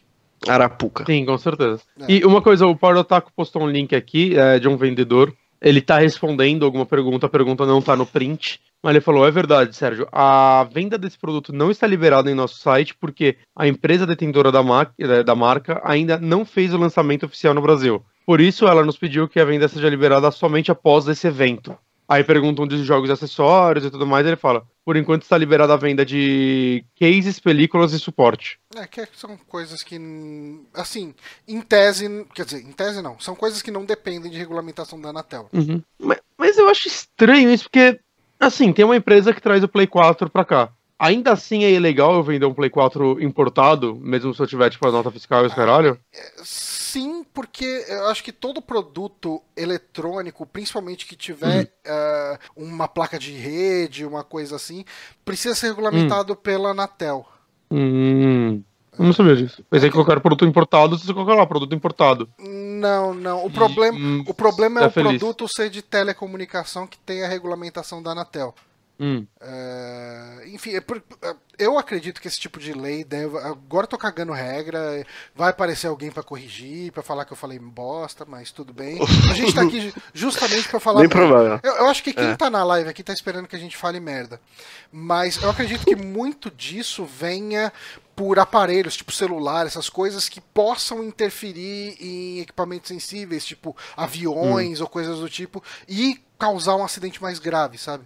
Arapuca. 0.48 1.04
Sim, 1.04 1.26
com 1.26 1.36
certeza. 1.36 1.82
É. 2.00 2.12
E 2.12 2.24
uma 2.24 2.40
coisa, 2.40 2.66
o 2.66 2.74
Power 2.76 2.96
Otaku 2.96 3.30
postou 3.36 3.62
um 3.62 3.68
link 3.68 3.94
aqui 3.94 4.38
é, 4.38 4.58
de 4.58 4.68
um 4.68 4.76
vendedor. 4.76 5.34
Ele 5.60 5.82
tá 5.82 5.98
respondendo 5.98 6.64
alguma 6.64 6.86
pergunta, 6.86 7.26
a 7.26 7.28
pergunta 7.28 7.66
não 7.66 7.82
tá 7.82 7.94
no 7.94 8.06
print. 8.06 8.58
Mas 8.82 8.92
ele 8.92 9.00
falou: 9.00 9.26
é 9.26 9.30
verdade, 9.30 9.76
Sérgio. 9.76 10.08
A 10.10 10.66
venda 10.72 10.96
desse 10.96 11.18
produto 11.18 11.52
não 11.52 11.70
está 11.70 11.86
liberada 11.86 12.30
em 12.30 12.34
nosso 12.34 12.58
site 12.58 12.94
porque 12.94 13.36
a 13.54 13.66
empresa 13.66 14.06
detentora 14.06 14.50
da, 14.50 14.62
ma- 14.62 14.90
eh, 14.98 15.22
da 15.22 15.34
marca 15.34 15.80
ainda 15.84 16.18
não 16.18 16.44
fez 16.44 16.72
o 16.72 16.78
lançamento 16.78 17.26
oficial 17.26 17.52
no 17.54 17.60
Brasil. 17.62 18.02
Por 18.24 18.40
isso, 18.40 18.66
ela 18.66 18.84
nos 18.84 18.96
pediu 18.96 19.28
que 19.28 19.40
a 19.40 19.44
venda 19.44 19.68
seja 19.68 19.88
liberada 19.88 20.30
somente 20.30 20.70
após 20.70 21.06
esse 21.08 21.26
evento. 21.26 21.76
Aí 22.08 22.24
perguntam 22.24 22.66
dos 22.66 22.80
jogos 22.80 23.08
e 23.08 23.12
acessórios 23.12 23.84
e 23.84 23.90
tudo 23.90 24.06
mais. 24.06 24.26
Ele 24.26 24.34
fala: 24.36 24.64
por 24.84 24.96
enquanto 24.96 25.22
está 25.22 25.36
liberada 25.38 25.74
a 25.74 25.76
venda 25.76 26.04
de 26.04 26.84
cases, 26.98 27.38
películas 27.38 27.92
e 27.92 27.98
suporte. 28.00 28.58
É, 28.74 28.86
que 28.86 29.06
são 29.14 29.36
coisas 29.48 29.82
que, 29.84 29.96
assim, 30.74 31.14
em 31.46 31.60
tese, 31.60 32.26
quer 32.34 32.44
dizer, 32.44 32.62
em 32.62 32.72
tese 32.72 33.00
não, 33.02 33.18
são 33.20 33.34
coisas 33.36 33.62
que 33.62 33.70
não 33.70 33.84
dependem 33.84 34.30
de 34.30 34.38
regulamentação 34.38 35.00
da 35.00 35.10
Anatel. 35.10 35.48
Mas, 35.98 36.18
mas 36.36 36.58
eu 36.58 36.68
acho 36.68 36.88
estranho 36.88 37.50
isso, 37.50 37.64
porque, 37.64 38.00
assim, 38.40 38.72
tem 38.72 38.84
uma 38.84 38.96
empresa 38.96 39.32
que 39.32 39.40
traz 39.40 39.62
o 39.62 39.68
Play 39.68 39.86
4 39.86 40.30
pra 40.30 40.44
cá. 40.44 40.72
Ainda 40.98 41.32
assim 41.32 41.64
é 41.64 41.70
ilegal 41.70 42.14
eu 42.14 42.22
vender 42.22 42.44
um 42.44 42.52
Play 42.52 42.68
4 42.68 43.22
importado, 43.22 43.96
mesmo 43.96 44.34
se 44.34 44.42
eu 44.42 44.46
tiver, 44.46 44.68
tipo, 44.68 44.86
a 44.86 44.92
nota 44.92 45.10
fiscal 45.10 45.44
e 45.44 45.46
os 45.46 45.54
caralho? 45.54 45.98
Sim, 46.42 47.24
porque 47.32 47.86
eu 47.88 48.08
acho 48.08 48.22
que 48.22 48.32
todo 48.32 48.60
produto 48.60 49.40
eletrônico, 49.56 50.44
principalmente 50.44 51.06
que 51.06 51.16
tiver 51.16 51.72
eh, 51.84 52.38
uma 52.54 52.86
placa 52.86 53.18
de 53.18 53.32
rede, 53.32 54.04
uma 54.04 54.22
coisa 54.22 54.56
assim, 54.56 54.84
precisa 55.24 55.54
ser 55.54 55.68
regulamentado 55.68 56.36
pela 56.36 56.70
Anatel. 56.70 57.26
Hum. 57.70 58.62
Eu 59.00 59.06
não 59.06 59.14
sabia 59.14 59.34
disso. 59.34 59.64
Pensei 59.70 59.88
que 59.88 59.94
qualquer 59.94 60.20
produto 60.20 60.44
importado, 60.44 60.98
você 60.98 61.14
colocar 61.14 61.34
lá, 61.34 61.46
produto 61.46 61.74
importado. 61.74 62.28
Não, 62.38 63.14
não. 63.14 63.46
O 63.46 63.50
problema, 63.50 63.96
hum, 63.96 64.22
o 64.26 64.34
problema 64.34 64.80
é 64.80 64.82
tá 64.82 64.88
o 64.88 64.90
feliz. 64.90 65.18
produto 65.18 65.48
ser 65.48 65.70
de 65.70 65.80
telecomunicação 65.80 66.86
que 66.86 66.98
tem 66.98 67.24
a 67.24 67.28
regulamentação 67.28 68.02
da 68.02 68.10
Anatel. 68.10 68.54
Hum. 69.02 69.26
É, 69.40 70.42
enfim, 70.48 70.74
é 70.74 70.80
por- 70.80 71.02
é, 71.22 71.34
eu 71.58 71.78
acredito 71.78 72.20
que 72.20 72.28
esse 72.28 72.38
tipo 72.38 72.60
de 72.60 72.74
lei 72.74 73.02
deve. 73.02 73.38
Agora 73.38 73.84
eu 73.84 73.88
tô 73.88 73.96
cagando 73.96 74.30
regra, 74.32 75.06
vai 75.34 75.48
aparecer 75.50 75.86
alguém 75.86 76.10
pra 76.10 76.22
corrigir, 76.22 76.92
pra 76.92 77.02
falar 77.02 77.24
que 77.24 77.32
eu 77.32 77.36
falei 77.36 77.58
bosta, 77.58 78.26
mas 78.26 78.50
tudo 78.52 78.74
bem. 78.74 78.98
A 79.30 79.34
gente 79.34 79.54
tá 79.54 79.62
aqui 79.62 79.80
ju- 79.88 79.94
justamente 80.12 80.68
pra 80.68 80.78
falar. 80.78 81.08
Provável. 81.08 81.58
Eu, 81.62 81.76
eu 81.76 81.86
acho 81.88 82.02
que 82.02 82.12
quem 82.12 82.28
É. 82.30 82.36
tá 82.36 82.50
na 82.50 82.62
live 82.62 82.90
aqui 82.90 83.02
tá 83.02 83.12
esperando 83.14 83.48
que 83.48 83.56
a 83.56 83.58
gente 83.58 83.76
fale 83.76 83.98
merda. 83.98 84.38
Mas 84.92 85.42
eu 85.42 85.48
acredito 85.48 85.84
que 85.86 85.96
muito 85.96 86.50
disso 86.50 87.04
venha 87.06 87.72
por 88.14 88.38
aparelhos, 88.38 88.96
tipo 88.96 89.12
celular, 89.12 89.66
essas 89.66 89.88
coisas 89.88 90.28
que 90.28 90.42
possam 90.42 91.02
interferir 91.02 91.96
em 91.98 92.40
equipamentos 92.40 92.88
sensíveis, 92.88 93.46
tipo 93.46 93.74
aviões 93.96 94.80
ou 94.82 94.86
coisas 94.86 95.20
do 95.20 95.28
tipo, 95.30 95.62
e 95.88 96.20
causar 96.38 96.76
um 96.76 96.84
acidente 96.84 97.22
mais 97.22 97.38
grave, 97.38 97.78
sabe? 97.78 98.04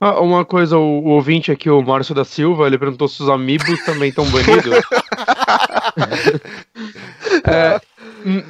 Ah, 0.00 0.20
uma 0.20 0.44
coisa, 0.44 0.78
o, 0.78 1.00
o 1.00 1.08
ouvinte 1.08 1.50
aqui, 1.50 1.68
o 1.68 1.82
Márcio 1.82 2.14
da 2.14 2.24
Silva, 2.24 2.66
ele 2.66 2.78
perguntou 2.78 3.08
se 3.08 3.20
os 3.20 3.28
amigos 3.28 3.84
também 3.84 4.10
estão 4.10 4.24
banidos. 4.30 4.64
é, 7.44 7.80
hum, 8.24 8.42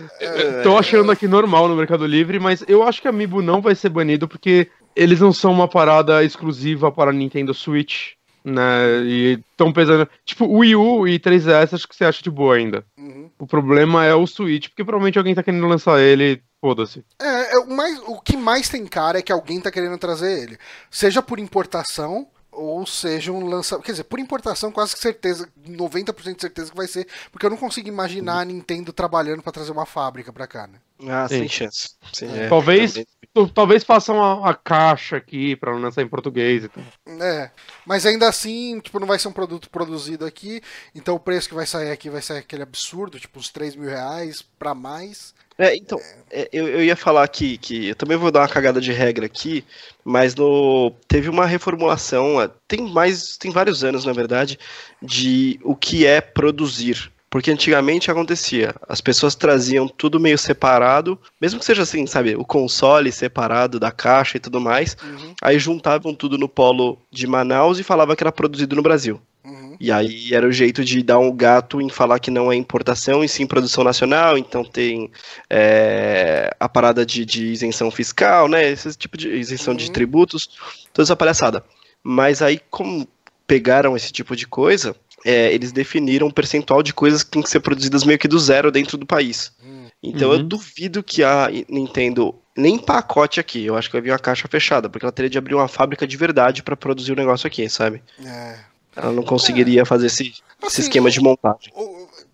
tô 0.62 0.76
achando 0.76 1.10
aqui 1.10 1.26
normal 1.26 1.66
no 1.66 1.74
Mercado 1.74 2.06
Livre, 2.06 2.38
mas 2.38 2.62
eu 2.68 2.82
acho 2.82 3.00
que 3.00 3.08
Amiibo 3.08 3.40
não 3.40 3.62
vai 3.62 3.74
ser 3.74 3.88
banido 3.88 4.28
porque 4.28 4.68
eles 4.94 5.20
não 5.20 5.32
são 5.32 5.50
uma 5.50 5.66
parada 5.66 6.22
exclusiva 6.22 6.92
para 6.92 7.12
Nintendo 7.12 7.54
Switch, 7.54 8.10
né? 8.44 9.02
E 9.04 9.40
tão 9.56 9.72
pesando. 9.72 10.06
Tipo, 10.26 10.44
o 10.44 10.58
Wii 10.58 10.76
U 10.76 11.08
e 11.08 11.18
3DS 11.18 11.72
acho 11.72 11.88
que 11.88 11.96
você 11.96 12.04
acha 12.04 12.22
de 12.22 12.30
boa 12.30 12.56
ainda. 12.56 12.84
Uhum. 12.98 13.30
O 13.38 13.46
problema 13.46 14.04
é 14.04 14.14
o 14.14 14.26
Switch, 14.26 14.68
porque 14.68 14.84
provavelmente 14.84 15.16
alguém 15.16 15.34
tá 15.34 15.42
querendo 15.42 15.66
lançar 15.66 15.98
ele, 16.00 16.42
foda-se. 16.60 17.04
É, 17.20 17.54
é 17.54 17.58
o, 17.58 17.68
mais, 17.68 17.98
o 18.06 18.20
que 18.20 18.36
mais 18.36 18.68
tem 18.68 18.86
cara 18.86 19.18
é 19.18 19.22
que 19.22 19.32
alguém 19.32 19.60
tá 19.60 19.70
querendo 19.70 19.98
trazer 19.98 20.40
ele. 20.42 20.58
Seja 20.90 21.22
por 21.22 21.38
importação, 21.38 22.28
ou 22.50 22.84
seja 22.86 23.30
um 23.32 23.46
lançamento. 23.46 23.84
Quer 23.84 23.92
dizer, 23.92 24.04
por 24.04 24.18
importação, 24.18 24.72
quase 24.72 24.94
que 24.94 25.00
certeza, 25.00 25.48
90% 25.66 26.34
de 26.34 26.40
certeza 26.40 26.70
que 26.70 26.76
vai 26.76 26.88
ser, 26.88 27.06
porque 27.30 27.46
eu 27.46 27.50
não 27.50 27.56
consigo 27.56 27.88
imaginar 27.88 28.40
a 28.40 28.44
Nintendo 28.44 28.92
trabalhando 28.92 29.42
pra 29.42 29.52
trazer 29.52 29.70
uma 29.72 29.86
fábrica 29.86 30.32
pra 30.32 30.46
cá, 30.46 30.66
né? 30.66 30.78
Ah, 31.08 31.28
Sim. 31.28 31.38
sem 31.40 31.48
chance. 31.48 31.90
Sim, 32.12 32.26
É. 32.36 32.44
é. 32.46 32.48
Talvez- 32.48 32.92
Também. 32.94 33.06
Talvez 33.54 33.84
façam 33.84 34.20
a, 34.20 34.50
a 34.50 34.54
caixa 34.54 35.16
aqui 35.16 35.54
pra 35.54 35.70
não 35.72 35.78
lançar 35.80 36.02
em 36.02 36.08
português 36.08 36.64
e 36.64 36.68
tal. 36.68 36.82
É, 37.20 37.50
mas 37.86 38.04
ainda 38.04 38.26
assim, 38.28 38.80
tipo, 38.80 38.98
não 38.98 39.06
vai 39.06 39.16
ser 39.16 39.28
um 39.28 39.32
produto 39.32 39.70
produzido 39.70 40.24
aqui, 40.26 40.60
então 40.92 41.14
o 41.14 41.20
preço 41.20 41.48
que 41.48 41.54
vai 41.54 41.66
sair 41.66 41.92
aqui 41.92 42.10
vai 42.10 42.20
ser 42.20 42.38
aquele 42.38 42.64
absurdo, 42.64 43.20
tipo 43.20 43.38
uns 43.38 43.48
3 43.50 43.76
mil 43.76 43.88
reais 43.88 44.42
pra 44.58 44.74
mais. 44.74 45.34
É, 45.58 45.74
então, 45.76 45.98
é, 46.30 46.48
eu, 46.52 46.68
eu 46.68 46.84
ia 46.84 46.94
falar 46.94 47.24
aqui 47.24 47.58
que 47.58 47.88
eu 47.88 47.94
também 47.96 48.16
vou 48.16 48.30
dar 48.30 48.40
uma 48.40 48.48
cagada 48.48 48.80
de 48.80 48.92
regra 48.92 49.26
aqui, 49.26 49.64
mas 50.04 50.34
no 50.34 50.92
teve 51.08 51.28
uma 51.28 51.46
reformulação, 51.46 52.40
é, 52.40 52.48
tem 52.68 52.82
mais, 52.92 53.36
tem 53.36 53.50
vários 53.50 53.82
anos, 53.82 54.04
na 54.04 54.12
verdade, 54.12 54.56
de 55.02 55.58
o 55.64 55.74
que 55.74 56.06
é 56.06 56.20
produzir. 56.20 57.10
Porque 57.30 57.50
antigamente 57.50 58.10
acontecia, 58.10 58.74
as 58.88 59.02
pessoas 59.02 59.34
traziam 59.34 59.86
tudo 59.86 60.18
meio 60.18 60.38
separado, 60.38 61.18
mesmo 61.38 61.58
que 61.58 61.66
seja 61.66 61.82
assim, 61.82 62.06
sabe, 62.06 62.34
o 62.36 62.44
console 62.44 63.12
separado 63.12 63.78
da 63.78 63.90
caixa 63.90 64.38
e 64.38 64.40
tudo 64.40 64.60
mais, 64.60 64.96
Uhum, 65.02 65.34
aí 65.42 65.58
juntavam 65.58 66.14
tudo 66.14 66.38
no 66.38 66.48
polo 66.48 66.98
de 67.10 67.26
Manaus 67.26 67.78
e 67.78 67.82
falava 67.82 68.16
que 68.16 68.22
era 68.22 68.32
produzido 68.32 68.74
no 68.74 68.82
Brasil. 68.82 69.20
Uhum. 69.48 69.76
E 69.80 69.90
aí 69.92 70.34
era 70.34 70.46
o 70.46 70.52
jeito 70.52 70.84
de 70.84 71.02
dar 71.02 71.18
um 71.18 71.34
gato 71.34 71.80
em 71.80 71.88
falar 71.88 72.18
que 72.18 72.30
não 72.30 72.50
é 72.52 72.56
importação 72.56 73.22
e 73.24 73.28
sim 73.28 73.46
produção 73.46 73.84
nacional, 73.84 74.36
então 74.36 74.64
tem 74.64 75.10
é, 75.48 76.54
a 76.58 76.68
parada 76.68 77.04
de, 77.04 77.24
de 77.24 77.46
isenção 77.46 77.90
fiscal, 77.90 78.48
né? 78.48 78.68
Esse 78.70 78.96
tipo 78.96 79.16
de 79.16 79.28
isenção 79.30 79.74
de 79.74 79.86
Uhum. 79.86 79.92
tributos, 79.92 80.48
toda 80.92 81.04
essa 81.06 81.16
palhaçada. 81.16 81.64
Mas 82.02 82.42
aí, 82.42 82.60
como 82.70 83.06
pegaram 83.46 83.96
esse 83.96 84.12
tipo 84.12 84.36
de 84.36 84.46
coisa, 84.46 84.94
é, 85.24 85.52
eles 85.52 85.72
definiram 85.72 86.26
um 86.26 86.30
percentual 86.30 86.82
de 86.82 86.92
coisas 86.92 87.22
que 87.22 87.30
tem 87.30 87.42
que 87.42 87.50
ser 87.50 87.60
produzidas 87.60 88.04
meio 88.04 88.18
que 88.18 88.28
do 88.28 88.38
zero 88.38 88.70
dentro 88.70 88.96
do 88.96 89.06
país. 89.06 89.52
Hum. 89.64 89.86
Então 90.02 90.32
eu 90.32 90.38
Uhum. 90.38 90.46
duvido 90.46 91.02
que 91.02 91.24
a 91.24 91.48
Nintendo 91.68 92.34
nem 92.56 92.78
pacote 92.78 93.40
aqui, 93.40 93.64
eu 93.64 93.76
acho 93.76 93.88
que 93.88 93.94
vai 93.94 94.02
vir 94.02 94.10
uma 94.12 94.18
caixa 94.18 94.46
fechada, 94.48 94.88
porque 94.88 95.04
ela 95.04 95.12
teria 95.12 95.30
de 95.30 95.38
abrir 95.38 95.54
uma 95.54 95.66
fábrica 95.68 96.06
de 96.06 96.16
verdade 96.16 96.62
para 96.62 96.76
produzir 96.76 97.12
o 97.12 97.16
negócio 97.16 97.46
aqui, 97.46 97.68
sabe? 97.68 98.02
É. 98.24 98.58
Ela 99.00 99.12
não 99.12 99.22
conseguiria 99.22 99.86
fazer 99.86 100.06
esse, 100.06 100.28
esse 100.30 100.42
Assim, 100.62 100.82
esquema 100.82 101.08
de 101.10 101.20
montagem. 101.20 101.72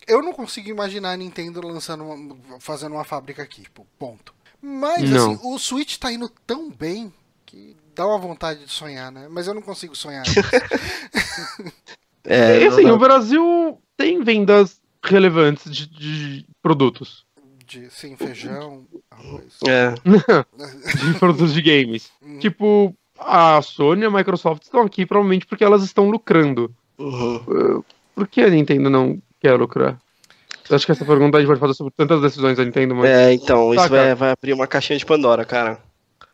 Eu 0.07 0.23
não 0.23 0.33
consigo 0.33 0.69
imaginar 0.71 1.13
a 1.13 1.17
Nintendo 1.17 1.61
lançando, 1.67 2.05
uma- 2.05 2.59
fazendo 2.61 2.93
uma 2.95 3.05
fábrica 3.05 3.43
aqui, 3.43 3.63
tipo, 3.63 3.87
ponto. 3.99 4.35
Mas 4.63 5.09
Não. 5.11 5.33
assim, 5.33 5.41
o 5.45 5.59
Switch 5.59 5.99
tá 5.99 6.11
indo 6.11 6.29
tão 6.47 6.71
bem 6.71 7.13
que 7.45 7.77
dá 7.95 8.07
uma 8.07 8.19
vontade 8.19 8.65
de 8.65 8.73
sonhar, 8.73 9.13
né? 9.13 9.29
Mas 9.31 9.47
eu 9.47 9.53
não 9.55 9.61
consigo 9.61 9.95
sonhar. 9.95 10.25
É, 12.25 12.61
e 12.61 12.65
não 12.65 12.73
assim, 12.73 12.85
dá- 12.85 12.95
o 12.95 12.99
Brasil 12.99 13.79
tem 13.97 14.23
vendas 14.23 14.81
relevantes 15.05 15.71
de, 15.71 15.87
de 15.87 16.47
produtos. 16.63 17.27
de 17.67 17.91
sim, 17.91 18.17
feijão, 18.17 18.87
arroz. 19.11 19.59
é, 19.69 19.93
De 21.13 21.19
produtos 21.19 21.53
de 21.53 21.61
games. 21.61 22.11
Uhum. 22.23 22.39
Tipo, 22.39 22.97
a 23.27 23.61
Sony 23.63 24.03
e 24.03 24.07
a 24.07 24.11
Microsoft 24.11 24.63
estão 24.63 24.83
aqui 24.83 25.07
provavelmente 25.07 25.47
porque 25.47 25.65
elas 25.65 25.83
estão 25.83 26.11
lucrando. 26.11 26.71
uhum. 26.99 27.83
Por 28.15 28.29
que 28.29 28.43
a 28.43 28.51
Nintendo 28.51 28.89
não 28.89 29.19
quer 29.41 29.55
lucrar? 29.55 29.99
Eu 30.69 30.77
acho 30.77 30.87
que 30.87 30.93
essa 30.93 31.05
pergunta 31.05 31.37
a 31.37 31.41
gente 31.41 31.49
pode 31.49 31.61
fazer 31.61 31.75
sobre 31.75 31.93
tantas 31.97 32.21
decisões 32.21 32.57
da 32.57 32.65
Nintendo, 32.65 32.95
mas. 32.95 33.11
É, 33.11 33.33
então, 33.33 33.75
Tá, 33.75 33.83
isso 33.83 33.91
vai, 33.91 34.15
vai 34.15 34.31
abrir 34.31 34.53
uma 34.53 34.67
caixinha 34.67 34.99
de 34.99 35.05
Pandora, 35.05 35.45
cara. 35.45 35.79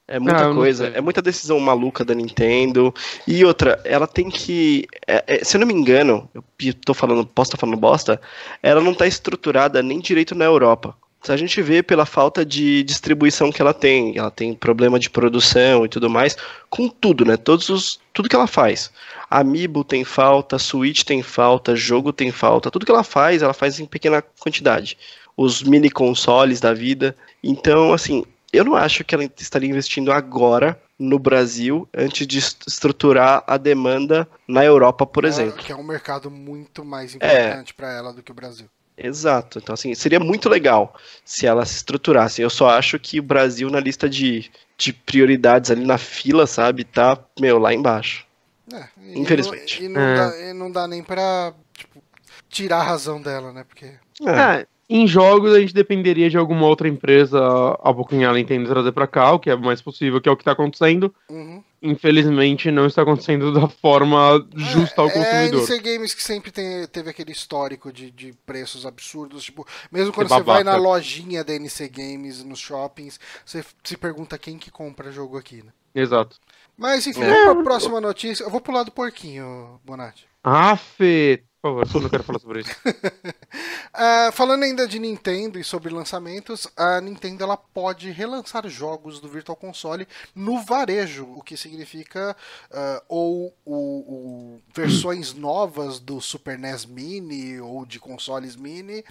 É 0.06 0.16
Ah, 0.16 0.20
muita 0.20 0.48
não 0.48 0.56
coisa, 0.56 0.88
é 0.88 1.00
muita 1.00 1.22
decisão 1.22 1.58
maluca 1.60 2.04
da 2.04 2.14
Nintendo. 2.14 2.92
E 3.26 3.44
outra, 3.44 3.80
ela 3.84 4.06
tem 4.06 4.28
que. 4.28 4.86
é, 5.06 5.24
é, 5.26 5.44
se 5.44 5.56
eu 5.56 5.60
não 5.60 5.66
me 5.66 5.74
engano, 5.74 6.28
eu 6.34 6.42
tô 6.84 6.92
falando, 6.92 7.24
posso 7.24 7.48
estar 7.50 7.58
falando 7.58 7.78
bosta, 7.78 8.20
ela 8.62 8.80
não 8.80 8.92
tá 8.92 9.06
estruturada 9.06 9.82
nem 9.82 10.00
direito 10.00 10.34
na 10.34 10.44
Europa. 10.44 10.96
Se 11.22 11.30
a 11.30 11.36
gente 11.36 11.60
vê 11.60 11.82
pela 11.82 12.06
falta 12.06 12.44
de 12.46 12.82
distribuição 12.82 13.52
que 13.52 13.60
ela 13.60 13.74
tem, 13.74 14.16
ela 14.16 14.30
tem 14.30 14.54
problema 14.54 14.98
de 14.98 15.10
produção 15.10 15.84
e 15.84 15.88
tudo 15.88 16.08
mais, 16.08 16.34
com 16.70 16.88
tudo, 16.88 17.24
né? 17.26 17.36
Todos 17.36 17.68
os, 17.68 18.00
tudo 18.12 18.28
que 18.28 18.34
ela 18.34 18.46
faz. 18.46 18.90
Amiibo 19.30 19.84
tem 19.84 20.02
falta, 20.02 20.58
Switch 20.58 21.02
tem 21.04 21.22
falta, 21.22 21.76
jogo 21.76 22.10
tem 22.12 22.30
falta, 22.32 22.70
tudo 22.70 22.86
que 22.86 22.90
ela 22.92 23.04
faz, 23.04 23.42
ela 23.42 23.52
faz 23.52 23.78
em 23.78 23.84
pequena 23.86 24.22
quantidade. 24.22 24.96
Os 25.36 25.62
mini 25.62 25.90
consoles 25.90 26.58
da 26.58 26.72
vida. 26.72 27.14
Então, 27.44 27.92
assim, 27.92 28.24
eu 28.52 28.64
não 28.64 28.74
acho 28.74 29.04
que 29.04 29.14
ela 29.14 29.24
estaria 29.38 29.68
investindo 29.68 30.10
agora 30.10 30.80
no 30.98 31.18
Brasil 31.18 31.86
antes 31.94 32.26
de 32.26 32.38
est- 32.38 32.66
estruturar 32.66 33.44
a 33.46 33.56
demanda 33.58 34.26
na 34.48 34.64
Europa, 34.64 35.06
por 35.06 35.24
É, 35.24 35.28
exemplo. 35.28 35.58
Que 35.58 35.70
é 35.72 35.76
um 35.76 35.84
mercado 35.84 36.30
muito 36.30 36.82
mais 36.84 37.14
É. 37.20 37.48
importante 37.48 37.74
pra 37.74 37.92
ela 37.92 38.12
do 38.12 38.22
que 38.22 38.32
o 38.32 38.34
Brasil. 38.34 38.66
Exato. 39.02 39.58
Então, 39.58 39.72
assim, 39.74 39.94
seria 39.94 40.20
muito 40.20 40.48
legal 40.48 40.94
se 41.24 41.46
ela 41.46 41.64
se 41.64 41.76
estruturasse. 41.76 42.42
Eu 42.42 42.50
só 42.50 42.68
acho 42.70 42.98
que 42.98 43.18
o 43.18 43.22
Brasil, 43.22 43.70
na 43.70 43.80
lista 43.80 44.08
de, 44.08 44.50
de 44.76 44.92
prioridades 44.92 45.70
ali 45.70 45.84
na 45.84 45.98
fila, 45.98 46.46
sabe, 46.46 46.84
tá, 46.84 47.18
meu, 47.40 47.58
lá 47.58 47.72
embaixo. 47.72 48.26
É, 48.72 48.84
e 49.02 49.18
Infelizmente. 49.18 49.82
não- 49.82 49.86
E 49.86 49.88
não, 49.94 50.00
É. 50.00 50.14
dá, 50.14 50.38
e 50.38 50.52
não 50.52 50.70
dá 50.70 50.86
nem 50.86 51.02
pra 51.02 51.52
tipo, 51.76 52.02
tirar 52.48 52.78
a 52.78 52.82
razão 52.84 53.20
dela, 53.20 53.52
né? 53.52 53.64
Porque. 53.66 53.86
É, 54.26 54.60
É, 54.60 54.66
em 54.88 55.06
jogos 55.06 55.52
a 55.52 55.60
gente 55.60 55.72
dependeria 55.74 56.28
de 56.28 56.36
alguma 56.36 56.66
outra 56.66 56.86
empresa 56.88 57.38
abocanhar 57.82 58.32
a 58.32 58.34
Nintendo 58.34 58.64
e 58.64 58.68
trazer 58.68 58.92
pra 58.92 59.06
cá, 59.06 59.32
o 59.32 59.38
que 59.40 59.48
é 59.50 59.56
mais 59.56 59.80
possível, 59.80 60.20
que 60.20 60.28
é 60.28 60.32
o 60.32 60.36
que 60.36 60.44
tá 60.44 60.52
acontecendo. 60.52 61.12
Uhum. 61.28 61.62
Infelizmente 61.82 62.70
não 62.70 62.86
está 62.86 63.02
acontecendo 63.02 63.52
da 63.52 63.66
forma 63.68 64.46
justa 64.54 65.00
ao 65.00 65.08
É, 65.08 65.12
consumidor. 65.12 65.60
NC 65.62 65.78
Games 65.80 66.12
que 66.14 66.22
sempre 66.22 66.50
tem- 66.50 66.86
teve 66.88 67.08
aquele 67.10 67.32
histórico 67.32 67.90
de, 67.92 68.10
de 68.10 68.32
preços 68.44 68.84
absurdos. 68.84 69.44
Tipo, 69.44 69.66
mesmo 69.90 70.12
quando 70.12 70.28
você 70.28 70.42
vai 70.42 70.62
na 70.62 70.76
lojinha 70.76 71.42
da 71.42 71.54
NC 71.54 71.88
Games, 71.88 72.44
nos 72.44 72.58
shoppings, 72.58 73.18
você 73.44 73.64
se 73.82 73.96
pergunta 73.96 74.36
quem 74.38 74.58
que 74.58 74.70
compra 74.70 75.10
jogo 75.10 75.38
aqui, 75.38 75.62
né? 75.64 75.72
Exato. 75.94 76.36
Mas 76.76 77.06
enfim, 77.06 77.22
É. 77.22 77.44
pra 77.44 77.62
próxima 77.62 78.00
notícia. 78.00 78.44
Eu 78.44 78.50
vou 78.50 78.60
pular 78.60 78.82
do 78.82 78.92
porquinho, 78.92 79.80
Bonatti. 79.84 80.26
Afe, 80.44 81.42
por 81.62 81.86
favor, 81.86 82.02
não 82.02 82.08
quero 82.10 82.24
falar 82.24 82.38
sobre 82.38 82.60
isso. 82.60 82.70
Ah, 83.92 84.30
falando 84.32 84.62
ainda 84.62 84.86
de 84.86 85.00
Nintendo 85.00 85.58
e 85.58 85.64
sobre 85.64 85.92
lançamentos, 85.92 86.66
a 86.76 87.00
Nintendo 87.00 87.42
ela 87.42 87.56
pode 87.56 88.08
relançar 88.12 88.66
jogos 88.68 89.18
do 89.20 89.28
Virtual 89.28 89.56
Console 89.56 90.06
no 90.32 90.62
varejo, 90.62 91.24
o 91.36 91.42
que 91.42 91.56
significa 91.56 92.36
ah, 92.72 93.02
ou 93.08 93.52
o, 93.64 93.74
o- 93.74 94.60
versões 94.72 95.34
novas 95.34 95.98
do 95.98 96.20
Super 96.20 96.56
NES 96.56 96.86
Mini 96.86 97.60
ou 97.60 97.84
de 97.84 97.98
consoles 97.98 98.54
Mini, 98.54 99.04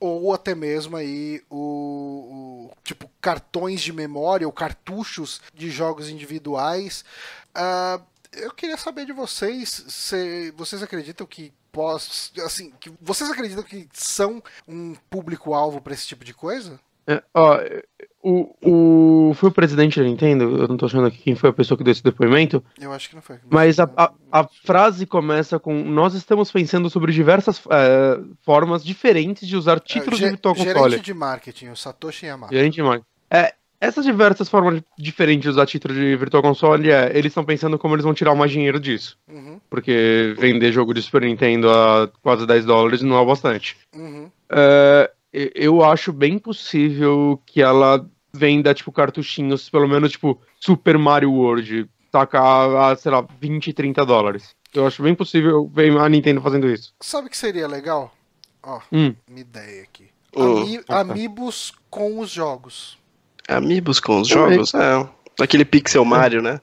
ou 0.00 0.34
até 0.34 0.56
mesmo 0.56 0.96
aí 0.96 1.40
o, 1.48 2.68
o- 2.68 2.76
tipo 2.82 3.08
cartões 3.20 3.80
de 3.80 3.92
memória 3.92 4.46
ou 4.46 4.52
cartuchos 4.52 5.40
de 5.54 5.70
jogos 5.70 6.08
individuais. 6.10 7.04
Ah, 7.54 8.00
eu 8.32 8.52
queria 8.52 8.76
saber 8.76 9.06
de 9.06 9.12
vocês, 9.12 9.84
se 9.88 10.50
vocês 10.56 10.82
acreditam 10.82 11.26
que 11.26 11.52
pós, 11.76 12.32
assim, 12.44 12.72
que 12.80 12.90
vocês 13.02 13.30
acreditam 13.30 13.62
que 13.62 13.86
são 13.92 14.42
um 14.66 14.94
público-alvo 15.10 15.78
para 15.82 15.92
esse 15.92 16.06
tipo 16.08 16.24
de 16.24 16.32
coisa? 16.32 16.80
É, 17.06 17.22
ó, 17.34 17.58
o, 18.22 19.28
o, 19.30 19.34
foi 19.34 19.50
o 19.50 19.52
presidente 19.52 20.00
da 20.00 20.04
Nintendo, 20.04 20.44
eu 20.62 20.66
não 20.66 20.76
tô 20.76 20.86
achando 20.86 21.06
aqui 21.06 21.18
quem 21.18 21.36
foi 21.36 21.50
a 21.50 21.52
pessoa 21.52 21.76
que 21.78 21.84
deu 21.84 21.92
esse 21.92 22.02
depoimento, 22.02 22.64
Eu 22.80 22.92
acho 22.92 23.08
que 23.10 23.14
não 23.14 23.22
foi. 23.22 23.38
mas 23.48 23.78
a, 23.78 23.88
a, 23.96 24.12
a 24.32 24.48
frase 24.64 25.06
começa 25.06 25.58
com: 25.60 25.84
Nós 25.84 26.14
estamos 26.14 26.50
pensando 26.50 26.88
sobre 26.90 27.12
diversas 27.12 27.60
é, 27.70 28.18
formas 28.42 28.82
diferentes 28.82 29.46
de 29.46 29.54
usar 29.56 29.78
títulos 29.78 30.18
É, 30.20 30.24
de 30.24 30.30
Virtual 30.30 30.54
gerente 30.56 30.74
Console. 30.74 30.98
de 31.00 31.14
marketing, 31.14 31.68
o 31.68 31.76
Satoshi 31.76 32.26
Yamada. 32.26 32.52
Gerente 32.52 32.74
de 32.74 32.82
marketing. 32.82 33.06
É, 33.30 33.54
essas 33.80 34.04
diversas 34.04 34.48
formas 34.48 34.82
diferentes 34.98 35.42
de 35.44 35.48
usar 35.50 35.66
título 35.66 35.94
de 35.94 36.16
Virtual 36.16 36.42
Console, 36.42 36.90
é, 36.90 37.10
eles 37.10 37.26
estão 37.30 37.44
pensando 37.44 37.78
como 37.78 37.94
eles 37.94 38.04
vão 38.04 38.14
tirar 38.14 38.34
mais 38.34 38.50
dinheiro 38.50 38.80
disso. 38.80 39.18
Uhum, 39.28 39.60
Porque 39.68 40.34
vender 40.38 40.72
jogo 40.72 40.92
de 40.94 41.02
Super 41.02 41.22
Nintendo 41.22 41.70
a 41.70 42.08
quase 42.22 42.46
10 42.46 42.64
dólares 42.64 43.02
não 43.02 43.16
é 43.16 43.20
o 43.20 43.26
bastante. 43.26 43.76
uhum. 43.94 44.30
É, 44.48 45.10
eu 45.32 45.84
acho 45.84 46.12
bem 46.12 46.38
possível 46.38 47.40
que 47.44 47.60
ela 47.60 48.08
venda, 48.32 48.72
tipo, 48.72 48.90
cartuchinhos, 48.92 49.68
pelo 49.68 49.86
menos, 49.88 50.12
tipo, 50.12 50.40
Super 50.60 50.96
Mario 50.96 51.32
World, 51.32 51.88
saca 52.12 52.40
a, 52.90 52.96
sei 52.96 53.10
lá, 53.12 53.26
20, 53.40 53.72
30 53.72 54.04
dólares. 54.06 54.54
Eu 54.72 54.86
acho 54.86 55.02
bem 55.02 55.14
possível 55.14 55.70
ver 55.72 55.96
a 55.98 56.08
Nintendo 56.08 56.40
fazendo 56.40 56.68
isso. 56.70 56.94
Sabe 57.00 57.26
o 57.26 57.30
que 57.30 57.36
seria 57.36 57.66
legal? 57.66 58.14
Ó, 58.62 58.80
Hum. 58.92 59.14
uma 59.28 59.40
ideia 59.40 59.82
aqui. 59.82 60.08
Hum. 60.34 60.56
Ami 60.62 60.80
Amiibos 60.88 61.72
com 61.90 62.18
os 62.20 62.30
jogos. 62.30 62.98
Amiibos 63.48 64.00
com 64.00 64.20
os 64.20 64.28
Também. 64.28 64.54
jogos? 64.64 64.74
É. 64.74 65.08
Aquele 65.40 65.64
Pixel 65.64 66.04
Mario, 66.04 66.42
né? 66.42 66.60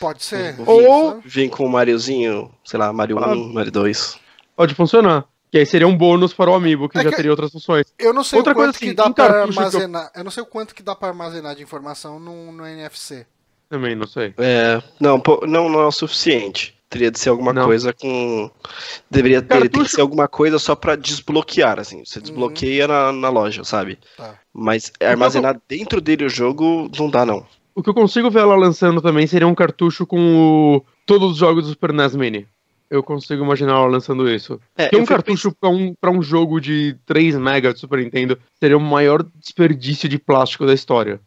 Pode 0.00 0.24
ser? 0.24 0.54
Ou-? 0.66 1.20
Vem 1.24 1.48
com 1.48 1.64
o 1.66 1.68
Mariozinho, 1.68 2.50
sei 2.64 2.78
lá, 2.78 2.92
Mario 2.92 3.18
Ah. 3.18 3.32
1, 3.32 3.52
Mario 3.52 3.72
2. 3.72 4.18
Pode 4.56 4.74
funcionar. 4.74 5.24
Que 5.50 5.58
aí 5.58 5.66
seria 5.66 5.86
um 5.86 5.96
bônus 5.96 6.32
para 6.34 6.50
o 6.50 6.54
Amiibo, 6.54 6.88
que 6.88 6.98
É 6.98 7.02
já 7.02 7.10
que- 7.10 7.16
teria 7.16 7.30
outras 7.30 7.52
funções. 7.52 7.86
Eu 7.98 8.12
não 8.12 8.24
sei 8.24 8.38
Outra 8.38 8.52
o 8.52 8.56
quanto 8.56 8.64
coisa 8.66 8.78
que 8.78 8.86
assim, 8.86 8.94
dá 8.94 9.10
para 9.10 9.26
que 9.26 9.30
eu- 9.30 9.42
armazenar. 9.42 10.10
Eu... 10.14 10.24
não 10.24 10.30
sei 10.30 10.42
o 10.42 10.46
quanto 10.46 10.74
que 10.74 10.82
dá 10.82 10.94
para 10.96 11.08
armazenar 11.08 11.54
de 11.54 11.62
informação 11.62 12.18
no, 12.18 12.50
no 12.50 12.66
NFC. 12.66 13.26
Também, 13.68 13.94
não 13.94 14.06
sei. 14.06 14.34
É, 14.38 14.82
não, 15.00 15.20
não 15.46 15.80
é 15.80 15.86
o 15.86 15.92
suficiente. 15.92 16.74
Teria 16.94 17.10
de 17.10 17.18
ser 17.18 17.30
alguma 17.30 17.52
Não. 17.52 17.64
coisa 17.64 17.92
com. 17.92 18.48
Deveria 19.10 19.42
ter, 19.42 19.68
tem 19.68 19.82
que 19.82 19.88
ser 19.90 20.00
alguma 20.00 20.28
coisa 20.28 20.60
só 20.60 20.76
pra 20.76 20.94
desbloquear, 20.94 21.80
assim. 21.80 22.04
Você 22.04 22.20
desbloqueia 22.20 22.86
na, 22.86 23.10
na 23.10 23.28
loja, 23.28 23.64
sabe? 23.64 23.98
Tá. 24.16 24.36
Mas 24.52 24.92
armazenar 25.00 25.60
dentro 25.68 26.00
dele 26.00 26.24
o 26.24 26.28
jogo 26.28 26.88
não 26.96 27.10
dá, 27.10 27.26
não. 27.26 27.44
O 27.74 27.82
que 27.82 27.90
eu 27.90 27.94
consigo 27.94 28.30
ver 28.30 28.38
ela 28.42 28.54
lançando 28.54 29.02
também 29.02 29.26
seria 29.26 29.48
um 29.48 29.56
cartucho 29.56 30.06
com 30.06 30.76
o- 30.76 30.84
todos 31.04 31.32
os 31.32 31.36
jogos 31.36 31.64
do 31.64 31.70
Super 31.70 31.92
NES 31.92 32.14
Mini. 32.14 32.46
Eu 32.88 33.02
consigo 33.02 33.42
imaginar 33.42 33.72
ela 33.72 33.86
lançando 33.86 34.30
isso. 34.30 34.60
É, 34.78 34.96
um 34.96 35.04
cartucho 35.04 35.50
pra 35.50 35.68
um, 35.68 35.92
pra 36.00 36.12
um 36.12 36.22
jogo 36.22 36.60
de 36.60 36.96
3 37.04 37.34
MB 37.34 37.72
de 37.72 37.80
Super 37.80 37.98
Nintendo 37.98 38.38
seria 38.60 38.76
o 38.76 38.80
maior 38.80 39.24
desperdício 39.34 40.08
de 40.08 40.16
plástico 40.16 40.64
da 40.64 40.72
história. 40.72 41.18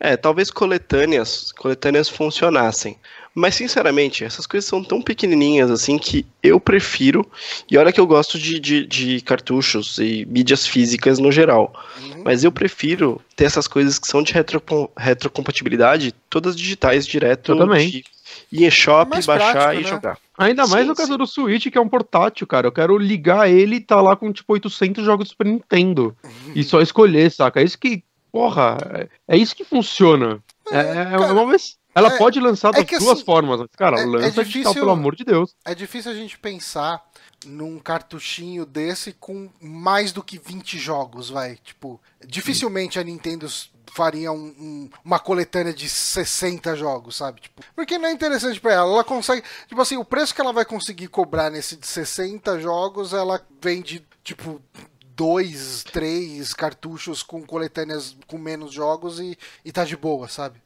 É, 0.00 0.16
talvez 0.16 0.50
coletâneas, 0.50 1.52
coletâneas 1.52 2.08
funcionassem. 2.08 2.96
Mas, 3.34 3.56
sinceramente, 3.56 4.24
essas 4.24 4.46
coisas 4.46 4.68
são 4.68 4.82
tão 4.82 5.02
pequenininhas 5.02 5.70
assim 5.70 5.98
que 5.98 6.24
eu 6.42 6.60
prefiro. 6.60 7.28
E 7.68 7.76
olha 7.76 7.92
que 7.92 8.00
eu 8.00 8.06
gosto 8.06 8.38
de, 8.38 8.60
de, 8.60 8.86
de 8.86 9.20
cartuchos 9.22 9.98
e 9.98 10.24
mídias 10.26 10.66
físicas 10.66 11.18
no 11.18 11.32
geral. 11.32 11.74
Uhum. 12.00 12.22
Mas 12.24 12.44
eu 12.44 12.52
prefiro 12.52 13.20
ter 13.34 13.44
essas 13.44 13.66
coisas 13.66 13.98
que 13.98 14.06
são 14.06 14.22
de 14.22 14.32
retro, 14.32 14.62
retrocompatibilidade, 14.96 16.14
todas 16.30 16.54
digitais, 16.54 17.06
direto. 17.06 17.52
Eu 17.52 17.58
também. 17.58 17.90
de 17.90 18.04
ir 18.52 18.64
em 18.64 18.70
shop, 18.70 19.16
É 19.16 19.22
baixar 19.22 19.52
prático, 19.52 19.80
e 19.80 19.84
né? 19.84 19.90
jogar. 19.90 20.18
Ainda 20.36 20.66
mais 20.66 20.82
Sim, 20.82 20.88
no 20.88 20.94
caso 20.94 21.12
sim. 21.12 21.18
do 21.18 21.26
Switch, 21.26 21.70
que 21.70 21.78
é 21.78 21.80
um 21.80 21.88
portátil, 21.88 22.46
cara. 22.46 22.66
Eu 22.66 22.72
quero 22.72 22.96
ligar 22.98 23.50
ele 23.50 23.76
e 23.76 23.80
tá 23.80 24.00
lá 24.00 24.16
com 24.16 24.32
tipo 24.32 24.52
800 24.52 25.04
jogos 25.04 25.28
do 25.28 25.30
Super 25.30 25.46
Nintendo. 25.46 26.16
E 26.54 26.62
só 26.62 26.80
escolher, 26.80 27.30
saca? 27.30 27.60
É 27.60 27.64
isso 27.64 27.78
que. 27.78 28.02
Porra, 28.32 28.78
é, 28.92 29.08
é 29.28 29.36
isso 29.36 29.54
que 29.54 29.64
funciona. 29.64 30.42
É, 30.72 30.78
é 30.78 31.04
cara, 31.18 31.32
uma 31.32 31.46
vez. 31.46 31.76
Ela 31.94 32.14
é- 32.14 32.18
pode 32.18 32.40
lançar 32.40 32.74
é 32.74 32.82
das 32.82 32.98
duas 32.98 33.16
assim, 33.18 33.24
formas. 33.24 33.60
mas, 33.60 33.68
Cara, 33.76 33.98
é- 33.98 34.02
é 34.02 34.06
lança 34.06 34.26
digital, 34.30 34.44
difícil- 34.44 34.74
pelo 34.74 34.90
amor 34.90 35.14
de 35.14 35.24
Deus. 35.24 35.54
É 35.64 35.74
difícil 35.74 36.10
a 36.10 36.14
gente 36.14 36.38
pensar 36.38 37.02
num 37.46 37.78
cartuchinho 37.78 38.64
desse 38.66 39.12
com 39.12 39.50
mais 39.60 40.12
do 40.12 40.22
que 40.22 40.38
20 40.38 40.78
jogos, 40.78 41.30
vai. 41.30 41.56
Tipo, 41.56 42.00
dificilmente 42.26 42.98
a 42.98 43.04
Nintendo 43.04 43.46
faria 43.92 44.32
um- 44.32 44.54
um- 44.58 44.90
uma 45.04 45.20
coletânea 45.20 45.72
de 45.72 45.88
60 45.88 46.74
jogos, 46.74 47.14
sabe? 47.16 47.42
Tipo, 47.42 47.62
porque 47.76 47.96
não 47.98 48.08
é 48.08 48.12
interessante 48.12 48.58
pra 48.60 48.72
ela. 48.72 48.90
Ela 48.92 49.04
consegue. 49.04 49.44
Tipo 49.68 49.80
assim, 49.80 49.96
o 49.96 50.04
preço 50.04 50.34
que 50.34 50.40
ela 50.40 50.52
vai 50.52 50.64
conseguir 50.64 51.06
cobrar 51.08 51.48
nesse 51.50 51.76
de 51.76 51.86
60 51.86 52.58
jogos, 52.58 53.12
ela 53.12 53.40
vende, 53.62 54.04
tipo. 54.24 54.60
Dois, 55.16 55.84
três 55.84 56.52
cartuchos 56.52 57.22
com 57.22 57.40
coletâneas 57.46 58.16
com 58.26 58.36
menos 58.36 58.72
jogos 58.72 59.20
e, 59.20 59.38
e 59.64 59.70
tá 59.70 59.84
de 59.84 59.96
boa, 59.96 60.26
sabe? 60.26 60.60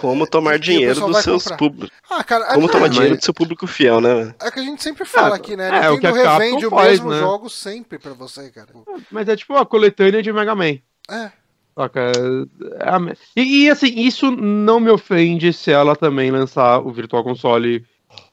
Como 0.00 0.26
tomar 0.26 0.58
dinheiro 0.58 1.00
dos 1.06 1.18
seus 1.18 1.44
públicos. 1.52 1.90
Ah, 2.08 2.22
cara, 2.24 2.46
é, 2.50 2.54
Como 2.54 2.68
tomar 2.68 2.86
mas- 2.86 2.90
dinheiro 2.92 3.16
do 3.16 3.24
seu 3.24 3.34
público 3.34 3.66
fiel, 3.66 4.00
né? 4.00 4.34
é 4.40 4.50
que 4.50 4.60
a 4.60 4.62
gente 4.62 4.82
sempre 4.82 5.04
fala 5.04 5.34
É, 5.34 5.38
aqui, 5.38 5.56
né? 5.56 5.68
é, 5.84 5.90
o 5.90 5.94
Nintendo 5.94 6.00
que 6.00 6.06
a 6.06 6.24
Capcom 6.24 6.38
revende 6.38 6.66
o 6.66 6.70
faz, 6.70 6.90
mesmo 7.00 7.10
né? 7.10 7.18
jogo 7.20 7.50
sempre 7.50 7.98
pra 7.98 8.12
você, 8.12 8.50
cara. 8.50 8.68
Mas 9.10 9.28
é 9.28 9.36
tipo 9.36 9.52
uma 9.54 9.66
coletânea 9.66 10.22
de 10.22 10.32
Mega 10.32 10.54
Man. 10.54 10.78
É. 11.10 11.30
Saca? 11.76 12.00
É 12.80 12.88
a 12.88 12.98
E, 13.36 13.64
e, 13.64 13.70
assim, 13.70 13.86
isso 14.00 14.30
não 14.32 14.80
me 14.80 14.90
ofende 14.90 15.52
se 15.52 15.70
ela 15.70 15.94
também 15.94 16.30
lançar 16.30 16.80
o 16.80 16.90
Virtual 16.90 17.22
Console 17.22 17.84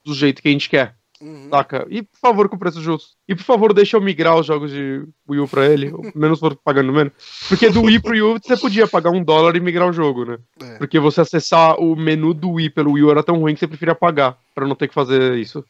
do 0.03 0.13
jeito 0.15 0.41
que 0.41 0.47
a 0.47 0.51
gente 0.51 0.69
quer. 0.69 0.94
Uhum. 1.21 1.47
Saca? 1.49 1.85
E 1.89 2.01
por 2.03 2.19
favor, 2.19 2.49
com 2.49 2.57
preço 2.57 2.81
justo. 2.81 3.09
E 3.27 3.33
por 3.35 3.43
favor, 3.43 3.73
deixa 3.73 3.95
eu 3.95 4.01
migrar 4.01 4.37
os 4.37 4.45
jogos 4.45 4.69
de 4.71 5.03
Wii 5.29 5.39
U 5.39 5.47
pra 5.47 5.65
ele. 5.65 5.93
menos 6.13 6.39
for 6.39 6.55
pagando 6.55 6.91
menos. 6.91 7.13
Porque 7.47 7.69
do 7.69 7.83
Wii 7.83 7.99
pro 8.01 8.11
Wii 8.11 8.21
U 8.21 8.39
você 8.43 8.57
podia 8.57 8.85
pagar 8.87 9.11
um 9.11 9.23
dólar 9.23 9.55
e 9.55 9.59
migrar 9.59 9.87
o 9.89 9.93
jogo, 9.93 10.25
né? 10.25 10.37
É. 10.61 10.77
Porque 10.77 10.99
você 10.99 11.21
acessar 11.21 11.79
o 11.79 11.95
menu 11.95 12.33
do 12.33 12.51
Wii 12.51 12.69
pelo 12.71 12.91
Wii 12.93 13.03
U 13.03 13.11
era 13.11 13.23
tão 13.23 13.39
ruim 13.39 13.53
que 13.53 13.59
você 13.61 13.67
preferia 13.67 13.95
pagar. 13.95 14.37
Pra 14.53 14.67
não 14.67 14.75
ter 14.75 14.87
que 14.89 14.93
fazer 14.93 15.35
isso. 15.35 15.63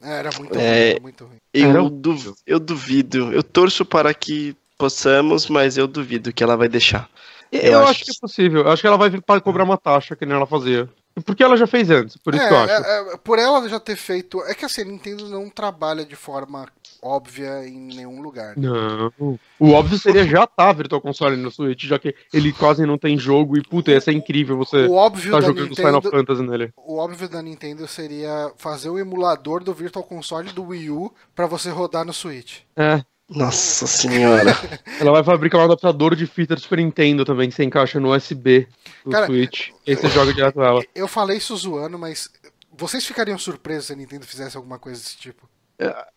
É, 0.00 0.18
Era 0.20 0.30
muito 0.38 0.54
É. 0.56 0.60
ruim, 0.60 0.90
era 0.90 1.00
muito 1.00 1.24
ruim. 1.24 1.36
Era 1.52 1.64
Eu, 1.64 1.80
horrível. 1.84 1.90
duv- 2.00 2.34
eu 2.46 2.60
duvido. 2.60 3.32
Eu 3.32 3.42
torço 3.42 3.84
para 3.84 4.14
que 4.14 4.54
possamos, 4.78 5.48
mas 5.48 5.76
eu 5.76 5.88
duvido 5.88 6.32
que 6.32 6.42
ela 6.44 6.56
vai 6.56 6.68
deixar. 6.68 7.08
Eu, 7.50 7.60
Eu 7.72 7.78
acho, 7.80 7.90
acho 7.90 8.04
que 8.04 8.10
é 8.12 8.14
possível. 8.20 8.60
Eu 8.62 8.70
acho 8.70 8.80
que 8.82 8.86
ela 8.86 8.96
vai 8.96 9.10
vir 9.10 9.22
pra 9.22 9.40
cobrar 9.40 9.64
uma 9.64 9.76
taxa 9.76 10.14
que 10.14 10.24
nem 10.24 10.36
ela 10.36 10.46
fazia. 10.46 10.88
Porque 11.20 11.42
ela 11.42 11.56
já 11.56 11.66
fez 11.66 11.90
antes, 11.90 12.16
por 12.16 12.34
isso 12.34 12.42
É, 12.44 12.48
que 12.48 12.54
eu 12.54 12.58
acho. 12.58 12.72
é, 12.72 13.12
é, 13.14 13.16
por 13.16 13.38
ela 13.38 13.68
já 13.68 13.78
ter 13.80 13.96
feito. 13.96 14.42
É 14.44 14.54
que 14.54 14.64
assim, 14.64 14.82
a 14.82 14.84
Nintendo 14.84 15.28
não 15.28 15.48
trabalha 15.48 16.04
de 16.04 16.16
forma 16.16 16.66
óbvia 17.02 17.66
em 17.66 17.78
nenhum 17.94 18.20
lugar. 18.20 18.56
né? 18.56 18.68
Não. 18.68 19.38
O 19.58 19.70
óbvio 19.72 19.98
seria 19.98 20.26
já 20.26 20.46
tá 20.46 20.72
Virtual 20.72 21.00
Console 21.00 21.36
no 21.36 21.50
Switch, 21.50 21.84
já 21.84 21.98
que 21.98 22.14
ele 22.32 22.52
quase 22.52 22.84
não 22.84 22.98
tem 22.98 23.16
jogo 23.18 23.56
e 23.56 23.62
puta, 23.62 23.90
ia 23.92 24.00
ser 24.00 24.12
incrível 24.12 24.56
você 24.56 24.86
O 24.86 24.94
óbvio 24.94 25.30
tá 25.32 25.40
jogando 25.40 25.74
Final 25.76 25.92
Nintendo. 25.94 26.10
Fantasy 26.16 26.42
nele. 26.42 26.72
O 26.76 26.96
óbvio 26.98 27.28
da 27.28 27.40
Nintendo 27.40 27.86
seria 27.86 28.52
fazer 28.56 28.88
o 28.90 28.98
emulador 28.98 29.62
do 29.62 29.72
Virtual 29.72 30.04
Console 30.04 30.50
do 30.52 30.64
Wii 30.64 30.90
U 30.90 31.12
pra 31.34 31.46
você 31.46 31.70
rodar 31.70 32.04
no 32.04 32.12
Switch. 32.12 32.60
É. 32.76 33.02
Nossa 33.28 33.86
senhora. 33.86 34.52
Ela 35.00 35.12
vai 35.12 35.22
fabricar 35.24 35.60
um 35.60 35.64
adaptador 35.64 36.14
de 36.16 36.26
fita 36.26 36.54
do 36.54 36.60
Super 36.60 36.78
Nintendo 36.78 37.24
também, 37.24 37.48
que 37.48 37.54
você 37.54 37.64
encaixa 37.64 38.00
no 38.00 38.14
USB 38.14 38.66
do 39.04 39.10
Cara, 39.10 39.26
Switch. 39.26 39.68
E 39.86 39.90
aí 39.90 39.96
você 39.96 40.08
joga 40.08 40.32
direto 40.32 40.62
ela. 40.62 40.82
Eu 40.94 41.06
falei 41.06 41.36
isso 41.36 41.54
zoando, 41.56 41.98
mas 41.98 42.30
vocês 42.72 43.04
ficariam 43.06 43.36
surpresos 43.38 43.86
se 43.86 43.92
a 43.92 43.96
Nintendo 43.96 44.24
fizesse 44.26 44.56
alguma 44.56 44.78
coisa 44.78 44.98
desse 45.00 45.16
tipo? 45.18 45.48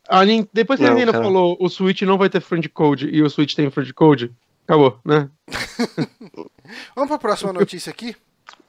A 0.07 0.23
Nin- 0.25 0.47
Depois 0.53 0.79
que 0.79 0.85
a 0.85 0.89
Não, 0.89 0.95
Nintendo 0.95 1.11
cara. 1.11 1.23
falou 1.23 1.57
o 1.59 1.69
Switch 1.69 2.01
não 2.03 2.17
vai 2.17 2.29
ter 2.29 2.41
friend 2.41 2.67
code 2.69 3.07
e 3.09 3.21
o 3.21 3.29
Switch 3.29 3.53
tem 3.55 3.69
friend 3.69 3.93
code, 3.93 4.33
acabou, 4.65 4.97
né? 5.05 5.29
Vamos 6.95 7.09
pra 7.09 7.17
próxima 7.19 7.51
notícia 7.53 7.89
aqui? 7.89 8.15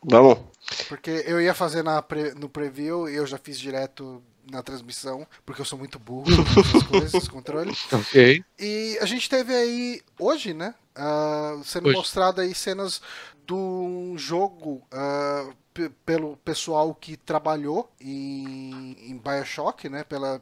Vamos. 0.05 0.39
Porque 0.89 1.10
eu 1.27 1.40
ia 1.40 1.55
fazer 1.55 1.82
na 1.82 2.02
pre- 2.02 2.35
no 2.35 2.48
preview 2.48 3.09
e 3.09 3.14
eu 3.16 3.27
já 3.27 3.39
fiz 3.39 3.59
direto 3.59 4.23
na 4.51 4.62
transmissão, 4.62 5.27
porque 5.47 5.60
eu 5.60 5.64
sou 5.64 5.78
muito 5.78 5.98
burro 5.98 6.24
com 6.24 6.32
essas 6.60 6.82
coisas, 6.85 7.14
esse 7.14 7.31
controle. 7.31 7.77
Ok. 7.93 8.44
E 8.59 8.98
a 9.01 9.06
gente 9.06 9.28
teve 9.28 9.55
aí, 9.55 10.01
hoje, 10.19 10.52
né? 10.55 10.74
ah, 10.94 11.59
sendo 11.64 11.89
Hoje. 11.89 11.97
mostrado 11.97 12.40
aí 12.40 12.55
cenas 12.55 13.01
do 13.47 14.14
jogo 14.16 14.82
pe- 15.73 15.89
pelo 16.05 16.36
pessoal 16.39 16.94
que 16.94 17.16
trabalhou 17.16 17.90
em, 18.01 18.97
em 19.01 19.16
Bioshock, 19.19 19.89
né? 19.89 20.05
Pela, 20.05 20.40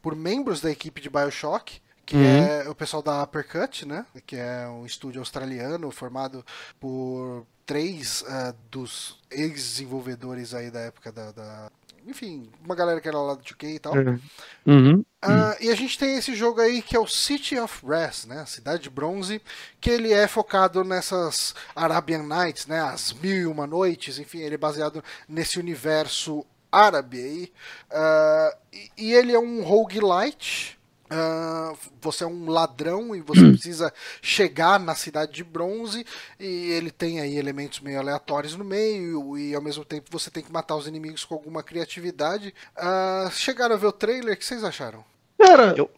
por 0.00 0.16
membros 0.16 0.60
da 0.60 0.70
equipe 0.70 1.00
de 1.00 1.10
Bioshock. 1.10 1.80
Que 2.06 2.16
Uhum. 2.16 2.24
é 2.24 2.68
o 2.68 2.74
pessoal 2.74 3.02
da 3.04 3.22
Uppercut, 3.22 3.86
né? 3.86 4.04
Que 4.26 4.34
é 4.34 4.66
um 4.66 4.84
estúdio 4.84 5.20
australiano 5.20 5.92
formado 5.92 6.44
por 6.80 7.46
três 7.64 8.24
ah, 8.26 8.52
dos 8.68 9.16
ex-desenvolvedores 9.30 10.52
aí 10.54 10.70
da 10.72 10.80
época 10.80 11.12
da, 11.12 11.30
da- 11.30 11.70
Enfim, 12.10 12.50
uma 12.64 12.74
galera 12.74 13.00
que 13.00 13.06
era 13.06 13.18
lá 13.18 13.34
do 13.34 13.42
2K 13.44 13.74
e 13.74 13.78
tal. 13.78 13.96
É. 13.96 14.18
Uhum. 14.66 15.04
Ah, 15.22 15.56
e 15.60 15.70
a 15.70 15.74
gente 15.76 15.96
tem 15.96 16.16
esse 16.16 16.34
jogo 16.34 16.60
aí 16.60 16.82
que 16.82 16.96
é 16.96 16.98
o 16.98 17.06
City 17.06 17.56
of 17.56 17.86
Brass, 17.86 18.24
né? 18.26 18.44
Cidade 18.46 18.82
de 18.82 18.90
Bronze, 18.90 19.40
que 19.80 19.90
ele 19.90 20.12
é 20.12 20.26
focado 20.26 20.82
nessas 20.82 21.54
Arabian 21.74 22.24
Nights, 22.24 22.66
né? 22.66 22.80
As 22.80 23.12
Mil 23.12 23.36
e 23.36 23.46
Uma 23.46 23.66
Noites, 23.66 24.18
enfim, 24.18 24.38
ele 24.40 24.56
é 24.56 24.58
baseado 24.58 25.04
nesse 25.28 25.58
universo 25.60 26.44
árabe 26.72 27.18
aí. 27.18 27.52
Ah, 27.90 28.56
e, 28.72 28.90
e 28.96 29.12
ele 29.12 29.32
é 29.32 29.38
um 29.38 29.62
roguelite. 29.62 30.79
Ah, 31.10 31.72
você 32.00 32.22
é 32.22 32.26
um 32.26 32.48
ladrão 32.48 33.16
e 33.16 33.20
você 33.20 33.40
precisa 33.50 33.92
chegar 34.22 34.78
na 34.78 34.94
cidade 34.94 35.32
de 35.32 35.42
bronze 35.42 36.06
e 36.38 36.70
ele 36.70 36.90
tem 36.90 37.20
aí 37.20 37.36
elementos 37.36 37.80
meio 37.80 37.98
aleatórios 37.98 38.54
no 38.54 38.64
meio 38.64 39.36
e 39.36 39.54
ao 39.54 39.60
mesmo 39.60 39.84
tempo 39.84 40.06
você 40.10 40.30
tem 40.30 40.42
que 40.42 40.52
matar 40.52 40.76
os 40.76 40.86
inimigos 40.86 41.24
com 41.24 41.34
alguma 41.34 41.62
criatividade. 41.64 42.54
Ah, 42.76 43.28
chegaram 43.32 43.74
a 43.74 43.78
ver 43.78 43.86
o 43.88 43.92
trailer? 43.92 44.34
O 44.34 44.36
que 44.36 44.44
vocês 44.46 44.62
acharam? 44.64 45.04
Cara, 45.38 45.74
Eu- 45.76 45.90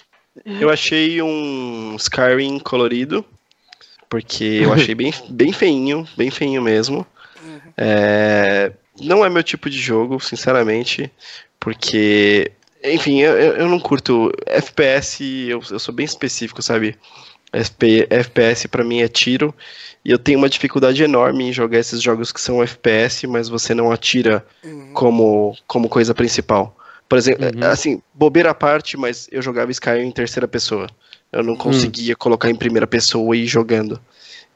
Eu 0.47 0.71
achei 0.73 1.21
um 1.21 1.95
Skyrim 1.97 2.59
colorido, 2.59 3.23
porque 4.09 4.45
eu 4.63 4.73
achei 4.73 4.95
bem, 4.95 5.13
bem 5.29 5.53
feinho, 5.53 6.09
bem 6.17 6.31
feinho 6.31 6.63
mesmo. 6.63 7.07
É, 7.77 8.73
não 9.01 9.25
é 9.25 9.29
meu 9.29 9.43
tipo 9.43 9.69
de 9.69 9.79
jogo, 9.79 10.19
sinceramente, 10.21 11.11
porque, 11.61 12.53
enfim, 12.85 13.21
eu, 13.21 13.39
eu 13.39 13.53
eu 13.57 13.69
não 13.69 13.79
curto 13.81 14.31
FPS, 14.47 15.23
eu, 15.49 15.61
eu 15.71 15.79
sou 15.79 15.95
bem 15.95 16.05
específico, 16.05 16.63
sabe? 16.63 16.97
FP, 17.53 18.07
FPS 18.09 18.67
pra 18.69 18.83
mim 18.83 19.03
é 19.03 19.09
tiro, 19.09 19.55
e 20.05 20.11
eu 20.11 20.19
tenho 20.19 20.39
uma 20.39 20.49
dificuldade 20.49 21.03
enorme 21.03 21.45
em 21.45 21.53
jogar 21.53 21.79
esses 21.79 22.01
jogos 22.01 22.33
que 22.33 22.41
são 22.41 22.63
FPS, 22.63 23.27
mas 23.27 23.49
você 23.49 23.75
não 23.75 23.93
atira 23.93 24.45
Uhum. 24.65 24.93
como, 24.95 25.57
como 25.67 25.89
coisa 25.89 26.15
principal. 26.15 26.75
Por 27.09 27.19
exemplo, 27.19 27.45
Uhum. 27.45 27.71
assim, 27.71 28.03
bobeira 28.15 28.51
à 28.51 28.55
parte, 28.55 28.97
mas 28.97 29.29
eu 29.31 29.43
jogava 29.43 29.71
Skyrim 29.71 30.07
em 30.09 30.11
terceira 30.11 30.49
pessoa. 30.49 30.87
Eu 31.31 31.43
não 31.43 31.55
conseguia 31.57 32.17
colocar 32.17 32.49
em 32.51 32.55
primeira 32.55 32.87
pessoa 32.87 33.37
e 33.37 33.43
ir 33.43 33.47
jogando. 33.47 34.01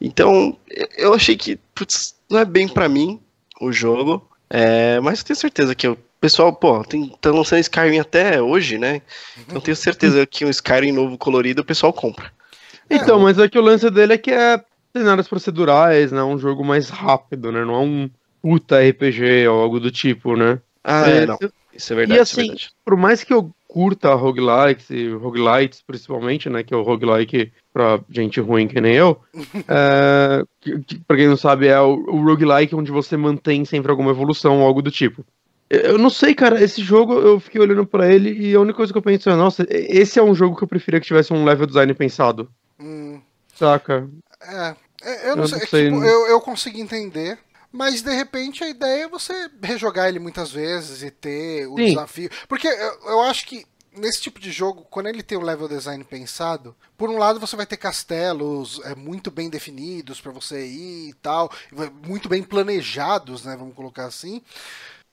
Então, 0.01 0.57
eu 0.97 1.13
achei 1.13 1.35
que, 1.35 1.59
putz, 1.75 2.15
não 2.29 2.39
é 2.39 2.45
bem 2.45 2.67
pra 2.67 2.89
mim 2.89 3.19
o 3.61 3.71
jogo, 3.71 4.27
é, 4.49 4.99
mas 4.99 5.19
eu 5.19 5.25
tenho 5.25 5.37
certeza 5.37 5.75
que 5.75 5.87
o 5.87 5.97
pessoal, 6.19 6.53
pô, 6.53 6.83
tem, 6.83 7.09
tá 7.21 7.31
lançando 7.31 7.59
Skyrim 7.59 7.99
até 7.99 8.41
hoje, 8.41 8.77
né? 8.77 9.01
Então 9.39 9.57
eu 9.57 9.61
tenho 9.61 9.77
certeza 9.77 10.25
que 10.25 10.45
um 10.45 10.49
Skyrim 10.49 10.91
novo 10.91 11.17
colorido 11.17 11.61
o 11.61 11.65
pessoal 11.65 11.93
compra. 11.93 12.31
Então, 12.89 13.19
mas 13.19 13.37
é 13.37 13.49
que 13.49 13.59
o 13.59 13.61
lance 13.61 13.89
dele 13.89 14.13
é 14.13 14.17
que 14.17 14.31
é 14.31 14.61
cenários 14.95 15.27
procedurais, 15.27 16.11
né? 16.11 16.23
Um 16.23 16.37
jogo 16.37 16.63
mais 16.63 16.89
rápido, 16.89 17.51
né? 17.51 17.63
Não 17.63 17.75
é 17.75 17.79
um 17.79 18.09
puta 18.41 18.79
RPG 18.79 19.47
ou 19.47 19.61
algo 19.61 19.79
do 19.79 19.91
tipo, 19.91 20.35
né? 20.35 20.59
Ah, 20.83 21.09
é, 21.09 21.25
não. 21.25 21.37
Eu, 21.41 21.51
Isso 21.73 21.93
é 21.93 21.95
verdade. 21.95 22.17
E 22.17 22.19
é 22.19 22.21
assim, 22.21 22.41
verdade. 22.41 22.69
por 22.85 22.95
mais 22.95 23.23
que 23.23 23.33
eu 23.33 23.51
curta 23.67 24.13
roguelikes 24.15 24.89
e 24.89 25.09
roguelites, 25.09 25.83
principalmente, 25.85 26.49
né? 26.49 26.63
Que 26.63 26.73
é 26.73 26.77
o 26.77 26.81
roguelike 26.81 27.51
pra 27.73 27.99
gente 28.09 28.39
ruim 28.39 28.67
que 28.67 28.79
nem 28.79 28.95
eu. 28.95 29.21
é, 29.67 30.43
que, 30.61 30.79
que, 30.79 30.99
pra 30.99 31.17
quem 31.17 31.27
não 31.27 31.37
sabe, 31.37 31.67
é 31.67 31.79
o, 31.79 31.93
o 31.93 32.23
roguelike 32.23 32.73
onde 32.73 32.91
você 32.91 33.17
mantém 33.17 33.65
sempre 33.65 33.91
alguma 33.91 34.11
evolução 34.11 34.59
ou 34.59 34.65
algo 34.65 34.81
do 34.81 34.89
tipo. 34.89 35.25
Eu 35.69 35.97
não 35.97 36.09
sei, 36.09 36.33
cara, 36.33 36.63
esse 36.63 36.81
jogo 36.81 37.13
eu 37.19 37.39
fiquei 37.39 37.59
olhando 37.59 37.85
para 37.85 38.11
ele 38.11 38.31
e 38.31 38.55
a 38.55 38.59
única 38.59 38.77
coisa 38.77 38.93
que 38.93 38.97
eu 38.97 39.01
penso 39.01 39.29
é, 39.29 39.35
nossa, 39.35 39.65
esse 39.69 40.17
é 40.17 40.23
um 40.23 40.33
jogo 40.33 40.55
que 40.55 40.63
eu 40.63 40.67
preferia 40.67 40.99
que 40.99 41.07
tivesse 41.07 41.33
um 41.33 41.43
level 41.43 41.67
design 41.67 41.93
pensado. 41.93 42.49
Hum, 42.79 43.19
Saca? 43.53 44.09
é, 44.41 44.75
é, 45.01 45.29
eu 45.31 45.35
não 45.35 45.43
Eu 45.43 45.47
sei, 45.49 45.59
não 45.59 45.67
sei, 45.67 45.83
tipo, 45.85 45.95
não- 45.99 46.05
eu, 46.05 46.27
eu 46.27 46.41
consigo 46.41 46.77
entender. 46.79 47.37
Mas 47.69 48.01
de 48.01 48.13
repente 48.13 48.63
a 48.63 48.69
ideia 48.69 49.03
é 49.03 49.07
você 49.09 49.49
rejogar 49.61 50.07
ele 50.07 50.19
muitas 50.19 50.51
vezes 50.51 51.03
e 51.03 51.11
ter 51.11 51.67
o 51.67 51.77
Sim. 51.77 51.89
desafio. 51.89 52.29
Porque 52.47 52.67
eu, 52.67 52.99
eu 53.09 53.21
acho 53.23 53.45
que 53.45 53.65
nesse 53.91 54.21
tipo 54.21 54.39
de 54.39 54.51
jogo, 54.51 54.85
quando 54.89 55.07
ele 55.07 55.21
tem 55.21 55.37
o 55.37 55.43
level 55.43 55.67
design 55.67 56.01
pensado, 56.03 56.75
por 56.97 57.09
um 57.09 57.17
lado 57.17 57.39
você 57.39 57.55
vai 57.55 57.65
ter 57.65 57.77
castelos 57.77 58.79
é, 58.85 58.95
muito 58.95 59.29
bem 59.29 59.49
definidos 59.49 60.21
para 60.21 60.31
você 60.31 60.65
ir 60.65 61.09
e 61.09 61.13
tal, 61.15 61.51
muito 62.05 62.29
bem 62.29 62.41
planejados, 62.41 63.43
né? 63.43 63.55
Vamos 63.57 63.75
colocar 63.75 64.05
assim. 64.05 64.41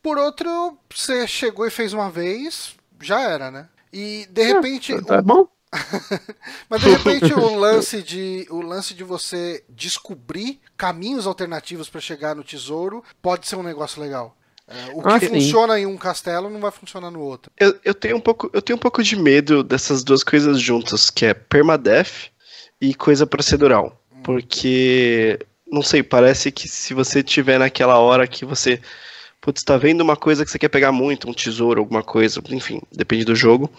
Por 0.04 0.18
outro, 0.18 0.76
você 0.94 1.26
chegou 1.26 1.66
e 1.66 1.70
fez 1.70 1.94
uma 1.94 2.10
vez, 2.10 2.76
já 3.00 3.22
era, 3.22 3.50
né? 3.50 3.70
E 3.90 4.28
de 4.30 4.42
repente. 4.42 5.00
Tá 5.00 5.22
bom? 5.22 5.48
Mas 6.68 6.82
de 6.82 6.90
repente 6.90 7.32
o 7.32 7.54
lance 7.56 8.02
de 8.02 8.46
o 8.50 8.60
lance 8.60 8.92
de 8.92 9.02
você 9.02 9.64
descobrir 9.66 10.60
caminhos 10.76 11.26
alternativos 11.26 11.88
para 11.88 12.02
chegar 12.02 12.36
no 12.36 12.44
tesouro 12.44 13.02
pode 13.22 13.48
ser 13.48 13.56
um 13.56 13.62
negócio 13.62 13.98
legal. 13.98 14.36
É, 14.68 14.92
o 14.92 15.00
que 15.00 15.08
Ah, 15.08 15.18
sim. 15.18 15.28
funciona 15.28 15.80
em 15.80 15.86
um 15.86 15.96
castelo 15.96 16.50
não 16.50 16.60
vai 16.60 16.70
funcionar 16.70 17.10
no 17.10 17.20
outro. 17.20 17.50
Eu, 17.58 17.74
eu, 17.82 17.94
tenho 17.94 18.18
um 18.18 18.20
pouco, 18.20 18.50
eu 18.52 18.60
tenho 18.60 18.76
um 18.76 18.80
pouco 18.80 19.02
de 19.02 19.16
medo 19.16 19.64
dessas 19.64 20.04
duas 20.04 20.22
coisas 20.22 20.60
juntas, 20.60 21.08
que 21.08 21.24
é 21.24 21.32
permadeath 21.32 22.30
e 22.78 22.94
coisa 22.94 23.26
procedural. 23.26 23.98
Porque, 24.22 25.38
não 25.66 25.82
sei, 25.82 26.02
parece 26.02 26.52
que 26.52 26.68
se 26.68 26.92
você 26.92 27.22
tiver 27.22 27.58
naquela 27.58 27.98
hora 27.98 28.26
que 28.26 28.44
você 28.44 28.80
putz, 29.44 29.62
tá 29.62 29.76
vendo 29.76 30.00
uma 30.00 30.16
coisa 30.16 30.42
que 30.42 30.50
você 30.50 30.58
quer 30.58 30.70
pegar 30.70 30.90
muito, 30.90 31.28
um 31.28 31.34
tesouro, 31.34 31.78
alguma 31.78 32.02
coisa, 32.02 32.42
enfim, 32.48 32.80
depende 32.90 33.26
do 33.26 33.36
jogo, 33.36 33.70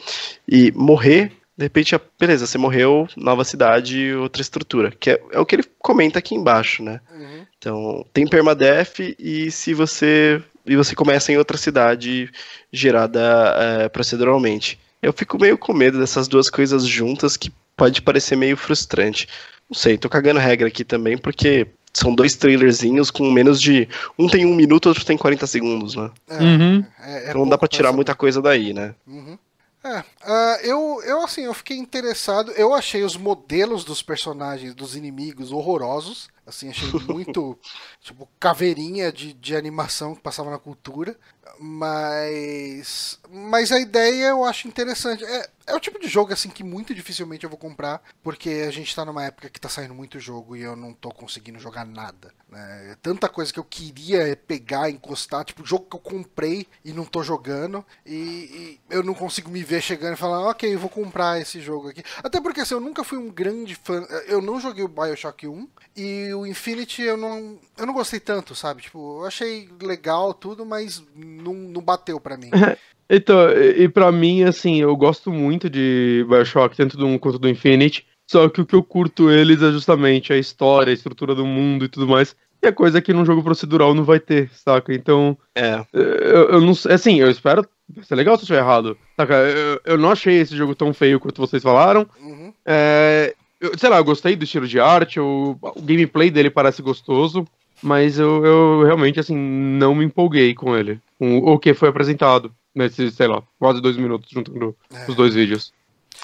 e 0.48 0.72
morrer, 0.74 1.32
de 1.58 1.66
repente, 1.66 1.96
ah, 1.96 2.02
beleza, 2.20 2.46
você 2.46 2.56
morreu, 2.56 3.08
nova 3.18 3.44
cidade, 3.44 4.14
outra 4.14 4.44
estrutura, 4.44 4.92
que 4.92 5.10
é, 5.10 5.22
é 5.32 5.40
o 5.40 5.46
que 5.46 5.56
ele 5.56 5.64
comenta 5.80 6.20
aqui 6.20 6.36
embaixo, 6.36 6.84
né? 6.84 7.02
Uhum. 7.12 7.46
Então, 7.58 8.06
tem 8.14 8.28
permadeath 8.28 9.00
e 9.18 9.50
se 9.50 9.74
você 9.74 10.40
e 10.68 10.76
você 10.76 10.96
começa 10.96 11.32
em 11.32 11.38
outra 11.38 11.58
cidade 11.58 12.30
gerada 12.72 13.22
eh, 13.58 13.90
proceduralmente. 13.90 14.80
Eu 15.02 15.14
fico 15.14 15.40
meio 15.40 15.60
com 15.60 15.74
medo 15.74 16.00
dessas 16.00 16.28
duas 16.28 16.50
coisas 16.50 16.86
juntas 16.86 17.38
que 17.38 17.52
pode 17.78 18.02
parecer 18.02 18.36
meio 18.36 18.58
frustrante. 18.58 19.28
Não 19.70 19.76
sei, 19.76 19.96
tô 19.96 20.10
cagando 20.10 20.40
regra 20.40 20.68
aqui 20.68 20.84
também 20.84 21.20
porque 21.20 21.68
são 21.98 22.14
dois 22.14 22.36
trailerzinhos 22.36 23.10
com 23.10 23.32
menos 23.32 23.62
de 23.62 23.88
um 24.20 24.28
tem 24.28 24.46
um 24.46 24.54
minuto, 24.56 24.88
outro 24.88 25.06
tem 25.06 25.18
40 25.18 25.48
segundos, 25.48 25.96
né? 25.96 26.12
É, 26.30 26.44
Uhum. 26.44 26.86
é- 27.00 27.18
é 27.26 27.30
Então 27.30 27.42
não 27.42 27.50
dá 27.50 27.58
pra 27.58 27.68
tirar 27.68 27.92
muita 27.94 28.14
coisa 28.14 28.42
daí, 28.42 28.74
né? 28.74 28.94
Uhum. 29.08 29.38
É, 29.84 30.04
ah, 30.24 30.58
eu, 30.64 31.02
eu 31.06 31.24
assim, 31.24 31.42
eu 31.42 31.54
fiquei 31.54 31.78
interessado. 31.78 32.52
Eu 32.54 32.74
achei 32.74 33.04
os 33.04 33.16
modelos 33.16 33.84
dos 33.84 34.02
personagens, 34.02 34.74
dos 34.74 34.96
inimigos, 34.96 35.52
horrorosos. 35.52 36.28
Assim, 36.46 36.70
achei 36.70 36.92
muito, 37.08 37.58
tipo, 38.02 38.30
caveirinha 38.40 39.12
de, 39.12 39.34
de 39.34 39.56
animação 39.56 40.16
que 40.16 40.22
passava 40.22 40.52
na 40.52 40.60
cultura. 40.60 41.18
Mas. 41.60 43.20
Mas 43.30 43.72
a 43.72 43.80
ideia 43.80 44.28
eu 44.28 44.44
acho 44.44 44.68
interessante. 44.68 45.24
É, 45.24 45.50
é 45.68 45.76
o 45.76 45.80
tipo 45.80 46.00
de 46.00 46.08
jogo, 46.08 46.34
assim, 46.34 46.50
que 46.50 46.64
muito 46.64 46.94
dificilmente 46.94 47.44
eu 47.44 47.50
vou 47.50 47.58
comprar. 47.58 48.02
Porque 48.22 48.66
a 48.68 48.72
gente 48.72 48.96
tá 48.96 49.06
numa 49.06 49.24
época 49.24 49.50
que 49.50 49.60
tá 49.60 49.70
saindo 49.70 49.94
muito 49.94 50.20
jogo 50.20 50.56
e 50.56 50.62
eu 50.62 50.76
não 50.76 50.94
tô 50.94 51.10
conseguindo 51.10 51.60
jogar 51.60 51.86
nada. 51.86 52.34
Né? 52.50 52.92
É 52.92 52.96
Tanta 53.02 53.30
coisa 53.30 53.54
que 53.54 53.60
eu 53.60 53.64
queria 53.64 54.38
pegar, 54.48 54.90
encostar. 54.90 55.46
Tipo, 55.46 55.66
jogo 55.66 55.88
que 55.90 55.96
eu 55.96 56.00
comprei 56.00 56.68
e 56.84 56.92
não 56.92 57.06
tô 57.06 57.24
jogando. 57.24 57.86
E, 58.06 58.14
e 58.14 58.80
eu 58.90 59.04
não 59.04 59.14
consigo 59.14 59.50
me 59.50 59.64
ver 59.64 59.82
chegando 59.82 60.14
e 60.14 60.18
falar, 60.18 60.50
ok, 60.50 60.74
eu 60.74 60.80
vou 60.80 60.90
comprar 60.90 61.40
esse 61.40 61.62
jogo 61.62 61.90
aqui. 61.90 62.04
Até 62.24 62.42
porque 62.42 62.62
assim, 62.62 62.74
eu 62.74 62.82
nunca 62.82 63.04
fui 63.04 63.18
um 63.18 63.30
grande 63.30 63.76
fã. 63.76 64.02
Eu 64.28 64.42
não 64.42 64.60
joguei 64.60 64.84
o 64.84 64.90
Bioshock 64.90 65.48
1 65.48 65.68
e 65.96 66.34
o 66.36 66.46
Infinity 66.46 67.02
eu 67.02 67.18
não, 67.18 67.58
eu 67.78 67.86
não 67.86 67.94
gostei 67.94 68.20
tanto, 68.20 68.54
sabe? 68.54 68.82
Tipo, 68.84 69.22
eu 69.22 69.26
achei 69.26 69.68
legal 69.82 70.34
tudo, 70.34 70.66
mas 70.66 71.04
não, 71.16 71.54
não 71.54 71.82
bateu 71.82 72.20
pra 72.20 72.38
mim. 72.38 72.50
Então, 73.08 73.52
e 73.52 73.88
pra 73.88 74.12
mim, 74.12 74.42
assim, 74.42 74.82
eu 74.82 74.96
gosto 74.98 75.32
muito 75.32 75.70
de 75.70 76.26
Bioshock, 76.28 76.76
tanto 76.76 76.98
do 76.98 77.06
1 77.06 77.20
quanto 77.20 77.38
do 77.38 77.48
Infinity. 77.48 78.04
Só 78.28 78.50
que 78.50 78.60
o 78.62 78.66
que 78.66 78.74
eu 78.74 78.82
curto 78.82 79.30
eles 79.30 79.62
é 79.62 79.72
justamente 79.72 80.34
a 80.34 80.38
história, 80.40 80.90
a 80.90 80.94
estrutura 80.96 81.36
do 81.36 81.46
mundo 81.46 81.86
e 81.86 81.88
tudo 81.88 82.08
mais. 82.08 82.36
E 82.64 82.68
é 82.68 82.72
coisa 82.72 83.00
que 83.00 83.14
num 83.14 83.24
jogo 83.24 83.44
procedural 83.44 83.94
não 83.94 84.04
vai 84.04 84.20
ter, 84.20 84.50
saca? 84.56 84.92
Então, 84.92 85.38
É. 85.54 85.86
eu, 85.94 86.50
eu 86.54 86.62
não 86.62 86.74
sei. 86.74 86.94
Assim, 86.94 87.20
eu 87.20 87.30
espero. 87.30 87.68
Vai 87.96 88.04
ser 88.04 88.16
legal 88.16 88.36
se 88.38 88.42
eu 88.42 88.46
estiver 88.46 88.62
errado. 88.62 88.98
Saca? 89.16 89.36
Eu, 89.36 89.80
eu 89.86 89.98
não 90.00 90.10
achei 90.10 90.38
esse 90.40 90.58
jogo 90.58 90.74
tão 90.74 90.92
feio 90.92 91.20
quanto 91.20 91.40
vocês 91.40 91.62
falaram. 91.62 92.08
Uhum. 92.20 92.52
É, 92.66 93.36
eu- 93.60 93.78
sei 93.78 93.90
lá, 93.90 93.98
eu 93.98 94.04
gostei 94.04 94.36
do 94.36 94.44
estilo 94.44 94.68
de 94.68 94.80
arte, 94.80 95.20
o, 95.20 95.58
o 95.62 95.82
gameplay 95.82 96.30
dele 96.30 96.50
parece 96.50 96.82
gostoso, 96.82 97.48
mas 97.82 98.18
eu, 98.20 98.46
eu 98.46 98.84
realmente, 98.84 99.20
assim, 99.20 99.36
não 99.36 99.94
me 99.96 100.06
empolguei 100.06 100.54
com 100.56 100.76
ele, 100.76 101.00
com 101.20 101.38
o 101.40 101.60
que 101.60 101.74
foi 101.74 101.90
apresentado 101.90 102.54
nesse, 102.74 103.12
sei 103.12 103.28
lá, 103.28 103.42
quase 103.60 103.82
dois 103.82 103.98
minutos 103.98 104.30
juntando 104.32 104.76
É. 104.94 105.10
os 105.10 105.16
dois 105.16 105.34
vídeos. 105.34 105.72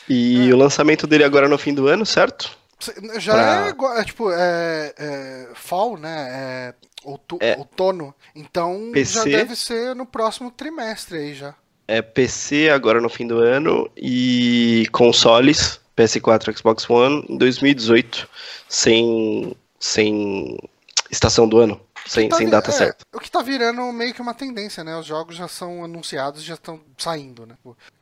E 0.09 0.51
o 0.51 0.57
lançamento 0.57 1.05
dele 1.05 1.23
agora 1.23 1.47
no 1.47 1.57
fim 1.57 1.73
do 1.73 1.87
ano, 1.87 2.05
certo? 2.05 2.51
Já 3.19 3.33
Pra- 3.33 3.65
é, 3.67 3.69
igual- 3.69 3.97
é, 3.97 4.03
tipo, 4.03 4.31
é, 4.31 4.93
é 4.97 5.49
fall, 5.53 5.97
né? 5.97 6.27
É, 6.31 6.73
outu- 7.03 7.37
É. 7.39 7.55
outono. 7.57 8.13
Então 8.35 8.89
PC. 8.91 9.29
já 9.31 9.37
deve 9.37 9.55
ser 9.55 9.95
no 9.95 10.05
próximo 10.05 10.49
trimestre 10.49 11.17
aí 11.19 11.33
já. 11.35 11.53
É 11.87 12.01
PC 12.01 12.69
agora 12.69 12.99
no 12.99 13.09
fim 13.09 13.27
do 13.27 13.37
ano 13.37 13.87
e 13.95 14.87
consoles, 14.91 15.79
PS4 16.05 16.57
Xbox 16.57 16.89
One, 16.89 17.25
em 17.29 17.37
2018, 17.37 18.27
sem, 18.67 19.55
sem 19.79 20.57
estação 21.09 21.47
do 21.47 21.57
ano, 21.59 21.79
sem, 22.07 22.29
Tá 22.29 22.37
sem 22.37 22.45
vi- 22.47 22.51
data 22.51 22.69
é, 22.69 22.73
certa. 22.73 23.05
O 23.13 23.19
que 23.19 23.29
tá 23.29 23.41
virando 23.41 23.81
meio 23.91 24.13
que 24.13 24.21
uma 24.21 24.33
tendência, 24.33 24.83
né? 24.83 24.95
Os 24.97 25.05
jogos 25.05 25.35
já 25.35 25.47
são 25.47 25.83
anunciados, 25.83 26.43
já 26.43 26.55
estão 26.55 26.79
saindo, 26.97 27.45
né? 27.45 27.55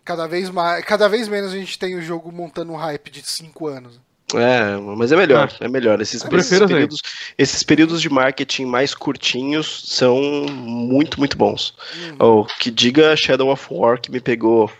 Cada 0.06 0.28
vez, 0.28 0.50
mais, 0.50 0.84
cada 0.86 1.08
vez 1.08 1.28
menos 1.28 1.52
a 1.52 1.56
gente 1.58 1.78
tem 1.78 1.96
o 1.96 2.02
jogo 2.02 2.32
montando 2.32 2.72
um 2.72 2.78
hype 2.78 3.10
de 3.12 3.22
5 3.24 3.68
anos. 3.68 4.00
É, 4.36 4.78
mas 4.78 5.12
é 5.12 5.16
melhor, 5.16 5.52
é 5.60 5.68
melhor. 5.68 6.00
Esses, 6.02 6.24
esses 6.24 6.60
períodos, 6.60 7.02
esses 7.36 7.64
períodos 7.64 8.00
de 8.00 8.10
marketing 8.10 8.66
mais 8.66 8.94
curtinhos 8.94 9.86
são 9.88 10.22
muito, 10.52 11.18
muito 11.20 11.36
bons. 11.36 11.74
Uhum. 12.20 12.42
Oh, 12.42 12.46
que 12.60 12.70
diga 12.70 13.16
Shadow 13.18 13.50
of 13.52 13.66
War, 13.72 14.00
que 14.00 14.12
me 14.12 14.20
pegou 14.22 14.72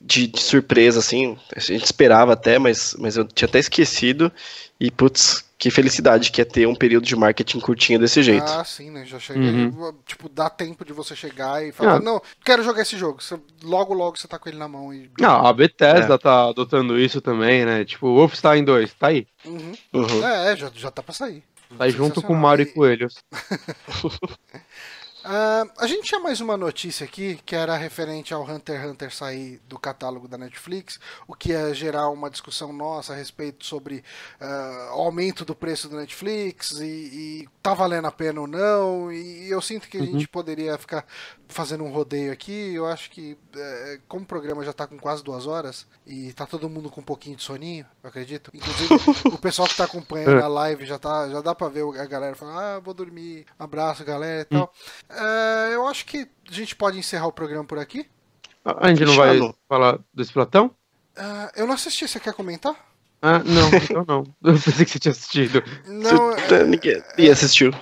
de, 0.00 0.26
de 0.26 0.40
surpresa, 0.40 0.98
assim. 0.98 1.36
A 1.54 1.60
gente 1.60 1.84
esperava 1.84 2.32
até, 2.32 2.58
mas, 2.58 2.94
mas 2.98 3.16
eu 3.16 3.24
tinha 3.26 3.48
até 3.48 3.58
esquecido. 3.58 4.32
E, 4.80 4.90
putz, 4.90 5.44
que 5.58 5.70
felicidade 5.70 6.32
que 6.32 6.40
é 6.40 6.44
ter 6.44 6.66
um 6.66 6.74
período 6.74 7.04
de 7.04 7.14
marketing 7.14 7.60
curtinho 7.60 7.98
desse 7.98 8.22
jeito. 8.22 8.46
Ah, 8.50 8.64
sim, 8.64 8.90
né? 8.90 9.04
Já 9.04 9.18
cheguei. 9.18 9.42
Uhum. 9.50 9.92
Tipo, 10.06 10.26
dá 10.28 10.48
tempo 10.48 10.86
de 10.86 10.92
você 10.94 11.14
chegar 11.14 11.62
e 11.62 11.70
falar, 11.70 11.96
Ah. 11.96 12.00
não, 12.00 12.22
quero 12.42 12.62
jogar 12.64 12.80
esse 12.80 12.96
jogo. 12.96 13.22
Você- 13.22 13.38
logo, 13.62 13.92
logo 13.92 14.16
você 14.16 14.26
tá 14.26 14.38
com 14.38 14.48
ele 14.48 14.56
na 14.56 14.66
mão 14.66 14.92
e. 14.94 15.10
Ah, 15.22 15.50
a 15.50 15.52
Bethesda 15.52 16.14
É. 16.14 16.18
tá 16.18 16.48
adotando 16.48 16.98
isso 16.98 17.20
também, 17.20 17.66
né? 17.66 17.84
Tipo, 17.84 18.06
o 18.06 18.14
Wolfenstein 18.14 18.64
2, 18.64 18.94
tá 18.94 19.08
aí. 19.08 19.26
Uhum. 19.44 19.72
Uhum. 19.92 20.26
É, 20.26 20.52
é, 20.52 20.56
já, 20.56 20.70
já 20.74 20.90
tá 20.90 21.02
pra 21.02 21.12
sair. 21.12 21.42
Tá 21.76 21.84
aí 21.84 21.90
junto 21.90 22.14
com 22.14 22.20
Sensacional. 22.22 22.42
Mario 22.42 22.64
e 22.66 22.68
E- 22.68 22.72
Coelhos. 22.72 23.14
Ah, 25.22 25.66
a 25.78 25.86
gente 25.86 26.04
tinha 26.04 26.20
mais 26.20 26.40
uma 26.40 26.56
notícia 26.56 27.04
aqui 27.04 27.38
que 27.44 27.54
era 27.54 27.76
referente 27.76 28.32
ao 28.32 28.42
Hunter 28.42 28.80
x 28.80 28.90
Hunter 28.90 29.14
sair 29.14 29.60
do 29.68 29.78
catálogo 29.78 30.26
da 30.26 30.38
Netflix, 30.38 30.98
o 31.28 31.34
que 31.34 31.50
ia 31.50 31.74
gerar 31.74 32.08
uma 32.08 32.30
discussão 32.30 32.72
nossa 32.72 33.12
a 33.12 33.16
respeito 33.16 33.66
sobre 33.66 34.02
o 34.40 35.00
aumento 35.00 35.44
do 35.44 35.54
preço 35.54 35.88
do 35.90 35.96
Netflix 35.96 36.70
e, 36.80 36.84
e 36.84 37.48
tá 37.62 37.74
valendo 37.74 38.06
a 38.06 38.12
pena 38.12 38.40
ou 38.40 38.46
não. 38.46 39.12
E 39.12 39.50
eu 39.50 39.60
sinto 39.60 39.88
que 39.88 39.98
a 39.98 40.04
gente 40.04 40.26
poderia 40.28 40.76
ficar 40.78 41.04
fazendo 41.48 41.84
um 41.84 41.90
rodeio 41.90 42.32
aqui. 42.32 42.74
Eu 42.74 42.86
acho 42.86 43.10
que, 43.10 43.36
eh, 43.54 44.00
como 44.08 44.24
o 44.24 44.26
programa 44.26 44.64
já 44.64 44.72
tá 44.72 44.86
com 44.86 44.98
quase 44.98 45.22
duas 45.22 45.46
horas 45.46 45.86
e 46.06 46.32
tá 46.32 46.46
todo 46.46 46.68
mundo 46.68 46.90
com 46.90 47.00
um 47.00 47.04
pouquinho 47.04 47.36
de 47.36 47.42
soninho, 47.42 47.86
eu 48.02 48.08
acredito. 48.08 48.50
Inclusive, 48.54 48.94
o 49.34 49.38
pessoal 49.38 49.68
que 49.68 49.76
tá 49.76 49.84
acompanhando 49.84 50.42
a 50.42 50.48
live 50.48 50.86
já, 50.86 50.98
tá, 50.98 51.28
já 51.28 51.40
dá 51.40 51.54
pra 51.54 51.68
ver 51.68 51.84
a 51.98 52.06
galera 52.06 52.34
falando: 52.34 52.58
ah, 52.58 52.80
vou 52.80 52.94
dormir, 52.94 53.46
abraço, 53.58 54.04
galera 54.04 54.42
e 54.42 54.44
tal. 54.44 54.72
É, 55.08 55.74
eu 55.74 55.86
acho 55.86 56.06
que 56.06 56.28
a 56.48 56.52
gente 56.52 56.74
pode 56.74 56.98
encerrar 56.98 57.26
o 57.26 57.32
programa 57.32 57.64
por 57.64 57.78
aqui. 57.78 58.06
A 58.64 58.88
gente 58.88 59.04
não 59.04 59.16
vai 59.16 59.38
falar 59.68 59.98
desse 60.12 60.32
Platão? 60.32 60.70
Ah, 61.16 61.50
eu 61.56 61.66
não 61.66 61.74
assisti, 61.74 62.06
você 62.06 62.20
quer 62.20 62.34
comentar? 62.34 62.89
Ah, 63.22 63.38
não, 63.44 63.68
então 63.68 64.04
não. 64.06 64.24
Eu 64.42 64.54
pensei 64.54 64.84
que 64.84 64.90
você 64.92 64.98
tinha 64.98 65.12
assistido. 65.12 65.62
Não, 65.86 66.32
Você- 66.32 66.54
é, 66.54 66.64
Ninguém, 66.64 67.02
assistiu. 67.30 67.72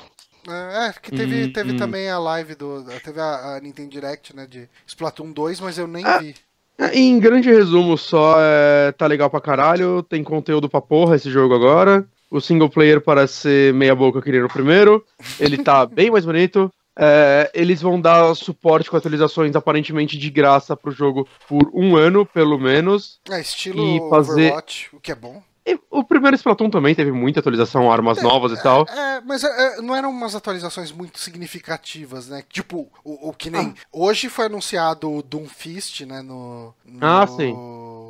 É, 0.48 0.93
que 1.02 1.10
teve, 1.10 1.44
Hum, 1.44 1.52
teve 1.52 1.73
hum. 1.73 1.77
também 1.77 2.09
a 2.09 2.19
live 2.19 2.55
do. 2.55 2.82
Teve 3.05 3.20
a, 3.20 3.56
a 3.56 3.60
Nintendo 3.60 3.90
Direct, 3.90 4.35
né? 4.35 4.47
De 4.48 4.69
Splatoon 4.86 5.31
2, 5.32 5.60
mas 5.60 5.77
eu 5.78 5.86
nem 5.86 6.05
Ah. 6.05 6.19
vi. 6.19 6.35
É, 6.78 6.97
Em 6.98 7.19
grande 7.19 7.51
resumo, 7.51 7.98
só 7.98 8.36
é, 8.39 8.93
tá 8.93 9.06
legal 9.06 9.28
pra 9.28 9.40
caralho, 9.40 10.02
tem 10.02 10.23
conteúdo 10.24 10.69
pra 10.69 10.81
porra 10.81 11.16
esse 11.16 11.31
jogo 11.31 11.55
agora. 11.55 12.06
O 12.31 12.40
single 12.40 12.69
player 12.70 13.01
parece 13.01 13.35
ser 13.35 13.74
meia 13.74 13.94
boca 13.94 14.23
que 14.23 14.31
nem 14.31 14.40
no 14.40 14.48
primeiro. 14.48 15.05
Ele 15.40 15.59
tá 15.62 15.85
bem 15.86 16.10
mais 16.10 16.24
bonito. 16.24 16.73
É, 16.99 17.51
eles 17.55 17.81
vão 17.81 18.01
dar 18.01 18.35
suporte 18.35 18.91
com 18.91 18.97
atualizações 18.97 19.55
aparentemente 19.55 20.19
de 20.19 20.31
graça 20.31 20.77
pro 20.77 20.91
jogo 20.91 21.29
por 21.49 21.70
um 21.73 21.97
ano, 21.97 22.27
pelo 22.27 22.59
menos. 22.59 23.20
É, 23.31 23.41
estilo 23.41 23.81
E 23.81 24.11
fazer- 24.11 24.47
Overwatch, 24.47 24.89
o 24.93 24.99
que 25.01 25.12
é 25.12 25.15
bom. 25.15 25.41
E 25.65 25.79
o 25.91 26.03
primeiro 26.03 26.35
Splatoon 26.35 26.70
também 26.70 26.95
teve 26.95 27.12
muita 27.12 27.41
atualização, 27.41 27.93
armas 27.93 28.23
novas 28.23 28.59
e 28.59 28.62
tal. 28.62 28.87
É, 28.89 29.20
mas 29.20 29.45
é, 29.45 29.49
é, 29.49 29.83
não 29.83 29.95
eram 29.95 30.09
umas 30.09 30.35
atualizações 30.35 30.91
muito 30.91 31.19
significativas, 31.19 32.27
né? 32.27 32.43
Tipo, 32.49 32.89
o, 33.05 33.29
o 33.29 33.33
que 33.35 33.51
nem. 33.51 33.75
Hoje 33.93 34.31
foi 34.31 34.47
anunciado 34.47 35.12
o 35.12 35.23
Doomfist, 35.23 36.07
né? 36.07 36.23
No, 36.23 36.75
no, 36.87 36.99
Ah, 37.07 37.27
sim. 37.27 37.53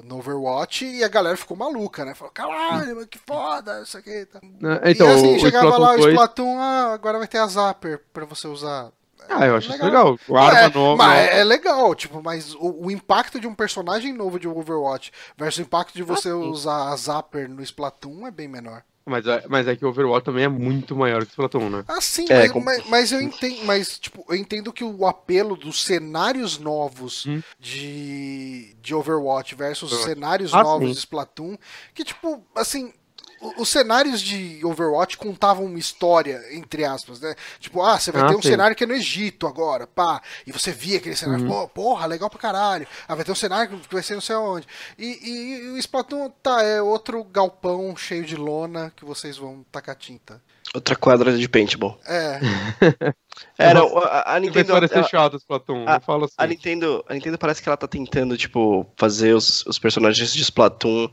No 0.08 0.18
Overwatch 0.18 0.84
e 0.84 1.04
a 1.04 1.08
galera 1.08 1.36
ficou 1.36 1.56
maluca, 1.56 2.04
né? 2.04 2.14
Falou, 2.14 2.32
caralho, 2.32 3.06
que 3.06 3.18
foda, 3.18 3.82
isso 3.82 3.96
aqui. 3.98 4.26
Tá... 4.26 4.40
É, 4.82 4.90
Então, 4.90 5.08
e 5.08 5.12
assim, 5.12 5.36
o 5.36 5.40
chegava 5.40 5.76
lá 5.76 5.92
o 5.92 5.96
2 5.98 6.06
Splatoon, 6.14 6.58
ah, 6.58 6.92
agora 6.94 7.18
vai 7.18 7.28
ter 7.28 7.38
a 7.38 7.46
Zapper 7.46 8.00
pra 8.12 8.24
você 8.24 8.48
usar. 8.48 8.90
Ah, 9.28 9.46
eu 9.46 9.56
acho 9.56 9.70
isso 9.70 9.84
legal. 9.84 10.18
O 10.26 10.36
arma 10.36 10.58
é, 10.58 10.70
nova. 10.70 10.96
Mas 10.96 11.30
é 11.30 11.44
legal, 11.44 11.94
tipo, 11.94 12.22
mas 12.22 12.54
o, 12.54 12.86
o 12.86 12.90
impacto 12.90 13.38
de 13.38 13.46
um 13.46 13.54
personagem 13.54 14.12
novo 14.12 14.40
de 14.40 14.48
Overwatch 14.48 15.12
versus 15.36 15.58
o 15.58 15.62
impacto 15.62 15.94
de 15.94 16.02
você 16.02 16.30
sim. 16.30 16.34
usar 16.34 16.88
a 16.88 16.96
Zapper 16.96 17.48
no 17.48 17.62
Splatoon 17.62 18.26
é 18.26 18.30
bem 18.30 18.48
menor. 18.48 18.82
Mas 19.08 19.26
é, 19.26 19.44
mas 19.48 19.66
é 19.66 19.74
que 19.74 19.84
o 19.84 19.88
Overwatch 19.88 20.24
também 20.24 20.44
é 20.44 20.48
muito 20.48 20.94
maior 20.94 21.22
que 21.24 21.30
o 21.30 21.32
Splatoon, 21.32 21.70
né? 21.70 21.84
Ah, 21.88 22.00
sim, 22.00 22.26
É, 22.28 22.40
mas, 22.40 22.52
com- 22.52 22.60
mas, 22.60 22.86
mas 22.86 23.12
eu 23.12 23.20
entendo, 23.22 23.64
mas 23.64 23.98
tipo, 23.98 24.24
eu 24.28 24.36
entendo 24.36 24.72
que 24.72 24.84
o 24.84 25.06
apelo 25.06 25.56
dos 25.56 25.82
cenários 25.82 26.58
novos 26.58 27.24
Hum. 27.26 27.40
de, 27.58 28.74
de 28.80 28.94
Overwatch 28.94 29.54
versus 29.54 29.92
os 29.92 30.02
cenários 30.04 30.52
Ah, 30.54 30.62
novos 30.62 30.88
sim. 30.88 30.92
de 30.94 30.98
Splatoon, 31.00 31.56
que 31.94 32.04
tipo, 32.04 32.44
assim, 32.54 32.92
os 33.56 33.68
cenários 33.68 34.20
de 34.20 34.60
Overwatch 34.64 35.16
contavam 35.16 35.64
uma 35.66 35.78
história, 35.78 36.42
entre 36.52 36.84
aspas, 36.84 37.20
né? 37.20 37.34
Tipo, 37.60 37.82
ah, 37.82 37.98
você 37.98 38.10
vai 38.10 38.22
Ah, 38.22 38.28
ter 38.28 38.36
um 38.36 38.42
sim. 38.42 38.48
cenário 38.48 38.74
que 38.76 38.84
é 38.84 38.86
no 38.86 38.94
Egito 38.94 39.46
agora, 39.46 39.86
pá, 39.86 40.20
e 40.46 40.52
você 40.52 40.72
via 40.72 40.98
aquele 40.98 41.14
cenário, 41.16 41.44
Uhum. 41.44 41.50
pô, 41.50 41.68
porra, 41.68 42.06
legal 42.06 42.28
pra 42.28 42.38
caralho. 42.38 42.86
Ah, 43.06 43.14
vai 43.14 43.24
ter 43.24 43.32
um 43.32 43.36
cenário 43.36 43.78
que 43.78 43.94
vai 43.94 44.02
ser 44.02 44.14
não 44.14 44.20
sei 44.20 44.36
onde. 44.36 44.66
E, 44.98 45.06
e- 45.06 45.64
e 45.66 45.68
o 45.70 45.78
Splatoon, 45.78 46.30
tá, 46.42 46.62
é 46.62 46.82
outro 46.82 47.22
galpão 47.24 47.96
cheio 47.96 48.24
de 48.24 48.36
lona 48.36 48.92
que 48.96 49.04
vocês 49.04 49.36
vão 49.36 49.64
tacar 49.70 49.94
tinta. 49.96 50.42
Outra 50.74 50.94
quadra 50.94 51.36
de 51.36 51.48
paintball. 51.48 51.98
É, 52.06 52.38
Era, 53.58 53.80
a, 53.80 54.20
a 54.20 54.30
Vai 54.32 54.40
Nintendo. 54.40 54.72
parecer 54.72 54.98
ela- 54.98 55.08
chato 55.08 55.36
Splatoon, 55.36 55.84
a- 55.88 55.94
não 55.94 56.00
fala 56.00 56.24
assim. 56.26 56.34
A 56.36 56.46
Nintendo, 56.46 57.04
a 57.08 57.14
Nintendo 57.14 57.38
parece 57.38 57.62
que 57.62 57.68
ela 57.68 57.76
tá 57.76 57.86
tentando, 57.88 58.36
tipo, 58.36 58.86
fazer 58.96 59.32
os, 59.34 59.64
os 59.66 59.78
personagens 59.78 60.32
de 60.32 60.42
Splatoon. 60.42 61.08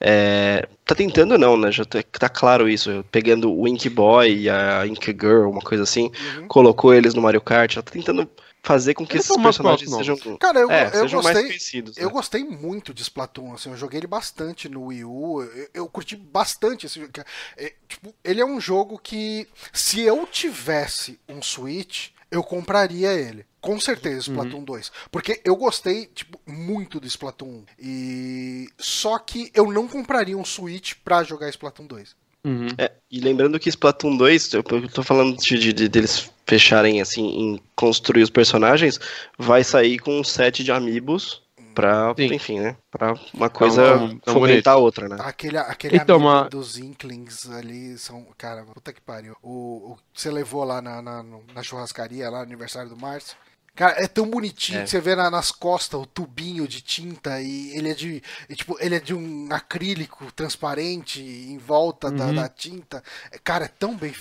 é, 0.00 0.68
Tá 0.84 0.94
tentando 0.94 1.36
não, 1.38 1.56
né? 1.56 1.70
Já 1.72 1.84
tá, 1.84 2.02
tá 2.02 2.28
claro 2.28 2.68
isso. 2.68 3.04
Pegando 3.10 3.52
o 3.52 3.66
Ink 3.66 3.88
Boy 3.88 4.32
e 4.42 4.50
a 4.50 4.86
Ink 4.86 5.06
Girl, 5.18 5.48
uma 5.48 5.60
coisa 5.62 5.82
assim, 5.84 6.10
uhum. 6.36 6.46
colocou 6.48 6.92
eles 6.94 7.14
no 7.14 7.22
Mario 7.22 7.40
Kart. 7.40 7.74
Ela 7.76 7.82
tá 7.82 7.90
tentando 7.92 8.28
fazer 8.62 8.94
com 8.94 9.04
que 9.04 9.14
Eles 9.16 9.28
esses 9.28 9.42
personagens 9.42 9.90
sejam, 9.90 10.16
Cara, 10.38 10.60
eu, 10.60 10.70
é, 10.70 10.86
eu 10.86 10.90
sejam 11.02 11.22
mais 11.22 11.34
gostei. 11.34 11.42
conhecidos. 11.50 11.96
Eu 11.96 12.06
né? 12.06 12.12
gostei 12.12 12.44
muito 12.44 12.94
de 12.94 13.02
Splatoon, 13.02 13.54
assim, 13.54 13.70
eu 13.70 13.76
joguei 13.76 13.98
ele 13.98 14.06
bastante 14.06 14.68
no 14.68 14.84
Wii 14.86 15.04
U, 15.04 15.42
eu, 15.42 15.68
eu 15.74 15.88
curti 15.88 16.14
bastante 16.16 16.86
esse 16.86 17.00
jogo. 17.00 17.10
É, 17.56 17.72
tipo, 17.88 18.14
ele 18.22 18.40
é 18.40 18.44
um 18.46 18.60
jogo 18.60 18.98
que, 18.98 19.48
se 19.72 20.00
eu 20.02 20.24
tivesse 20.26 21.18
um 21.28 21.42
Switch, 21.42 22.10
eu 22.30 22.42
compraria 22.42 23.12
ele. 23.12 23.44
Com 23.60 23.78
certeza, 23.78 24.30
Uhum. 24.30 24.36
Splatoon 24.38 24.64
2. 24.64 24.92
Porque 25.10 25.40
eu 25.44 25.54
gostei, 25.56 26.06
tipo, 26.06 26.40
muito 26.46 26.98
do 26.98 27.06
Splatoon 27.06 27.48
1. 27.48 27.64
E... 27.80 28.68
Só 28.78 29.18
que 29.18 29.50
eu 29.54 29.70
não 29.72 29.86
compraria 29.86 30.36
um 30.36 30.44
Switch 30.44 30.94
pra 31.04 31.22
jogar 31.22 31.48
Splatoon 31.50 31.86
2. 31.86 32.16
Uhum. 32.44 32.66
É, 32.76 32.90
e 33.10 33.20
lembrando 33.20 33.58
que 33.60 33.68
Splatoon 33.68 34.16
2, 34.16 34.54
eu 34.54 34.64
eu 34.68 34.88
tô 34.88 35.02
falando 35.04 35.36
de, 35.36 35.58
de- 35.58 35.72
de- 35.72 35.88
deles 35.88 36.28
fecharem 36.46 37.00
assim 37.00 37.24
em 37.24 37.60
construir 37.76 38.22
os 38.22 38.30
personagens, 38.30 38.98
vai 39.38 39.62
sair 39.64 39.98
com 39.98 40.18
um 40.20 40.24
set 40.24 40.62
de 40.64 40.72
amiibos 40.72 41.42
pra, 41.74 42.14
Sim. 42.16 42.34
enfim, 42.34 42.60
né? 42.60 42.76
Pra 42.90 43.14
uma 43.32 43.48
coisa 43.48 43.82
tão- 43.82 44.18
tão 44.18 44.34
fomentar 44.34 44.74
a 44.74 44.76
outra, 44.76 45.08
né? 45.08 45.16
Aquele, 45.20 45.56
aquele 45.56 45.96
Então, 45.96 46.16
amigo 46.16 46.30
mas- 46.30 46.50
dos 46.50 46.76
Inklings 46.78 47.50
ali 47.50 47.96
são. 47.96 48.26
Cara, 48.36 48.62
puta 48.64 48.92
que 48.92 49.00
pariu. 49.00 49.34
O, 49.42 49.92
o 49.92 49.96
que 50.12 50.20
você 50.20 50.30
levou 50.30 50.64
lá 50.64 50.82
na, 50.82 51.00
na, 51.00 51.24
na 51.54 51.62
churrascaria, 51.62 52.28
lá 52.28 52.38
no 52.38 52.44
aniversário 52.44 52.90
do 52.90 52.96
Márcio. 52.96 53.36
Cara, 53.74 54.02
é 54.04 54.06
tão 54.06 54.28
bonitinho 54.28 54.80
É. 54.80 54.84
que 54.84 54.90
você 54.90 55.00
vê 55.00 55.16
na- 55.16 55.30
nas 55.30 55.50
costas 55.50 55.98
o 56.00 56.04
tubinho 56.06 56.68
de 56.68 56.82
tinta 56.82 57.40
e 57.40 57.74
ele 57.76 57.90
é 57.90 57.94
de. 57.94 58.22
e, 58.48 58.54
tipo, 58.54 58.76
ele 58.78 58.96
é 58.96 59.00
de 59.00 59.14
um 59.14 59.48
acrílico 59.50 60.30
transparente 60.32 61.22
em 61.22 61.56
volta 61.56 62.10
da, 62.10 62.26
Uhum. 62.26 62.34
da 62.34 62.48
tinta. 62.48 63.02
É, 63.30 63.38
Cara, 63.38 63.64
é 63.64 63.68
tão 63.68 63.96
bem, 63.96 64.14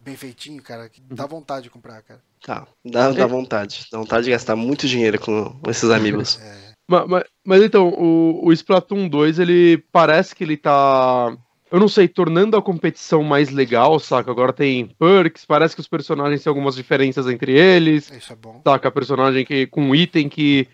bem 0.00 0.16
feitinho, 0.16 0.60
cara, 0.62 0.88
que 0.88 1.00
dá 1.00 1.24
vontade 1.26 1.64
de 1.64 1.70
comprar, 1.70 2.02
cara. 2.02 2.20
Tá, 2.44 2.66
dá, 2.84 3.10
dá 3.12 3.22
É. 3.22 3.26
vontade. 3.26 3.86
Dá 3.90 3.98
vontade 3.98 4.24
de 4.24 4.30
gastar 4.30 4.56
muito 4.56 4.86
dinheiro 4.88 5.20
com 5.20 5.56
esses 5.68 5.88
amigos. 5.90 6.38
Ma- 6.88 7.04
ma- 7.06 7.24
Mas, 7.44 7.62
então, 7.62 7.88
o, 7.88 8.46
o 8.46 8.52
Splatoon 8.52 9.08
2, 9.08 9.38
ele 9.40 9.78
parece 9.90 10.34
que 10.34 10.44
ele 10.44 10.56
tá. 10.56 11.36
Eu 11.70 11.80
não 11.80 11.88
sei, 11.88 12.06
tornando 12.06 12.56
a 12.56 12.62
competição 12.62 13.22
mais 13.22 13.50
legal, 13.50 13.98
saca? 13.98 14.30
Agora 14.30 14.52
tem 14.52 14.86
perks, 14.98 15.44
parece 15.44 15.74
que 15.74 15.80
os 15.80 15.88
personagens 15.88 16.42
têm 16.42 16.48
algumas 16.50 16.76
diferenças 16.76 17.26
entre 17.26 17.52
eles. 17.58 18.10
Isso 18.10 18.32
é 18.32 18.36
bom. 18.36 18.60
Saca? 18.64 18.90
Personagem 18.90 19.44
que, 19.44 19.66
com 19.66 19.94
item 19.94 20.28
que 20.28 20.68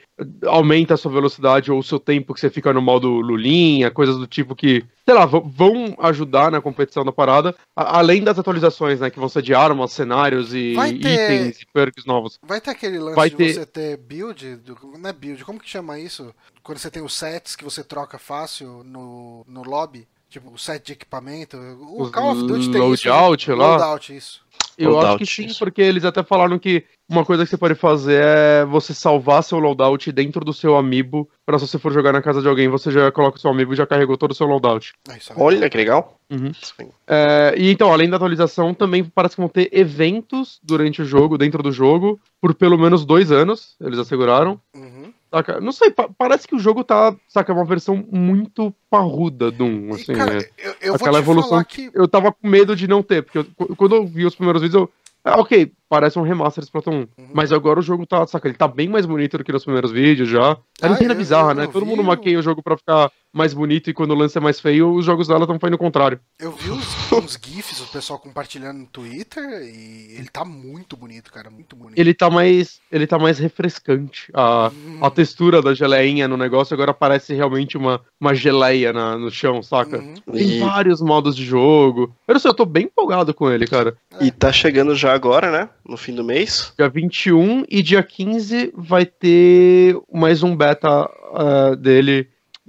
aumenta 0.46 0.94
a 0.94 0.96
sua 0.96 1.10
velocidade 1.10 1.72
ou 1.72 1.78
o 1.78 1.82
seu 1.82 1.98
tempo 1.98 2.34
que 2.34 2.40
você 2.40 2.50
fica 2.50 2.72
no 2.72 2.82
modo 2.82 3.08
lulinha, 3.08 3.90
coisas 3.90 4.16
do 4.18 4.26
tipo 4.26 4.54
que, 4.54 4.84
sei 5.04 5.14
lá, 5.14 5.24
vão 5.24 5.96
ajudar 5.98 6.50
na 6.50 6.60
competição 6.60 7.04
da 7.04 7.10
parada, 7.10 7.54
além 7.74 8.22
das 8.22 8.38
atualizações, 8.38 9.00
né? 9.00 9.10
Que 9.10 9.18
vão 9.18 9.28
ser 9.28 9.42
de 9.42 9.54
armas, 9.54 9.92
cenários 9.92 10.52
e 10.54 10.74
ter- 10.74 10.94
itens 10.94 11.62
e 11.62 11.66
perks 11.72 12.04
novos. 12.04 12.38
Vai 12.42 12.60
ter 12.60 12.70
aquele 12.70 12.98
lance 12.98 13.16
Vai 13.16 13.30
de 13.30 13.36
ter- 13.36 13.54
você 13.54 13.66
ter 13.66 13.96
build, 13.96 14.60
não 14.98 15.08
é 15.08 15.12
build, 15.12 15.44
como 15.44 15.58
que 15.58 15.68
chama 15.68 15.98
isso? 15.98 16.34
Quando 16.62 16.78
você 16.78 16.90
tem 16.90 17.02
os 17.02 17.14
sets 17.14 17.56
que 17.56 17.64
você 17.64 17.82
troca 17.82 18.18
fácil 18.18 18.82
no, 18.84 19.44
no 19.48 19.62
lobby, 19.62 20.06
tipo 20.32 20.50
o 20.50 20.58
set 20.58 20.86
de 20.86 20.92
equipamento. 20.94 21.56
O 21.56 22.02
Os 22.02 22.10
Call 22.10 22.32
of 22.32 22.46
Duty 22.46 22.70
tem 22.70 22.92
isso. 22.92 23.08
loadout 23.08 23.50
né? 23.50 23.54
lá? 23.54 23.76
Loadout, 23.76 24.16
isso. 24.16 24.40
Eu 24.78 24.88
acho 24.90 24.96
Loadout, 24.96 25.24
que 25.24 25.30
sim, 25.30 25.44
isso. 25.46 25.58
porque 25.58 25.82
eles 25.82 26.04
até 26.04 26.22
falaram 26.22 26.58
que 26.58 26.84
uma 27.08 27.26
coisa 27.26 27.44
que 27.44 27.50
você 27.50 27.58
pode 27.58 27.74
fazer 27.74 28.22
é 28.24 28.64
você 28.64 28.94
salvar 28.94 29.42
seu 29.42 29.58
loadout 29.58 30.10
dentro 30.10 30.42
do 30.44 30.52
seu 30.52 30.76
amiibo, 30.76 31.28
pra 31.44 31.58
se 31.58 31.66
você 31.66 31.78
for 31.78 31.92
jogar 31.92 32.12
na 32.12 32.22
casa 32.22 32.40
de 32.40 32.48
alguém, 32.48 32.68
você 32.68 32.90
já 32.90 33.12
coloca 33.12 33.36
o 33.36 33.40
seu 33.40 33.50
amiibo 33.50 33.74
e 33.74 33.76
já 33.76 33.86
carregou 33.86 34.16
todo 34.16 34.30
o 34.30 34.34
seu 34.34 34.46
loadout. 34.46 34.94
É 35.10 35.18
isso. 35.18 35.32
Olha 35.36 35.68
que 35.68 35.76
legal. 35.76 36.18
Uhum. 36.30 36.50
Isso 36.50 36.72
aí. 36.78 36.88
É, 37.06 37.54
e 37.58 37.70
então, 37.70 37.92
além 37.92 38.08
da 38.08 38.16
atualização, 38.16 38.72
também 38.72 39.04
parece 39.04 39.34
que 39.34 39.42
vão 39.42 39.48
ter 39.50 39.68
eventos 39.72 40.58
durante 40.62 41.02
o 41.02 41.04
jogo, 41.04 41.36
dentro 41.36 41.62
do 41.62 41.70
jogo, 41.70 42.18
por 42.40 42.54
pelo 42.54 42.78
menos 42.78 43.04
dois 43.04 43.30
anos, 43.30 43.76
eles 43.78 43.98
asseguraram. 43.98 44.58
Uhum. 44.74 45.01
Saca? 45.32 45.60
Não 45.62 45.72
sei, 45.72 45.90
pa- 45.90 46.10
parece 46.18 46.46
que 46.46 46.54
o 46.54 46.58
jogo 46.58 46.84
tá, 46.84 47.16
saca, 47.26 47.54
uma 47.54 47.64
versão 47.64 48.04
muito 48.12 48.72
parruda 48.90 49.50
do 49.50 49.64
1, 49.64 49.88
E, 49.88 49.92
assim, 49.94 50.12
cara, 50.12 50.34
né? 50.40 50.44
eu, 50.58 50.74
eu 50.82 50.94
Aquela 50.94 51.18
evolução 51.20 51.48
falar 51.48 51.64
que. 51.64 51.90
Eu 51.94 52.06
tava 52.06 52.30
com 52.30 52.46
medo 52.46 52.76
de 52.76 52.86
não 52.86 53.02
ter, 53.02 53.22
porque 53.22 53.38
eu- 53.38 53.46
qu- 53.56 53.74
quando 53.74 53.94
eu 53.96 54.06
vi 54.06 54.26
os 54.26 54.34
primeiros 54.34 54.60
vídeos, 54.60 54.82
eu. 54.82 54.92
Ah, 55.24 55.40
ok, 55.40 55.72
parece 55.92 56.18
um 56.18 56.22
remaster 56.22 56.62
de 56.62 56.68
Splatoon 56.68 56.92
1. 56.94 56.96
Uhum. 57.00 57.06
Mas 57.34 57.52
agora 57.52 57.78
o 57.78 57.82
jogo 57.82 58.06
tá, 58.06 58.26
saca, 58.26 58.48
ele 58.48 58.56
tá 58.56 58.66
bem 58.66 58.88
mais 58.88 59.04
bonito 59.04 59.36
do 59.36 59.44
que 59.44 59.52
nos 59.52 59.62
primeiros 59.62 59.90
vídeos 59.90 60.26
já. 60.26 60.56
É 60.80 60.86
Ah, 60.86 60.88
Nintendo 60.88 61.12
eu- 61.12 61.18
bizarra, 61.18 61.50
eu 61.50 61.54
né? 61.54 61.66
vi 61.66 61.72
Todo 61.72 61.84
mundo 61.84 62.00
o- 62.00 62.04
maqueia 62.04 62.38
o 62.38 62.42
jogo 62.42 62.62
pra 62.62 62.78
ficar 62.78 63.10
mais 63.30 63.52
bonito 63.52 63.88
e 63.90 63.94
quando 63.94 64.14
lança 64.14 64.38
é 64.38 64.42
mais 64.42 64.58
feio, 64.58 64.90
os 64.94 65.04
jogos 65.04 65.28
dela 65.28 65.40
estão 65.42 65.58
fazendo 65.58 65.74
o 65.74 65.78
contrário. 65.78 66.18
Eu 66.38 66.52
vi 66.52 66.70
uns, 66.70 67.12
uns 67.12 67.38
GIFs, 67.42 67.80
o 67.82 67.86
pessoal 67.92 68.18
compartilhando 68.18 68.78
no 68.78 68.86
Twitter, 68.86 69.42
e 69.62 70.16
ele 70.18 70.28
tá 70.30 70.44
muito 70.46 70.96
bonito, 70.96 71.30
cara. 71.30 71.50
Muito 71.50 71.76
bonito. 71.76 71.98
Ele 71.98 72.14
tá 72.14 72.30
mais. 72.30 72.80
Ele 72.90 73.06
tá 73.06 73.18
mais 73.18 73.38
refrescante. 73.38 74.30
A, 74.34 74.70
Hum, 74.74 74.98
a 75.02 75.10
textura 75.10 75.60
da 75.60 75.74
geleinha 75.74 76.26
no 76.26 76.36
negócio 76.36 76.72
agora 76.74 76.92
parece 76.94 77.34
realmente 77.34 77.76
uma, 77.76 78.00
uma 78.20 78.34
geleia 78.34 78.92
na- 78.92 79.16
no 79.18 79.30
chão, 79.30 79.62
saca? 79.62 79.98
uhum. 79.98 80.14
Tem 80.32 80.48
E, 80.56 80.60
vários 80.60 81.00
modos 81.02 81.36
de 81.36 81.44
jogo. 81.44 82.14
Eu 82.26 82.34
não 82.34 82.40
sei, 82.40 82.50
eu 82.50 82.54
tô 82.54 82.64
bem 82.64 82.84
empolgado 82.84 83.32
com 83.34 83.50
ele, 83.50 83.66
cara. 83.66 83.94
e 84.20 84.30
tá 84.30 84.52
chegando 84.52 84.94
já 84.94 85.12
agora, 85.14 85.50
né? 85.50 85.68
No 85.86 85.96
fim 85.96 86.14
do 86.14 86.22
mês. 86.24 86.72
Dia 86.78 86.88
21 86.88 87.64
e 87.68 87.82
dia 87.82 88.02
15 88.02 88.72
vai 88.76 89.04
ter 89.04 89.96
mais 90.12 90.42
um 90.42 90.56
beta 90.56 90.88
ah, 91.34 91.74
dele. 91.76 92.28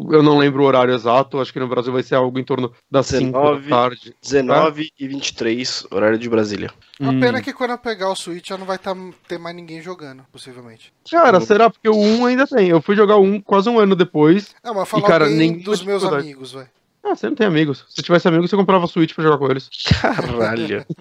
Eu 0.09 0.23
não 0.23 0.39
lembro 0.39 0.63
o 0.63 0.65
horário 0.65 0.91
exato, 0.91 1.39
acho 1.39 1.53
que 1.53 1.59
no 1.59 1.67
Brasil 1.67 1.93
vai 1.93 2.01
ser 2.01 2.15
algo 2.15 2.39
em 2.39 2.43
torno 2.43 2.73
das 2.89 3.05
5 3.05 3.31
da 3.31 3.39
19. 3.39 3.69
tarde. 3.69 4.15
19 4.23 4.89
e 4.99 5.07
23, 5.07 5.85
horário 5.91 6.17
de 6.17 6.27
Brasília. 6.27 6.71
A 6.99 7.09
Hum. 7.09 7.19
pena 7.19 7.37
é 7.37 7.41
que 7.43 7.53
quando 7.53 7.69
eu 7.71 7.77
pegar 7.77 8.09
o 8.09 8.15
Switch 8.15 8.47
já 8.47 8.57
não 8.57 8.65
vai 8.65 8.79
tá, 8.79 8.95
ter 9.27 9.37
mais 9.37 9.55
ninguém 9.55 9.79
jogando, 9.83 10.23
possivelmente. 10.31 10.91
Cara, 11.11 11.39
será? 11.39 11.69
Porque 11.69 11.87
o 11.87 11.95
1 11.95 12.25
ainda 12.25 12.47
tem. 12.47 12.69
Eu 12.69 12.81
fui 12.81 12.95
jogar 12.95 13.17
o 13.17 13.23
1 13.23 13.39
quase 13.41 13.69
um 13.69 13.77
ano 13.77 13.95
depois. 13.95 14.55
Não, 14.63 14.73
mas 14.73 14.89
falar 14.89 15.07
cara, 15.07 15.25
bem 15.25 15.37
nem- 15.37 15.59
dos 15.59 15.83
meus 15.83 16.03
amigos, 16.03 16.53
velho. 16.53 16.67
Ah, 17.03 17.15
você 17.15 17.27
não 17.27 17.35
tem 17.35 17.45
amigos. 17.45 17.85
Se 17.89 18.01
tivesse 18.01 18.27
amigos, 18.27 18.49
você 18.49 18.55
comprava 18.55 18.87
Switch 18.87 19.13
pra 19.13 19.23
jogar 19.23 19.37
com 19.37 19.49
eles. 19.51 19.69
Caralho. 20.01 20.85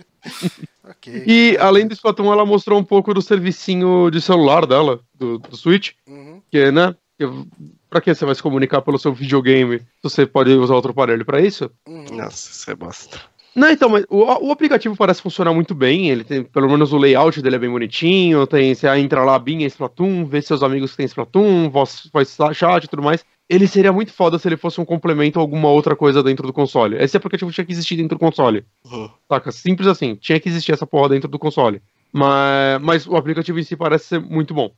Que- 1.01 1.23
E 1.27 1.57
além 1.59 1.87
do 1.87 1.95
Splatoon, 1.95 2.33
ela 2.33 2.45
mostrou 2.45 2.79
um 2.79 2.85
pouco 2.85 3.15
do 3.15 3.23
servicinho 3.23 4.11
de 4.11 4.21
celular 4.21 4.67
dela, 4.67 5.01
do, 5.15 5.39
do 5.39 5.57
Switch, 5.57 5.93
Uhum. 6.09 6.43
que, 6.51 6.71
né? 6.73 6.95
Que, 7.19 7.25
pra 7.89 8.01
que 8.01 8.13
você 8.15 8.25
vai 8.25 8.35
se 8.35 8.43
comunicar 8.43 8.83
pelo 8.83 8.99
seu 8.99 9.13
videogame 9.13 9.79
se 9.79 9.85
você 10.03 10.27
pode 10.27 10.51
usar 10.51 10.75
outro 10.75 10.91
aparelho 10.91 11.25
pra 11.25 11.41
isso? 11.41 11.71
Uhum. 11.89 12.05
Nossa, 12.13 12.51
isso 12.51 12.71
é 12.71 12.75
bosta. 12.75 13.21
Não, 13.55 13.71
então, 13.71 13.89
mas 13.89 14.05
o, 14.09 14.23
o 14.49 14.51
aplicativo 14.51 14.97
parece 14.97 15.21
funcionar 15.23 15.53
muito 15.53 15.75
bem. 15.75 16.09
Ele 16.11 16.25
tem, 16.25 16.43
pelo 16.43 16.69
menos 16.71 16.93
o 16.93 16.97
layout 16.99 17.41
dele 17.43 17.57
é 17.57 17.59
bem 17.59 17.71
bonitinho. 17.71 18.47
Tem, 18.47 18.75
você 18.75 18.89
entra 18.97 19.23
lá, 19.25 19.39
binha 19.39 19.67
Splatoon, 19.67 20.25
vê 20.25 20.41
seus 20.41 20.63
amigos 20.63 20.93
que 20.93 20.97
tem 20.97 21.07
Splatoon, 21.07 21.69
voz, 21.71 22.09
voz 22.13 22.37
chat 22.55 22.85
e 22.85 22.89
tudo 22.89 23.03
mais. 23.03 23.25
Ele 23.55 23.67
seria 23.67 23.93
muito 23.93 24.13
foda 24.13 24.39
se 24.39 24.49
ele 24.49 24.57
fosse 24.57 24.81
um 24.81 24.85
complemento 24.85 25.39
a 25.39 25.43
alguma 25.43 25.69
outra 25.69 25.95
coisa 25.95 26.23
dentro 26.23 26.47
do 26.47 26.53
console. 26.53 26.97
Esse 26.97 27.17
aplicativo 27.17 27.53
tinha 27.53 27.65
que 27.67 27.73
existir 27.73 27.97
dentro 27.97 28.17
do 28.17 28.19
console. 28.19 28.65
Uhum. 28.85 29.11
Saca? 29.29 29.53
Simples 29.53 29.87
assim. 29.89 30.15
Tinha 30.15 30.41
que 30.41 30.49
existir 30.49 30.73
essa 30.73 30.87
porra 30.87 31.11
dentro 31.11 31.29
do 31.29 31.39
console. 31.39 31.83
Mas, 32.13 32.81
mas 32.81 33.07
o 33.07 33.15
aplicativo 33.17 33.59
em 33.59 33.63
si 33.63 33.77
parece 33.77 34.07
ser 34.07 34.21
muito 34.21 34.55
bom. 34.55 34.73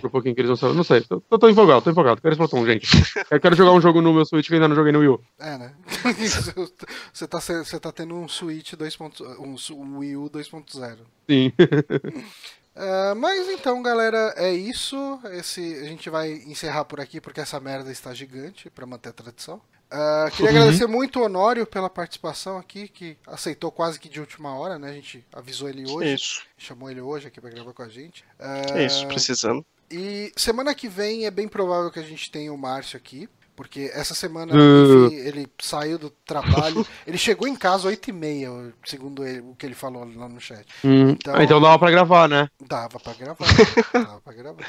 Por 0.00 0.06
um 0.06 0.10
pouquinho 0.10 0.34
que 0.34 0.40
eles 0.40 0.48
não 0.48 0.56
sabem. 0.56 0.76
Não 0.76 0.84
sei. 0.84 1.00
Tô, 1.02 1.20
tô, 1.20 1.38
tô 1.38 1.48
empolgado, 1.48 1.82
tô 1.82 1.90
empolgado. 1.90 2.22
Quero 2.22 2.32
Splatoon, 2.34 2.64
gente. 2.64 2.86
Eu 3.30 3.40
quero 3.40 3.56
jogar 3.56 3.72
um 3.72 3.80
jogo 3.80 4.00
no 4.00 4.14
meu 4.14 4.24
Switch 4.24 4.46
que 4.46 4.54
ainda 4.54 4.68
não 4.68 4.76
joguei 4.76 4.92
no 4.92 5.00
Wii 5.00 5.08
U. 5.08 5.20
É, 5.38 5.58
né? 5.58 5.74
você, 7.12 7.26
tá, 7.26 7.40
você 7.40 7.80
tá 7.80 7.92
tendo 7.92 8.14
um 8.14 8.28
Switch 8.28 8.74
2.0, 8.74 9.40
um, 9.40 9.58
su- 9.58 9.76
um 9.76 9.98
Wii 9.98 10.16
U 10.16 10.30
2.0. 10.30 10.96
Sim. 11.28 11.52
É, 12.82 13.14
mas 13.14 13.48
então, 13.50 13.82
galera, 13.82 14.32
é 14.36 14.52
isso. 14.52 15.20
Esse, 15.32 15.60
a 15.80 15.84
gente 15.84 16.08
vai 16.08 16.32
encerrar 16.32 16.84
por 16.86 16.98
aqui 17.00 17.20
porque 17.20 17.40
essa 17.40 17.60
merda 17.60 17.92
está 17.92 18.14
gigante 18.14 18.70
para 18.70 18.86
manter 18.86 19.10
a 19.10 19.12
tradição. 19.12 19.60
É, 19.90 20.30
queria 20.30 20.52
Uhum. 20.52 20.56
agradecer 20.58 20.86
muito 20.86 21.18
o 21.20 21.24
Honório 21.24 21.66
pela 21.66 21.90
participação 21.90 22.56
aqui, 22.56 22.88
que 22.88 23.18
aceitou 23.26 23.70
quase 23.70 23.98
que 24.00 24.08
de 24.08 24.20
última 24.20 24.54
hora, 24.54 24.78
né? 24.78 24.88
A 24.88 24.92
gente 24.94 25.26
avisou 25.32 25.68
ele 25.68 25.84
hoje, 25.90 26.14
Isso. 26.14 26.42
chamou 26.56 26.90
ele 26.90 27.00
hoje 27.00 27.26
aqui 27.28 27.40
para 27.40 27.50
gravar 27.50 27.72
com 27.74 27.82
a 27.82 27.88
gente. 27.88 28.24
É 28.38 28.84
isso, 28.86 29.06
precisando. 29.08 29.64
E 29.90 30.32
semana 30.36 30.74
que 30.74 30.88
vem 30.88 31.26
é 31.26 31.30
bem 31.30 31.48
provável 31.48 31.90
que 31.90 31.98
a 31.98 32.04
gente 32.04 32.30
tenha 32.30 32.52
o 32.52 32.56
Márcio 32.56 32.96
aqui. 32.96 33.28
Porque 33.60 33.90
essa 33.92 34.14
semana 34.14 34.54
Uh. 34.54 35.08
enfim, 35.08 35.16
ele 35.16 35.46
saiu 35.60 35.98
do 35.98 36.08
trabalho. 36.08 36.86
ele 37.06 37.18
chegou 37.18 37.46
em 37.46 37.54
casa 37.54 37.90
às 37.90 37.94
8h30, 37.94 38.72
segundo 38.86 39.22
ele, 39.22 39.40
o 39.40 39.54
que 39.54 39.66
ele 39.66 39.74
falou 39.74 40.02
lá 40.16 40.26
no 40.30 40.40
chat. 40.40 40.64
Hum. 40.82 41.10
Então- 41.10 41.34
Ah, 41.34 41.44
então 41.44 41.60
dava 41.60 41.78
pra 41.78 41.90
gravar, 41.90 42.26
né? 42.26 42.48
Dava 42.58 42.98
pra 42.98 43.12
gravar. 43.12 43.44
dava 43.92 44.20
pra 44.22 44.32
gravar. 44.32 44.64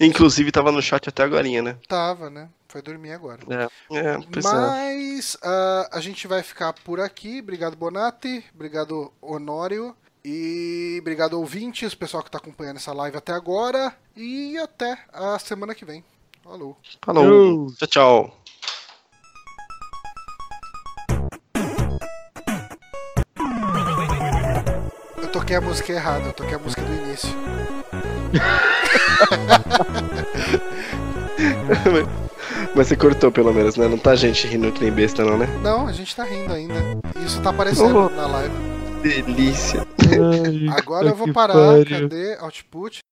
Inclusive 0.00 0.50
tava 0.50 0.72
no 0.72 0.80
chat 0.80 1.06
até 1.06 1.22
agora, 1.22 1.42
né? 1.42 1.76
Tava, 1.86 2.30
né? 2.30 2.48
Foi 2.66 2.80
dormir 2.80 3.12
agora. 3.12 3.40
É, 3.90 3.94
é 3.98 4.18
precisando. 4.22 4.68
Mas 4.68 5.36
ah, 5.42 5.90
a 5.92 6.00
gente 6.00 6.26
vai 6.26 6.42
ficar 6.42 6.72
por 6.72 7.00
aqui. 7.00 7.40
Obrigado, 7.40 7.76
Bonatti. 7.76 8.42
Obrigado, 8.54 9.12
Honório. 9.20 9.94
E 10.24 10.96
obrigado, 10.98 11.34
ouvintes, 11.34 11.94
pessoal 11.94 12.22
que 12.22 12.30
tá 12.30 12.38
acompanhando 12.38 12.76
essa 12.78 12.94
live 12.94 13.18
até 13.18 13.32
agora. 13.32 13.94
E 14.16 14.56
até 14.56 14.98
a 15.12 15.38
semana 15.38 15.74
que 15.74 15.84
vem. 15.84 16.02
Falou. 16.44 16.76
Falou. 17.02 17.24
Eu- 17.24 17.74
Tchau, 17.78 17.88
tchau. 17.88 18.38
Eu 25.20 25.28
toquei 25.28 25.56
a 25.56 25.60
música 25.60 25.92
errada, 25.92 26.26
eu 26.26 26.32
toquei 26.32 26.54
a 26.54 26.58
música 26.58 26.82
do 26.82 26.92
início. 26.92 27.30
Mas 32.74 32.88
você 32.88 32.96
cortou 32.96 33.30
pelo 33.30 33.52
menos, 33.52 33.76
né? 33.76 33.86
Não 33.88 33.98
tá 33.98 34.14
gente 34.16 34.46
rindo 34.46 34.70
que 34.72 34.82
nem 34.82 34.92
besta, 34.92 35.24
não, 35.24 35.38
né? 35.38 35.46
Não, 35.62 35.86
a 35.86 35.92
gente 35.92 36.14
tá 36.14 36.24
rindo 36.24 36.52
ainda. 36.52 36.74
Isso 37.24 37.40
tá 37.40 37.50
aparecendo 37.50 37.96
Oh. 37.96 38.08
na 38.10 38.26
live. 38.26 38.54
Delícia. 39.02 39.86
Agora 40.76 41.08
eu 41.08 41.14
vou 41.14 41.32
parar. 41.32 41.54
pariu. 41.54 42.08
Cadê? 42.08 42.36
Output. 42.40 43.04